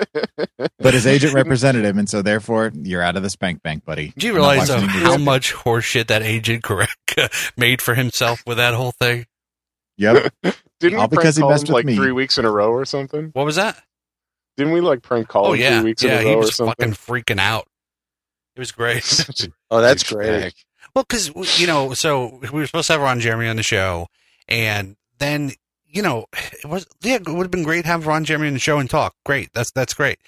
But 0.78 0.95
his 0.95 1.07
agent 1.07 1.34
represented 1.34 1.84
him, 1.84 1.99
and 1.99 2.09
so 2.09 2.22
therefore 2.22 2.72
you're 2.74 3.03
out 3.03 3.16
of 3.16 3.22
the 3.22 3.28
spank 3.28 3.62
bank, 3.62 3.84
buddy. 3.84 4.14
Do 4.16 4.26
you 4.26 4.32
realize 4.32 4.70
uh, 4.70 4.80
how 4.80 5.11
music. 5.11 5.20
much 5.26 5.53
horseshit 5.53 6.07
that 6.07 6.22
agent 6.22 6.62
correct 6.62 7.18
made 7.59 7.82
for 7.82 7.95
himself 7.95 8.42
with 8.47 8.57
that 8.57 8.72
whole 8.72 8.92
thing? 8.92 9.26
Yep. 9.99 10.32
didn't 10.80 10.99
All 10.99 11.05
we 11.09 11.16
because 11.18 11.34
prank 11.34 11.36
he 11.36 11.40
call 11.42 11.51
messed 11.51 11.68
him 11.68 11.74
with 11.74 11.74
like 11.74 11.84
me. 11.84 11.97
three 11.97 12.12
weeks 12.12 12.38
in 12.38 12.47
a 12.47 12.51
row 12.51 12.70
or 12.70 12.86
something? 12.86 13.28
What 13.34 13.45
was 13.45 13.57
that? 13.57 13.82
Didn't 14.57 14.72
we 14.72 14.80
like 14.80 15.03
prank 15.03 15.28
call 15.28 15.49
Oh 15.49 15.53
him 15.53 15.61
yeah, 15.61 15.80
three 15.80 15.90
weeks 15.90 16.03
yeah. 16.03 16.12
in 16.12 16.18
a 16.18 16.22
He 16.22 16.28
row 16.30 16.34
or 16.36 16.38
was 16.38 16.57
something? 16.57 16.92
fucking 16.92 16.95
freaking 16.95 17.38
out. 17.40 17.66
It 18.57 18.61
was 18.61 18.72
great. 18.72 19.05
Oh, 19.70 19.82
that's 19.82 20.03
douchebag. 20.05 20.14
great. 20.40 20.55
Well, 20.95 21.05
because 21.09 21.61
you 21.61 21.66
know, 21.66 21.95
so 21.95 22.38
we 22.40 22.49
were 22.51 22.66
supposed 22.66 22.86
to 22.86 22.95
have 22.95 23.03
Ron 23.03 23.20
Jeremy 23.20 23.49
on 23.49 23.57
the 23.57 23.62
show, 23.62 24.07
and 24.49 24.97
then 25.18 25.53
you 25.86 26.03
know, 26.03 26.26
it 26.53 26.66
was 26.66 26.86
yeah, 27.03 27.16
it 27.16 27.28
would 27.28 27.45
have 27.45 27.51
been 27.51 27.64
great 27.64 27.82
to 27.82 27.88
have 27.88 28.07
Ron 28.07 28.24
Jeremy 28.24 28.49
on 28.49 28.55
the 28.55 28.61
show 28.61 28.78
and 28.78 28.88
talk. 28.88 29.14
Great, 29.24 29.51
that's 29.55 29.72
that's 29.72 29.95
great. 29.95 30.18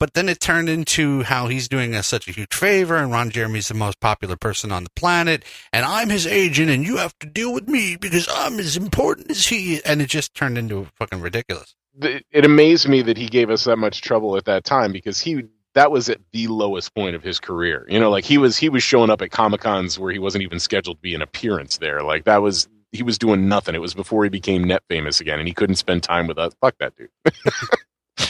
But 0.00 0.14
then 0.14 0.28
it 0.28 0.40
turned 0.40 0.68
into 0.68 1.22
how 1.22 1.46
he's 1.46 1.68
doing 1.68 1.94
us 1.94 2.06
such 2.06 2.26
a 2.26 2.32
huge 2.32 2.52
favor, 2.52 2.96
and 2.96 3.12
Ron 3.12 3.30
Jeremy's 3.30 3.68
the 3.68 3.74
most 3.74 4.00
popular 4.00 4.36
person 4.36 4.72
on 4.72 4.84
the 4.84 4.90
planet, 4.96 5.44
and 5.72 5.84
I'm 5.84 6.08
his 6.08 6.26
agent, 6.26 6.68
and 6.70 6.84
you 6.84 6.96
have 6.96 7.16
to 7.20 7.26
deal 7.26 7.52
with 7.52 7.68
me 7.68 7.96
because 7.96 8.28
I'm 8.30 8.58
as 8.58 8.76
important 8.76 9.30
as 9.30 9.46
he. 9.46 9.82
And 9.84 10.02
it 10.02 10.08
just 10.08 10.34
turned 10.34 10.58
into 10.58 10.88
fucking 10.96 11.20
ridiculous. 11.20 11.74
it 12.00 12.44
amazed 12.44 12.88
me 12.88 13.02
that 13.02 13.16
he 13.16 13.28
gave 13.28 13.50
us 13.50 13.64
that 13.64 13.76
much 13.76 14.02
trouble 14.02 14.36
at 14.36 14.46
that 14.46 14.64
time 14.64 14.90
because 14.90 15.20
he 15.20 15.44
that 15.74 15.90
was 15.90 16.08
at 16.08 16.20
the 16.32 16.46
lowest 16.48 16.94
point 16.94 17.14
of 17.16 17.22
his 17.22 17.40
career. 17.40 17.86
You 17.88 18.00
know, 18.00 18.10
like 18.10 18.24
he 18.24 18.38
was 18.38 18.56
he 18.56 18.68
was 18.68 18.82
showing 18.82 19.10
up 19.10 19.22
at 19.22 19.30
Comic 19.30 19.60
Cons 19.60 19.98
where 19.98 20.12
he 20.12 20.18
wasn't 20.18 20.42
even 20.42 20.58
scheduled 20.60 20.98
to 20.98 21.02
be 21.02 21.14
an 21.14 21.22
appearance 21.22 21.78
there. 21.78 22.02
Like 22.02 22.24
that 22.24 22.42
was 22.42 22.68
he 22.92 23.02
was 23.02 23.18
doing 23.18 23.48
nothing. 23.48 23.74
It 23.74 23.80
was 23.80 23.94
before 23.94 24.24
he 24.24 24.30
became 24.30 24.64
net 24.64 24.82
famous 24.88 25.20
again, 25.20 25.38
and 25.38 25.48
he 25.48 25.54
couldn't 25.54 25.76
spend 25.76 26.02
time 26.02 26.26
with 26.26 26.38
us. 26.38 26.52
Fuck 26.60 26.76
that 26.78 26.94
dude. 26.96 27.10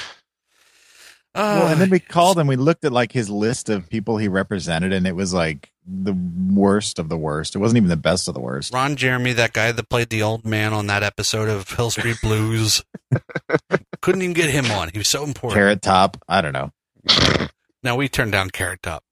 Well, 1.37 1.67
Uh, 1.67 1.71
and 1.73 1.81
then 1.81 1.91
we 1.91 1.99
called 1.99 2.39
and 2.39 2.49
we 2.49 2.55
looked 2.55 2.85
at 2.85 2.93
like 2.93 3.11
his 3.11 3.29
list 3.29 3.69
of 3.69 3.91
people 3.91 4.19
he 4.19 4.29
represented, 4.29 4.93
and 4.93 5.05
it 5.05 5.17
was 5.17 5.35
like 5.35 5.73
the 5.85 6.15
worst 6.53 7.01
of 7.01 7.09
the 7.09 7.17
worst. 7.19 7.57
It 7.57 7.59
wasn't 7.59 7.79
even 7.79 7.89
the 7.89 7.97
best 7.97 8.29
of 8.29 8.35
the 8.35 8.41
worst. 8.41 8.73
Ron 8.73 8.95
Jeremy, 8.95 9.33
that 9.33 9.53
guy 9.53 9.73
that 9.73 9.89
played 9.89 10.11
the 10.11 10.23
old 10.23 10.45
man 10.47 10.73
on 10.73 10.87
that 10.87 11.03
episode 11.03 11.49
of 11.49 11.69
Hill 11.69 11.91
Street 11.91 12.19
Blues, 12.23 12.85
couldn't 14.01 14.23
even 14.23 14.33
get 14.33 14.49
him 14.51 14.71
on. 14.71 14.91
He 14.91 14.99
was 14.99 15.09
so 15.11 15.25
important. 15.25 15.55
Carrot 15.59 15.83
Top. 15.83 16.19
I 16.29 16.41
don't 16.41 16.53
know. 16.53 16.71
Now 17.83 17.97
we 17.97 18.09
turned 18.09 18.33
down 18.33 18.49
Carrot 18.49 18.83
Top. 18.83 19.05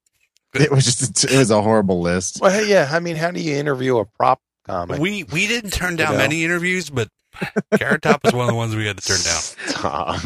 It 0.55 0.71
was 0.71 0.85
just 0.87 1.25
it 1.25 1.37
was 1.37 1.51
a 1.51 1.61
horrible 1.61 2.01
list. 2.01 2.41
Well, 2.41 2.51
hey, 2.51 2.69
yeah. 2.71 2.89
I 2.91 3.01
mean, 3.01 3.17
how 3.17 3.31
do 3.31 3.41
you 3.41 3.55
interview 3.57 3.99
a 3.99 4.07
prop 4.07 4.41
comic? 4.67 4.99
We 4.99 5.25
we 5.25 5.47
didn't 5.47 5.73
turn 5.73 5.97
down 5.97 6.13
You 6.13 6.19
know? 6.19 6.23
many 6.25 6.45
interviews, 6.45 6.89
but 6.89 7.09
Carrot 7.77 8.01
Top 8.03 8.25
was 8.25 8.33
one 8.33 8.45
of 8.45 8.49
the 8.49 8.55
ones 8.57 8.75
we 8.75 8.87
had 8.87 8.99
to 8.99 9.05
turn 9.07 9.21
down. 9.25 10.19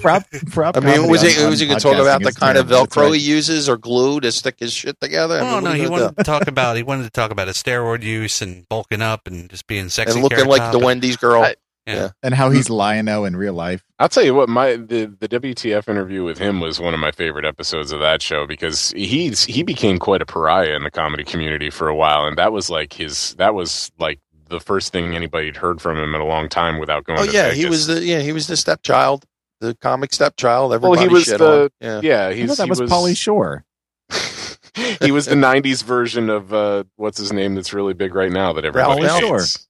Prop, 0.00 0.24
prop 0.50 0.76
I 0.76 0.80
mean, 0.80 1.08
was 1.08 1.22
on- 1.22 1.30
he 1.30 1.46
was 1.46 1.60
he 1.60 1.66
on 1.66 1.68
going 1.70 1.80
to 1.80 1.82
talk 1.82 1.96
about 1.98 2.22
the 2.22 2.32
kind 2.32 2.58
of 2.58 2.66
Velcro 2.68 3.10
like- 3.10 3.20
he 3.20 3.26
uses 3.26 3.68
or 3.68 3.76
glue 3.76 4.20
to 4.20 4.30
stick 4.32 4.56
his 4.58 4.72
shit 4.72 5.00
together? 5.00 5.36
I 5.38 5.40
Oh 5.40 5.54
mean, 5.60 5.64
no, 5.64 5.70
what 5.70 5.70
are 5.70 5.74
he 5.76 5.82
you 5.82 5.88
gonna 5.88 6.02
wanted 6.02 6.16
to 6.18 6.24
talk 6.24 6.46
about 6.46 6.76
he 6.76 6.82
wanted 6.82 7.04
to 7.04 7.10
talk 7.10 7.30
about 7.30 7.46
his 7.46 7.56
steroid 7.62 8.02
use 8.02 8.42
and 8.42 8.68
bulking 8.68 9.00
up 9.02 9.26
and 9.26 9.48
just 9.48 9.66
being 9.66 9.88
sexy 9.88 10.14
and 10.14 10.22
looking 10.22 10.46
like 10.46 10.60
Top. 10.60 10.72
the 10.72 10.78
Wendy's 10.80 11.16
girl. 11.16 11.42
I- 11.42 11.54
and 11.86 12.34
how 12.34 12.50
he's 12.50 12.70
Lion-O 12.70 13.24
in 13.24 13.36
real 13.36 13.52
life. 13.52 13.84
I'll 13.98 14.08
tell 14.08 14.24
you 14.24 14.34
what, 14.34 14.48
my 14.48 14.76
the, 14.76 15.14
the 15.18 15.28
WTF 15.28 15.88
interview 15.88 16.24
with 16.24 16.38
him 16.38 16.60
was 16.60 16.80
one 16.80 16.94
of 16.94 17.00
my 17.00 17.10
favorite 17.10 17.44
episodes 17.44 17.92
of 17.92 18.00
that 18.00 18.22
show 18.22 18.46
because 18.46 18.90
he's 18.92 19.44
he 19.44 19.62
became 19.62 19.98
quite 19.98 20.22
a 20.22 20.26
pariah 20.26 20.74
in 20.74 20.82
the 20.82 20.90
comedy 20.90 21.24
community 21.24 21.70
for 21.70 21.88
a 21.88 21.94
while, 21.94 22.26
and 22.26 22.38
that 22.38 22.52
was 22.52 22.70
like 22.70 22.92
his 22.92 23.34
that 23.34 23.54
was 23.54 23.92
like 23.98 24.20
the 24.48 24.60
first 24.60 24.92
thing 24.92 25.14
anybody 25.14 25.46
had 25.46 25.56
heard 25.56 25.80
from 25.80 25.98
him 25.98 26.14
in 26.14 26.20
a 26.20 26.26
long 26.26 26.48
time 26.48 26.78
without 26.78 27.04
going. 27.04 27.18
oh 27.18 27.26
to 27.26 27.32
yeah, 27.32 27.44
Vegas. 27.48 27.58
he 27.58 27.66
was 27.66 27.86
the 27.86 28.04
yeah 28.04 28.20
he 28.20 28.32
was 28.32 28.46
the 28.46 28.56
stepchild, 28.56 29.24
the 29.60 29.74
comic 29.76 30.12
stepchild. 30.12 30.72
Everybody 30.72 31.00
Well, 31.00 31.08
he 31.08 31.12
was 31.12 31.24
shit 31.24 31.38
the 31.38 31.64
on. 31.64 31.68
yeah. 31.80 32.00
yeah. 32.02 32.26
I 32.28 32.34
He's, 32.34 32.56
that 32.56 32.64
he 32.64 32.70
was, 32.70 32.80
Pauly 32.80 33.16
Shore. 33.16 33.64
he 35.02 35.12
was 35.12 35.26
the 35.26 35.34
'90s 35.34 35.82
version 35.82 36.30
of 36.30 36.52
uh, 36.52 36.84
what's 36.96 37.18
his 37.18 37.32
name 37.32 37.54
that's 37.54 37.72
really 37.72 37.94
big 37.94 38.14
right 38.14 38.32
now 38.32 38.52
that 38.52 38.64
everybody 38.64 39.02
Ralph 39.02 39.22
hates. 39.22 39.68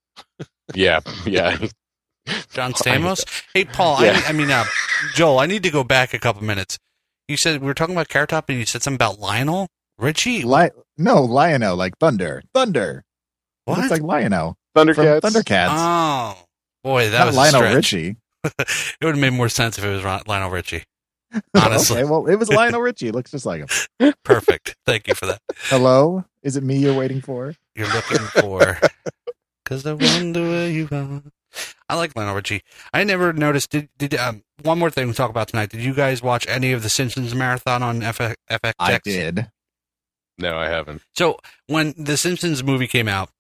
Yeah, 0.75 1.01
yeah. 1.27 1.59
John 2.53 2.73
Stamos. 2.75 3.25
Hey 3.55 3.65
Paul, 3.65 4.03
Yeah. 4.03 4.21
I, 4.25 4.31
I 4.31 4.33
mean 4.33 4.51
uh, 4.51 4.65
Joel, 5.15 5.39
I 5.39 5.47
need 5.47 5.63
to 5.65 5.71
go 5.71 5.85
back 5.85 6.15
a 6.15 6.19
couple 6.19 6.43
minutes. 6.45 6.79
You 7.29 7.37
said 7.37 7.61
we 7.61 7.67
were 7.67 7.75
talking 7.75 7.95
about 7.95 8.09
Carrot 8.09 8.31
Top 8.31 8.49
and 8.49 8.59
you 8.59 8.67
said 8.67 8.83
something 8.83 8.97
about 8.97 9.19
Lionel 9.19 9.69
Richie. 9.99 10.43
Li- 10.43 10.71
no, 10.99 11.23
Lion-O, 11.23 11.75
like 11.75 11.97
thunder, 11.99 12.43
thunder. 12.53 13.05
What? 13.65 13.79
It's 13.81 13.91
like 13.91 14.03
Lion-O 14.03 14.57
Thundercats. 14.77 15.21
Thundercats. 15.21 15.69
Oh 15.71 16.39
boy, 16.83 17.11
that 17.11 17.19
Not 17.19 17.27
was 17.29 17.37
a 17.37 17.39
Lionel. 17.39 17.75
Richie. 17.75 18.17
It 18.59 19.03
would 19.03 19.15
have 19.15 19.19
made 19.19 19.33
more 19.33 19.49
sense 19.49 19.79
if 19.79 19.85
it 19.85 19.89
was 19.91 20.05
Ron- 20.05 20.23
Lionel 20.27 20.51
Richie. 20.51 20.85
Honestly, 21.55 22.03
okay, 22.03 22.11
well, 22.11 22.27
it 22.27 22.37
was 22.37 22.49
Lionel 22.51 22.81
Richie. 22.83 23.09
It 23.09 23.15
looks 23.15 23.31
just 23.31 23.47
like 23.47 23.63
him. 23.99 24.13
perfect. 24.23 24.77
Thank 24.85 25.09
you 25.09 25.15
for 25.15 25.25
that. 25.27 25.41
Hello, 25.65 26.25
is 26.43 26.57
it 26.57 26.63
me 26.63 26.77
you're 26.77 26.95
waiting 26.95 27.21
for? 27.23 27.55
You're 27.75 27.89
looking 27.93 28.19
for 28.19 28.79
because 29.65 29.87
I 29.87 29.95
wonder 29.95 30.43
where 30.43 30.69
you 30.69 30.89
are. 30.93 31.23
I 31.89 31.97
like 31.97 32.17
Lionel 32.17 32.35
Richie. 32.35 32.63
I 32.93 33.05
never 33.05 33.33
noticed. 33.33 33.71
Did 33.71 33.89
did 33.99 34.15
um, 34.15 34.43
one 34.63 34.79
more 34.79 34.91
thing 34.91 35.09
to 35.09 35.15
talk 35.15 35.31
about 35.31 35.49
tonight? 35.49 35.71
Did 35.71 35.83
you 35.83 35.95
guys 35.95 36.23
watch 36.23 36.47
any 36.49 36.73
of 36.73 36.83
the 36.83 36.89
Simpsons 36.89 37.35
marathon 37.35 37.83
on 37.83 38.03
F- 38.03 38.19
FXX? 38.51 38.73
I 38.79 39.01
did. 39.05 39.51
No, 40.39 40.57
I 40.57 40.69
haven't. 40.69 41.03
So 41.17 41.39
when 41.69 41.95
the 41.97 42.17
Simpsons 42.17 42.65
movie 42.65 42.89
came 42.89 43.07
out, 43.09 43.31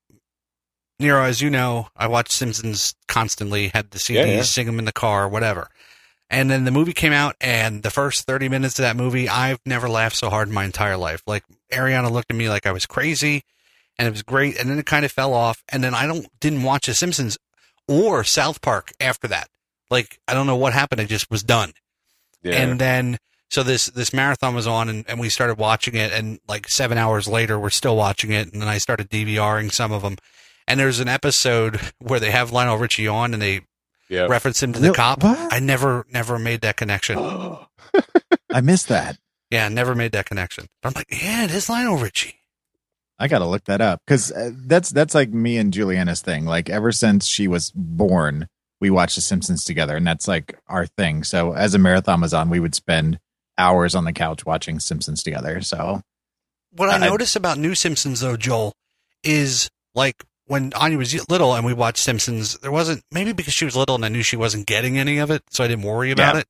Nerraux, 1.01 1.27
as 1.29 1.41
you 1.41 1.51
know, 1.51 1.89
I 1.97 2.07
watched 2.07 2.33
Simpsons 2.33 2.95
constantly. 3.09 3.69
Had 3.69 3.91
the 3.91 3.99
CDs, 3.99 4.15
Yeah, 4.15 4.25
yeah. 4.27 4.43
sing 4.43 4.67
them 4.67 4.79
in 4.79 4.85
the 4.85 4.93
car, 4.93 5.29
whatever. 5.29 5.69
And 6.31 6.51
then 6.51 6.65
the 6.65 6.71
movie 6.71 6.93
came 6.93 7.13
out, 7.13 7.37
and 7.41 7.83
the 7.83 7.91
first 7.91 8.25
thirty 8.27 8.49
minutes 8.49 8.79
of 8.79 8.85
that 8.85 8.97
movie, 8.97 9.29
I've 9.29 9.59
never 9.67 9.89
laughed 9.89 10.17
so 10.17 10.31
hard 10.31 10.49
in 10.49 10.55
my 10.55 10.65
entire 10.65 10.97
life. 10.97 11.23
Like 11.27 11.45
Ariana 11.73 12.11
looked 12.11 12.31
at 12.31 12.37
me 12.37 12.49
like 12.49 12.65
I 12.67 12.73
was 12.73 12.87
crazy, 12.87 13.43
and 13.99 14.07
it 14.09 14.11
was 14.11 14.23
great. 14.23 14.59
And 14.59 14.71
then 14.71 14.79
it 14.79 14.87
kind 14.87 15.05
of 15.05 15.13
fell 15.13 15.35
off, 15.35 15.63
and 15.69 15.83
then 15.85 15.95
I 15.95 16.07
don't 16.07 16.27
didn't 16.41 16.63
watch 16.63 16.87
The 16.87 16.95
Simpsons 16.95 17.37
or 17.89 18.25
South 18.25 18.61
Park 18.61 18.93
after 19.01 19.29
that. 19.29 19.49
Like 19.91 20.19
I 20.27 20.35
don't 20.35 20.47
know 20.47 20.57
what 20.57 20.73
happened. 20.73 21.01
It 21.01 21.09
just 21.09 21.31
was 21.31 21.43
done. 21.43 21.73
Yeah. 22.43 22.55
And 22.55 22.81
then 22.81 23.19
so 23.51 23.63
this 23.63 23.87
this 23.87 24.13
marathon 24.13 24.55
was 24.55 24.67
on 24.67 24.89
and, 24.89 25.05
and 25.09 25.21
we 25.21 25.29
started 25.29 25.59
watching 25.59 25.95
it 25.95 26.13
and 26.13 26.39
like 26.49 26.69
seven 26.69 26.99
hours 26.99 27.29
later 27.29 27.59
we're 27.59 27.71
still 27.71 27.97
watching 27.97 28.33
it 28.33 28.53
and 28.53 28.61
then 28.61 28.69
I 28.69 28.79
started 28.79 29.11
DVRing 29.11 29.73
some 29.73 29.93
of 29.93 30.03
them. 30.03 30.17
And 30.67 30.81
there's 30.81 31.01
an 31.01 31.09
episode 31.09 31.81
where 31.99 32.21
they 32.21 32.31
have 32.31 32.53
Lionel 32.53 32.79
Richie 32.79 33.09
on 33.09 33.33
and 33.35 33.43
they 33.43 33.61
yeah. 34.09 34.27
reference 34.27 34.63
him 34.63 34.73
to 34.73 34.79
the 34.81 34.87
Real- 34.89 34.95
cop. 34.95 35.23
what? 35.23 35.53
I 35.53 35.59
never 35.59 36.07
never 36.11 36.39
made 36.39 36.63
that 36.63 36.77
connection. 36.77 37.19
I 38.51 38.61
missed 38.61 38.89
that. 38.89 39.19
Yeah, 39.51 39.69
never 39.69 39.95
made 39.95 40.13
that 40.13 40.27
connection. 40.27 40.67
But 40.83 40.89
I'm 40.89 40.95
like, 40.95 41.23
yeah, 41.23 41.45
it 41.45 41.51
is 41.51 41.69
Lionel 41.69 41.99
Richie. 41.99 42.41
I 43.19 43.29
got 43.29 43.39
to 43.41 43.47
look 43.47 43.65
that 43.65 43.81
up 43.81 44.01
because 44.07 44.33
uh, 44.33 44.51
that's 44.67 44.91
that's 44.91 45.15
like 45.15 45.31
me 45.31 45.57
and 45.57 45.73
Juliana's 45.73 46.21
thing. 46.21 46.45
Like 46.47 46.69
ever 46.69 46.91
since 46.93 47.27
she 47.27 47.47
was 47.49 47.71
born, 47.75 48.49
we 48.81 48.91
watched 48.91 49.15
The 49.15 49.21
Simpsons 49.23 49.65
together, 49.65 49.97
and 49.97 50.07
that's 50.07 50.27
like 50.27 50.59
our 50.69 50.87
thing. 50.87 51.23
So 51.25 51.53
as 51.53 51.75
a 51.75 51.79
marathon 51.79 52.21
was 52.21 52.35
on, 52.35 52.51
we 52.51 52.61
would 52.61 52.75
spend 52.75 53.19
hours 53.57 53.95
on 53.95 54.05
the 54.05 54.13
couch 54.13 54.45
watching 54.45 54.81
Simpsons 54.81 55.23
together. 55.23 55.61
So 55.61 56.01
What 56.73 56.89
I 56.91 56.99
notice 56.99 57.37
about 57.37 57.57
New 57.59 57.75
Simpsons 57.77 58.21
though, 58.21 58.37
Joel, 58.37 58.73
is 59.23 59.71
like 59.95 60.25
when 60.47 60.73
Anya 60.75 60.99
was 60.99 61.29
little 61.31 61.55
and 61.55 61.65
we 61.65 61.73
watched 61.73 62.03
Simpsons, 62.03 62.59
there 62.59 62.73
wasn't 62.73 63.03
maybe 63.13 63.33
because 63.33 63.55
she 63.55 63.65
was 63.65 63.77
little 63.77 63.95
and 63.95 64.05
I 64.05 64.09
knew 64.09 64.23
she 64.25 64.37
wasn't 64.37 64.67
getting 64.67 64.99
any 64.99 65.19
of 65.19 65.31
it, 65.31 65.43
so 65.51 65.63
I 65.65 65.69
didn't 65.69 65.85
worry 65.85 66.11
about 66.11 66.35
Yeah. 66.35 66.41
it. 66.41 66.47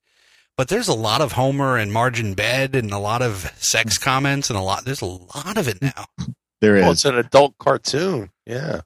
But 0.56 0.68
there's 0.68 0.88
a 0.88 0.94
lot 0.94 1.20
of 1.20 1.32
Homer 1.32 1.76
and 1.76 1.92
Marge 1.92 2.20
in 2.20 2.32
bed 2.34 2.74
and 2.74 2.90
a 2.92 2.98
lot 2.98 3.20
of 3.22 3.52
sex 3.58 3.98
comments 3.98 4.48
and 4.50 4.58
a 4.58 4.62
lot. 4.62 4.84
There's 4.84 5.02
a 5.02 5.06
lot 5.06 5.58
of 5.58 5.68
it 5.68 5.82
now. 5.82 6.06
there 6.60 6.74
Well, 6.74 6.90
is. 6.90 6.98
it's 6.98 7.04
an 7.04 7.16
adult 7.18 7.56
cartoon. 7.58 8.30
Yeah. 8.46 8.80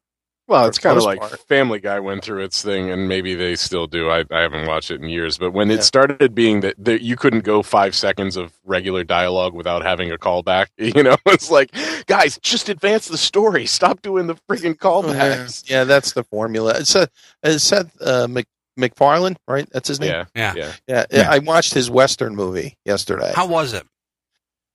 Well, 0.46 0.64
it's 0.64 0.78
kind 0.78 0.96
of 0.96 1.04
like 1.04 1.20
part. 1.20 1.38
Family 1.46 1.78
Guy 1.78 2.00
went 2.00 2.24
through 2.24 2.42
its 2.42 2.62
thing, 2.62 2.88
and 2.90 3.06
maybe 3.06 3.34
they 3.34 3.54
still 3.54 3.86
do. 3.86 4.08
I, 4.08 4.24
I 4.30 4.40
haven't 4.40 4.66
watched 4.66 4.90
it 4.90 4.98
in 5.02 5.10
years, 5.10 5.36
but 5.36 5.50
when 5.52 5.68
Yeah. 5.68 5.76
it 5.76 5.82
started 5.82 6.34
being 6.34 6.60
that, 6.60 6.74
that 6.82 7.02
you 7.02 7.16
couldn't 7.16 7.44
go 7.44 7.62
five 7.62 7.94
seconds 7.94 8.34
of 8.34 8.54
regular 8.64 9.04
dialogue 9.04 9.52
without 9.52 9.82
having 9.82 10.10
a 10.10 10.16
callback, 10.16 10.68
you 10.78 11.02
know, 11.02 11.18
it's 11.26 11.50
like, 11.50 11.70
guys, 12.06 12.38
just 12.42 12.70
advance 12.70 13.08
the 13.08 13.18
story. 13.18 13.66
Stop 13.66 14.00
doing 14.00 14.26
the 14.26 14.36
freaking 14.48 14.74
callbacks. 14.74 15.68
Yeah, 15.68 15.84
that's 15.84 16.12
the 16.14 16.24
formula. 16.24 16.72
It's 16.78 16.90
Seth, 16.90 17.10
it's 17.42 17.62
Seth 17.64 17.94
uh, 18.00 18.26
Mc, 18.26 18.46
MacFarlane, 18.78 19.36
right? 19.46 19.68
That's 19.70 19.88
his 19.88 20.00
name. 20.00 20.12
Yeah, 20.12 20.24
Yeah. 20.34 20.54
yeah. 20.56 20.72
Yeah, 20.86 21.04
Yeah. 21.10 21.30
I 21.30 21.40
watched 21.40 21.74
his 21.74 21.90
Western 21.90 22.34
movie 22.34 22.78
yesterday. 22.86 23.32
How 23.36 23.46
was 23.46 23.74
it? 23.74 23.82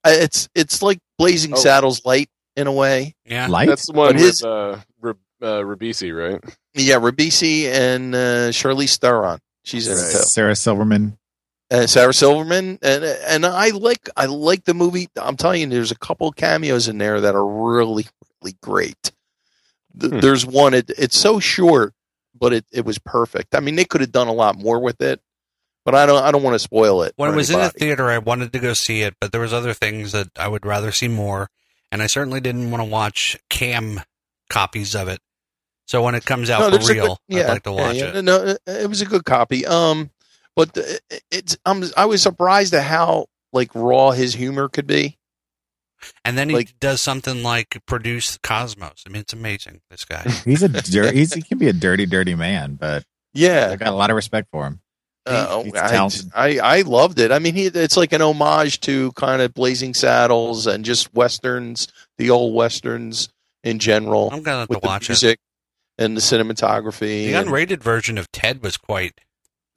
Uh, 0.05 0.11
It's 0.13 0.49
it's 0.53 0.83
like 0.83 0.99
Blazing 1.17 1.53
Oh. 1.53 1.57
Saddles 1.57 2.05
light 2.05 2.29
in 2.55 2.67
a 2.67 2.71
way. 2.71 3.15
Yeah. 3.25 3.47
Light? 3.47 3.67
That's 3.67 3.87
the 3.87 3.93
one 3.93 4.13
But 4.13 4.15
his- 4.21 4.41
with 4.41 4.49
uh, 4.49 4.77
Rib- 5.01 5.17
uh, 5.41 5.61
Ribisi, 5.61 6.15
right? 6.15 6.41
Yeah, 6.73 6.95
Ribisi 6.95 7.65
and 7.65 8.13
uh, 8.15 8.49
Charlize 8.51 8.97
Theron. 8.99 9.39
She's 9.63 9.87
in 9.87 9.93
it 9.93 10.01
Right. 10.01 10.11
too. 10.11 10.17
Sarah 10.19 10.55
Silverman. 10.55 11.17
And 11.69 11.89
Sarah 11.89 12.13
Silverman, 12.13 12.77
and 12.83 13.03
and 13.03 13.45
I 13.45 13.69
like 13.69 14.07
I 14.15 14.25
like 14.27 14.65
the 14.65 14.73
movie. 14.75 15.07
I'm 15.19 15.37
telling 15.37 15.61
you, 15.61 15.67
there's 15.67 15.91
a 15.91 15.97
couple 15.97 16.31
cameos 16.31 16.87
in 16.87 16.97
there 16.99 17.21
that 17.21 17.33
are 17.35 17.45
really 17.45 18.05
really 18.41 18.55
great. 18.61 19.11
Th- 19.99 20.11
Hmm. 20.13 20.19
There's 20.19 20.45
one. 20.45 20.73
It, 20.75 20.91
it's 20.97 21.17
so 21.17 21.39
short, 21.39 21.93
but 22.39 22.53
it, 22.53 22.65
it 22.71 22.85
was 22.85 22.99
perfect. 22.99 23.55
I 23.55 23.59
mean, 23.59 23.75
they 23.75 23.85
could 23.85 24.01
have 24.01 24.11
done 24.11 24.27
a 24.27 24.33
lot 24.33 24.57
more 24.59 24.79
with 24.79 25.01
it, 25.01 25.19
but 25.85 25.95
I 25.95 26.05
don't 26.05 26.21
I 26.23 26.31
don't 26.31 26.43
want 26.43 26.53
to 26.55 26.59
spoil 26.59 27.01
it. 27.03 27.13
When 27.15 27.29
for 27.29 27.33
it 27.33 27.37
was 27.37 27.49
in 27.49 27.59
the 27.59 27.69
theater, 27.69 28.07
I 28.09 28.17
wanted 28.19 28.53
to 28.53 28.59
go 28.59 28.73
see 28.73 29.01
it, 29.01 29.15
but 29.19 29.31
there 29.31 29.41
was 29.41 29.53
other 29.53 29.73
things 29.73 30.11
that 30.11 30.27
I 30.37 30.47
would 30.47 30.65
rather 30.65 30.91
see 30.91 31.07
more, 31.07 31.49
and 31.93 32.01
I 32.01 32.07
certainly 32.07 32.41
didn't 32.41 32.71
want 32.71 32.81
to 32.83 32.89
watch 32.89 33.37
cam 33.49 34.01
copies 34.49 34.95
of 34.95 35.07
it. 35.07 35.19
So 35.87 36.01
when 36.01 36.15
it 36.15 36.25
comes 36.25 36.49
out 36.49 36.71
No, 36.71 36.79
for 36.79 36.91
real, 36.93 37.07
good- 37.29 37.37
yeah, 37.37 37.43
I'd 37.43 37.49
like 37.49 37.63
to 37.63 37.71
watch 37.71 37.95
yeah. 37.97 38.17
it. 38.17 38.23
No, 38.25 38.43
it- 38.43 38.59
it 38.65 38.89
was 38.89 39.01
a 39.01 39.05
good 39.05 39.25
copy. 39.25 39.65
Um, 39.65 40.09
but 40.55 40.75
it- 40.75 41.01
it's 41.31 41.57
I'm 41.65 41.83
I 41.95 42.05
was 42.05 42.21
surprised 42.21 42.73
at 42.73 42.83
how 42.83 43.27
like 43.51 43.69
raw 43.75 44.11
his 44.11 44.33
humor 44.33 44.67
could 44.69 44.87
be. 44.87 45.17
And 46.25 46.37
then 46.37 46.49
he 46.49 46.55
like- 46.55 46.79
does 46.79 46.99
something 47.01 47.43
like 47.43 47.81
produce 47.85 48.37
Cosmos. 48.43 49.03
I 49.05 49.09
mean, 49.09 49.21
it's 49.21 49.33
amazing. 49.33 49.81
This 49.89 50.03
guy. 50.05 50.23
He's 50.45 50.63
a 50.63 50.69
dir- 50.69 51.11
he's, 51.13 51.33
he 51.33 51.41
can 51.41 51.57
be 51.59 51.67
a 51.69 51.73
dirty, 51.73 52.05
dirty 52.05 52.35
man, 52.35 52.75
but 52.75 53.03
Yeah, 53.33 53.69
I 53.71 53.75
got 53.75 53.89
a 53.89 53.95
lot 53.95 54.09
of 54.09 54.15
respect 54.15 54.49
for 54.51 54.65
him. 54.65 54.81
Uh, 55.25 55.63
he's 55.63 56.27
I. 56.33 56.59
I 56.59 56.77
I 56.77 56.81
loved 56.81 57.19
it. 57.19 57.31
I 57.31 57.39
mean, 57.39 57.55
he, 57.55 57.65
it's 57.67 57.95
like 57.97 58.11
an 58.13 58.21
homage 58.21 58.81
to 58.81 59.11
kind 59.13 59.41
of 59.41 59.53
Blazing 59.53 59.93
Saddles 59.93 60.67
and 60.67 60.83
just 60.83 61.13
westerns, 61.13 61.87
the 62.17 62.29
old 62.29 62.53
westerns 62.53 63.29
in 63.63 63.79
general, 63.79 64.29
I'm 64.33 64.43
gonna 64.43 64.59
have 64.59 64.69
with 64.69 64.79
to 64.79 64.81
the 64.81 64.87
watch 64.87 65.23
it. 65.23 65.39
and 65.97 66.17
the 66.17 66.21
cinematography. 66.21 67.27
The 67.27 67.33
and- 67.35 67.47
unrated 67.47 67.81
version 67.81 68.17
of 68.17 68.29
Ted 68.33 68.61
was 68.61 68.75
quite. 68.75 69.21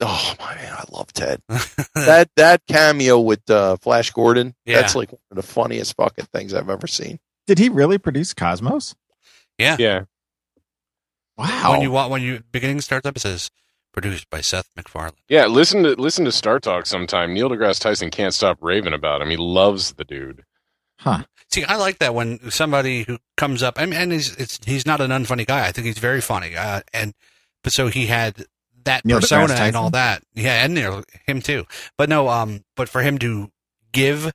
oh 0.01 0.35
my 0.39 0.53
man, 0.55 0.73
I 0.73 0.83
love 0.91 1.13
Ted. 1.13 1.41
that 1.95 2.29
that 2.35 2.61
cameo 2.67 3.19
with 3.19 3.49
uh, 3.49 3.77
Flash 3.77 4.11
Gordon. 4.11 4.53
Yeah. 4.65 4.81
That's 4.81 4.95
like 4.95 5.11
one 5.13 5.21
of 5.31 5.37
the 5.37 5.43
funniest 5.43 5.95
fucking 5.95 6.25
things 6.33 6.53
I've 6.53 6.69
ever 6.69 6.87
seen. 6.87 7.19
Did 7.47 7.57
he 7.59 7.69
really 7.69 7.97
produce 7.97 8.33
Cosmos? 8.33 8.95
yeah. 9.57 9.77
Yeah. 9.79 10.03
Wow. 11.37 11.71
When 11.71 11.81
you 11.81 11.91
wa- 11.91 12.07
when 12.07 12.21
you 12.21 12.43
beginning 12.51 12.81
starts 12.81 13.05
up, 13.05 13.15
it 13.15 13.19
says 13.19 13.49
produced 13.97 14.29
by 14.29 14.41
Seth 14.41 14.69
MacFarlane. 14.75 15.13
Yeah, 15.27 15.47
listen 15.47 15.81
to 15.81 15.99
listen 15.99 16.23
to 16.25 16.31
Star 16.31 16.59
Talk 16.59 16.85
sometime. 16.85 17.33
Neil 17.33 17.49
deGrasse 17.49 17.81
Tyson 17.81 18.11
can't 18.11 18.31
stop 18.31 18.59
raving 18.61 18.93
about 18.93 19.23
him. 19.23 19.31
He 19.31 19.37
loves 19.37 19.93
the 19.93 20.03
dude. 20.03 20.43
huh. 20.99 21.23
See, 21.49 21.63
I 21.63 21.77
like 21.77 21.97
that 21.97 22.13
when 22.13 22.51
somebody 22.51 23.03
who 23.03 23.17
comes 23.37 23.63
up, 23.63 23.79
I 23.79 23.87
mean, 23.87 23.95
and 23.99 24.11
he's 24.11 24.35
it's, 24.35 24.59
he's 24.63 24.85
not 24.85 25.01
an 25.01 25.09
unfunny 25.09 25.47
guy. 25.47 25.65
I 25.65 25.71
think 25.71 25.87
he's 25.87 25.97
very 25.97 26.21
funny. 26.21 26.55
Uh, 26.55 26.81
and 26.93 27.15
but 27.63 27.73
so 27.73 27.87
he 27.87 28.05
had 28.05 28.45
that 28.83 29.03
Neil 29.03 29.19
persona 29.19 29.55
and 29.55 29.75
all 29.75 29.89
that. 29.89 30.21
Yeah, 30.35 30.63
and 30.63 30.75
Neil, 30.75 31.03
him 31.25 31.41
too. 31.41 31.65
But 31.97 32.07
no, 32.07 32.29
um, 32.29 32.65
but 32.75 32.89
for 32.89 33.01
him 33.01 33.17
to 33.17 33.49
give 33.93 34.31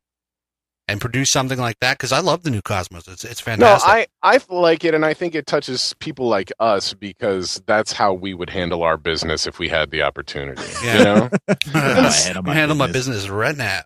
and 0.89 1.01
produce 1.01 1.31
something 1.31 1.59
like 1.59 1.79
that, 1.81 1.99
because 1.99 2.13
I 2.13 2.21
love 2.21 2.43
the 2.43 2.51
new 2.51 2.63
Cosmos. 2.63 3.09
It's 3.09 3.25
it's 3.25 3.41
fantastic. 3.41 3.87
No, 3.89 3.93
fantastic. 3.93 4.11
I 4.23 4.37
I 4.51 4.55
like 4.55 4.85
it, 4.85 4.95
and 4.95 5.05
I 5.05 5.15
think 5.15 5.35
it 5.35 5.47
touches 5.47 5.95
people 6.01 6.29
like 6.29 6.53
us 6.61 6.95
because 6.95 7.63
that's 7.67 7.93
how 7.93 8.13
we 8.13 8.35
would 8.35 8.51
handle 8.51 8.83
our 8.83 8.97
business 8.97 9.47
if 9.47 9.59
we 9.59 9.69
had 9.69 9.91
the 9.91 10.03
opportunity. 10.03 10.63
Yeah. 10.85 10.99
You 10.99 11.05
know. 11.05 11.31
handle 11.73 12.43
my 12.43 12.55
handle 12.55 12.77
my 12.77 12.87
business. 12.87 13.17
business 13.17 13.31
right 13.31 13.57
now. 13.57 13.83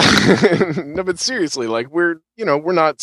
no, 0.84 1.02
but 1.02 1.18
seriously, 1.18 1.66
like 1.66 1.88
we're 1.90 2.16
you 2.36 2.44
know 2.44 2.56
we're 2.56 2.72
not 2.72 3.02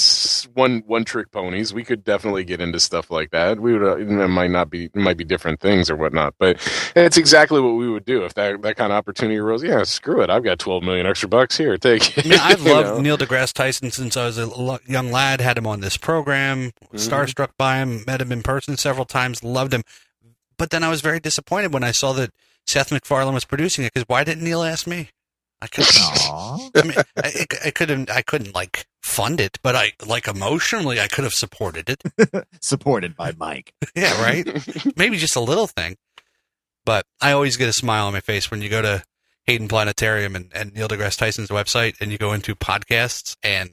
one 0.53 0.83
one 0.85 1.05
trick 1.05 1.31
ponies. 1.31 1.73
We 1.73 1.83
could 1.83 2.03
definitely 2.03 2.43
get 2.43 2.61
into 2.61 2.79
stuff 2.79 3.09
like 3.11 3.31
that. 3.31 3.59
We 3.59 3.73
would 3.73 3.83
uh, 3.83 3.97
it 3.97 4.27
might 4.27 4.51
not 4.51 4.69
be 4.69 4.85
it 4.85 4.95
might 4.95 5.17
be 5.17 5.23
different 5.23 5.59
things 5.59 5.89
or 5.89 5.95
whatnot, 5.95 6.35
but 6.39 6.57
it's 6.95 7.17
exactly 7.17 7.59
what 7.61 7.71
we 7.75 7.89
would 7.89 8.05
do 8.05 8.23
if 8.23 8.33
that 8.35 8.61
that 8.61 8.75
kind 8.77 8.91
of 8.91 8.97
opportunity 8.97 9.37
arose. 9.37 9.63
Yeah, 9.63 9.83
screw 9.83 10.21
it. 10.21 10.29
I've 10.29 10.43
got 10.43 10.59
twelve 10.59 10.83
million 10.83 11.05
extra 11.05 11.29
bucks 11.29 11.57
here. 11.57 11.77
Take 11.77 12.17
it. 12.17 12.25
Mean, 12.25 12.39
I've 12.39 12.61
loved 12.65 12.87
know? 12.89 12.99
Neil 13.01 13.17
deGrasse 13.17 13.53
Tyson 13.53 13.91
since 13.91 14.15
I 14.17 14.25
was 14.25 14.37
a 14.37 14.79
young 14.87 15.11
lad. 15.11 15.41
Had 15.41 15.57
him 15.57 15.67
on 15.67 15.81
this 15.81 15.97
program, 15.97 16.71
Mhm. 16.93 16.95
starstruck 16.95 17.49
by 17.57 17.77
him, 17.77 18.03
met 18.07 18.21
him 18.21 18.31
in 18.31 18.43
person 18.43 18.77
several 18.77 19.05
times, 19.05 19.43
loved 19.43 19.73
him. 19.73 19.83
But 20.57 20.71
then 20.71 20.83
I 20.83 20.89
was 20.89 21.01
very 21.01 21.19
disappointed 21.19 21.73
when 21.73 21.83
I 21.83 21.91
saw 21.91 22.13
that 22.13 22.31
Seth 22.65 22.91
MacFarlane 22.91 23.33
was 23.33 23.45
producing 23.45 23.85
it. 23.85 23.93
Because 23.93 24.05
why 24.07 24.23
didn't 24.23 24.43
Neil 24.43 24.63
ask 24.63 24.87
me? 24.87 25.09
I 25.61 25.67
couldn't. 25.67 25.91
I 26.75 26.81
mean, 26.83 26.93
I, 27.17 27.45
I 27.65 27.71
couldn't. 27.71 28.11
I 28.11 28.21
couldn't 28.21 28.53
like 28.53 28.85
fund 29.01 29.39
it, 29.39 29.57
but 29.63 29.75
I 29.75 29.93
like 30.05 30.27
emotionally, 30.27 30.99
I 30.99 31.07
could 31.07 31.23
have 31.23 31.33
supported 31.33 31.89
it. 31.89 32.45
Supported 32.61 33.15
by 33.15 33.33
Mike. 33.37 33.73
yeah, 33.95 34.21
right. 34.21 34.45
Maybe 34.97 35.17
just 35.17 35.35
a 35.35 35.41
little 35.41 35.67
thing, 35.67 35.97
but 36.85 37.05
I 37.21 37.31
always 37.31 37.57
get 37.57 37.69
a 37.69 37.73
smile 37.73 38.07
on 38.07 38.13
my 38.13 38.19
face 38.19 38.51
when 38.51 38.61
you 38.61 38.69
go 38.69 38.81
to 38.81 39.03
Hayden 39.45 39.67
Planetarium 39.67 40.35
and, 40.35 40.51
and 40.53 40.73
Neil 40.73 40.87
deGrasse 40.87 41.17
Tyson's 41.17 41.49
website, 41.49 41.95
and 42.01 42.11
you 42.11 42.17
go 42.17 42.33
into 42.33 42.53
podcasts, 42.53 43.35
and 43.41 43.71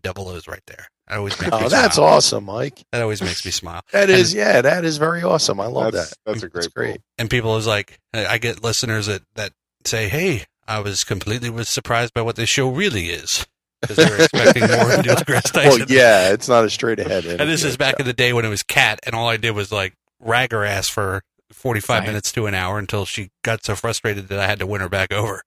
Double 0.00 0.28
O's 0.28 0.46
right 0.46 0.62
there. 0.66 0.88
That 1.08 1.18
always 1.18 1.38
makes 1.40 1.52
oh, 1.52 1.60
me 1.60 1.66
Oh, 1.66 1.68
that's 1.68 1.96
smile. 1.96 2.08
awesome, 2.08 2.44
Mike. 2.44 2.84
That 2.92 3.02
always 3.02 3.22
makes 3.22 3.44
me 3.44 3.50
smile. 3.50 3.82
That 3.92 4.08
is, 4.10 4.34
yeah, 4.34 4.62
that 4.62 4.84
is 4.84 4.98
very 4.98 5.22
awesome. 5.22 5.60
I 5.60 5.66
love 5.66 5.92
that's, 5.92 6.10
that. 6.10 6.18
That's 6.26 6.42
a 6.42 6.48
great. 6.48 6.62
That's 6.62 6.66
great. 6.68 7.00
And 7.18 7.28
people 7.28 7.56
is 7.56 7.66
like, 7.66 7.98
I 8.14 8.38
get 8.38 8.62
listeners 8.62 9.06
that 9.06 9.22
that 9.34 9.52
say, 9.84 10.08
"Hey, 10.08 10.44
I 10.68 10.80
was 10.80 11.04
completely 11.04 11.50
was 11.50 11.68
surprised 11.68 12.14
by 12.14 12.22
what 12.22 12.36
this 12.36 12.48
show 12.50 12.68
really 12.68 13.06
is." 13.06 13.46
Because 13.82 13.96
they 13.96 14.08
were 14.10 14.16
expecting 14.16 14.62
more 14.62 14.92
of 14.94 15.04
Neil 15.04 15.16
deGrasse 15.16 15.52
Tyson. 15.52 15.80
Well, 15.80 15.86
yeah, 15.88 16.32
it's 16.32 16.48
not 16.48 16.64
a 16.64 16.70
straight 16.70 16.98
ahead. 16.98 17.26
And 17.26 17.48
this 17.48 17.62
is 17.62 17.76
back 17.76 18.00
in 18.00 18.06
the 18.06 18.14
day 18.14 18.32
when 18.32 18.44
it 18.44 18.48
was 18.48 18.62
Cat, 18.62 19.00
and 19.04 19.14
all 19.14 19.28
I 19.28 19.36
did 19.36 19.50
was 19.50 19.70
like 19.70 19.94
rag 20.18 20.52
her 20.52 20.64
ass 20.64 20.88
for 20.88 21.22
45 21.52 21.86
Science. 21.86 22.06
minutes 22.06 22.32
to 22.32 22.46
an 22.46 22.54
hour 22.54 22.78
until 22.78 23.04
she 23.04 23.30
got 23.44 23.64
so 23.64 23.76
frustrated 23.76 24.28
that 24.28 24.38
I 24.38 24.46
had 24.46 24.58
to 24.60 24.66
win 24.66 24.80
her 24.80 24.88
back 24.88 25.12
over. 25.12 25.42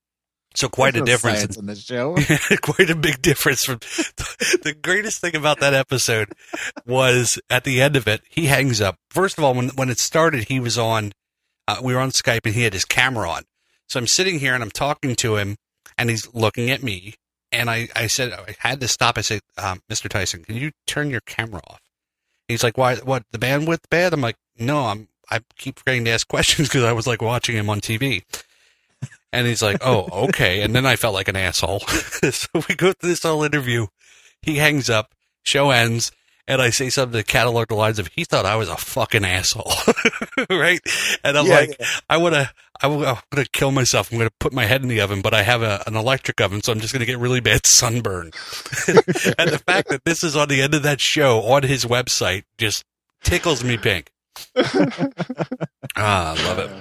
So 0.56 0.70
quite 0.70 0.94
There's 0.94 1.04
a 1.04 1.06
difference. 1.06 1.40
science 1.40 1.58
in 1.58 1.66
this 1.68 1.84
show. 1.84 2.16
quite 2.62 2.90
a 2.90 2.96
big 2.96 3.22
difference 3.22 3.64
from 3.64 3.78
the 4.64 4.76
greatest 4.82 5.22
thing 5.22 5.36
about 5.36 5.60
that 5.60 5.74
episode 5.74 6.30
was 6.86 7.40
at 7.50 7.64
the 7.66 7.82
end 7.82 7.96
of 7.96 8.08
it, 8.08 8.22
he 8.30 8.46
hangs 8.48 8.82
up. 8.82 8.96
First 9.10 9.38
of 9.38 9.44
all, 9.44 9.54
when, 9.54 9.70
when 9.70 9.90
it 9.90 10.00
started, 10.00 10.48
he 10.48 10.60
was 10.60 10.78
on, 10.78 11.12
uh, 11.68 11.78
we 11.84 11.94
were 11.94 12.00
on 12.00 12.12
Skype 12.12 12.46
and 12.46 12.56
he 12.56 12.64
had 12.64 12.74
his 12.74 12.86
camera 12.86 13.30
on. 13.30 13.44
So 13.90 14.00
I'm 14.00 14.08
sitting 14.08 14.40
here 14.40 14.54
and 14.54 14.64
I'm 14.64 14.72
talking 14.72 15.16
to 15.18 15.36
him 15.36 15.58
and 15.98 16.10
he's 16.10 16.34
looking 16.34 16.70
at 16.70 16.84
me. 16.84 17.16
And 17.52 17.70
I, 17.70 17.90
I 17.96 18.08
said, 18.08 18.32
I 18.32 18.56
had 18.60 18.80
to 18.82 18.88
stop. 18.88 19.18
I 19.18 19.22
said, 19.22 19.42
um, 19.58 19.82
Mr. 19.90 20.08
Tyson, 20.08 20.44
can 20.44 20.56
you 20.56 20.72
turn 20.86 21.10
your 21.10 21.22
camera 21.22 21.62
off? 21.68 21.82
He's 22.48 22.64
like, 22.64 22.78
why, 22.78 22.96
what, 22.98 23.24
the 23.32 23.40
bandwidth 23.40 23.90
bad? 23.90 24.14
I'm 24.14 24.22
like, 24.22 24.36
no, 24.58 24.86
I'm, 24.86 25.08
I 25.32 25.40
keep 25.58 25.80
forgetting 25.80 26.06
to 26.06 26.12
ask 26.12 26.28
questions 26.28 26.68
because 26.70 26.84
I 26.84 26.94
was 26.94 27.08
like 27.08 27.22
watching 27.22 27.56
him 27.56 27.70
on 27.70 27.82
TV. 27.82 28.22
And 29.32 29.46
he's 29.48 29.62
like, 29.62 29.78
oh, 29.82 30.26
okay. 30.30 30.62
And 30.62 30.76
then 30.76 30.86
I 30.86 30.96
felt 30.96 31.14
like 31.14 31.28
an 31.28 31.36
asshole. 31.36 31.80
so 32.32 32.48
we 32.68 32.76
go 32.76 32.94
through 32.94 33.10
this 33.10 33.24
whole 33.24 33.44
interview. 33.44 33.88
He 34.42 34.56
hangs 34.56 34.90
up, 34.90 35.14
show 35.44 35.70
ends, 35.70 36.12
and 36.48 36.62
I 36.64 36.72
say 36.72 36.90
something 36.90 37.20
to 37.20 37.24
catalog 37.24 37.68
the 37.68 37.76
lines 37.76 38.00
of, 38.00 38.08
he 38.08 38.24
thought 38.24 38.46
I 38.48 38.56
was 38.56 38.70
a 38.70 38.76
fucking 38.78 39.24
asshole. 39.26 39.72
right? 40.50 40.80
And 41.24 41.38
I'm 41.38 41.46
Yeah, 41.46 41.54
like, 41.54 41.80
I 42.10 42.18
want 42.18 42.34
to, 42.36 42.50
I 42.82 42.88
I'm 42.88 43.00
going 43.00 43.46
to 43.46 43.50
kill 43.52 43.72
myself. 43.72 44.12
I'm 44.12 44.18
going 44.18 44.30
to 44.30 44.36
put 44.40 44.54
my 44.54 44.66
head 44.66 44.82
in 44.82 44.88
the 44.88 45.02
oven, 45.02 45.22
but 45.22 45.34
I 45.34 45.44
have 45.44 45.62
a, 45.62 45.84
an 45.86 45.96
electric 45.96 46.40
oven, 46.42 46.62
so 46.62 46.72
I'm 46.72 46.80
just 46.80 46.94
going 46.94 47.02
to 47.02 47.06
get 47.06 47.20
really 47.20 47.40
bad 47.40 47.62
sunburn. 47.66 48.26
and 48.88 49.50
the 49.50 49.62
fact 49.66 49.90
that 49.90 50.02
this 50.06 50.24
is 50.24 50.36
on 50.36 50.48
the 50.48 50.62
end 50.62 50.74
of 50.74 50.84
that 50.84 51.02
show 51.02 51.42
on 51.42 51.64
his 51.64 51.86
website 51.86 52.44
just 52.58 52.84
tickles 53.24 53.64
me 53.64 53.78
pink. 53.78 54.12
ah, 54.56 56.36
I 56.36 56.44
love 56.44 56.60
it. 56.60 56.72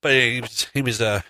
But 0.00 0.12
he 0.12 0.40
was, 0.40 0.66
he 0.72 0.82
was, 0.82 1.00
uh, 1.00 1.20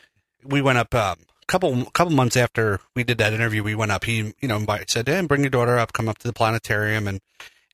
we 0.44 0.62
went 0.62 0.78
up, 0.78 0.94
um, 0.94 1.16
couple 1.50 1.84
couple 1.86 2.14
months 2.14 2.36
after 2.36 2.78
we 2.94 3.02
did 3.02 3.18
that 3.18 3.32
interview, 3.32 3.62
we 3.62 3.74
went 3.74 3.90
up. 3.90 4.04
He, 4.04 4.32
you 4.40 4.48
know, 4.48 4.56
invited, 4.56 4.88
said, 4.88 5.08
"Hey, 5.08 5.20
bring 5.22 5.42
your 5.42 5.50
daughter 5.50 5.78
up. 5.78 5.92
Come 5.92 6.08
up 6.08 6.18
to 6.18 6.28
the 6.28 6.32
planetarium, 6.32 7.08
and 7.08 7.20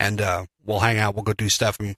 and 0.00 0.20
uh, 0.20 0.46
we'll 0.64 0.80
hang 0.80 0.98
out. 0.98 1.14
We'll 1.14 1.24
go 1.24 1.34
do 1.34 1.50
stuff." 1.50 1.78
And 1.78 1.94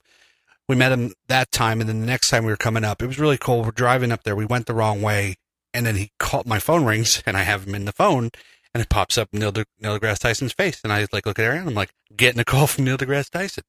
we 0.69 0.75
met 0.75 0.91
him 0.93 1.11
that 1.27 1.51
time, 1.51 1.81
and 1.81 1.89
then 1.89 1.99
the 1.99 2.05
next 2.05 2.29
time 2.29 2.45
we 2.45 2.51
were 2.51 2.55
coming 2.57 2.85
up, 2.85 3.01
it 3.01 3.07
was 3.07 3.19
really 3.19 3.37
cool. 3.37 3.63
We're 3.63 3.71
driving 3.71 4.11
up 4.11 4.23
there. 4.23 4.35
We 4.35 4.45
went 4.45 4.67
the 4.67 4.73
wrong 4.75 5.01
way, 5.01 5.35
and 5.73 5.85
then 5.85 5.95
he 5.97 6.11
called. 6.19 6.45
My 6.47 6.59
phone 6.59 6.85
rings, 6.85 7.21
and 7.25 7.35
I 7.35 7.41
have 7.43 7.67
him 7.67 7.73
in 7.75 7.85
the 7.85 7.91
phone, 7.91 8.29
and 8.73 8.81
it 8.81 8.87
pops 8.87 9.17
up 9.17 9.29
Neil, 9.33 9.51
De, 9.51 9.65
Neil 9.81 9.99
deGrasse 9.99 10.19
Tyson's 10.19 10.53
face, 10.53 10.79
and 10.83 10.93
I 10.93 11.07
like 11.11 11.25
look 11.25 11.39
at 11.39 11.43
Aaron. 11.45 11.67
I'm 11.67 11.73
like, 11.73 11.91
getting 12.15 12.39
a 12.39 12.45
call 12.45 12.67
from 12.67 12.85
Neil 12.85 12.97
deGrasse 12.97 13.31
Tyson, 13.31 13.63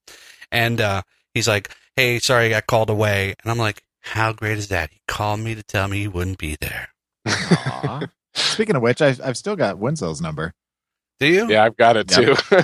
and 0.53 0.81
uh, 0.81 1.03
he's 1.35 1.49
like, 1.49 1.71
"Hey, 1.97 2.19
sorry, 2.19 2.47
I 2.47 2.51
got 2.51 2.67
called 2.67 2.91
away," 2.91 3.35
and 3.43 3.51
I'm 3.51 3.59
like, 3.59 3.83
"How 4.03 4.33
great 4.35 4.59
is 4.59 4.69
that?" 4.69 4.91
He 4.91 5.01
called 5.09 5.41
me 5.41 5.55
to 5.55 5.63
tell 5.63 5.89
me 5.89 6.01
he 6.01 6.09
wouldn't 6.09 6.39
be 6.39 6.57
there. 6.61 6.91
Speaking 8.35 8.77
of 8.77 8.83
which, 8.83 9.01
I, 9.01 9.17
I've 9.25 9.39
still 9.39 9.57
got 9.57 9.79
Winslow's 9.79 10.21
number. 10.21 10.53
Do 11.19 11.27
you? 11.27 11.49
Yeah, 11.51 11.65
I've 11.65 11.77
got 11.77 11.97
it 11.97 12.11
Yep. 12.11 12.39
too. 12.39 12.57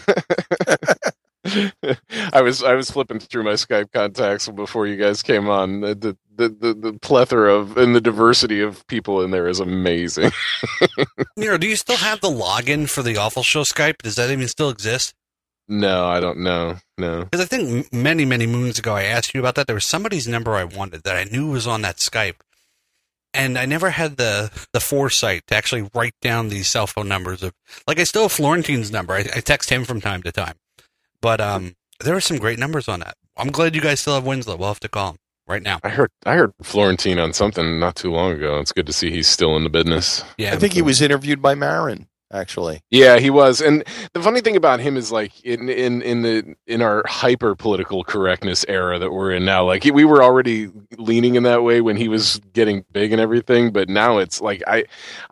I 2.33 2.43
was 2.43 2.63
I 2.63 2.75
was 2.75 2.91
flipping 2.91 3.19
through 3.19 3.45
my 3.45 3.53
Skype 3.53 3.93
contacts 3.93 4.49
before 4.49 4.87
you 4.87 4.97
guys 4.97 5.23
came 5.23 5.49
on. 5.49 5.81
The 5.81 6.17
the 6.37 6.49
the, 6.49 6.75
the, 6.75 6.93
plethora 7.01 7.55
of 7.55 7.79
and 7.79 7.95
the 7.95 8.01
diversity 8.01 8.61
of 8.61 8.87
people 8.89 9.23
in 9.23 9.31
there 9.31 9.49
is 9.49 9.59
amazing. 9.59 10.33
Nerraux, 11.39 11.59
do 11.59 11.67
you 11.67 11.77
still 11.77 11.97
have 11.97 12.21
the 12.21 12.29
login 12.29 12.91
for 12.91 13.03
the 13.03 13.17
Awful 13.17 13.43
Show 13.43 13.63
Skype? 13.63 14.03
Does 14.03 14.17
that 14.17 14.31
even 14.31 14.47
still 14.47 14.69
exist? 14.69 15.15
no, 15.69 16.07
I 16.07 16.21
don't 16.21 16.39
know. 16.39 16.77
No. 16.99 17.25
Because 17.25 17.41
I 17.41 17.47
think 17.47 17.93
many, 17.93 18.25
many 18.25 18.47
moons 18.47 18.79
ago 18.79 18.95
I 18.95 19.03
asked 19.03 19.35
you 19.35 19.41
about 19.41 19.57
that. 19.57 19.67
There 19.67 19.75
was 19.75 19.87
somebody's 19.87 20.29
number 20.29 20.55
I 20.55 20.65
wanted 20.65 21.03
that 21.03 21.17
I 21.17 21.25
knew 21.25 21.51
was 21.51 21.67
on 21.67 21.83
that 21.83 21.97
Skype. 21.97 22.37
And 23.35 23.59
I 23.59 23.67
never 23.67 23.91
had 23.91 24.17
the, 24.17 24.51
the 24.73 24.81
foresight 24.81 25.43
to 25.49 25.57
actually 25.57 25.91
write 25.95 26.15
down 26.23 26.49
these 26.49 26.71
cell 26.71 26.87
phone 26.87 27.09
numbers 27.09 27.43
of 27.43 27.53
like 27.87 27.99
I 27.99 28.05
still 28.05 28.23
have 28.23 28.33
Florentine's 28.33 28.91
number. 28.91 29.13
I, 29.13 29.27
I 29.35 29.41
text 29.41 29.69
him 29.71 29.85
from 29.85 30.01
time 30.01 30.23
to 30.23 30.33
time. 30.33 30.55
But 31.27 31.41
um 31.41 31.75
there 32.05 32.15
are 32.15 32.21
some 32.21 32.37
great 32.39 32.57
numbers 32.57 32.87
on 32.87 33.01
that. 33.01 33.17
I'm 33.37 33.51
glad 33.51 33.75
you 33.75 33.81
guys 33.81 33.99
still 33.99 34.15
have 34.15 34.25
Winslow. 34.25 34.55
We'll 34.55 34.69
have 34.69 34.79
to 34.79 34.89
call 34.89 35.11
him 35.11 35.17
right 35.49 35.61
now. 35.61 35.81
I 35.83 35.89
heard 35.89 36.11
I 36.25 36.35
heard 36.37 36.53
Florentine 36.63 37.19
on 37.19 37.33
something 37.33 37.81
not 37.81 37.97
too 37.97 38.13
long 38.13 38.31
ago. 38.31 38.61
It's 38.61 38.71
good 38.71 38.87
to 38.87 38.93
see 38.93 39.11
he's 39.11 39.27
still 39.27 39.57
in 39.57 39.65
the 39.65 39.69
business. 39.69 40.23
Yeah. 40.39 40.53
I 40.53 40.57
think 40.57 40.75
he 40.75 40.83
was 40.83 41.03
interviewed 41.03 41.43
by 41.43 41.57
Maron, 41.57 42.07
actually. 42.33 42.81
Yeah, 42.91 43.19
he 43.19 43.31
was. 43.31 43.61
And 43.61 43.85
the 44.13 44.23
funny 44.23 44.41
thing 44.41 44.57
about 44.57 44.81
him 44.81 44.97
is 44.97 45.13
like 45.13 45.41
in 45.45 45.69
in 45.69 46.03
in 46.03 46.23
the 46.23 46.55
in 46.67 46.83
our 46.83 47.03
hyper 47.07 47.55
political 47.55 48.05
correctness 48.05 48.65
era 48.69 48.99
that 48.99 49.13
we're 49.13 49.33
in 49.33 49.45
now, 49.45 49.65
like 49.65 49.85
we 49.85 50.05
were 50.05 50.23
already 50.23 50.71
leaning 50.99 51.35
in 51.37 51.43
that 51.45 51.63
way 51.63 51.81
when 51.81 51.97
he 51.97 52.09
was 52.09 52.41
getting 52.53 52.85
big 52.93 53.13
and 53.13 53.21
everything, 53.21 53.71
but 53.73 53.89
now 53.89 54.19
it's 54.19 54.41
like 54.41 54.63
I 54.67 54.85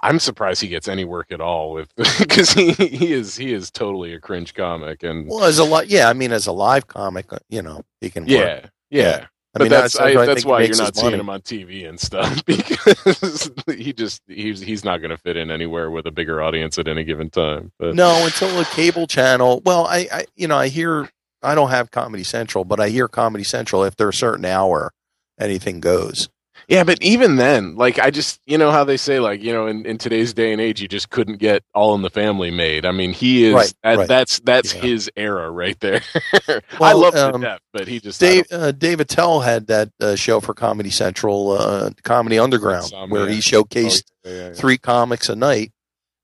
I'm 0.03 0.18
surprised 0.18 0.61
he 0.62 0.68
gets 0.68 0.88
any 0.88 1.05
work 1.05 1.32
at 1.32 1.40
all 1.40 1.72
with 1.72 1.95
cuz 2.28 2.53
he 2.53 2.72
he 2.72 3.12
is 3.12 3.36
he 3.36 3.53
is 3.53 3.70
totally 3.70 4.12
a 4.14 4.20
cringe 4.20 4.55
comic 4.55 5.03
and 5.03 5.28
Well, 5.28 5.45
as 5.45 5.59
a 5.59 5.64
li- 5.64 5.86
yeah, 5.88 6.09
I 6.09 6.12
mean, 6.12 6.32
as 6.32 6.47
a 6.47 6.53
live 6.53 6.86
comic, 6.86 7.32
uh, 7.32 7.38
you 7.49 7.62
know, 7.62 7.82
he 8.01 8.11
can. 8.11 8.24
Work. 8.24 8.30
yeah. 8.30 8.66
Yeah. 8.90 9.01
Yeah. 9.03 9.26
I 9.55 9.59
but 9.59 9.64
mean, 9.64 9.70
that's 9.70 9.98
I, 9.98 10.09
I 10.11 10.26
that's 10.26 10.44
why 10.44 10.62
you're 10.62 10.76
not 10.76 10.96
seeing 10.96 11.12
money. 11.12 11.20
him 11.20 11.30
on 11.30 11.40
TV 11.42 11.88
and 11.88 12.00
stuff 12.00 12.44
because 12.46 13.50
he 13.68 13.92
just 13.92 14.22
he's 14.26 14.61
he's 14.61 14.84
not 14.84 14.98
going 14.98 15.11
to 15.11 15.16
fit 15.16 15.36
in 15.36 15.50
anywhere 15.50 15.90
with 15.90 16.07
a 16.07 16.11
bigger 16.11 16.42
audience 16.42 16.78
at 16.78 16.88
any 16.88 17.05
given 17.05 17.30
time. 17.30 17.72
But 17.78 17.94
No, 17.94 18.24
until 18.24 18.59
a 18.61 18.64
cable 18.64 19.07
channel. 19.07 19.62
Well, 19.64 19.86
I, 19.86 20.09
I, 20.12 20.24
you 20.36 20.48
know, 20.48 20.57
I 20.57 20.68
hear. 20.68 21.09
I 21.42 21.55
don't 21.55 21.70
have 21.70 21.90
Comedy 21.90 22.24
Central, 22.24 22.64
but 22.64 22.80
I 22.80 22.88
hear 22.88 23.07
Comedy 23.07 23.44
Central. 23.44 23.84
If 23.84 23.96
they're 23.96 24.09
a 24.09 24.14
certain 24.14 24.46
hour, 24.46 24.92
anything 25.38 25.80
goes. 25.80 26.30
Yeah, 26.68 26.84
but 26.84 27.02
even 27.02 27.36
then, 27.36 27.74
like 27.76 27.98
I 27.98 28.10
just 28.10 28.40
you 28.46 28.56
know 28.58 28.70
how 28.70 28.84
they 28.84 28.96
say 28.96 29.20
like 29.20 29.42
you 29.42 29.52
know 29.52 29.66
in, 29.66 29.84
in 29.84 29.98
today's 29.98 30.32
day 30.32 30.52
and 30.52 30.60
age 30.60 30.80
you 30.80 30.88
just 30.88 31.10
couldn't 31.10 31.36
get 31.38 31.62
All 31.74 31.94
in 31.94 32.02
the 32.02 32.10
Family 32.10 32.50
made. 32.50 32.86
I 32.86 32.90
mean 32.92 33.12
he 33.12 33.44
is 33.44 33.54
Right, 33.54 33.74
that, 33.82 33.96
right. 33.98 34.08
that's 34.08 34.38
that's 34.40 34.74
Yeah. 34.74 34.80
his 34.82 35.10
era 35.16 35.50
right 35.50 35.78
there. 35.80 36.00
I 36.80 36.92
love 36.94 37.14
him 37.14 37.34
um, 37.36 37.40
death, 37.42 37.60
but 37.72 37.86
he 37.86 38.00
just 38.00 38.20
Dave 38.20 38.44
uh, 38.50 38.72
Dave 38.72 39.00
Attell 39.00 39.40
had 39.40 39.66
that 39.66 39.90
uh, 40.00 40.14
show 40.16 40.40
for 40.40 40.54
Comedy 40.54 40.90
Central, 40.90 41.52
uh, 41.52 41.90
Comedy 42.02 42.38
Underground, 42.38 42.86
Insomniac. 42.92 43.10
where 43.10 43.28
he 43.28 43.38
showcased 43.38 44.04
oh, 44.24 44.30
yeah, 44.30 44.34
yeah, 44.48 44.52
three 44.54 44.78
comics 44.78 45.28
a 45.28 45.36
night, 45.36 45.72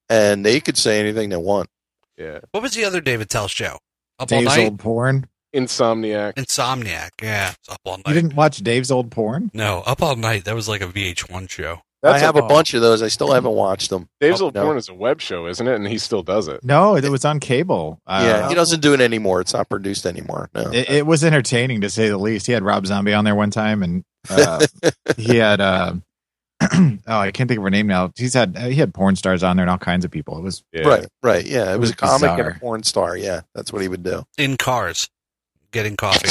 and 0.09 0.45
they 0.47 0.61
could 0.61 0.77
say 0.79 0.99
anything 1.01 1.29
they 1.31 1.37
want. 1.37 1.69
yeah. 2.17 2.41
What 2.53 2.63
was 2.63 2.73
the 2.73 2.85
other 2.85 3.01
Dave 3.01 3.21
Attell 3.21 3.49
show? 3.49 3.79
Up 4.19 4.31
all 4.33 4.43
night? 4.43 4.59
old 4.65 4.79
porn. 4.79 5.27
Insomniac. 5.55 6.35
Insomniac. 6.35 7.11
Yeah. 7.23 7.51
It's 7.59 7.69
up 7.69 7.81
all 7.85 7.99
You 8.07 8.15
didn't 8.15 8.35
watch 8.35 8.59
Dave's 8.59 8.91
old 8.91 9.11
porn? 9.11 9.51
No, 9.55 9.83
Up 9.87 10.03
All 10.03 10.17
Night. 10.17 10.45
That 10.45 10.55
was 10.55 10.69
like 10.69 10.81
a 10.81 10.87
VH1 10.87 11.49
show. 11.51 11.81
I 12.03 12.19
have 12.19 12.37
a, 12.37 12.39
a 12.39 12.49
bunch 12.49 12.73
of 12.73 12.81
those. 12.81 13.03
I 13.03 13.09
still 13.09 13.31
haven't 13.33 13.53
watched 13.53 13.91
them. 13.91 14.09
Dave's 14.21 14.41
Oh, 14.41 14.47
old 14.47 14.55
no. 14.55 14.65
porn 14.65 14.79
is 14.79 14.89
a 14.89 14.95
web 14.95 15.21
show, 15.21 15.47
isn't 15.47 15.69
it? 15.69 15.75
And 15.75 15.87
he 15.87 15.99
still 15.99 16.23
does 16.23 16.49
it. 16.49 16.65
No, 16.65 16.97
it 16.97 17.07
was 17.11 17.27
on 17.27 17.41
cable. 17.41 18.01
Uh, 18.07 18.23
yeah, 18.27 18.49
he 18.49 18.55
doesn't 18.55 18.81
do 18.81 18.95
it 18.95 19.03
anymore. 19.03 19.43
It's 19.43 19.53
not 19.53 19.69
produced 19.69 20.07
anymore. 20.07 20.49
No. 20.55 20.71
It, 20.73 20.89
it 20.89 21.07
was 21.07 21.23
entertaining 21.23 21.83
to 21.83 21.91
say 21.91 22.09
the 22.09 22.17
least. 22.17 22.47
He 22.47 22.53
had 22.53 22.63
Rob 22.63 22.87
Zombie 22.87 23.13
on 23.13 23.25
there 23.27 23.35
one 23.35 23.51
time, 23.51 23.83
and 23.83 24.03
uh, 24.31 24.67
he 25.19 25.37
had 25.37 25.61
uh, 25.61 25.93
oh, 26.73 26.97
I 27.07 27.31
can't 27.33 27.49
think 27.49 27.59
of 27.59 27.65
her 27.65 27.71
name 27.71 27.87
now. 27.87 28.13
He's 28.17 28.33
had 28.33 28.57
he 28.57 28.77
had 28.77 28.95
porn 28.95 29.17
stars 29.17 29.43
on 29.43 29.57
there 29.57 29.65
and 29.65 29.71
all 29.71 29.77
kinds 29.79 30.07
of 30.07 30.11
people. 30.11 30.39
It 30.39 30.43
was 30.43 30.63
Yeah. 30.73 30.89
Right, 30.89 31.07
right. 31.23 31.45
Yeah, 31.45 31.71
it, 31.75 31.79
was, 31.79 31.91
was 31.91 31.91
a 31.91 31.97
comic 31.97 32.31
and 32.31 32.57
a 32.57 32.59
porn 32.61 32.83
star. 32.83 33.15
Yeah, 33.15 33.43
that's 33.55 33.75
what 33.75 33.83
he 33.83 33.89
would 33.89 34.03
do. 34.03 34.23
In 34.39 34.57
cars. 34.57 35.11
Getting 35.73 35.97
coffee. 35.97 36.29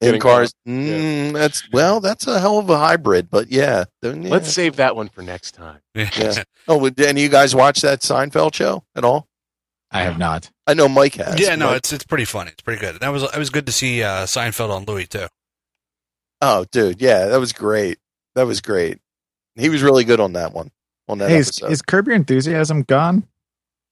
In 0.00 0.06
Getting 0.08 0.20
cars. 0.20 0.52
caught, 0.66 0.72
Mm, 0.72 1.32
That's 1.34 1.62
well, 1.72 2.00
that's 2.00 2.26
a 2.26 2.40
hell 2.40 2.58
of 2.58 2.70
a 2.70 2.78
hybrid. 2.78 3.28
But 3.30 3.50
yeah, 3.50 3.84
yeah. 4.02 4.12
Let's 4.14 4.50
save 4.52 4.76
that 4.76 4.96
one 4.96 5.08
for 5.08 5.22
next 5.22 5.52
time. 5.52 5.80
Yeah. 5.94 6.42
Oh, 6.68 6.88
did 6.88 7.00
any 7.06 7.22
of 7.22 7.24
you 7.24 7.28
guys 7.30 7.54
watch 7.54 7.80
that 7.80 8.00
Seinfeld 8.00 8.54
show 8.54 8.84
at 8.94 9.02
all? 9.04 9.26
I 9.90 10.02
have 10.02 10.18
not. 10.18 10.50
I 10.68 10.74
know 10.74 10.88
Mike 10.88 11.14
has. 11.16 11.40
yeah, 11.40 11.56
no, 11.56 11.68
but- 11.68 11.78
it's 11.78 11.92
it's 11.92 12.04
pretty 12.04 12.24
funny. 12.26 12.50
It's 12.52 12.62
pretty 12.62 12.80
good. 12.80 13.00
That 13.00 13.08
was 13.08 13.24
it 13.24 13.36
was 13.38 13.50
good 13.50 13.66
to 13.66 13.72
see 13.72 14.02
uh, 14.04 14.24
Seinfeld 14.26 14.70
on 14.70 14.84
Louie 14.84 15.06
too. 15.06 15.26
oh, 16.40 16.64
dude, 16.70 17.00
yeah, 17.00 17.26
that 17.26 17.40
was 17.40 17.52
great. 17.52 17.98
That 18.36 18.46
was 18.46 18.60
great. 18.60 18.98
He 19.56 19.68
was 19.68 19.82
really 19.82 20.04
good 20.04 20.20
on 20.20 20.34
that 20.34 20.52
one. 20.52 20.70
On 21.08 21.18
that 21.18 21.30
Hey, 21.30 21.38
is, 21.38 21.48
episode. 21.48 21.72
is 21.72 21.82
Curb 21.82 22.06
Your 22.06 22.16
Enthusiasm 22.16 22.82
gone? 22.82 23.26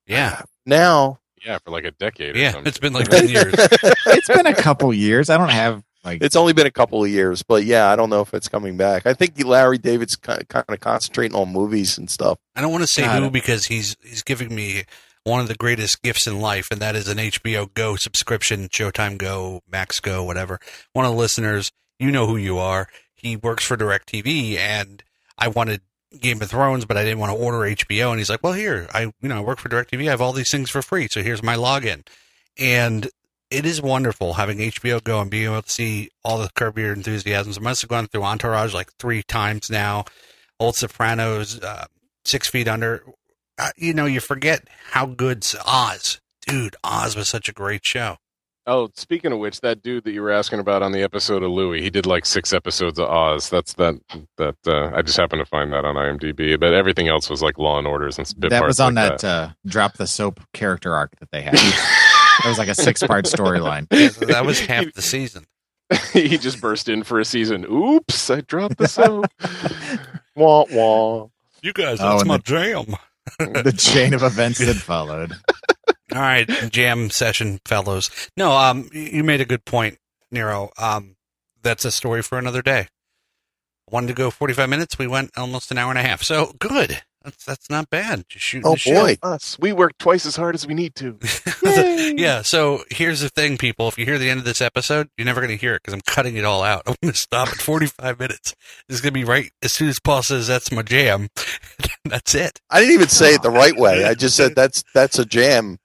Yeah, 0.07 0.43
now 0.65 1.19
Yeah, 1.45 1.59
for 1.59 1.71
like 1.71 1.85
a 1.85 1.91
decade. 1.93 2.37
Or 2.37 2.39
yeah. 2.39 2.53
something. 2.53 2.69
It's 2.69 2.79
been 2.79 2.93
like 2.93 3.09
ten 3.11 3.29
years. 3.29 3.55
It's 3.57 4.29
been 4.29 4.47
a 4.47 4.55
couple 4.55 4.93
years. 4.93 5.31
I 5.31 5.39
don't 5.39 5.51
have 5.51 5.83
like 6.05 6.23
it's 6.23 6.37
only 6.37 6.53
been 6.53 6.67
a 6.67 6.71
couple 6.71 7.03
of 7.03 7.11
years, 7.11 7.43
but 7.43 7.65
yeah, 7.65 7.91
I 7.91 7.97
don't 7.97 8.11
know 8.11 8.21
if 8.21 8.33
it's 8.33 8.49
coming 8.49 8.77
back. 8.77 9.07
I 9.07 9.15
think 9.15 9.43
Larry 9.45 9.79
David's 9.79 10.17
kind 10.17 10.45
of 10.49 10.81
concentrating 10.81 11.37
on 11.37 11.53
movies 11.53 11.99
and 11.99 12.11
stuff. 12.11 12.39
I 12.55 12.61
don't 12.61 12.73
want 12.73 12.83
to 12.83 12.89
say 12.89 13.03
Got 13.03 13.21
who 13.21 13.27
it. 13.27 13.33
because 13.33 13.67
he's 13.67 13.97
he's 14.03 14.23
giving 14.23 14.55
me 14.55 14.85
one 15.25 15.41
of 15.41 15.49
the 15.49 15.55
greatest 15.55 16.03
gifts 16.03 16.27
in 16.27 16.41
life, 16.41 16.69
and 16.71 16.81
that 16.81 16.97
is 16.97 17.09
an 17.09 17.19
HBO 17.19 17.73
Go 17.75 17.97
subscription, 17.97 18.69
Showtime 18.69 19.19
Go, 19.19 19.63
Max 19.71 20.01
Go, 20.01 20.25
whatever. 20.25 20.61
One 20.93 21.05
of 21.05 21.13
the 21.13 21.19
listeners, 21.19 21.73
you 21.99 22.11
know 22.11 22.27
who 22.27 22.37
you 22.37 22.59
are. 22.59 22.89
He 23.15 23.37
works 23.37 23.65
for 23.65 23.77
DirecTV, 23.77 24.57
and 24.57 25.03
I 25.37 25.49
wanted 25.49 25.83
Game 26.19 26.41
of 26.41 26.51
Thrones, 26.51 26.85
but 26.85 26.97
I 26.97 27.05
didn't 27.05 27.19
want 27.19 27.33
to 27.33 27.39
order 27.39 27.59
HBO. 27.59 28.11
And 28.11 28.19
he's 28.19 28.31
like, 28.31 28.43
"Well, 28.43 28.55
here, 28.55 28.89
I 28.93 29.03
you 29.03 29.15
know 29.23 29.39
I 29.39 29.41
work 29.41 29.59
for 29.59 29.69
DirecTV. 29.69 30.07
I 30.07 30.11
have 30.11 30.21
all 30.21 30.33
these 30.33 30.51
things 30.51 30.71
for 30.71 30.83
free, 30.83 31.09
so 31.11 31.23
here's 31.23 31.43
my 31.43 31.55
login." 31.55 32.07
And 32.59 33.11
it 33.51 33.65
is 33.65 33.81
wonderful 33.81 34.35
having 34.35 34.59
HBO 34.59 35.03
Go 35.03 35.21
and 35.21 35.31
being 35.31 35.45
able 35.45 35.63
to 35.63 35.71
see 35.71 36.11
all 36.25 36.39
the 36.39 36.51
Curb 36.55 36.79
Your 36.79 36.93
Enthusiasms. 36.93 37.59
I 37.59 37.61
must 37.61 37.83
have 37.83 37.91
gone 37.91 38.07
through 38.07 38.25
Entourage 38.25 38.75
like 38.75 38.93
three 38.99 39.23
times 39.23 39.71
now. 39.71 40.05
Old 40.61 40.77
Sopranos, 40.77 41.61
uh, 41.61 41.87
Six 42.25 42.49
Feet 42.49 42.69
Under. 42.69 43.05
Uh, 43.59 43.71
you 43.77 43.93
know, 43.93 44.07
you 44.07 44.21
forget 44.21 44.69
how 44.91 45.07
good 45.07 45.47
Oz. 45.67 46.21
Dude, 46.47 46.77
Oz 46.85 47.17
was 47.17 47.29
such 47.29 47.49
a 47.49 47.53
great 47.53 47.85
show. 47.85 48.17
Oh, 48.71 48.91
speaking 48.95 49.33
of 49.33 49.39
which, 49.39 49.63
that 49.63 49.81
dude 49.83 50.05
that 50.05 50.13
you 50.13 50.21
were 50.21 50.31
asking 50.31 50.59
about 50.61 50.83
on 50.83 50.93
the 50.93 51.03
episode 51.03 51.43
of 51.43 51.51
Louie, 51.51 51.81
he 51.81 51.89
did 51.89 52.05
like 52.05 52.27
six 52.27 52.53
episodes 52.53 52.99
of 52.99 53.09
Oz. 53.09 53.49
That's 53.49 53.73
that 53.75 53.95
that 54.37 54.57
uh, 54.67 54.91
I 54.95 55.01
just 55.01 55.17
happened 55.17 55.41
to 55.41 55.47
find 55.47 55.73
that 55.73 55.87
on 55.87 55.95
IMDb, 55.95 56.61
but 56.61 56.75
everything 56.75 57.09
else 57.09 57.31
was 57.31 57.41
like 57.41 57.57
Law 57.57 57.79
and 57.79 57.87
Orders 57.87 58.19
and 58.19 58.31
bit 58.39 58.51
that 58.51 58.59
parts 58.61 58.69
was 58.73 58.81
on 58.81 58.95
like 58.95 59.21
that, 59.21 59.25
uh, 59.25 59.49
drop 59.65 59.95
the 59.95 60.07
soap 60.07 60.41
character 60.53 60.95
arc 60.95 61.19
that 61.19 61.31
they 61.31 61.41
had. 61.41 61.55
that 61.55 62.43
was 62.45 62.59
like 62.59 62.69
a 62.69 62.75
six 62.75 63.03
part 63.03 63.25
storyline. 63.25 63.87
That 64.29 64.45
was 64.45 64.61
half 64.61 64.93
the 64.93 65.01
season. 65.03 65.47
he 66.13 66.37
just 66.37 66.61
burst 66.61 66.91
in 66.91 67.05
for 67.05 67.19
a 67.19 67.25
season. 67.25 67.65
Oops, 67.65 68.29
I 68.31 68.43
dropped 68.43 68.77
the 68.77 68.87
soap. 68.87 69.25
wah 70.37 70.67
wah. 70.71 71.29
You 71.63 71.73
guys, 71.73 72.01
Oh, 72.03 72.11
that's 72.11 72.21
and 72.23 72.29
my 72.29 72.37
the- 72.37 72.43
jam. 72.43 72.97
the 73.39 73.73
chain 73.77 74.13
of 74.13 74.23
events 74.23 74.59
that 74.59 74.77
followed. 74.77 75.33
All 76.15 76.21
right, 76.21 76.49
jam 76.71 77.11
session, 77.11 77.61
fellows. 77.67 78.11
No, 78.37 78.53
um, 78.53 78.89
you 78.93 79.23
made 79.23 79.41
a 79.41 79.45
good 79.45 79.65
point, 79.65 79.99
Nerraux. 80.35 80.71
Um, 80.81 81.17
that's 81.63 81.85
a 81.85 81.91
story 81.91 82.23
for 82.23 82.39
another 82.39 82.63
day. 82.63 82.89
Wanted 83.91 84.09
to 84.09 84.15
go 84.15 84.31
45 84.31 84.69
minutes. 84.69 84.99
We 84.99 85.07
went 85.07 85.31
almost 85.37 85.71
an 85.71 85.79
hour 85.79 85.91
and 85.91 85.99
a 85.99 86.03
half. 86.03 86.23
So 86.23 86.53
good. 86.59 87.03
That's 87.25 87.45
that's 87.45 87.69
not 87.69 87.91
bad. 87.91 88.25
Just 88.29 88.45
shooting 88.45 88.67
Oh 88.67 88.73
the 88.73 88.79
shit. 88.79 88.95
boy, 88.95 89.29
Us, 89.29 89.59
we 89.59 89.73
work 89.73 89.93
twice 89.99 90.25
as 90.25 90.37
hard 90.37 90.55
as 90.55 90.67
we 90.67 90.73
need 90.75 90.95
to. 90.97 91.19
yeah. 92.17 92.43
So 92.43 92.85
here's 92.91 93.21
the 93.21 93.29
thing, 93.29 93.59
people. 93.59 93.89
If 93.89 93.99
you 93.99 94.05
hear 94.07 94.19
the 94.19 94.31
end 94.31 94.39
of 94.39 94.45
this 94.45 94.61
episode, 94.63 95.09
you're 95.19 95.25
never 95.27 95.41
going 95.41 95.51
to 95.51 95.61
hear 95.61 95.75
it 95.75 95.83
because 95.83 95.95
I'm 95.95 96.01
cutting 96.07 96.37
it 96.37 96.45
all 96.45 96.63
out. 96.63 96.83
I'm 96.87 96.95
going 97.03 97.13
to 97.13 97.19
stop 97.19 97.49
at 97.49 97.57
45 97.57 98.19
minutes. 98.21 98.55
This 98.89 98.97
is 98.97 99.01
going 99.01 99.13
to 99.13 99.21
be 99.21 99.25
right 99.25 99.51
as 99.63 99.73
soon 99.73 99.89
as 99.89 99.99
Paul 100.01 100.23
says 100.23 100.47
that's 100.47 100.71
my 100.73 100.83
jam. 100.83 101.29
that's 102.05 102.35
it. 102.35 102.61
I 102.71 102.81
didn't 102.81 102.95
even 102.95 103.09
say 103.09 103.35
it 103.35 103.43
the 103.43 103.51
right 103.51 103.77
way. 103.77 104.05
I 104.05 104.15
just 104.15 104.37
said 104.37 104.55
that's 104.55 104.85
that's 104.95 105.19
a 105.19 105.25
jam. 105.27 105.79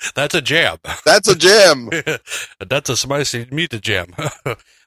That's 0.14 0.34
a 0.34 0.40
jam. 0.42 0.78
That's 1.04 1.28
a 1.28 1.34
jam. 1.36 1.90
That's 2.60 2.88
a 2.90 2.96
spicy 2.96 3.46
meat 3.50 3.78
jam. 3.82 4.14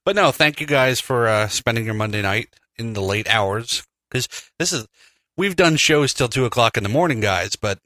but 0.06 0.16
no, 0.16 0.32
thank 0.32 0.60
you 0.62 0.68
guys 0.68 1.00
for 1.00 1.28
uh, 1.28 1.48
spending 1.48 1.86
your 1.86 1.94
Monday 1.94 2.22
night 2.22 2.50
in 2.78 2.94
the 2.94 3.02
late 3.02 3.30
hours 3.30 3.84
because 4.10 4.28
this 4.60 4.74
is 4.74 4.88
we've 5.38 5.56
done 5.56 5.76
shows 5.78 6.14
till 6.14 6.28
two 6.28 6.46
o'clock 6.46 6.78
in 6.78 6.84
the 6.84 6.90
morning, 6.90 7.20
guys, 7.20 7.56
but 7.56 7.80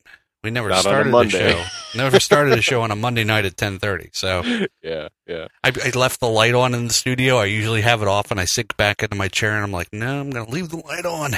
We 0.44 0.52
never 0.52 0.70
Not 0.70 0.76
on 0.76 0.80
a 0.80 0.82
started 0.84 1.08
the 1.08 1.12
Monday. 1.12 1.52
show. 1.52 1.64
Never 1.98 2.20
started 2.20 2.58
the 2.58 2.62
show 2.62 2.82
on 2.82 2.92
a 2.92 2.96
Monday 2.96 3.24
night 3.24 3.46
at 3.46 3.58
ten 3.58 3.80
thirty. 3.80 4.10
So 4.14 4.44
Yeah, 4.82 5.10
yeah. 5.26 5.48
I, 5.64 5.72
I 5.84 5.90
left 5.98 6.20
the 6.20 6.30
light 6.30 6.54
on 6.56 6.74
in 6.74 6.88
the 6.88 6.94
studio. 6.94 7.38
I 7.38 7.46
usually 7.46 7.82
have 7.82 8.02
it 8.02 8.08
off, 8.08 8.32
and 8.32 8.40
I 8.40 8.46
sink 8.46 8.78
back 8.78 9.04
into 9.04 9.16
my 9.16 9.28
chair, 9.28 9.56
and 9.56 9.64
I'm 9.64 9.72
like, 9.72 9.92
no, 9.92 10.22
I'm 10.22 10.30
going 10.30 10.46
to 10.46 10.52
leave 10.52 10.70
the 10.70 10.78
light 10.78 11.06
on. 11.06 11.34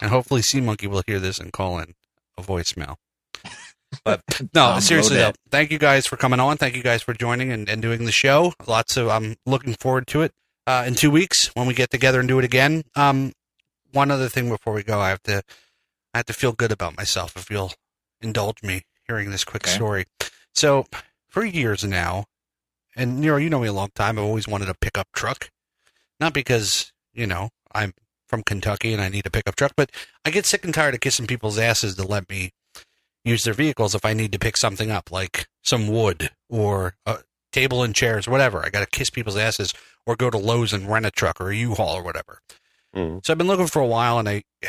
And 0.00 0.10
hopefully, 0.10 0.42
Sea 0.42 0.60
Monkey 0.60 0.86
will 0.86 1.02
hear 1.06 1.18
this 1.18 1.38
and 1.38 1.52
call 1.52 1.78
in 1.78 1.94
a 2.38 2.42
voicemail. 2.42 2.96
But 4.04 4.22
no, 4.54 4.78
seriously 4.80 5.16
though, 5.16 5.32
thank 5.50 5.70
you 5.70 5.78
guys 5.78 6.06
for 6.06 6.16
coming 6.16 6.40
on. 6.40 6.56
Thank 6.56 6.76
you 6.76 6.82
guys 6.82 7.02
for 7.02 7.12
joining 7.14 7.52
and, 7.52 7.68
and 7.68 7.82
doing 7.82 8.04
the 8.04 8.12
show. 8.12 8.52
Lots 8.66 8.96
of 8.96 9.08
I'm 9.08 9.36
looking 9.46 9.74
forward 9.74 10.06
to 10.08 10.22
it. 10.22 10.32
Uh, 10.66 10.84
in 10.86 10.94
two 10.94 11.10
weeks 11.10 11.48
when 11.54 11.66
we 11.66 11.74
get 11.74 11.90
together 11.90 12.20
and 12.20 12.28
do 12.28 12.38
it 12.38 12.44
again. 12.44 12.84
Um, 12.94 13.32
one 13.90 14.10
other 14.12 14.28
thing 14.28 14.48
before 14.48 14.72
we 14.72 14.82
go, 14.84 15.00
I 15.00 15.08
have 15.10 15.22
to 15.24 15.42
I 16.14 16.18
have 16.18 16.26
to 16.26 16.32
feel 16.32 16.52
good 16.52 16.70
about 16.72 16.96
myself 16.96 17.36
if 17.36 17.50
you'll 17.50 17.72
indulge 18.20 18.62
me 18.62 18.82
hearing 19.08 19.30
this 19.30 19.44
quick 19.44 19.64
Okay. 19.66 19.74
story. 19.74 20.04
So 20.54 20.86
for 21.28 21.44
years 21.44 21.82
now, 21.84 22.26
and 22.94 23.22
Nerraux, 23.22 23.42
you 23.42 23.50
know 23.50 23.60
me 23.60 23.68
a 23.68 23.72
long 23.72 23.90
time. 23.94 24.18
I've 24.18 24.24
always 24.24 24.46
wanted 24.46 24.68
a 24.68 24.74
pickup 24.74 25.08
truck, 25.14 25.50
not 26.20 26.32
because 26.32 26.92
you 27.12 27.26
know 27.26 27.50
I'm 27.74 27.92
from 28.28 28.42
Kentucky 28.42 28.92
and 28.92 29.02
I 29.02 29.08
need 29.08 29.26
a 29.26 29.30
pickup 29.30 29.56
truck, 29.56 29.72
but 29.76 29.90
I 30.24 30.30
get 30.30 30.46
sick 30.46 30.64
and 30.64 30.72
tired 30.72 30.94
of 30.94 31.00
kissing 31.00 31.26
people's 31.26 31.58
asses 31.58 31.96
to 31.96 32.06
let 32.06 32.28
me 32.30 32.52
use 33.24 33.44
their 33.44 33.54
vehicles 33.54 33.94
if 33.94 34.04
I 34.04 34.12
need 34.12 34.32
to 34.32 34.38
pick 34.38 34.56
something 34.56 34.90
up, 34.90 35.10
like 35.12 35.46
some 35.62 35.88
wood 35.88 36.30
or 36.48 36.94
a 37.06 37.18
table 37.52 37.82
and 37.82 37.94
chairs, 37.94 38.26
whatever. 38.28 38.64
I 38.64 38.70
got 38.70 38.80
to 38.80 38.86
kiss 38.98 39.10
people's 39.10 39.36
asses 39.36 39.72
or 40.06 40.16
go 40.16 40.30
to 40.30 40.38
Lowe's 40.38 40.72
and 40.72 40.88
rent 40.90 41.06
a 41.06 41.10
truck 41.10 41.40
or 41.40 41.50
a 41.50 41.56
U-Haul 41.56 41.96
or 41.96 42.02
whatever. 42.02 42.40
Mm. 42.96 43.24
So 43.24 43.32
I've 43.32 43.38
been 43.38 43.46
looking 43.46 43.66
for 43.68 43.80
a 43.80 43.86
while, 43.86 44.18
and 44.18 44.28
I. 44.28 44.42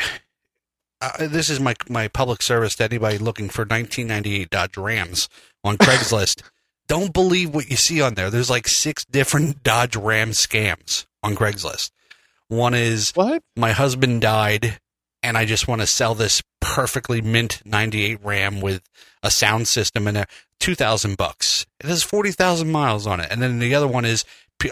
Uh, 1.02 1.28
this 1.28 1.50
is 1.50 1.60
my 1.60 1.76
my 1.90 2.08
public 2.08 2.42
service 2.42 2.76
to 2.76 2.84
anybody 2.86 3.18
looking 3.18 3.50
for 3.50 3.64
1998 3.64 4.50
Dodge 4.50 4.78
Rams 4.78 5.28
on 5.62 5.78
Craigslist. 5.78 6.42
Don't 6.88 7.12
believe 7.12 7.54
what 7.54 7.70
you 7.70 7.76
see 7.76 8.02
on 8.02 8.14
there. 8.14 8.30
There's 8.30 8.50
like 8.50 8.70
six 8.70 9.04
different 9.04 9.64
Dodge 9.64 9.98
Ram 9.98 10.30
scams 10.32 11.06
on 11.22 11.36
Craigslist. 11.36 11.92
One 12.48 12.74
is 12.74 13.12
What? 13.16 13.44
my 13.58 13.72
husband 13.74 14.22
died 14.22 14.80
and 15.22 15.38
I 15.38 15.44
just 15.44 15.68
want 15.68 15.82
to 15.82 15.88
sell 15.88 16.16
this 16.16 16.42
perfectly 16.64 17.22
mint 17.22 17.62
98 17.66 18.20
Ram 18.24 18.62
with 18.62 18.82
a 19.22 19.30
sound 19.30 19.68
system 19.68 20.08
and 20.08 20.18
a 20.18 20.26
2000 20.60 21.18
bucks. 21.18 21.66
It 21.80 21.88
has 21.88 22.04
40,000 22.04 22.72
miles 22.72 23.06
on 23.06 23.20
it. 23.20 23.28
And 23.30 23.42
then 23.42 23.60
the 23.60 23.76
other 23.76 23.88
one 23.88 24.06
is 24.06 24.26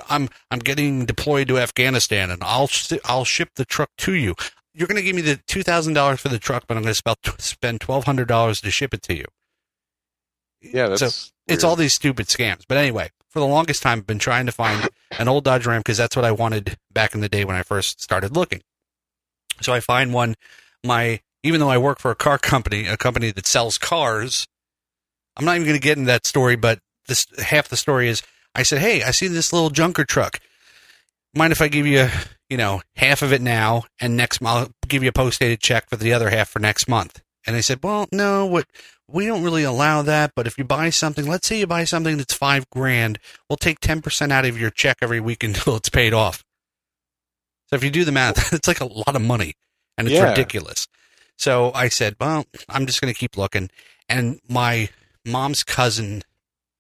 I'm 0.10 0.30
I'm 0.50 0.60
getting 0.60 1.06
deployed 1.06 1.50
to 1.50 1.60
Afghanistan 1.60 2.32
and 2.32 2.42
I'll 2.44 2.70
I'll 3.06 3.26
ship 3.26 3.50
the 3.56 3.66
truck 3.66 3.90
to 4.00 4.14
you. 4.14 4.36
You're 4.74 4.88
going 4.88 4.96
to 4.96 5.04
give 5.04 5.16
me 5.16 5.22
the 5.22 5.36
$2,000 5.36 6.18
for 6.18 6.30
the 6.30 6.40
truck, 6.40 6.64
but 6.66 6.78
I'm 6.78 6.84
going 6.84 6.96
to 6.96 7.34
spend 7.40 7.82
$1,200 7.82 8.62
to 8.62 8.72
ship 8.72 8.94
it 8.94 9.02
to 9.02 9.14
you. 9.14 9.26
Yeah, 10.62 10.88
that's 10.88 11.02
So, 11.02 11.32
it's 11.48 11.66
all 11.66 11.76
these 11.76 11.94
stupid 11.94 12.28
scams. 12.28 12.62
But 12.66 12.78
anyway, 12.78 13.10
for 13.28 13.40
the 13.40 13.48
longest 13.48 13.82
time, 13.82 14.00
I've 14.00 14.08
been 14.08 14.20
trying 14.20 14.46
to 14.46 14.54
find 14.54 14.88
an 15.20 15.28
old 15.28 15.44
Dodge 15.44 15.66
Ram 15.66 15.80
because 15.80 15.98
that's 15.98 16.16
what 16.16 16.24
I 16.24 16.32
wanted 16.32 16.78
back 16.94 17.14
in 17.14 17.20
the 17.20 17.28
day 17.28 17.44
when 17.44 17.58
I 17.58 17.64
first 17.64 18.02
started 18.02 18.36
looking. 18.36 18.62
So 19.62 19.74
I 19.74 19.82
find 19.82 20.14
one. 20.14 20.36
My 20.86 21.20
even 21.44 21.60
though 21.60 21.70
I 21.70 21.78
work 21.78 22.00
for 22.00 22.12
a 22.12 22.16
car 22.16 22.38
company, 22.38 22.88
a 22.88 22.98
company 22.98 23.32
that 23.32 23.48
sells 23.48 23.78
cars, 23.78 24.48
I'm 25.38 25.46
not 25.46 25.56
even 25.56 25.68
going 25.68 25.80
to 25.80 25.84
get 25.84 25.98
into 25.98 26.08
that 26.08 26.28
story. 26.28 26.56
But 26.56 26.80
this 27.08 27.26
half 27.40 27.68
the 27.68 27.78
story 27.78 28.10
is 28.10 28.22
I 28.56 28.64
said, 28.64 28.80
"Hey, 28.80 29.04
I 29.04 29.12
see 29.12 29.28
this 29.28 29.54
little 29.54 29.70
junker 29.70 30.04
truck. 30.06 30.40
Mind 31.34 31.52
if 31.54 31.62
I 31.62 31.68
give 31.70 31.88
you, 31.88 32.10
you 32.50 32.58
know, 32.58 32.82
half 32.98 33.22
of 33.22 33.32
it 33.32 33.42
now, 33.42 33.84
and 34.00 34.18
next 34.18 34.42
month 34.42 34.68
I'll 34.84 34.88
give 34.88 35.04
you 35.04 35.10
a 35.10 35.14
post 35.14 35.40
dated 35.40 35.62
check 35.62 35.90
for 35.90 35.96
the 35.96 36.14
other 36.14 36.30
half 36.30 36.50
for 36.50 36.60
next 36.60 36.88
month?" 36.88 37.22
And 37.48 37.56
they 37.56 37.62
said, 37.62 37.80
"Well, 37.82 38.08
no, 38.12 38.46
what 38.46 38.66
we 39.08 39.26
don't 39.26 39.44
really 39.44 39.64
allow 39.64 40.02
that, 40.04 40.32
but 40.36 40.48
if 40.48 40.58
you 40.58 40.64
buy 40.64 40.90
something, 40.90 41.28
let's 41.28 41.48
say 41.48 41.60
you 41.60 41.68
buy 41.68 41.84
something 41.84 42.18
that's 42.18 42.34
five 42.34 42.70
grand, 42.70 43.20
we'll 43.50 43.58
take 43.58 43.82
10% 43.82 44.32
out 44.32 44.46
of 44.46 44.58
your 44.58 44.70
check 44.70 44.98
every 45.02 45.20
week 45.20 45.44
until 45.44 45.76
it's 45.76 45.90
paid 45.90 46.14
off. 46.14 46.44
So 47.68 47.76
if 47.76 47.84
you 47.84 47.90
do 47.90 48.06
the 48.06 48.12
math, 48.12 48.54
it's 48.54 48.68
like 48.68 48.80
a 48.80 48.86
lot 48.86 49.16
of 49.16 49.22
money 49.22 49.54
and 49.98 50.08
it's 50.08 50.18
Yeah. 50.18 50.30
ridiculous. 50.30 50.88
So 51.38 51.72
I 51.74 51.88
said, 51.88 52.16
well, 52.20 52.46
I'm 52.70 52.86
just 52.86 53.02
going 53.02 53.14
to 53.14 53.20
keep 53.20 53.38
looking. 53.38 53.70
And 54.08 54.40
my 54.48 54.90
mom's 55.26 55.64
cousin 55.64 56.24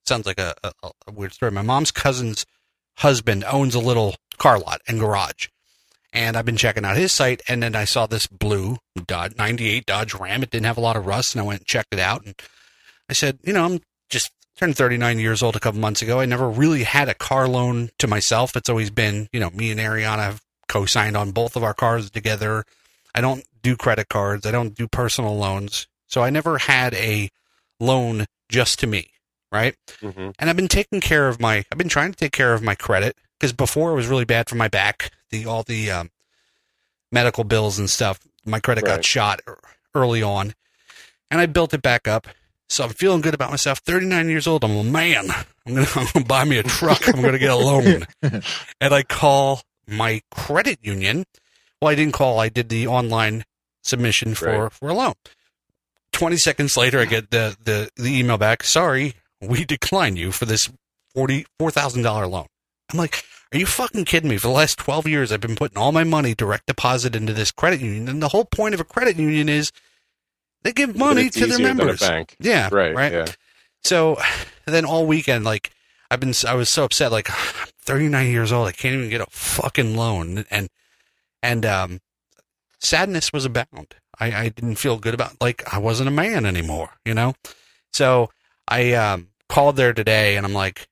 sounds 0.06 0.26
like 0.26 0.40
a, 0.40 0.54
a, 0.64 0.72
a 1.08 1.12
weird 1.12 1.34
story. 1.34 1.52
My 1.52 1.62
mom's 1.62 1.92
cousin's 1.92 2.46
husband 2.96 3.44
owns 3.46 3.76
a 3.76 3.80
little 3.80 4.16
car 4.38 4.60
lot 4.60 4.82
and 4.88 5.00
garage. 5.00 5.48
And 6.14 6.36
I've 6.36 6.46
been 6.46 6.58
checking 6.58 6.84
out 6.84 6.98
his 6.98 7.14
site, 7.14 7.42
and 7.48 7.64
then 7.64 7.74
I 7.74 7.86
saw 7.86 8.06
this 8.06 8.28
blue 8.28 8.80
Dodge 9.08 9.38
98 9.38 9.86
Dodge 9.86 10.14
Ram. 10.14 10.44
It 10.44 10.50
didn't 10.50 10.66
have 10.66 10.78
a 10.78 10.82
lot 10.82 10.98
of 10.98 11.06
rust, 11.06 11.34
and 11.34 11.42
I 11.42 11.46
went 11.46 11.62
and 11.62 11.68
checked 11.68 11.94
it 11.94 12.00
out. 12.00 12.26
And 12.26 12.36
I 13.10 13.14
said, 13.14 13.40
you 13.44 13.54
know, 13.54 13.64
I'm 13.64 13.80
just 14.10 14.30
turned 14.58 14.76
39 14.76 15.20
years 15.20 15.42
old 15.42 15.56
a 15.56 15.60
couple 15.60 15.80
months 15.80 16.02
ago. 16.02 16.20
I 16.20 16.26
never 16.26 16.50
really 16.50 16.84
had 16.84 17.08
a 17.08 17.14
car 17.14 17.48
loan 17.48 17.92
to 18.00 18.08
myself. 18.08 18.58
It's 18.58 18.68
always 18.70 18.90
been, 18.90 19.30
you 19.32 19.40
know, 19.40 19.52
me 19.52 19.72
and 19.72 19.80
Ariana 19.80 20.18
have 20.18 20.42
co-signed 20.68 21.16
on 21.16 21.32
both 21.32 21.56
of 21.56 21.64
our 21.64 21.74
cars 21.74 22.12
together. 22.12 22.66
I 23.16 23.22
don't 23.22 23.46
do 23.62 23.76
credit 23.76 24.10
cards. 24.10 24.46
I 24.46 24.52
don't 24.52 24.76
do 24.76 24.88
personal 24.88 25.38
loans. 25.38 25.88
So 26.08 26.22
I 26.22 26.30
never 26.30 26.58
had 26.58 26.94
a 26.94 27.30
loan 27.80 28.26
just 28.50 28.80
to 28.80 28.88
me, 28.88 29.12
right? 29.52 29.76
Mhm. 30.02 30.34
And 30.38 30.50
I've 30.50 30.56
been 30.56 30.68
taking 30.68 31.00
care 31.02 31.28
of 31.28 31.40
my, 31.40 31.66
I've 31.72 31.78
been 31.78 31.90
trying 31.90 32.12
to 32.12 32.18
take 32.18 32.34
care 32.34 32.54
of 32.54 32.62
my 32.62 32.76
credit 32.76 33.18
because 33.40 33.54
before 33.54 33.92
it 33.92 33.96
was 33.96 34.08
really 34.08 34.26
bad 34.26 34.50
for 34.50 34.56
my 34.56 34.68
back, 34.68 35.12
the, 35.30 35.46
all 35.46 35.64
the, 35.64 35.90
um, 35.92 36.12
medical 37.12 37.44
bills 37.44 37.78
and 37.80 37.90
stuff. 37.90 38.20
My 38.46 38.60
credit 38.60 38.86
got 38.86 39.06
shot 39.06 39.42
early 39.94 40.22
on 40.24 40.54
and 41.30 41.40
I 41.40 41.46
built 41.46 41.74
it 41.74 41.82
back 41.82 42.08
up. 42.08 42.28
So 42.70 42.86
I'm 42.86 42.92
feeling 42.92 43.20
good 43.22 43.34
about 43.34 43.50
myself. 43.52 43.80
39 43.80 44.30
years 44.30 44.48
old. 44.48 44.64
I'm 44.64 44.78
a 44.78 44.84
man. 44.84 45.30
I'm 45.68 45.76
going 45.76 45.86
to 46.14 46.24
buy 46.26 46.46
me 46.46 46.58
a 46.58 46.64
truck. 46.64 47.06
I'm 47.08 47.22
going 47.22 47.34
to 47.34 47.40
get 47.40 47.50
a 47.52 47.56
loan. 47.56 48.06
and 48.22 48.94
I 48.94 49.04
call 49.04 49.62
my 49.88 50.22
credit 50.32 50.80
union. 50.82 51.26
Well, 51.82 51.92
I 51.92 51.96
didn't 51.96 52.14
call. 52.14 52.40
I 52.40 52.48
did 52.48 52.70
the 52.70 52.88
online 52.88 53.44
submission 53.82 54.36
for, 54.36 54.64
Right. 54.64 54.72
for 54.72 54.90
a 54.90 54.94
loan. 54.94 55.14
20 56.14 56.38
seconds 56.38 56.76
later, 56.78 57.00
I 57.00 57.06
get 57.06 57.32
the, 57.32 57.56
the, 57.64 57.90
the 57.96 58.18
email 58.20 58.38
back. 58.38 58.64
Sorry, 58.64 59.16
we 59.42 59.66
decline 59.66 60.16
you 60.16 60.32
for 60.32 60.46
this 60.46 60.70
forty 61.14 61.46
four 61.60 61.72
thousand 61.72 62.04
dollar 62.04 62.28
loan. 62.28 62.48
I'm 62.92 62.98
like, 63.00 63.24
are 63.54 63.58
you 63.58 63.66
fucking 63.66 64.06
kidding 64.06 64.30
me? 64.30 64.38
For 64.38 64.48
the 64.48 64.54
last 64.54 64.78
12 64.78 65.08
years, 65.08 65.32
I've 65.32 65.42
been 65.42 65.56
putting 65.56 65.78
all 65.78 65.92
my 65.92 66.04
money 66.04 66.34
direct 66.36 66.68
deposit 66.68 67.16
into 67.16 67.34
this 67.34 67.52
credit 67.52 67.80
union. 67.82 68.08
And 68.10 68.22
the 68.22 68.30
whole 68.30 68.46
point 68.46 68.74
of 68.74 68.80
a 68.80 68.84
credit 68.86 69.18
union 69.18 69.50
is 69.50 69.72
they 70.64 70.72
give 70.74 70.96
money 70.96 71.30
to 71.30 71.40
their 71.40 71.48
easier 71.50 71.58
than 71.68 71.72
a 71.72 71.76
members. 71.76 72.00
bank. 72.02 72.36
Yeah. 72.40 72.70
Right. 72.72 72.94
Right. 72.96 73.12
Yeah. 73.12 73.26
So 73.84 74.18
then 74.66 74.86
all 74.86 75.06
weekend, 75.06 75.44
like 75.46 75.72
I've 76.10 76.20
been, 76.20 76.34
I 76.48 76.54
was 76.54 76.70
so 76.70 76.84
upset. 76.84 77.12
Like 77.12 77.30
I'm 77.62 77.68
39 77.84 78.28
years 78.28 78.52
old, 78.52 78.68
I 78.68 78.74
can't 78.74 78.94
even 78.96 79.10
get 79.10 79.22
a 79.22 79.28
fucking 79.30 79.96
loan, 79.96 80.46
and 80.52 80.70
and 81.42 81.66
um, 81.66 82.00
sadness 82.82 83.32
was 83.34 83.46
abound. 83.46 83.96
I, 84.20 84.32
I 84.32 84.50
didn't 84.50 84.76
feel 84.76 84.98
good 84.98 85.14
about 85.14 85.36
like 85.42 85.64
I 85.74 85.78
wasn't 85.80 86.10
a 86.10 86.12
man 86.12 86.46
anymore, 86.46 86.92
you 87.06 87.14
know. 87.14 87.34
So 87.94 88.30
I 88.68 88.94
um, 88.94 89.30
called 89.50 89.76
there 89.76 89.94
today, 89.94 90.38
and 90.38 90.46
I'm 90.46 90.54
like, 90.54 90.88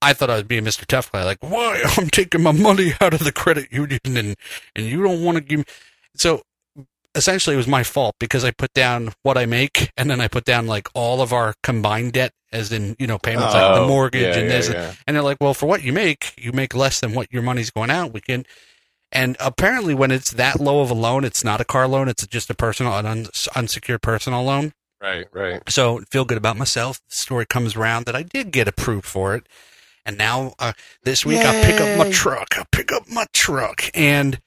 I 0.00 0.12
thought 0.12 0.30
I 0.30 0.34
was 0.34 0.42
being 0.44 0.64
Mr. 0.64 0.84
Tough 0.84 1.10
Guy. 1.12 1.24
Like, 1.24 1.38
why 1.40 1.82
I'm 1.96 2.08
taking 2.10 2.42
my 2.42 2.52
money 2.52 2.92
out 3.00 3.14
of 3.14 3.24
the 3.24 3.32
credit 3.32 3.72
union, 3.72 4.00
and 4.04 4.36
and 4.76 4.86
you 4.86 5.02
don't 5.02 5.24
want 5.24 5.36
to 5.36 5.40
give 5.42 5.60
me. 5.60 5.64
So 6.14 6.42
essentially, 7.14 7.54
it 7.54 7.58
was 7.58 7.68
my 7.68 7.82
fault 7.82 8.16
because 8.18 8.44
I 8.44 8.50
put 8.50 8.72
down 8.74 9.12
what 9.22 9.38
I 9.38 9.46
make, 9.46 9.90
and 9.96 10.10
then 10.10 10.20
I 10.20 10.28
put 10.28 10.44
down 10.44 10.66
like 10.66 10.88
all 10.94 11.22
of 11.22 11.32
our 11.32 11.54
combined 11.62 12.12
debt, 12.14 12.32
as 12.52 12.72
in 12.72 12.96
you 12.98 13.06
know 13.06 13.18
payments 13.18 13.54
like 13.54 13.74
the 13.74 13.80
Oh, 13.82 13.88
mortgage 13.88 14.22
yeah, 14.36 14.40
and 14.40 14.50
yeah, 14.50 14.56
this, 14.56 14.68
yeah. 14.70 14.94
and 15.06 15.16
they're 15.16 15.22
like, 15.24 15.38
well, 15.40 15.54
for 15.54 15.66
what 15.66 15.82
you 15.82 15.92
make, 15.92 16.34
you 16.36 16.52
make 16.52 16.74
less 16.74 17.00
than 17.00 17.14
what 17.14 17.32
your 17.32 17.42
money's 17.42 17.70
going 17.70 17.90
out. 17.90 18.12
We 18.12 18.20
can. 18.20 18.44
And 19.12 19.36
apparently, 19.38 19.94
when 19.94 20.10
it's 20.10 20.32
that 20.32 20.58
low 20.58 20.80
of 20.80 20.90
a 20.90 20.94
loan, 20.94 21.24
it's 21.24 21.44
not 21.44 21.60
a 21.60 21.64
car 21.64 21.86
loan; 21.86 22.08
it's 22.08 22.26
just 22.26 22.48
a 22.48 22.54
personal, 22.54 22.96
an 22.96 23.04
un- 23.04 23.26
unsecured 23.54 24.00
personal 24.00 24.42
loan. 24.42 24.72
Right. 25.02 25.26
Right. 25.32 25.62
So 25.68 26.00
feel 26.10 26.24
good 26.24 26.38
about 26.38 26.56
myself. 26.56 27.00
The 27.10 27.16
story 27.16 27.44
comes 27.44 27.76
around 27.76 28.06
that 28.06 28.16
I 28.16 28.22
did 28.22 28.52
get 28.52 28.68
approved 28.68 29.04
for 29.04 29.34
it, 29.34 29.46
and 30.06 30.16
now 30.16 30.54
uh, 30.58 30.72
this 31.02 31.26
week 31.26 31.40
I 31.40 31.62
pick 31.62 31.80
up 31.80 31.98
my 31.98 32.10
truck. 32.10 32.48
I 32.56 32.64
pick 32.72 32.90
up 32.90 33.08
my 33.10 33.26
truck, 33.34 33.90
and 33.94 34.40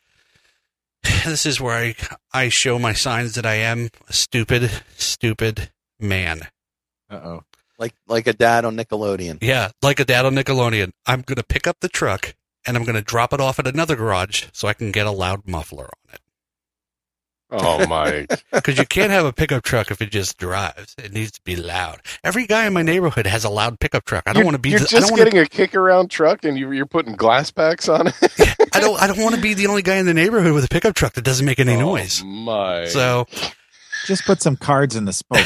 this 1.04 1.46
is 1.46 1.62
where 1.62 1.76
I 1.76 1.96
I 2.34 2.50
show 2.50 2.80
my 2.80 2.94
signs 2.94 3.36
that 3.36 3.46
I 3.46 3.56
am 3.56 3.90
a 4.10 4.14
stupid, 4.14 4.72
stupid 4.98 5.72
man. 6.00 6.48
Uh 7.08 7.16
oh. 7.24 7.44
like 7.78 7.94
like 8.08 8.26
a 8.26 8.34
dad 8.34 8.66
on 8.66 8.76
Nickelodeon. 8.76 9.40
Yeah, 9.42 9.70
like 9.84 10.00
a 10.00 10.06
dad 10.06 10.26
on 10.26 10.34
Nickelodeon. 10.34 10.92
I'm 11.06 11.22
gonna 11.22 11.44
pick 11.44 11.68
up 11.68 11.78
the 11.82 11.90
truck 11.90 12.34
and 12.66 12.76
I'm 12.78 12.84
gonna 12.84 13.02
drop 13.02 13.34
it 13.34 13.42
off 13.42 13.60
at 13.60 13.68
another 13.68 13.96
garage 13.96 14.46
so 14.54 14.68
I 14.68 14.74
can 14.74 14.92
get 14.92 15.06
a 15.06 15.12
loud 15.12 15.48
muffler 15.48 15.86
on 15.86 16.14
it. 16.14 16.20
Oh 17.52 17.86
my. 17.88 18.26
Because 18.52 18.78
you 18.78 18.86
can't 18.86 19.12
have 19.12 19.26
a 19.26 19.34
pickup 19.34 19.64
truck 19.64 19.92
if 19.92 20.02
it 20.02 20.10
just 20.12 20.38
drives. 20.38 20.96
It 20.98 21.12
needs 21.14 21.32
to 21.34 21.42
be 21.44 21.56
loud. 21.56 22.00
Every 22.24 22.48
guy 22.48 22.66
in 22.66 22.74
my 22.74 22.82
neighborhood 22.82 23.28
has 23.28 23.44
a 23.44 23.50
loud 23.50 23.80
pickup 23.80 24.06
truck. 24.06 24.24
I 24.26 24.34
don't 24.34 24.46
want 24.46 24.56
to 24.56 24.60
be. 24.60 24.70
You're 24.72 24.80
the, 24.80 24.86
I 24.86 24.90
don't 24.90 25.00
just 25.02 25.12
wanna, 25.12 25.26
getting 25.26 25.40
a 25.40 25.46
kick 25.46 25.76
around 25.76 26.10
truck, 26.10 26.44
and 26.46 26.58
you, 26.58 26.72
you're 26.72 26.86
putting 26.88 27.16
glass 27.16 27.52
packs 27.52 27.88
on 27.90 28.08
it. 28.08 28.16
I 28.74 28.80
don't. 28.80 29.00
I 29.00 29.08
don't 29.08 29.20
want 29.20 29.36
to 29.36 29.42
be 29.42 29.54
the 29.54 29.68
only 29.68 29.82
guy 29.84 29.98
in 29.98 30.06
the 30.06 30.14
neighborhood 30.14 30.54
with 30.54 30.64
a 30.64 30.68
pickup 30.70 30.96
truck 30.96 31.14
that 31.14 31.24
doesn't 31.24 31.46
make 31.46 31.60
any 31.60 31.76
Oh, 31.76 31.80
noise. 31.80 32.24
My. 32.24 32.86
So 32.86 33.28
Just 34.06 34.26
put 34.26 34.42
some 34.42 34.56
cards 34.56 34.96
in 34.96 35.06
the 35.06 35.14
spokes, 35.14 35.44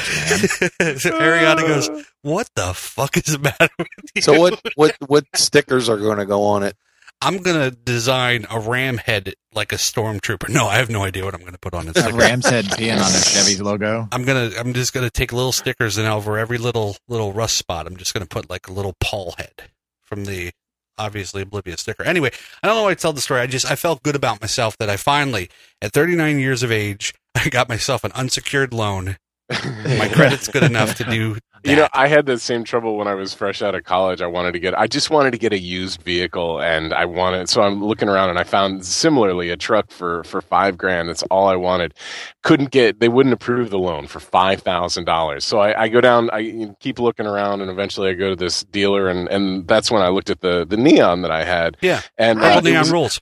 man. 0.79 0.79
Ariana 0.79 1.67
goes, 1.67 1.89
"What 2.21 2.49
the 2.55 2.73
fuck 2.73 3.17
is 3.17 3.23
the 3.23 3.39
matter 3.39 3.73
with 3.77 3.87
you?" 4.15 4.21
So 4.21 4.39
what 4.39 4.61
what 4.75 4.95
what 5.07 5.25
stickers 5.35 5.89
are 5.89 5.97
going 5.97 6.19
to 6.19 6.25
go 6.25 6.43
on 6.43 6.63
it? 6.63 6.77
I'm 7.21 7.37
gonna 7.37 7.71
design 7.71 8.45
a 8.49 8.59
ram 8.59 8.97
head 8.97 9.33
like 9.53 9.73
a 9.73 9.75
stormtrooper. 9.75 10.49
No, 10.49 10.67
I 10.67 10.77
have 10.77 10.89
no 10.89 11.03
idea 11.03 11.25
what 11.25 11.33
I'm 11.33 11.43
gonna 11.43 11.57
put 11.57 11.73
on 11.73 11.87
it. 11.89 11.97
A 11.97 12.13
ram's 12.13 12.47
head 12.47 12.65
being 12.77 12.93
on 12.93 12.99
a 12.99 13.21
Chevy's 13.21 13.61
logo. 13.61 14.07
I'm 14.11 14.23
gonna 14.23 14.51
I'm 14.57 14.73
just 14.73 14.93
gonna 14.93 15.09
take 15.09 15.33
little 15.33 15.51
stickers 15.51 15.97
and 15.97 16.07
over 16.07 16.37
every 16.37 16.57
little 16.57 16.95
little 17.07 17.33
rust 17.33 17.57
spot, 17.57 17.87
I'm 17.87 17.97
just 17.97 18.13
gonna 18.13 18.25
put 18.25 18.49
like 18.49 18.67
a 18.67 18.71
little 18.71 18.95
Paul 19.01 19.35
head 19.37 19.69
from 20.01 20.25
the 20.25 20.51
obviously 20.97 21.41
oblivious 21.41 21.81
sticker. 21.81 22.03
Anyway, 22.03 22.31
I 22.63 22.67
don't 22.67 22.75
know 22.75 22.83
why 22.83 22.91
I 22.91 22.95
tell 22.95 23.13
the 23.13 23.21
story. 23.21 23.41
I 23.41 23.47
just 23.47 23.69
I 23.69 23.75
felt 23.75 24.03
good 24.03 24.15
about 24.15 24.41
myself 24.41 24.77
that 24.77 24.89
I 24.89 24.97
finally, 24.97 25.49
at 25.81 25.93
39 25.93 26.39
years 26.39 26.63
of 26.63 26.71
age, 26.71 27.13
I 27.35 27.49
got 27.49 27.69
myself 27.69 28.03
an 28.03 28.11
unsecured 28.13 28.73
loan. 28.73 29.17
My 29.97 30.07
credit's 30.09 30.47
good 30.47 30.63
enough 30.63 30.95
to 30.95 31.03
do. 31.05 31.37
You 31.63 31.75
know. 31.75 31.87
I 31.91 32.07
had 32.07 32.25
the 32.25 32.37
same 32.37 32.63
trouble 32.63 32.95
when 32.97 33.07
I 33.07 33.15
was 33.15 33.33
fresh 33.33 33.61
out 33.61 33.75
of 33.75 33.83
college. 33.83 34.21
I 34.21 34.27
wanted 34.27 34.51
to 34.53 34.59
get, 34.59 34.77
I 34.77 34.87
just 34.87 35.09
wanted 35.09 35.31
to 35.31 35.37
get 35.37 35.51
a 35.51 35.57
used 35.59 36.03
vehicle, 36.03 36.61
and 36.61 36.93
I 36.93 37.05
wanted. 37.05 37.49
So 37.49 37.61
I'm 37.61 37.83
looking 37.83 38.07
around, 38.07 38.29
and 38.29 38.37
I 38.39 38.43
found 38.43 38.85
similarly 38.85 39.49
a 39.49 39.57
truck 39.57 39.91
for 39.91 40.23
for 40.23 40.39
five 40.41 40.77
grand. 40.77 41.09
That's 41.09 41.23
all 41.23 41.47
I 41.49 41.55
wanted. 41.55 41.95
Couldn't 42.43 42.71
get, 42.71 42.99
they 42.99 43.09
wouldn't 43.09 43.33
approve 43.33 43.71
the 43.71 43.79
loan 43.79 44.07
for 44.07 44.19
five 44.19 44.61
thousand 44.61 45.05
dollars. 45.05 45.43
So 45.43 45.59
I, 45.59 45.83
I 45.83 45.87
go 45.89 45.99
down, 45.99 46.29
I 46.31 46.73
keep 46.79 46.99
looking 46.99 47.25
around, 47.25 47.61
and 47.61 47.69
eventually 47.69 48.09
I 48.09 48.13
go 48.13 48.29
to 48.29 48.35
this 48.37 48.63
dealer, 48.65 49.09
and 49.09 49.27
and 49.29 49.67
that's 49.67 49.89
when 49.91 50.01
I 50.01 50.09
looked 50.09 50.29
at 50.29 50.41
the 50.41 50.65
the 50.65 50.77
neon 50.77 51.23
that 51.23 51.31
I 51.31 51.43
had. 51.43 51.75
yeah, 51.81 52.01
And 52.17 52.39
uh, 52.39 52.61
it 52.63 52.77
was- 52.77 52.91
rules. 52.91 53.19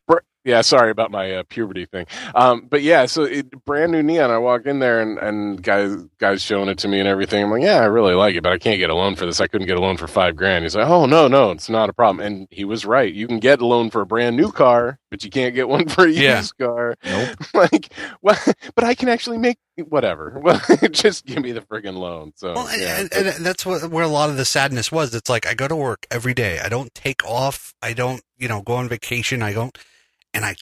Yeah, 0.48 0.62
sorry 0.62 0.92
about 0.92 1.12
my 1.12 1.34
uh, 1.36 1.44
puberty 1.50 1.86
thing. 1.86 2.06
Um, 2.34 2.68
but 2.70 2.82
yeah, 2.82 3.06
so 3.06 3.24
it, 3.24 3.52
brand 3.66 3.92
new 3.92 4.02
neon. 4.02 4.32
I 4.32 4.38
walk 4.38 4.66
in 4.66 4.80
there 4.80 5.02
and, 5.02 5.18
and 5.18 5.62
guys 5.62 5.94
guys 6.20 6.42
showing 6.42 6.70
it 6.70 6.78
to 6.80 6.88
me 6.88 7.00
and 7.00 7.08
everything. 7.08 7.44
I'm 7.44 7.52
like, 7.52 7.64
yeah, 7.64 7.82
I 7.82 7.86
really 7.86 8.14
like 8.14 8.36
it, 8.36 8.44
but 8.44 8.54
I 8.54 8.58
can't 8.58 8.80
get 8.80 8.90
a 8.90 8.96
loan 8.96 9.18
for 9.18 9.26
this. 9.26 9.42
I 9.42 9.48
couldn't 9.48 9.68
get 9.68 9.76
a 9.78 9.82
loan 9.82 9.98
for 9.98 10.08
five 10.08 10.38
grand. 10.38 10.64
He's 10.64 10.74
like, 10.76 10.88
oh 10.88 11.06
no, 11.06 11.28
no, 11.28 11.52
it's 11.52 11.70
not 11.70 11.90
a 11.90 11.94
problem. 11.94 12.26
And 12.26 12.48
he 12.50 12.64
was 12.64 12.86
right. 12.86 13.14
You 13.14 13.28
can 13.28 13.40
get 13.40 13.60
a 13.60 13.66
loan 13.68 13.90
for 13.90 14.00
a 14.00 14.06
brand 14.06 14.38
new 14.38 14.50
car, 14.52 15.00
but 15.12 15.24
you 15.26 15.30
can't 15.30 15.54
get 15.54 15.68
one 15.68 15.90
for 15.90 16.06
a 16.06 16.10
Yeah. 16.10 16.38
used 16.38 16.58
car. 16.58 16.96
Nope. 17.04 17.30
like, 17.54 17.90
well, 18.22 18.40
but 18.74 18.86
I 18.86 18.96
can 18.96 19.10
actually 19.10 19.38
make 19.40 19.58
whatever. 19.90 20.40
Well, 20.48 20.62
just 20.92 21.26
give 21.26 21.44
me 21.44 21.52
the 21.52 21.60
friggin' 21.62 21.96
loan. 21.98 22.32
So 22.38 22.54
Well, 22.54 22.68
and, 22.70 22.82
yeah, 22.82 23.00
and, 23.02 23.28
and 23.36 23.46
that's 23.46 23.66
what 23.66 23.92
where 23.92 24.06
a 24.06 24.08
lot 24.08 24.30
of 24.30 24.38
the 24.38 24.46
sadness 24.46 24.94
was. 24.94 25.14
It's 25.14 25.30
like 25.30 25.46
I 25.46 25.54
go 25.56 25.68
to 25.68 25.76
work 25.76 26.08
every 26.10 26.34
day. 26.34 26.60
I 26.60 26.70
don't 26.70 26.96
take 26.96 27.26
off. 27.26 27.74
I 27.82 27.92
don't, 27.92 28.22
you 28.38 28.48
know, 28.48 28.62
go 28.62 28.76
on 28.76 28.88
vacation. 28.88 29.42
I 29.44 29.52
don't, 29.52 29.78
and 30.34 30.46
I 30.46 30.56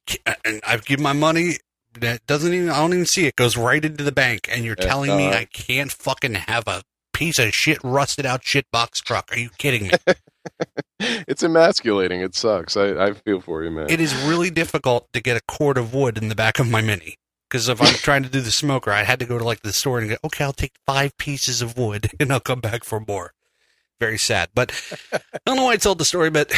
and 0.44 0.62
I 0.68 0.78
give 0.78 1.00
my 1.00 1.14
money. 1.14 1.58
That 2.00 2.26
doesn't 2.28 2.54
even. 2.54 2.70
I 2.70 2.78
don't 2.78 2.94
even 2.94 3.06
see 3.06 3.26
it. 3.26 3.36
Goes 3.36 3.56
right 3.56 3.84
into 3.84 4.04
the 4.04 4.12
bank, 4.12 4.48
and 4.52 4.66
you're 4.66 4.76
telling 4.76 5.16
me 5.16 5.28
uh, 5.28 5.38
I 5.38 5.46
can't 5.46 5.92
fucking 5.92 6.34
have 6.34 6.68
a 6.68 6.84
piece 7.14 7.40
of 7.40 7.54
shit 7.54 7.80
rusted 7.84 8.26
out 8.26 8.44
shit 8.44 8.70
box 8.72 9.00
truck. 9.00 9.32
Are 9.32 9.40
you 9.40 9.50
kidding 9.58 9.88
me? 9.88 9.92
it's 11.00 11.44
emasculating. 11.44 12.22
It 12.22 12.36
sucks. 12.36 12.76
I, 12.76 12.90
I 12.90 13.14
feel 13.14 13.40
for 13.40 13.64
you, 13.64 13.72
man. 13.72 13.90
it 13.90 14.02
is 14.02 14.14
really 14.26 14.50
difficult 14.50 15.08
to 15.14 15.22
get 15.22 15.38
a 15.38 15.42
cord 15.48 15.78
of 15.78 15.94
wood 15.94 16.18
in 16.18 16.28
the 16.28 16.36
back 16.36 16.60
of 16.60 16.70
my 16.70 16.82
mini. 16.82 17.16
Because 17.50 17.70
if 17.70 17.82
I'm 17.82 17.94
trying 17.94 18.24
to 18.24 18.30
do 18.30 18.42
the 18.42 18.52
smoker, 18.52 18.92
I 18.92 19.04
had 19.04 19.20
to 19.20 19.26
go 19.26 19.38
to 19.38 19.44
like 19.44 19.62
the 19.62 19.72
store 19.72 20.00
and 20.00 20.10
go, 20.10 20.18
okay, 20.26 20.44
I'll 20.44 20.52
take 20.54 20.74
five 20.86 21.18
pieces 21.18 21.62
of 21.62 21.78
wood 21.78 22.10
and 22.20 22.32
I'll 22.32 22.40
come 22.40 22.60
back 22.60 22.84
for 22.84 23.00
more. 23.00 23.32
Very 24.00 24.18
sad. 24.18 24.50
But 24.54 24.74
I 25.14 25.20
don't 25.46 25.56
know 25.56 25.64
why 25.64 25.74
I 25.74 25.78
told 25.78 26.00
the 26.00 26.06
story, 26.06 26.30
but 26.30 26.52
I 26.54 26.58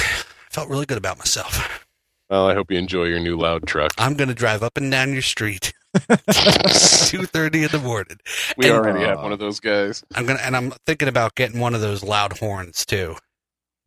felt 0.49 0.69
really 0.69 0.85
good 0.85 0.97
about 0.97 1.19
myself. 1.19 1.85
Well, 2.29 2.47
I 2.47 2.53
hope 2.53 2.71
you 2.71 2.77
enjoy 2.77 3.05
your 3.05 3.19
new 3.19 3.37
loud 3.37 3.65
truck. 3.67 3.91
I'm 3.97 4.15
going 4.15 4.27
to 4.27 4.33
drive 4.35 4.61
up 4.63 4.75
and 4.77 4.91
down 4.91 5.13
your 5.13 5.21
street. 5.21 5.73
2.30 5.95 7.55
in 7.65 7.71
the 7.71 7.79
morning. 7.79 8.17
We 8.57 8.65
And- 8.67 8.75
already 8.75 9.05
have 9.05 9.19
uh, 9.19 9.21
one 9.21 9.31
of 9.31 9.39
those 9.39 9.59
guys. 9.59 10.03
I'm 10.15 10.25
going 10.25 10.37
to, 10.37 10.45
and 10.45 10.55
I'm 10.55 10.71
thinking 10.85 11.07
about 11.07 11.35
getting 11.35 11.59
one 11.59 11.73
of 11.73 11.81
those 11.81 12.03
loud 12.03 12.37
horns 12.37 12.85
too. 12.85 13.15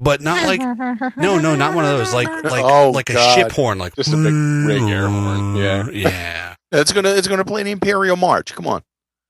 But 0.02 0.22
not 0.22 0.46
like, 0.46 0.60
no, 1.18 1.38
no, 1.38 1.54
not 1.54 1.74
one 1.74 1.84
of 1.84 1.98
those. 1.98 2.14
Like, 2.14 2.28
like, 2.44 2.64
Oh, 2.64 2.90
like 2.90 3.10
a 3.10 3.34
ship 3.34 3.52
horn. 3.52 3.76
Like, 3.78 3.94
Just 3.96 4.14
a 4.14 4.16
big 4.16 4.32
rig 4.32 4.82
air 4.90 5.06
horn. 5.08 5.56
Yeah. 5.56 5.86
Yeah. 5.92 6.54
It's 6.72 6.92
gonna 6.92 7.10
it's 7.10 7.26
gonna 7.28 7.44
play 7.44 7.64
the 7.64 7.72
Imperial 7.72 8.16
March. 8.16 8.54
Come 8.54 8.66
on. 8.68 8.82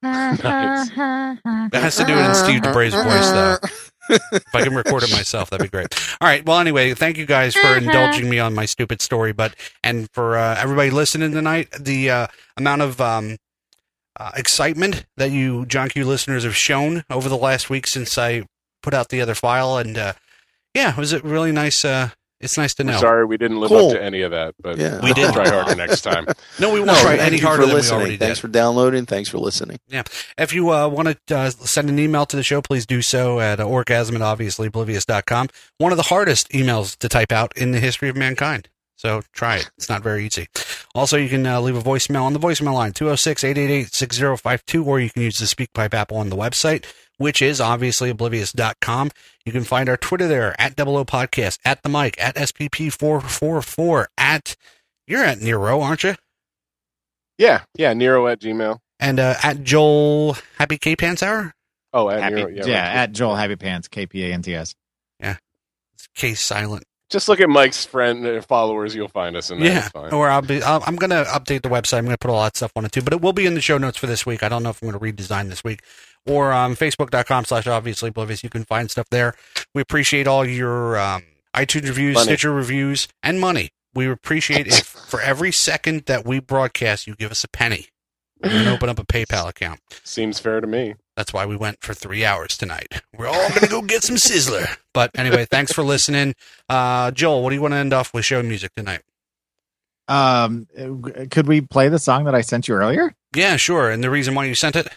Nice. 0.03 0.91
It 0.93 1.74
has 1.74 1.97
to 1.97 2.05
do 2.05 2.12
it 2.12 2.24
in 2.27 2.35
Steve 2.35 2.61
DeBray's 2.62 2.93
voice, 2.95 3.31
though. 3.31 3.57
If 4.11 4.55
I 4.55 4.62
can 4.62 4.74
record 4.74 5.03
it 5.03 5.11
myself, 5.11 5.51
that'd 5.51 5.65
be 5.65 5.70
great. 5.70 5.95
All 6.20 6.28
right. 6.28 6.45
Well, 6.45 6.59
anyway, 6.59 6.95
thank 6.95 7.16
you 7.16 7.27
guys 7.27 7.55
for 7.55 7.77
indulging 7.77 8.28
me 8.28 8.39
on 8.39 8.55
my 8.55 8.65
stupid 8.65 9.01
story, 9.01 9.32
but 9.32 9.55
and 9.82 10.09
for 10.12 10.37
uh, 10.37 10.57
everybody 10.59 10.91
listening 10.91 11.32
tonight, 11.32 11.69
the 11.78 12.11
uh, 12.11 12.27
amount 12.57 12.82
of 12.82 13.01
um, 13.01 13.37
uh, 14.19 14.32
excitement 14.37 15.07
that 15.16 15.31
you 15.31 15.66
John 15.66 15.89
Q 15.89 16.05
listeners 16.05 16.45
have 16.45 16.57
shown 16.57 17.05
over 17.11 17.28
the 17.28 17.37
last 17.37 17.70
week 17.70 17.87
since 17.87 18.19
I 18.19 18.45
put 18.82 18.95
out 18.95 19.09
the 19.09 19.20
other 19.20 19.35
file, 19.35 19.77
and 19.78 19.97
uh, 19.97 20.12
yeah, 20.74 20.91
it 20.91 20.99
was 20.99 21.12
a 21.12 21.20
really 21.20 21.53
nice. 21.53 21.85
It's 22.41 22.57
nice 22.57 22.73
to 22.75 22.85
know. 22.85 22.99
Sorry, 22.99 23.25
we 23.27 23.37
didn't 23.37 23.61
live 23.61 23.69
Cool. 23.69 23.89
up 23.91 23.93
to 23.97 24.03
any 24.03 24.23
of 24.23 24.31
that, 24.31 24.55
but 24.61 24.79
Yeah. 24.79 25.01
We 25.03 25.12
did. 25.12 25.33
try 25.35 25.49
harder 25.49 25.75
next 25.75 26.01
time. 26.01 26.27
No, 26.59 26.71
we 26.73 26.81
won't 26.81 26.87
No, 26.89 27.01
try 27.03 27.17
any 27.17 27.39
harder 27.39 27.62
for 27.62 27.67
than 27.67 27.75
we 27.75 27.81
listening. 27.81 28.01
already 28.01 28.17
Thanks 28.17 28.39
did. 28.39 28.41
for 28.43 28.49
downloading. 28.49 29.07
Thanks 29.07 29.29
for 29.29 29.39
listening. 29.39 29.79
Yeah. 29.89 30.03
If 30.39 30.53
you 30.55 30.71
uh, 30.73 30.89
want 30.89 31.19
to 31.27 31.37
uh, 31.37 31.51
send 31.51 31.89
an 31.91 31.99
email 31.99 32.25
to 32.27 32.37
the 32.37 32.43
show, 32.43 32.61
please 32.62 32.87
do 32.87 33.03
so 33.03 33.41
at 33.41 33.61
uh, 33.61 33.65
orgasm 33.65 34.17
at 34.17 34.23
obviously 34.23 34.69
One 34.71 35.93
of 35.93 35.97
the 35.97 36.03
hardest 36.09 36.49
emails 36.51 36.97
to 36.99 37.09
type 37.09 37.33
out 37.33 37.57
in 37.57 37.73
the 37.73 37.81
history 37.81 38.09
of 38.09 38.17
mankind. 38.17 38.69
So 38.97 39.23
try 39.33 39.57
it. 39.57 39.71
It's 39.79 39.89
not 39.89 40.03
very 40.03 40.27
easy. 40.27 40.49
Also, 40.95 41.17
you 41.17 41.29
can 41.31 41.47
uh, 41.47 41.61
leave 41.61 41.77
a 41.77 41.81
voicemail 41.81 42.23
on 42.25 42.33
the 42.35 42.39
voicemail 42.41 42.75
line, 42.75 42.93
206-888-6052, 42.93 44.85
or 44.87 45.01
you 45.01 45.09
can 45.11 45.23
use 45.23 45.39
the 45.39 45.47
SpeakPipe 45.47 45.95
app 45.95 46.12
on 46.12 46.29
the 46.29 46.37
website, 46.37 46.85
which 47.21 47.43
is 47.43 47.61
obviously.oblivious.com. 47.61 49.11
You 49.45 49.53
can 49.53 49.63
find 49.65 49.91
our 49.91 49.99
Twitter 49.99 50.27
there, 50.27 50.59
at 50.59 50.75
Double 50.75 50.97
O 50.97 51.05
Podcast, 51.05 51.59
at 51.67 51.83
the 51.83 51.91
mic, 51.91 52.15
at 52.23 52.35
SPP444, 52.37 54.07
at, 54.17 54.57
you're 55.07 55.23
at 55.23 55.39
Nerraux, 55.39 55.83
aren't 55.83 56.03
you? 56.03 56.15
Yeah, 57.37 57.63
yeah. 57.77 57.93
Nerraux 57.93 58.33
at 58.33 58.41
Gmail. 58.41 58.79
And 58.99 59.21
uh, 59.21 59.35
at 59.43 59.63
Joel 59.63 60.37
Happy 60.59 60.79
K 60.79 60.97
Pants 60.97 61.23
Hour? 61.23 61.53
Oh, 61.93 62.09
at 62.09 62.23
Happy, 62.23 62.37
Nerraux. 62.37 62.57
yeah, 62.57 62.67
Yeah, 62.67 62.81
right. 62.89 62.97
at 62.97 63.13
Joel 63.13 63.37
Happy 63.37 63.57
Pants, 63.57 63.89
K 63.89 64.07
P 64.07 64.25
A 64.25 64.33
N 64.33 64.41
T 64.43 64.55
S. 64.55 64.75
Yeah. 65.21 65.37
It's 65.95 66.07
case 66.15 66.41
silent. 66.43 66.85
Just 67.11 67.29
look 67.29 67.41
at 67.41 67.49
Mike's 67.49 67.85
friend 67.85 68.25
uh, 68.27 68.41
followers. 68.41 68.95
You'll 68.95 69.09
find 69.09 69.37
us, 69.37 69.51
and 69.51 69.61
Yeah, 69.61 69.89
fine. 69.89 70.13
or 70.13 70.29
I'll 70.29 70.43
be. 70.43 70.63
I'll, 70.63 70.83
I'm 70.87 70.95
going 70.97 71.11
to 71.11 71.25
update 71.25 71.63
the 71.63 71.69
website. 71.69 71.99
I'm 71.99 72.05
going 72.05 72.15
to 72.15 72.19
put 72.19 72.31
all 72.31 72.43
that 72.45 72.57
stuff 72.57 72.71
on 72.77 72.85
it 72.85 72.93
too, 72.93 73.03
but 73.03 73.13
it 73.13 73.21
will 73.21 73.33
be 73.33 73.47
in 73.47 73.55
the 73.55 73.61
show 73.61 73.79
notes 73.79 73.99
for 73.99 74.07
this 74.07 74.25
week. 74.25 74.43
I 74.43 74.49
don't 74.49 74.63
know 74.63 74.71
if 74.71 74.81
I'm 74.83 74.91
going 74.91 75.13
to 75.13 75.23
redesign 75.23 75.49
this 75.49 75.65
week 75.65 75.81
or 76.27 76.53
um, 76.53 76.77
Facebook.com 76.77 77.45
slash 77.45 77.67
obviously 77.67 78.11
oblivious. 78.11 78.43
You 78.43 78.51
can 78.51 78.65
find 78.65 78.91
stuff 78.91 79.09
there. 79.11 79.35
We 79.75 79.83
appreciate 79.83 80.27
all 80.27 80.45
your 80.45 80.99
um, 80.99 81.25
iTunes 81.55 81.89
reviews, 81.89 82.15
Money. 82.15 82.25
Stitcher 82.25 82.53
reviews, 82.53 83.09
and 83.23 83.41
money. 83.41 83.71
We 83.95 84.09
appreciate 84.09 84.69
if 84.69 84.85
for 84.85 85.21
every 85.21 85.51
second 85.51 86.05
that 86.07 86.25
we 86.25 86.39
broadcast, 86.39 87.07
you 87.07 87.15
give 87.17 87.31
us 87.31 87.43
a 87.43 87.49
penny. 87.49 87.89
We're 88.43 88.51
going 88.51 88.65
to 88.65 88.73
open 88.73 88.89
up 88.89 88.99
a 88.99 89.05
PayPal 89.05 89.49
account. 89.49 89.81
Seems 90.03 90.39
fair 90.39 90.61
to 90.61 90.67
me. 90.67 90.95
That's 91.15 91.33
why 91.33 91.45
we 91.45 91.57
went 91.57 91.83
for 91.83 91.93
three 91.93 92.25
hours 92.25 92.57
tonight. 92.57 93.03
We're 93.15 93.27
all 93.27 93.49
going 93.51 93.61
to 93.61 93.69
go 93.69 93.83
get 93.83 94.03
some 94.03 94.17
Sizzler. 94.17 94.77
But 94.95 95.11
anyway, 95.15 95.45
thanks 95.51 95.73
for 95.73 95.83
listening. 95.83 96.35
Uh, 96.67 97.11
Joel, 97.11 97.43
what 97.43 97.51
do 97.51 97.57
you 97.57 97.61
want 97.61 97.73
to 97.73 97.79
end 97.79 97.93
off 97.93 98.15
with 98.15 98.25
show 98.25 98.43
music 98.43 98.73
tonight? 98.75 99.03
Um, 100.09 100.67
could 101.31 101.47
we 101.47 101.61
play 101.61 101.89
the 101.89 101.99
song 101.99 102.25
that 102.25 102.35
I 102.35 102.41
sent 102.41 102.67
you 102.67 102.75
earlier? 102.75 103.15
Yeah, 103.35 103.57
sure. 103.57 103.91
And 103.91 104.03
the 104.03 104.11
reason 104.11 104.35
why 104.35 104.47
you 104.47 104.55
sent 104.55 104.75
it? 104.75 104.89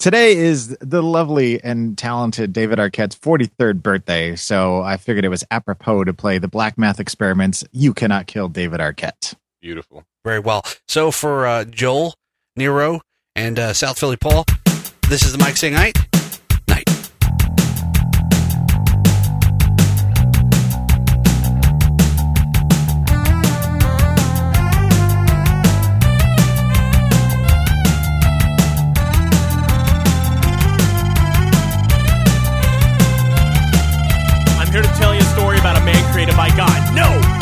Today 0.00 0.34
is 0.34 0.74
the 0.80 1.02
lovely 1.02 1.62
and 1.62 1.98
talented 1.98 2.54
David 2.54 2.78
Arquette's 2.78 3.16
43rd 3.16 3.82
birthday, 3.82 4.34
so 4.34 4.80
I 4.80 4.96
figured 4.96 5.26
it 5.26 5.28
was 5.28 5.44
apropos 5.50 6.04
to 6.04 6.14
play 6.14 6.38
the 6.38 6.48
Black 6.48 6.78
Math 6.78 6.98
Experiments. 6.98 7.64
You 7.70 7.92
cannot 7.92 8.26
kill 8.26 8.48
David 8.48 8.80
Arquette. 8.80 9.34
Beautiful. 9.60 10.06
Very 10.24 10.38
well. 10.38 10.64
So 10.88 11.10
for 11.10 11.46
uh, 11.46 11.64
Joel, 11.66 12.14
Nerraux, 12.58 13.00
and 13.36 13.58
uh, 13.58 13.74
South 13.74 13.98
Philly 13.98 14.16
Paul, 14.16 14.46
this 15.10 15.22
is 15.22 15.32
the 15.32 15.38
Mike 15.38 15.58
saying 15.58 15.74
night. 15.74 15.98
Night. 16.66 16.88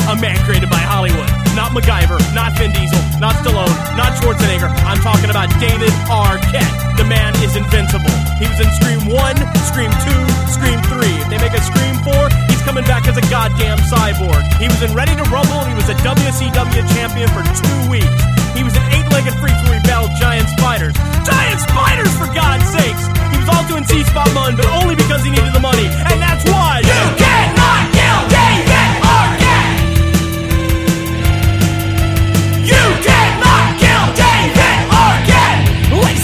A 0.09 0.17
man 0.17 0.41
created 0.49 0.73
by 0.73 0.81
Hollywood. 0.81 1.29
Not 1.53 1.77
MacGyver, 1.77 2.17
not 2.33 2.57
Vin 2.57 2.73
Diesel, 2.73 2.97
not 3.21 3.37
Stallone, 3.45 3.69
not 3.93 4.17
Schwarzenegger. 4.17 4.73
I'm 4.89 4.97
talking 5.05 5.29
about 5.29 5.53
David 5.61 5.93
Arquette. 6.09 6.97
The 6.97 7.05
man 7.05 7.37
is 7.45 7.53
invincible. 7.61 8.09
He 8.41 8.49
was 8.49 8.57
in 8.57 8.73
Scream 8.81 9.05
1, 9.05 9.37
Scream 9.69 9.93
2, 9.93 10.49
Scream 10.49 10.81
3. 10.97 11.05
If 11.13 11.29
they 11.29 11.37
make 11.37 11.53
a 11.53 11.61
Scream 11.61 11.93
4, 12.09 12.33
he's 12.49 12.65
coming 12.65 12.89
back 12.89 13.05
as 13.05 13.21
a 13.21 13.25
goddamn 13.29 13.77
cyborg. 13.93 14.49
He 14.57 14.73
was 14.73 14.81
in 14.81 14.97
Ready 14.97 15.13
to 15.13 15.29
Rumble 15.29 15.61
and 15.61 15.69
he 15.69 15.77
was 15.77 15.93
a 15.93 15.97
WCW 16.01 16.89
champion 16.97 17.29
for 17.29 17.45
two 17.45 17.81
weeks. 17.93 18.17
He 18.57 18.65
was 18.65 18.73
an 18.81 18.89
eight-legged 18.89 19.37
freak 19.45 19.61
who 19.61 19.77
repelled 19.77 20.09
giant 20.17 20.49
spiders. 20.57 20.97
Giant 21.29 21.61
spiders! 21.69 22.17
For 22.17 22.33
God's 22.33 22.65
sakes! 22.73 23.05
He 23.29 23.37
was 23.45 23.49
also 23.53 23.77
in 23.77 23.85
See 23.85 24.01
Spot 24.09 24.33
Run, 24.33 24.57
but 24.57 24.73
only 24.81 24.97
because 24.97 25.21
he 25.21 25.29
needed 25.29 25.53
the 25.53 25.61
money. 25.61 25.85
And 25.85 26.17
that's 26.17 26.49
why. 26.49 26.81
You 26.81 26.97
cannot 27.21 27.58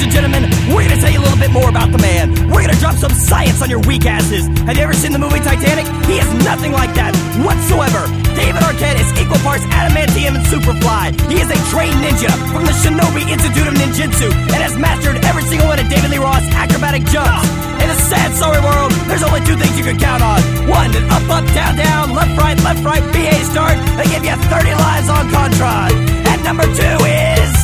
and 0.04 0.12
gentlemen, 0.12 0.44
we're 0.68 0.84
gonna 0.84 1.00
tell 1.00 1.08
you 1.08 1.18
a 1.18 1.24
little 1.24 1.40
bit 1.40 1.50
more 1.50 1.68
about 1.72 1.88
the 1.88 1.98
man. 1.98 2.28
We're 2.52 2.60
gonna 2.60 2.76
drop 2.76 2.94
some 3.00 3.12
science 3.16 3.64
on 3.64 3.72
your 3.72 3.80
weak 3.88 4.04
asses. 4.04 4.44
Have 4.68 4.76
you 4.76 4.84
ever 4.84 4.92
seen 4.92 5.16
the 5.16 5.18
movie 5.18 5.40
Titanic? 5.40 5.88
He 6.04 6.20
is 6.20 6.28
nothing 6.44 6.72
like 6.76 6.92
that 7.00 7.16
whatsoever. 7.40 8.04
David 8.36 8.60
Arquette 8.60 9.00
is 9.00 9.08
equal 9.16 9.40
parts 9.40 9.64
adamantium 9.72 10.36
and 10.36 10.44
superfly. 10.44 11.16
He 11.32 11.40
is 11.40 11.48
a 11.48 11.58
trained 11.72 11.96
ninja 12.04 12.28
from 12.52 12.68
the 12.68 12.74
Shinobi 12.84 13.24
Institute 13.32 13.64
of 13.64 13.74
Ninjutsu 13.80 14.28
and 14.52 14.60
has 14.60 14.76
mastered 14.76 15.16
every 15.24 15.42
single 15.48 15.72
one 15.72 15.80
of 15.80 15.88
David 15.88 16.12
Lee 16.12 16.20
Roth's 16.20 16.52
acrobatic 16.52 17.08
jumps. 17.08 17.48
In 17.80 17.88
a 17.88 17.96
sad, 17.96 18.36
sorry 18.36 18.60
world, 18.60 18.92
there's 19.08 19.24
only 19.24 19.40
two 19.48 19.56
things 19.56 19.72
you 19.80 19.84
can 19.88 19.96
count 19.96 20.20
on. 20.20 20.40
One, 20.68 20.92
an 20.92 21.04
up, 21.08 21.24
up, 21.32 21.46
down, 21.56 21.80
down, 21.80 22.12
left, 22.12 22.36
right, 22.36 22.58
left, 22.60 22.84
right, 22.84 23.04
BA 23.08 23.36
start. 23.48 23.80
They 23.96 24.04
give 24.12 24.24
you 24.24 24.36
30 24.36 24.68
lives 24.68 25.08
on 25.08 25.24
Contra. 25.32 25.88
And 26.28 26.38
number 26.44 26.68
two 26.76 26.96
is 27.08 27.54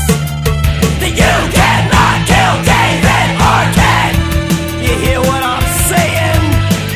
you 1.11 1.17
cannot 1.17 1.70
You 4.91 4.99
hear 5.07 5.21
what 5.23 5.39
I'm 5.39 5.63
saying? 5.87 6.43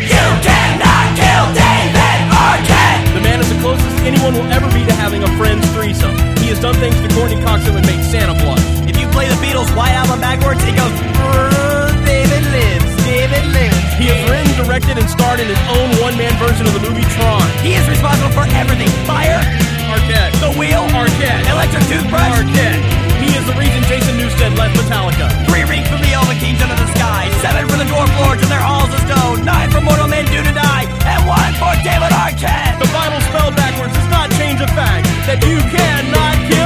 You 0.03 0.27
cannot 0.43 1.07
kill 1.15 1.47
David 1.55 2.19
Arquette. 2.27 3.15
The 3.15 3.23
man 3.23 3.39
is 3.39 3.47
the 3.47 3.59
closest 3.63 4.03
anyone 4.03 4.35
will 4.35 4.51
ever 4.51 4.67
be 4.75 4.83
to 4.83 4.95
having 4.99 5.23
a 5.23 5.31
friend's 5.39 5.63
threesome. 5.71 6.11
He 6.43 6.51
has 6.51 6.59
done 6.59 6.75
things 6.83 6.99
to 6.99 7.09
Courteney 7.15 7.39
Cox 7.47 7.63
that 7.63 7.71
would 7.71 7.87
make 7.87 8.03
Santa 8.03 8.35
blush. 8.35 8.59
If 8.91 8.99
you 8.99 9.07
play 9.15 9.31
the 9.31 9.39
Beatles' 9.39 9.71
White 9.79 9.95
Album 9.95 10.19
backwards, 10.19 10.59
it 10.67 10.75
goes. 10.75 10.91
"Brr, 11.15 11.95
David 12.03 12.43
lives. 12.51 12.91
David 13.07 13.47
lives. 13.55 13.79
He 13.95 14.11
has 14.11 14.19
written, 14.27 14.51
directed, 14.59 14.99
and 14.99 15.09
starred 15.09 15.39
in 15.39 15.47
his 15.47 15.63
own 15.71 15.95
one-man 16.03 16.35
version 16.43 16.67
of 16.67 16.75
the 16.75 16.83
movie 16.83 17.07
Tron. 17.15 17.47
He 17.63 17.79
is 17.79 17.87
responsible 17.87 18.35
for 18.35 18.43
everything: 18.59 18.91
fire, 19.07 19.39
Arquette. 19.87 20.35
the 20.43 20.51
wheel, 20.59 20.83
Arquette. 20.99 21.47
electric 21.47 21.87
toothbrush, 21.87 22.43
Arquette 22.43 23.04
is 23.45 23.53
the 23.53 23.61
reason 23.61 23.83
Jason 23.85 24.17
Newsted 24.17 24.57
left 24.57 24.75
Metallica. 24.77 25.29
Three 25.49 25.65
reeks 25.65 25.89
from 25.89 26.01
the 26.01 26.13
Elven 26.13 26.39
Kings 26.39 26.61
under 26.63 26.77
the 26.77 26.89
sky, 26.97 27.29
seven 27.45 27.69
from 27.69 27.79
the 27.79 27.85
Dwarf 27.85 28.09
Lords 28.21 28.43
and 28.43 28.51
their 28.51 28.61
halls 28.61 28.89
of 28.89 29.01
stone, 29.05 29.45
nine 29.45 29.71
for 29.71 29.81
mortal 29.81 30.09
men 30.09 30.25
due 30.27 30.43
to 30.43 30.53
die, 30.53 30.85
and 31.05 31.21
one 31.29 31.53
for 31.61 31.73
David 31.85 32.13
Arquette. 32.13 32.81
The 32.81 32.89
Bible 32.93 33.21
spelled 33.29 33.57
backwards 33.57 33.93
does 33.95 34.11
not 34.11 34.31
change 34.41 34.61
the 34.61 34.69
fact 34.69 35.05
that 35.29 35.45
you 35.45 35.61
cannot 35.77 36.35
kill. 36.49 36.65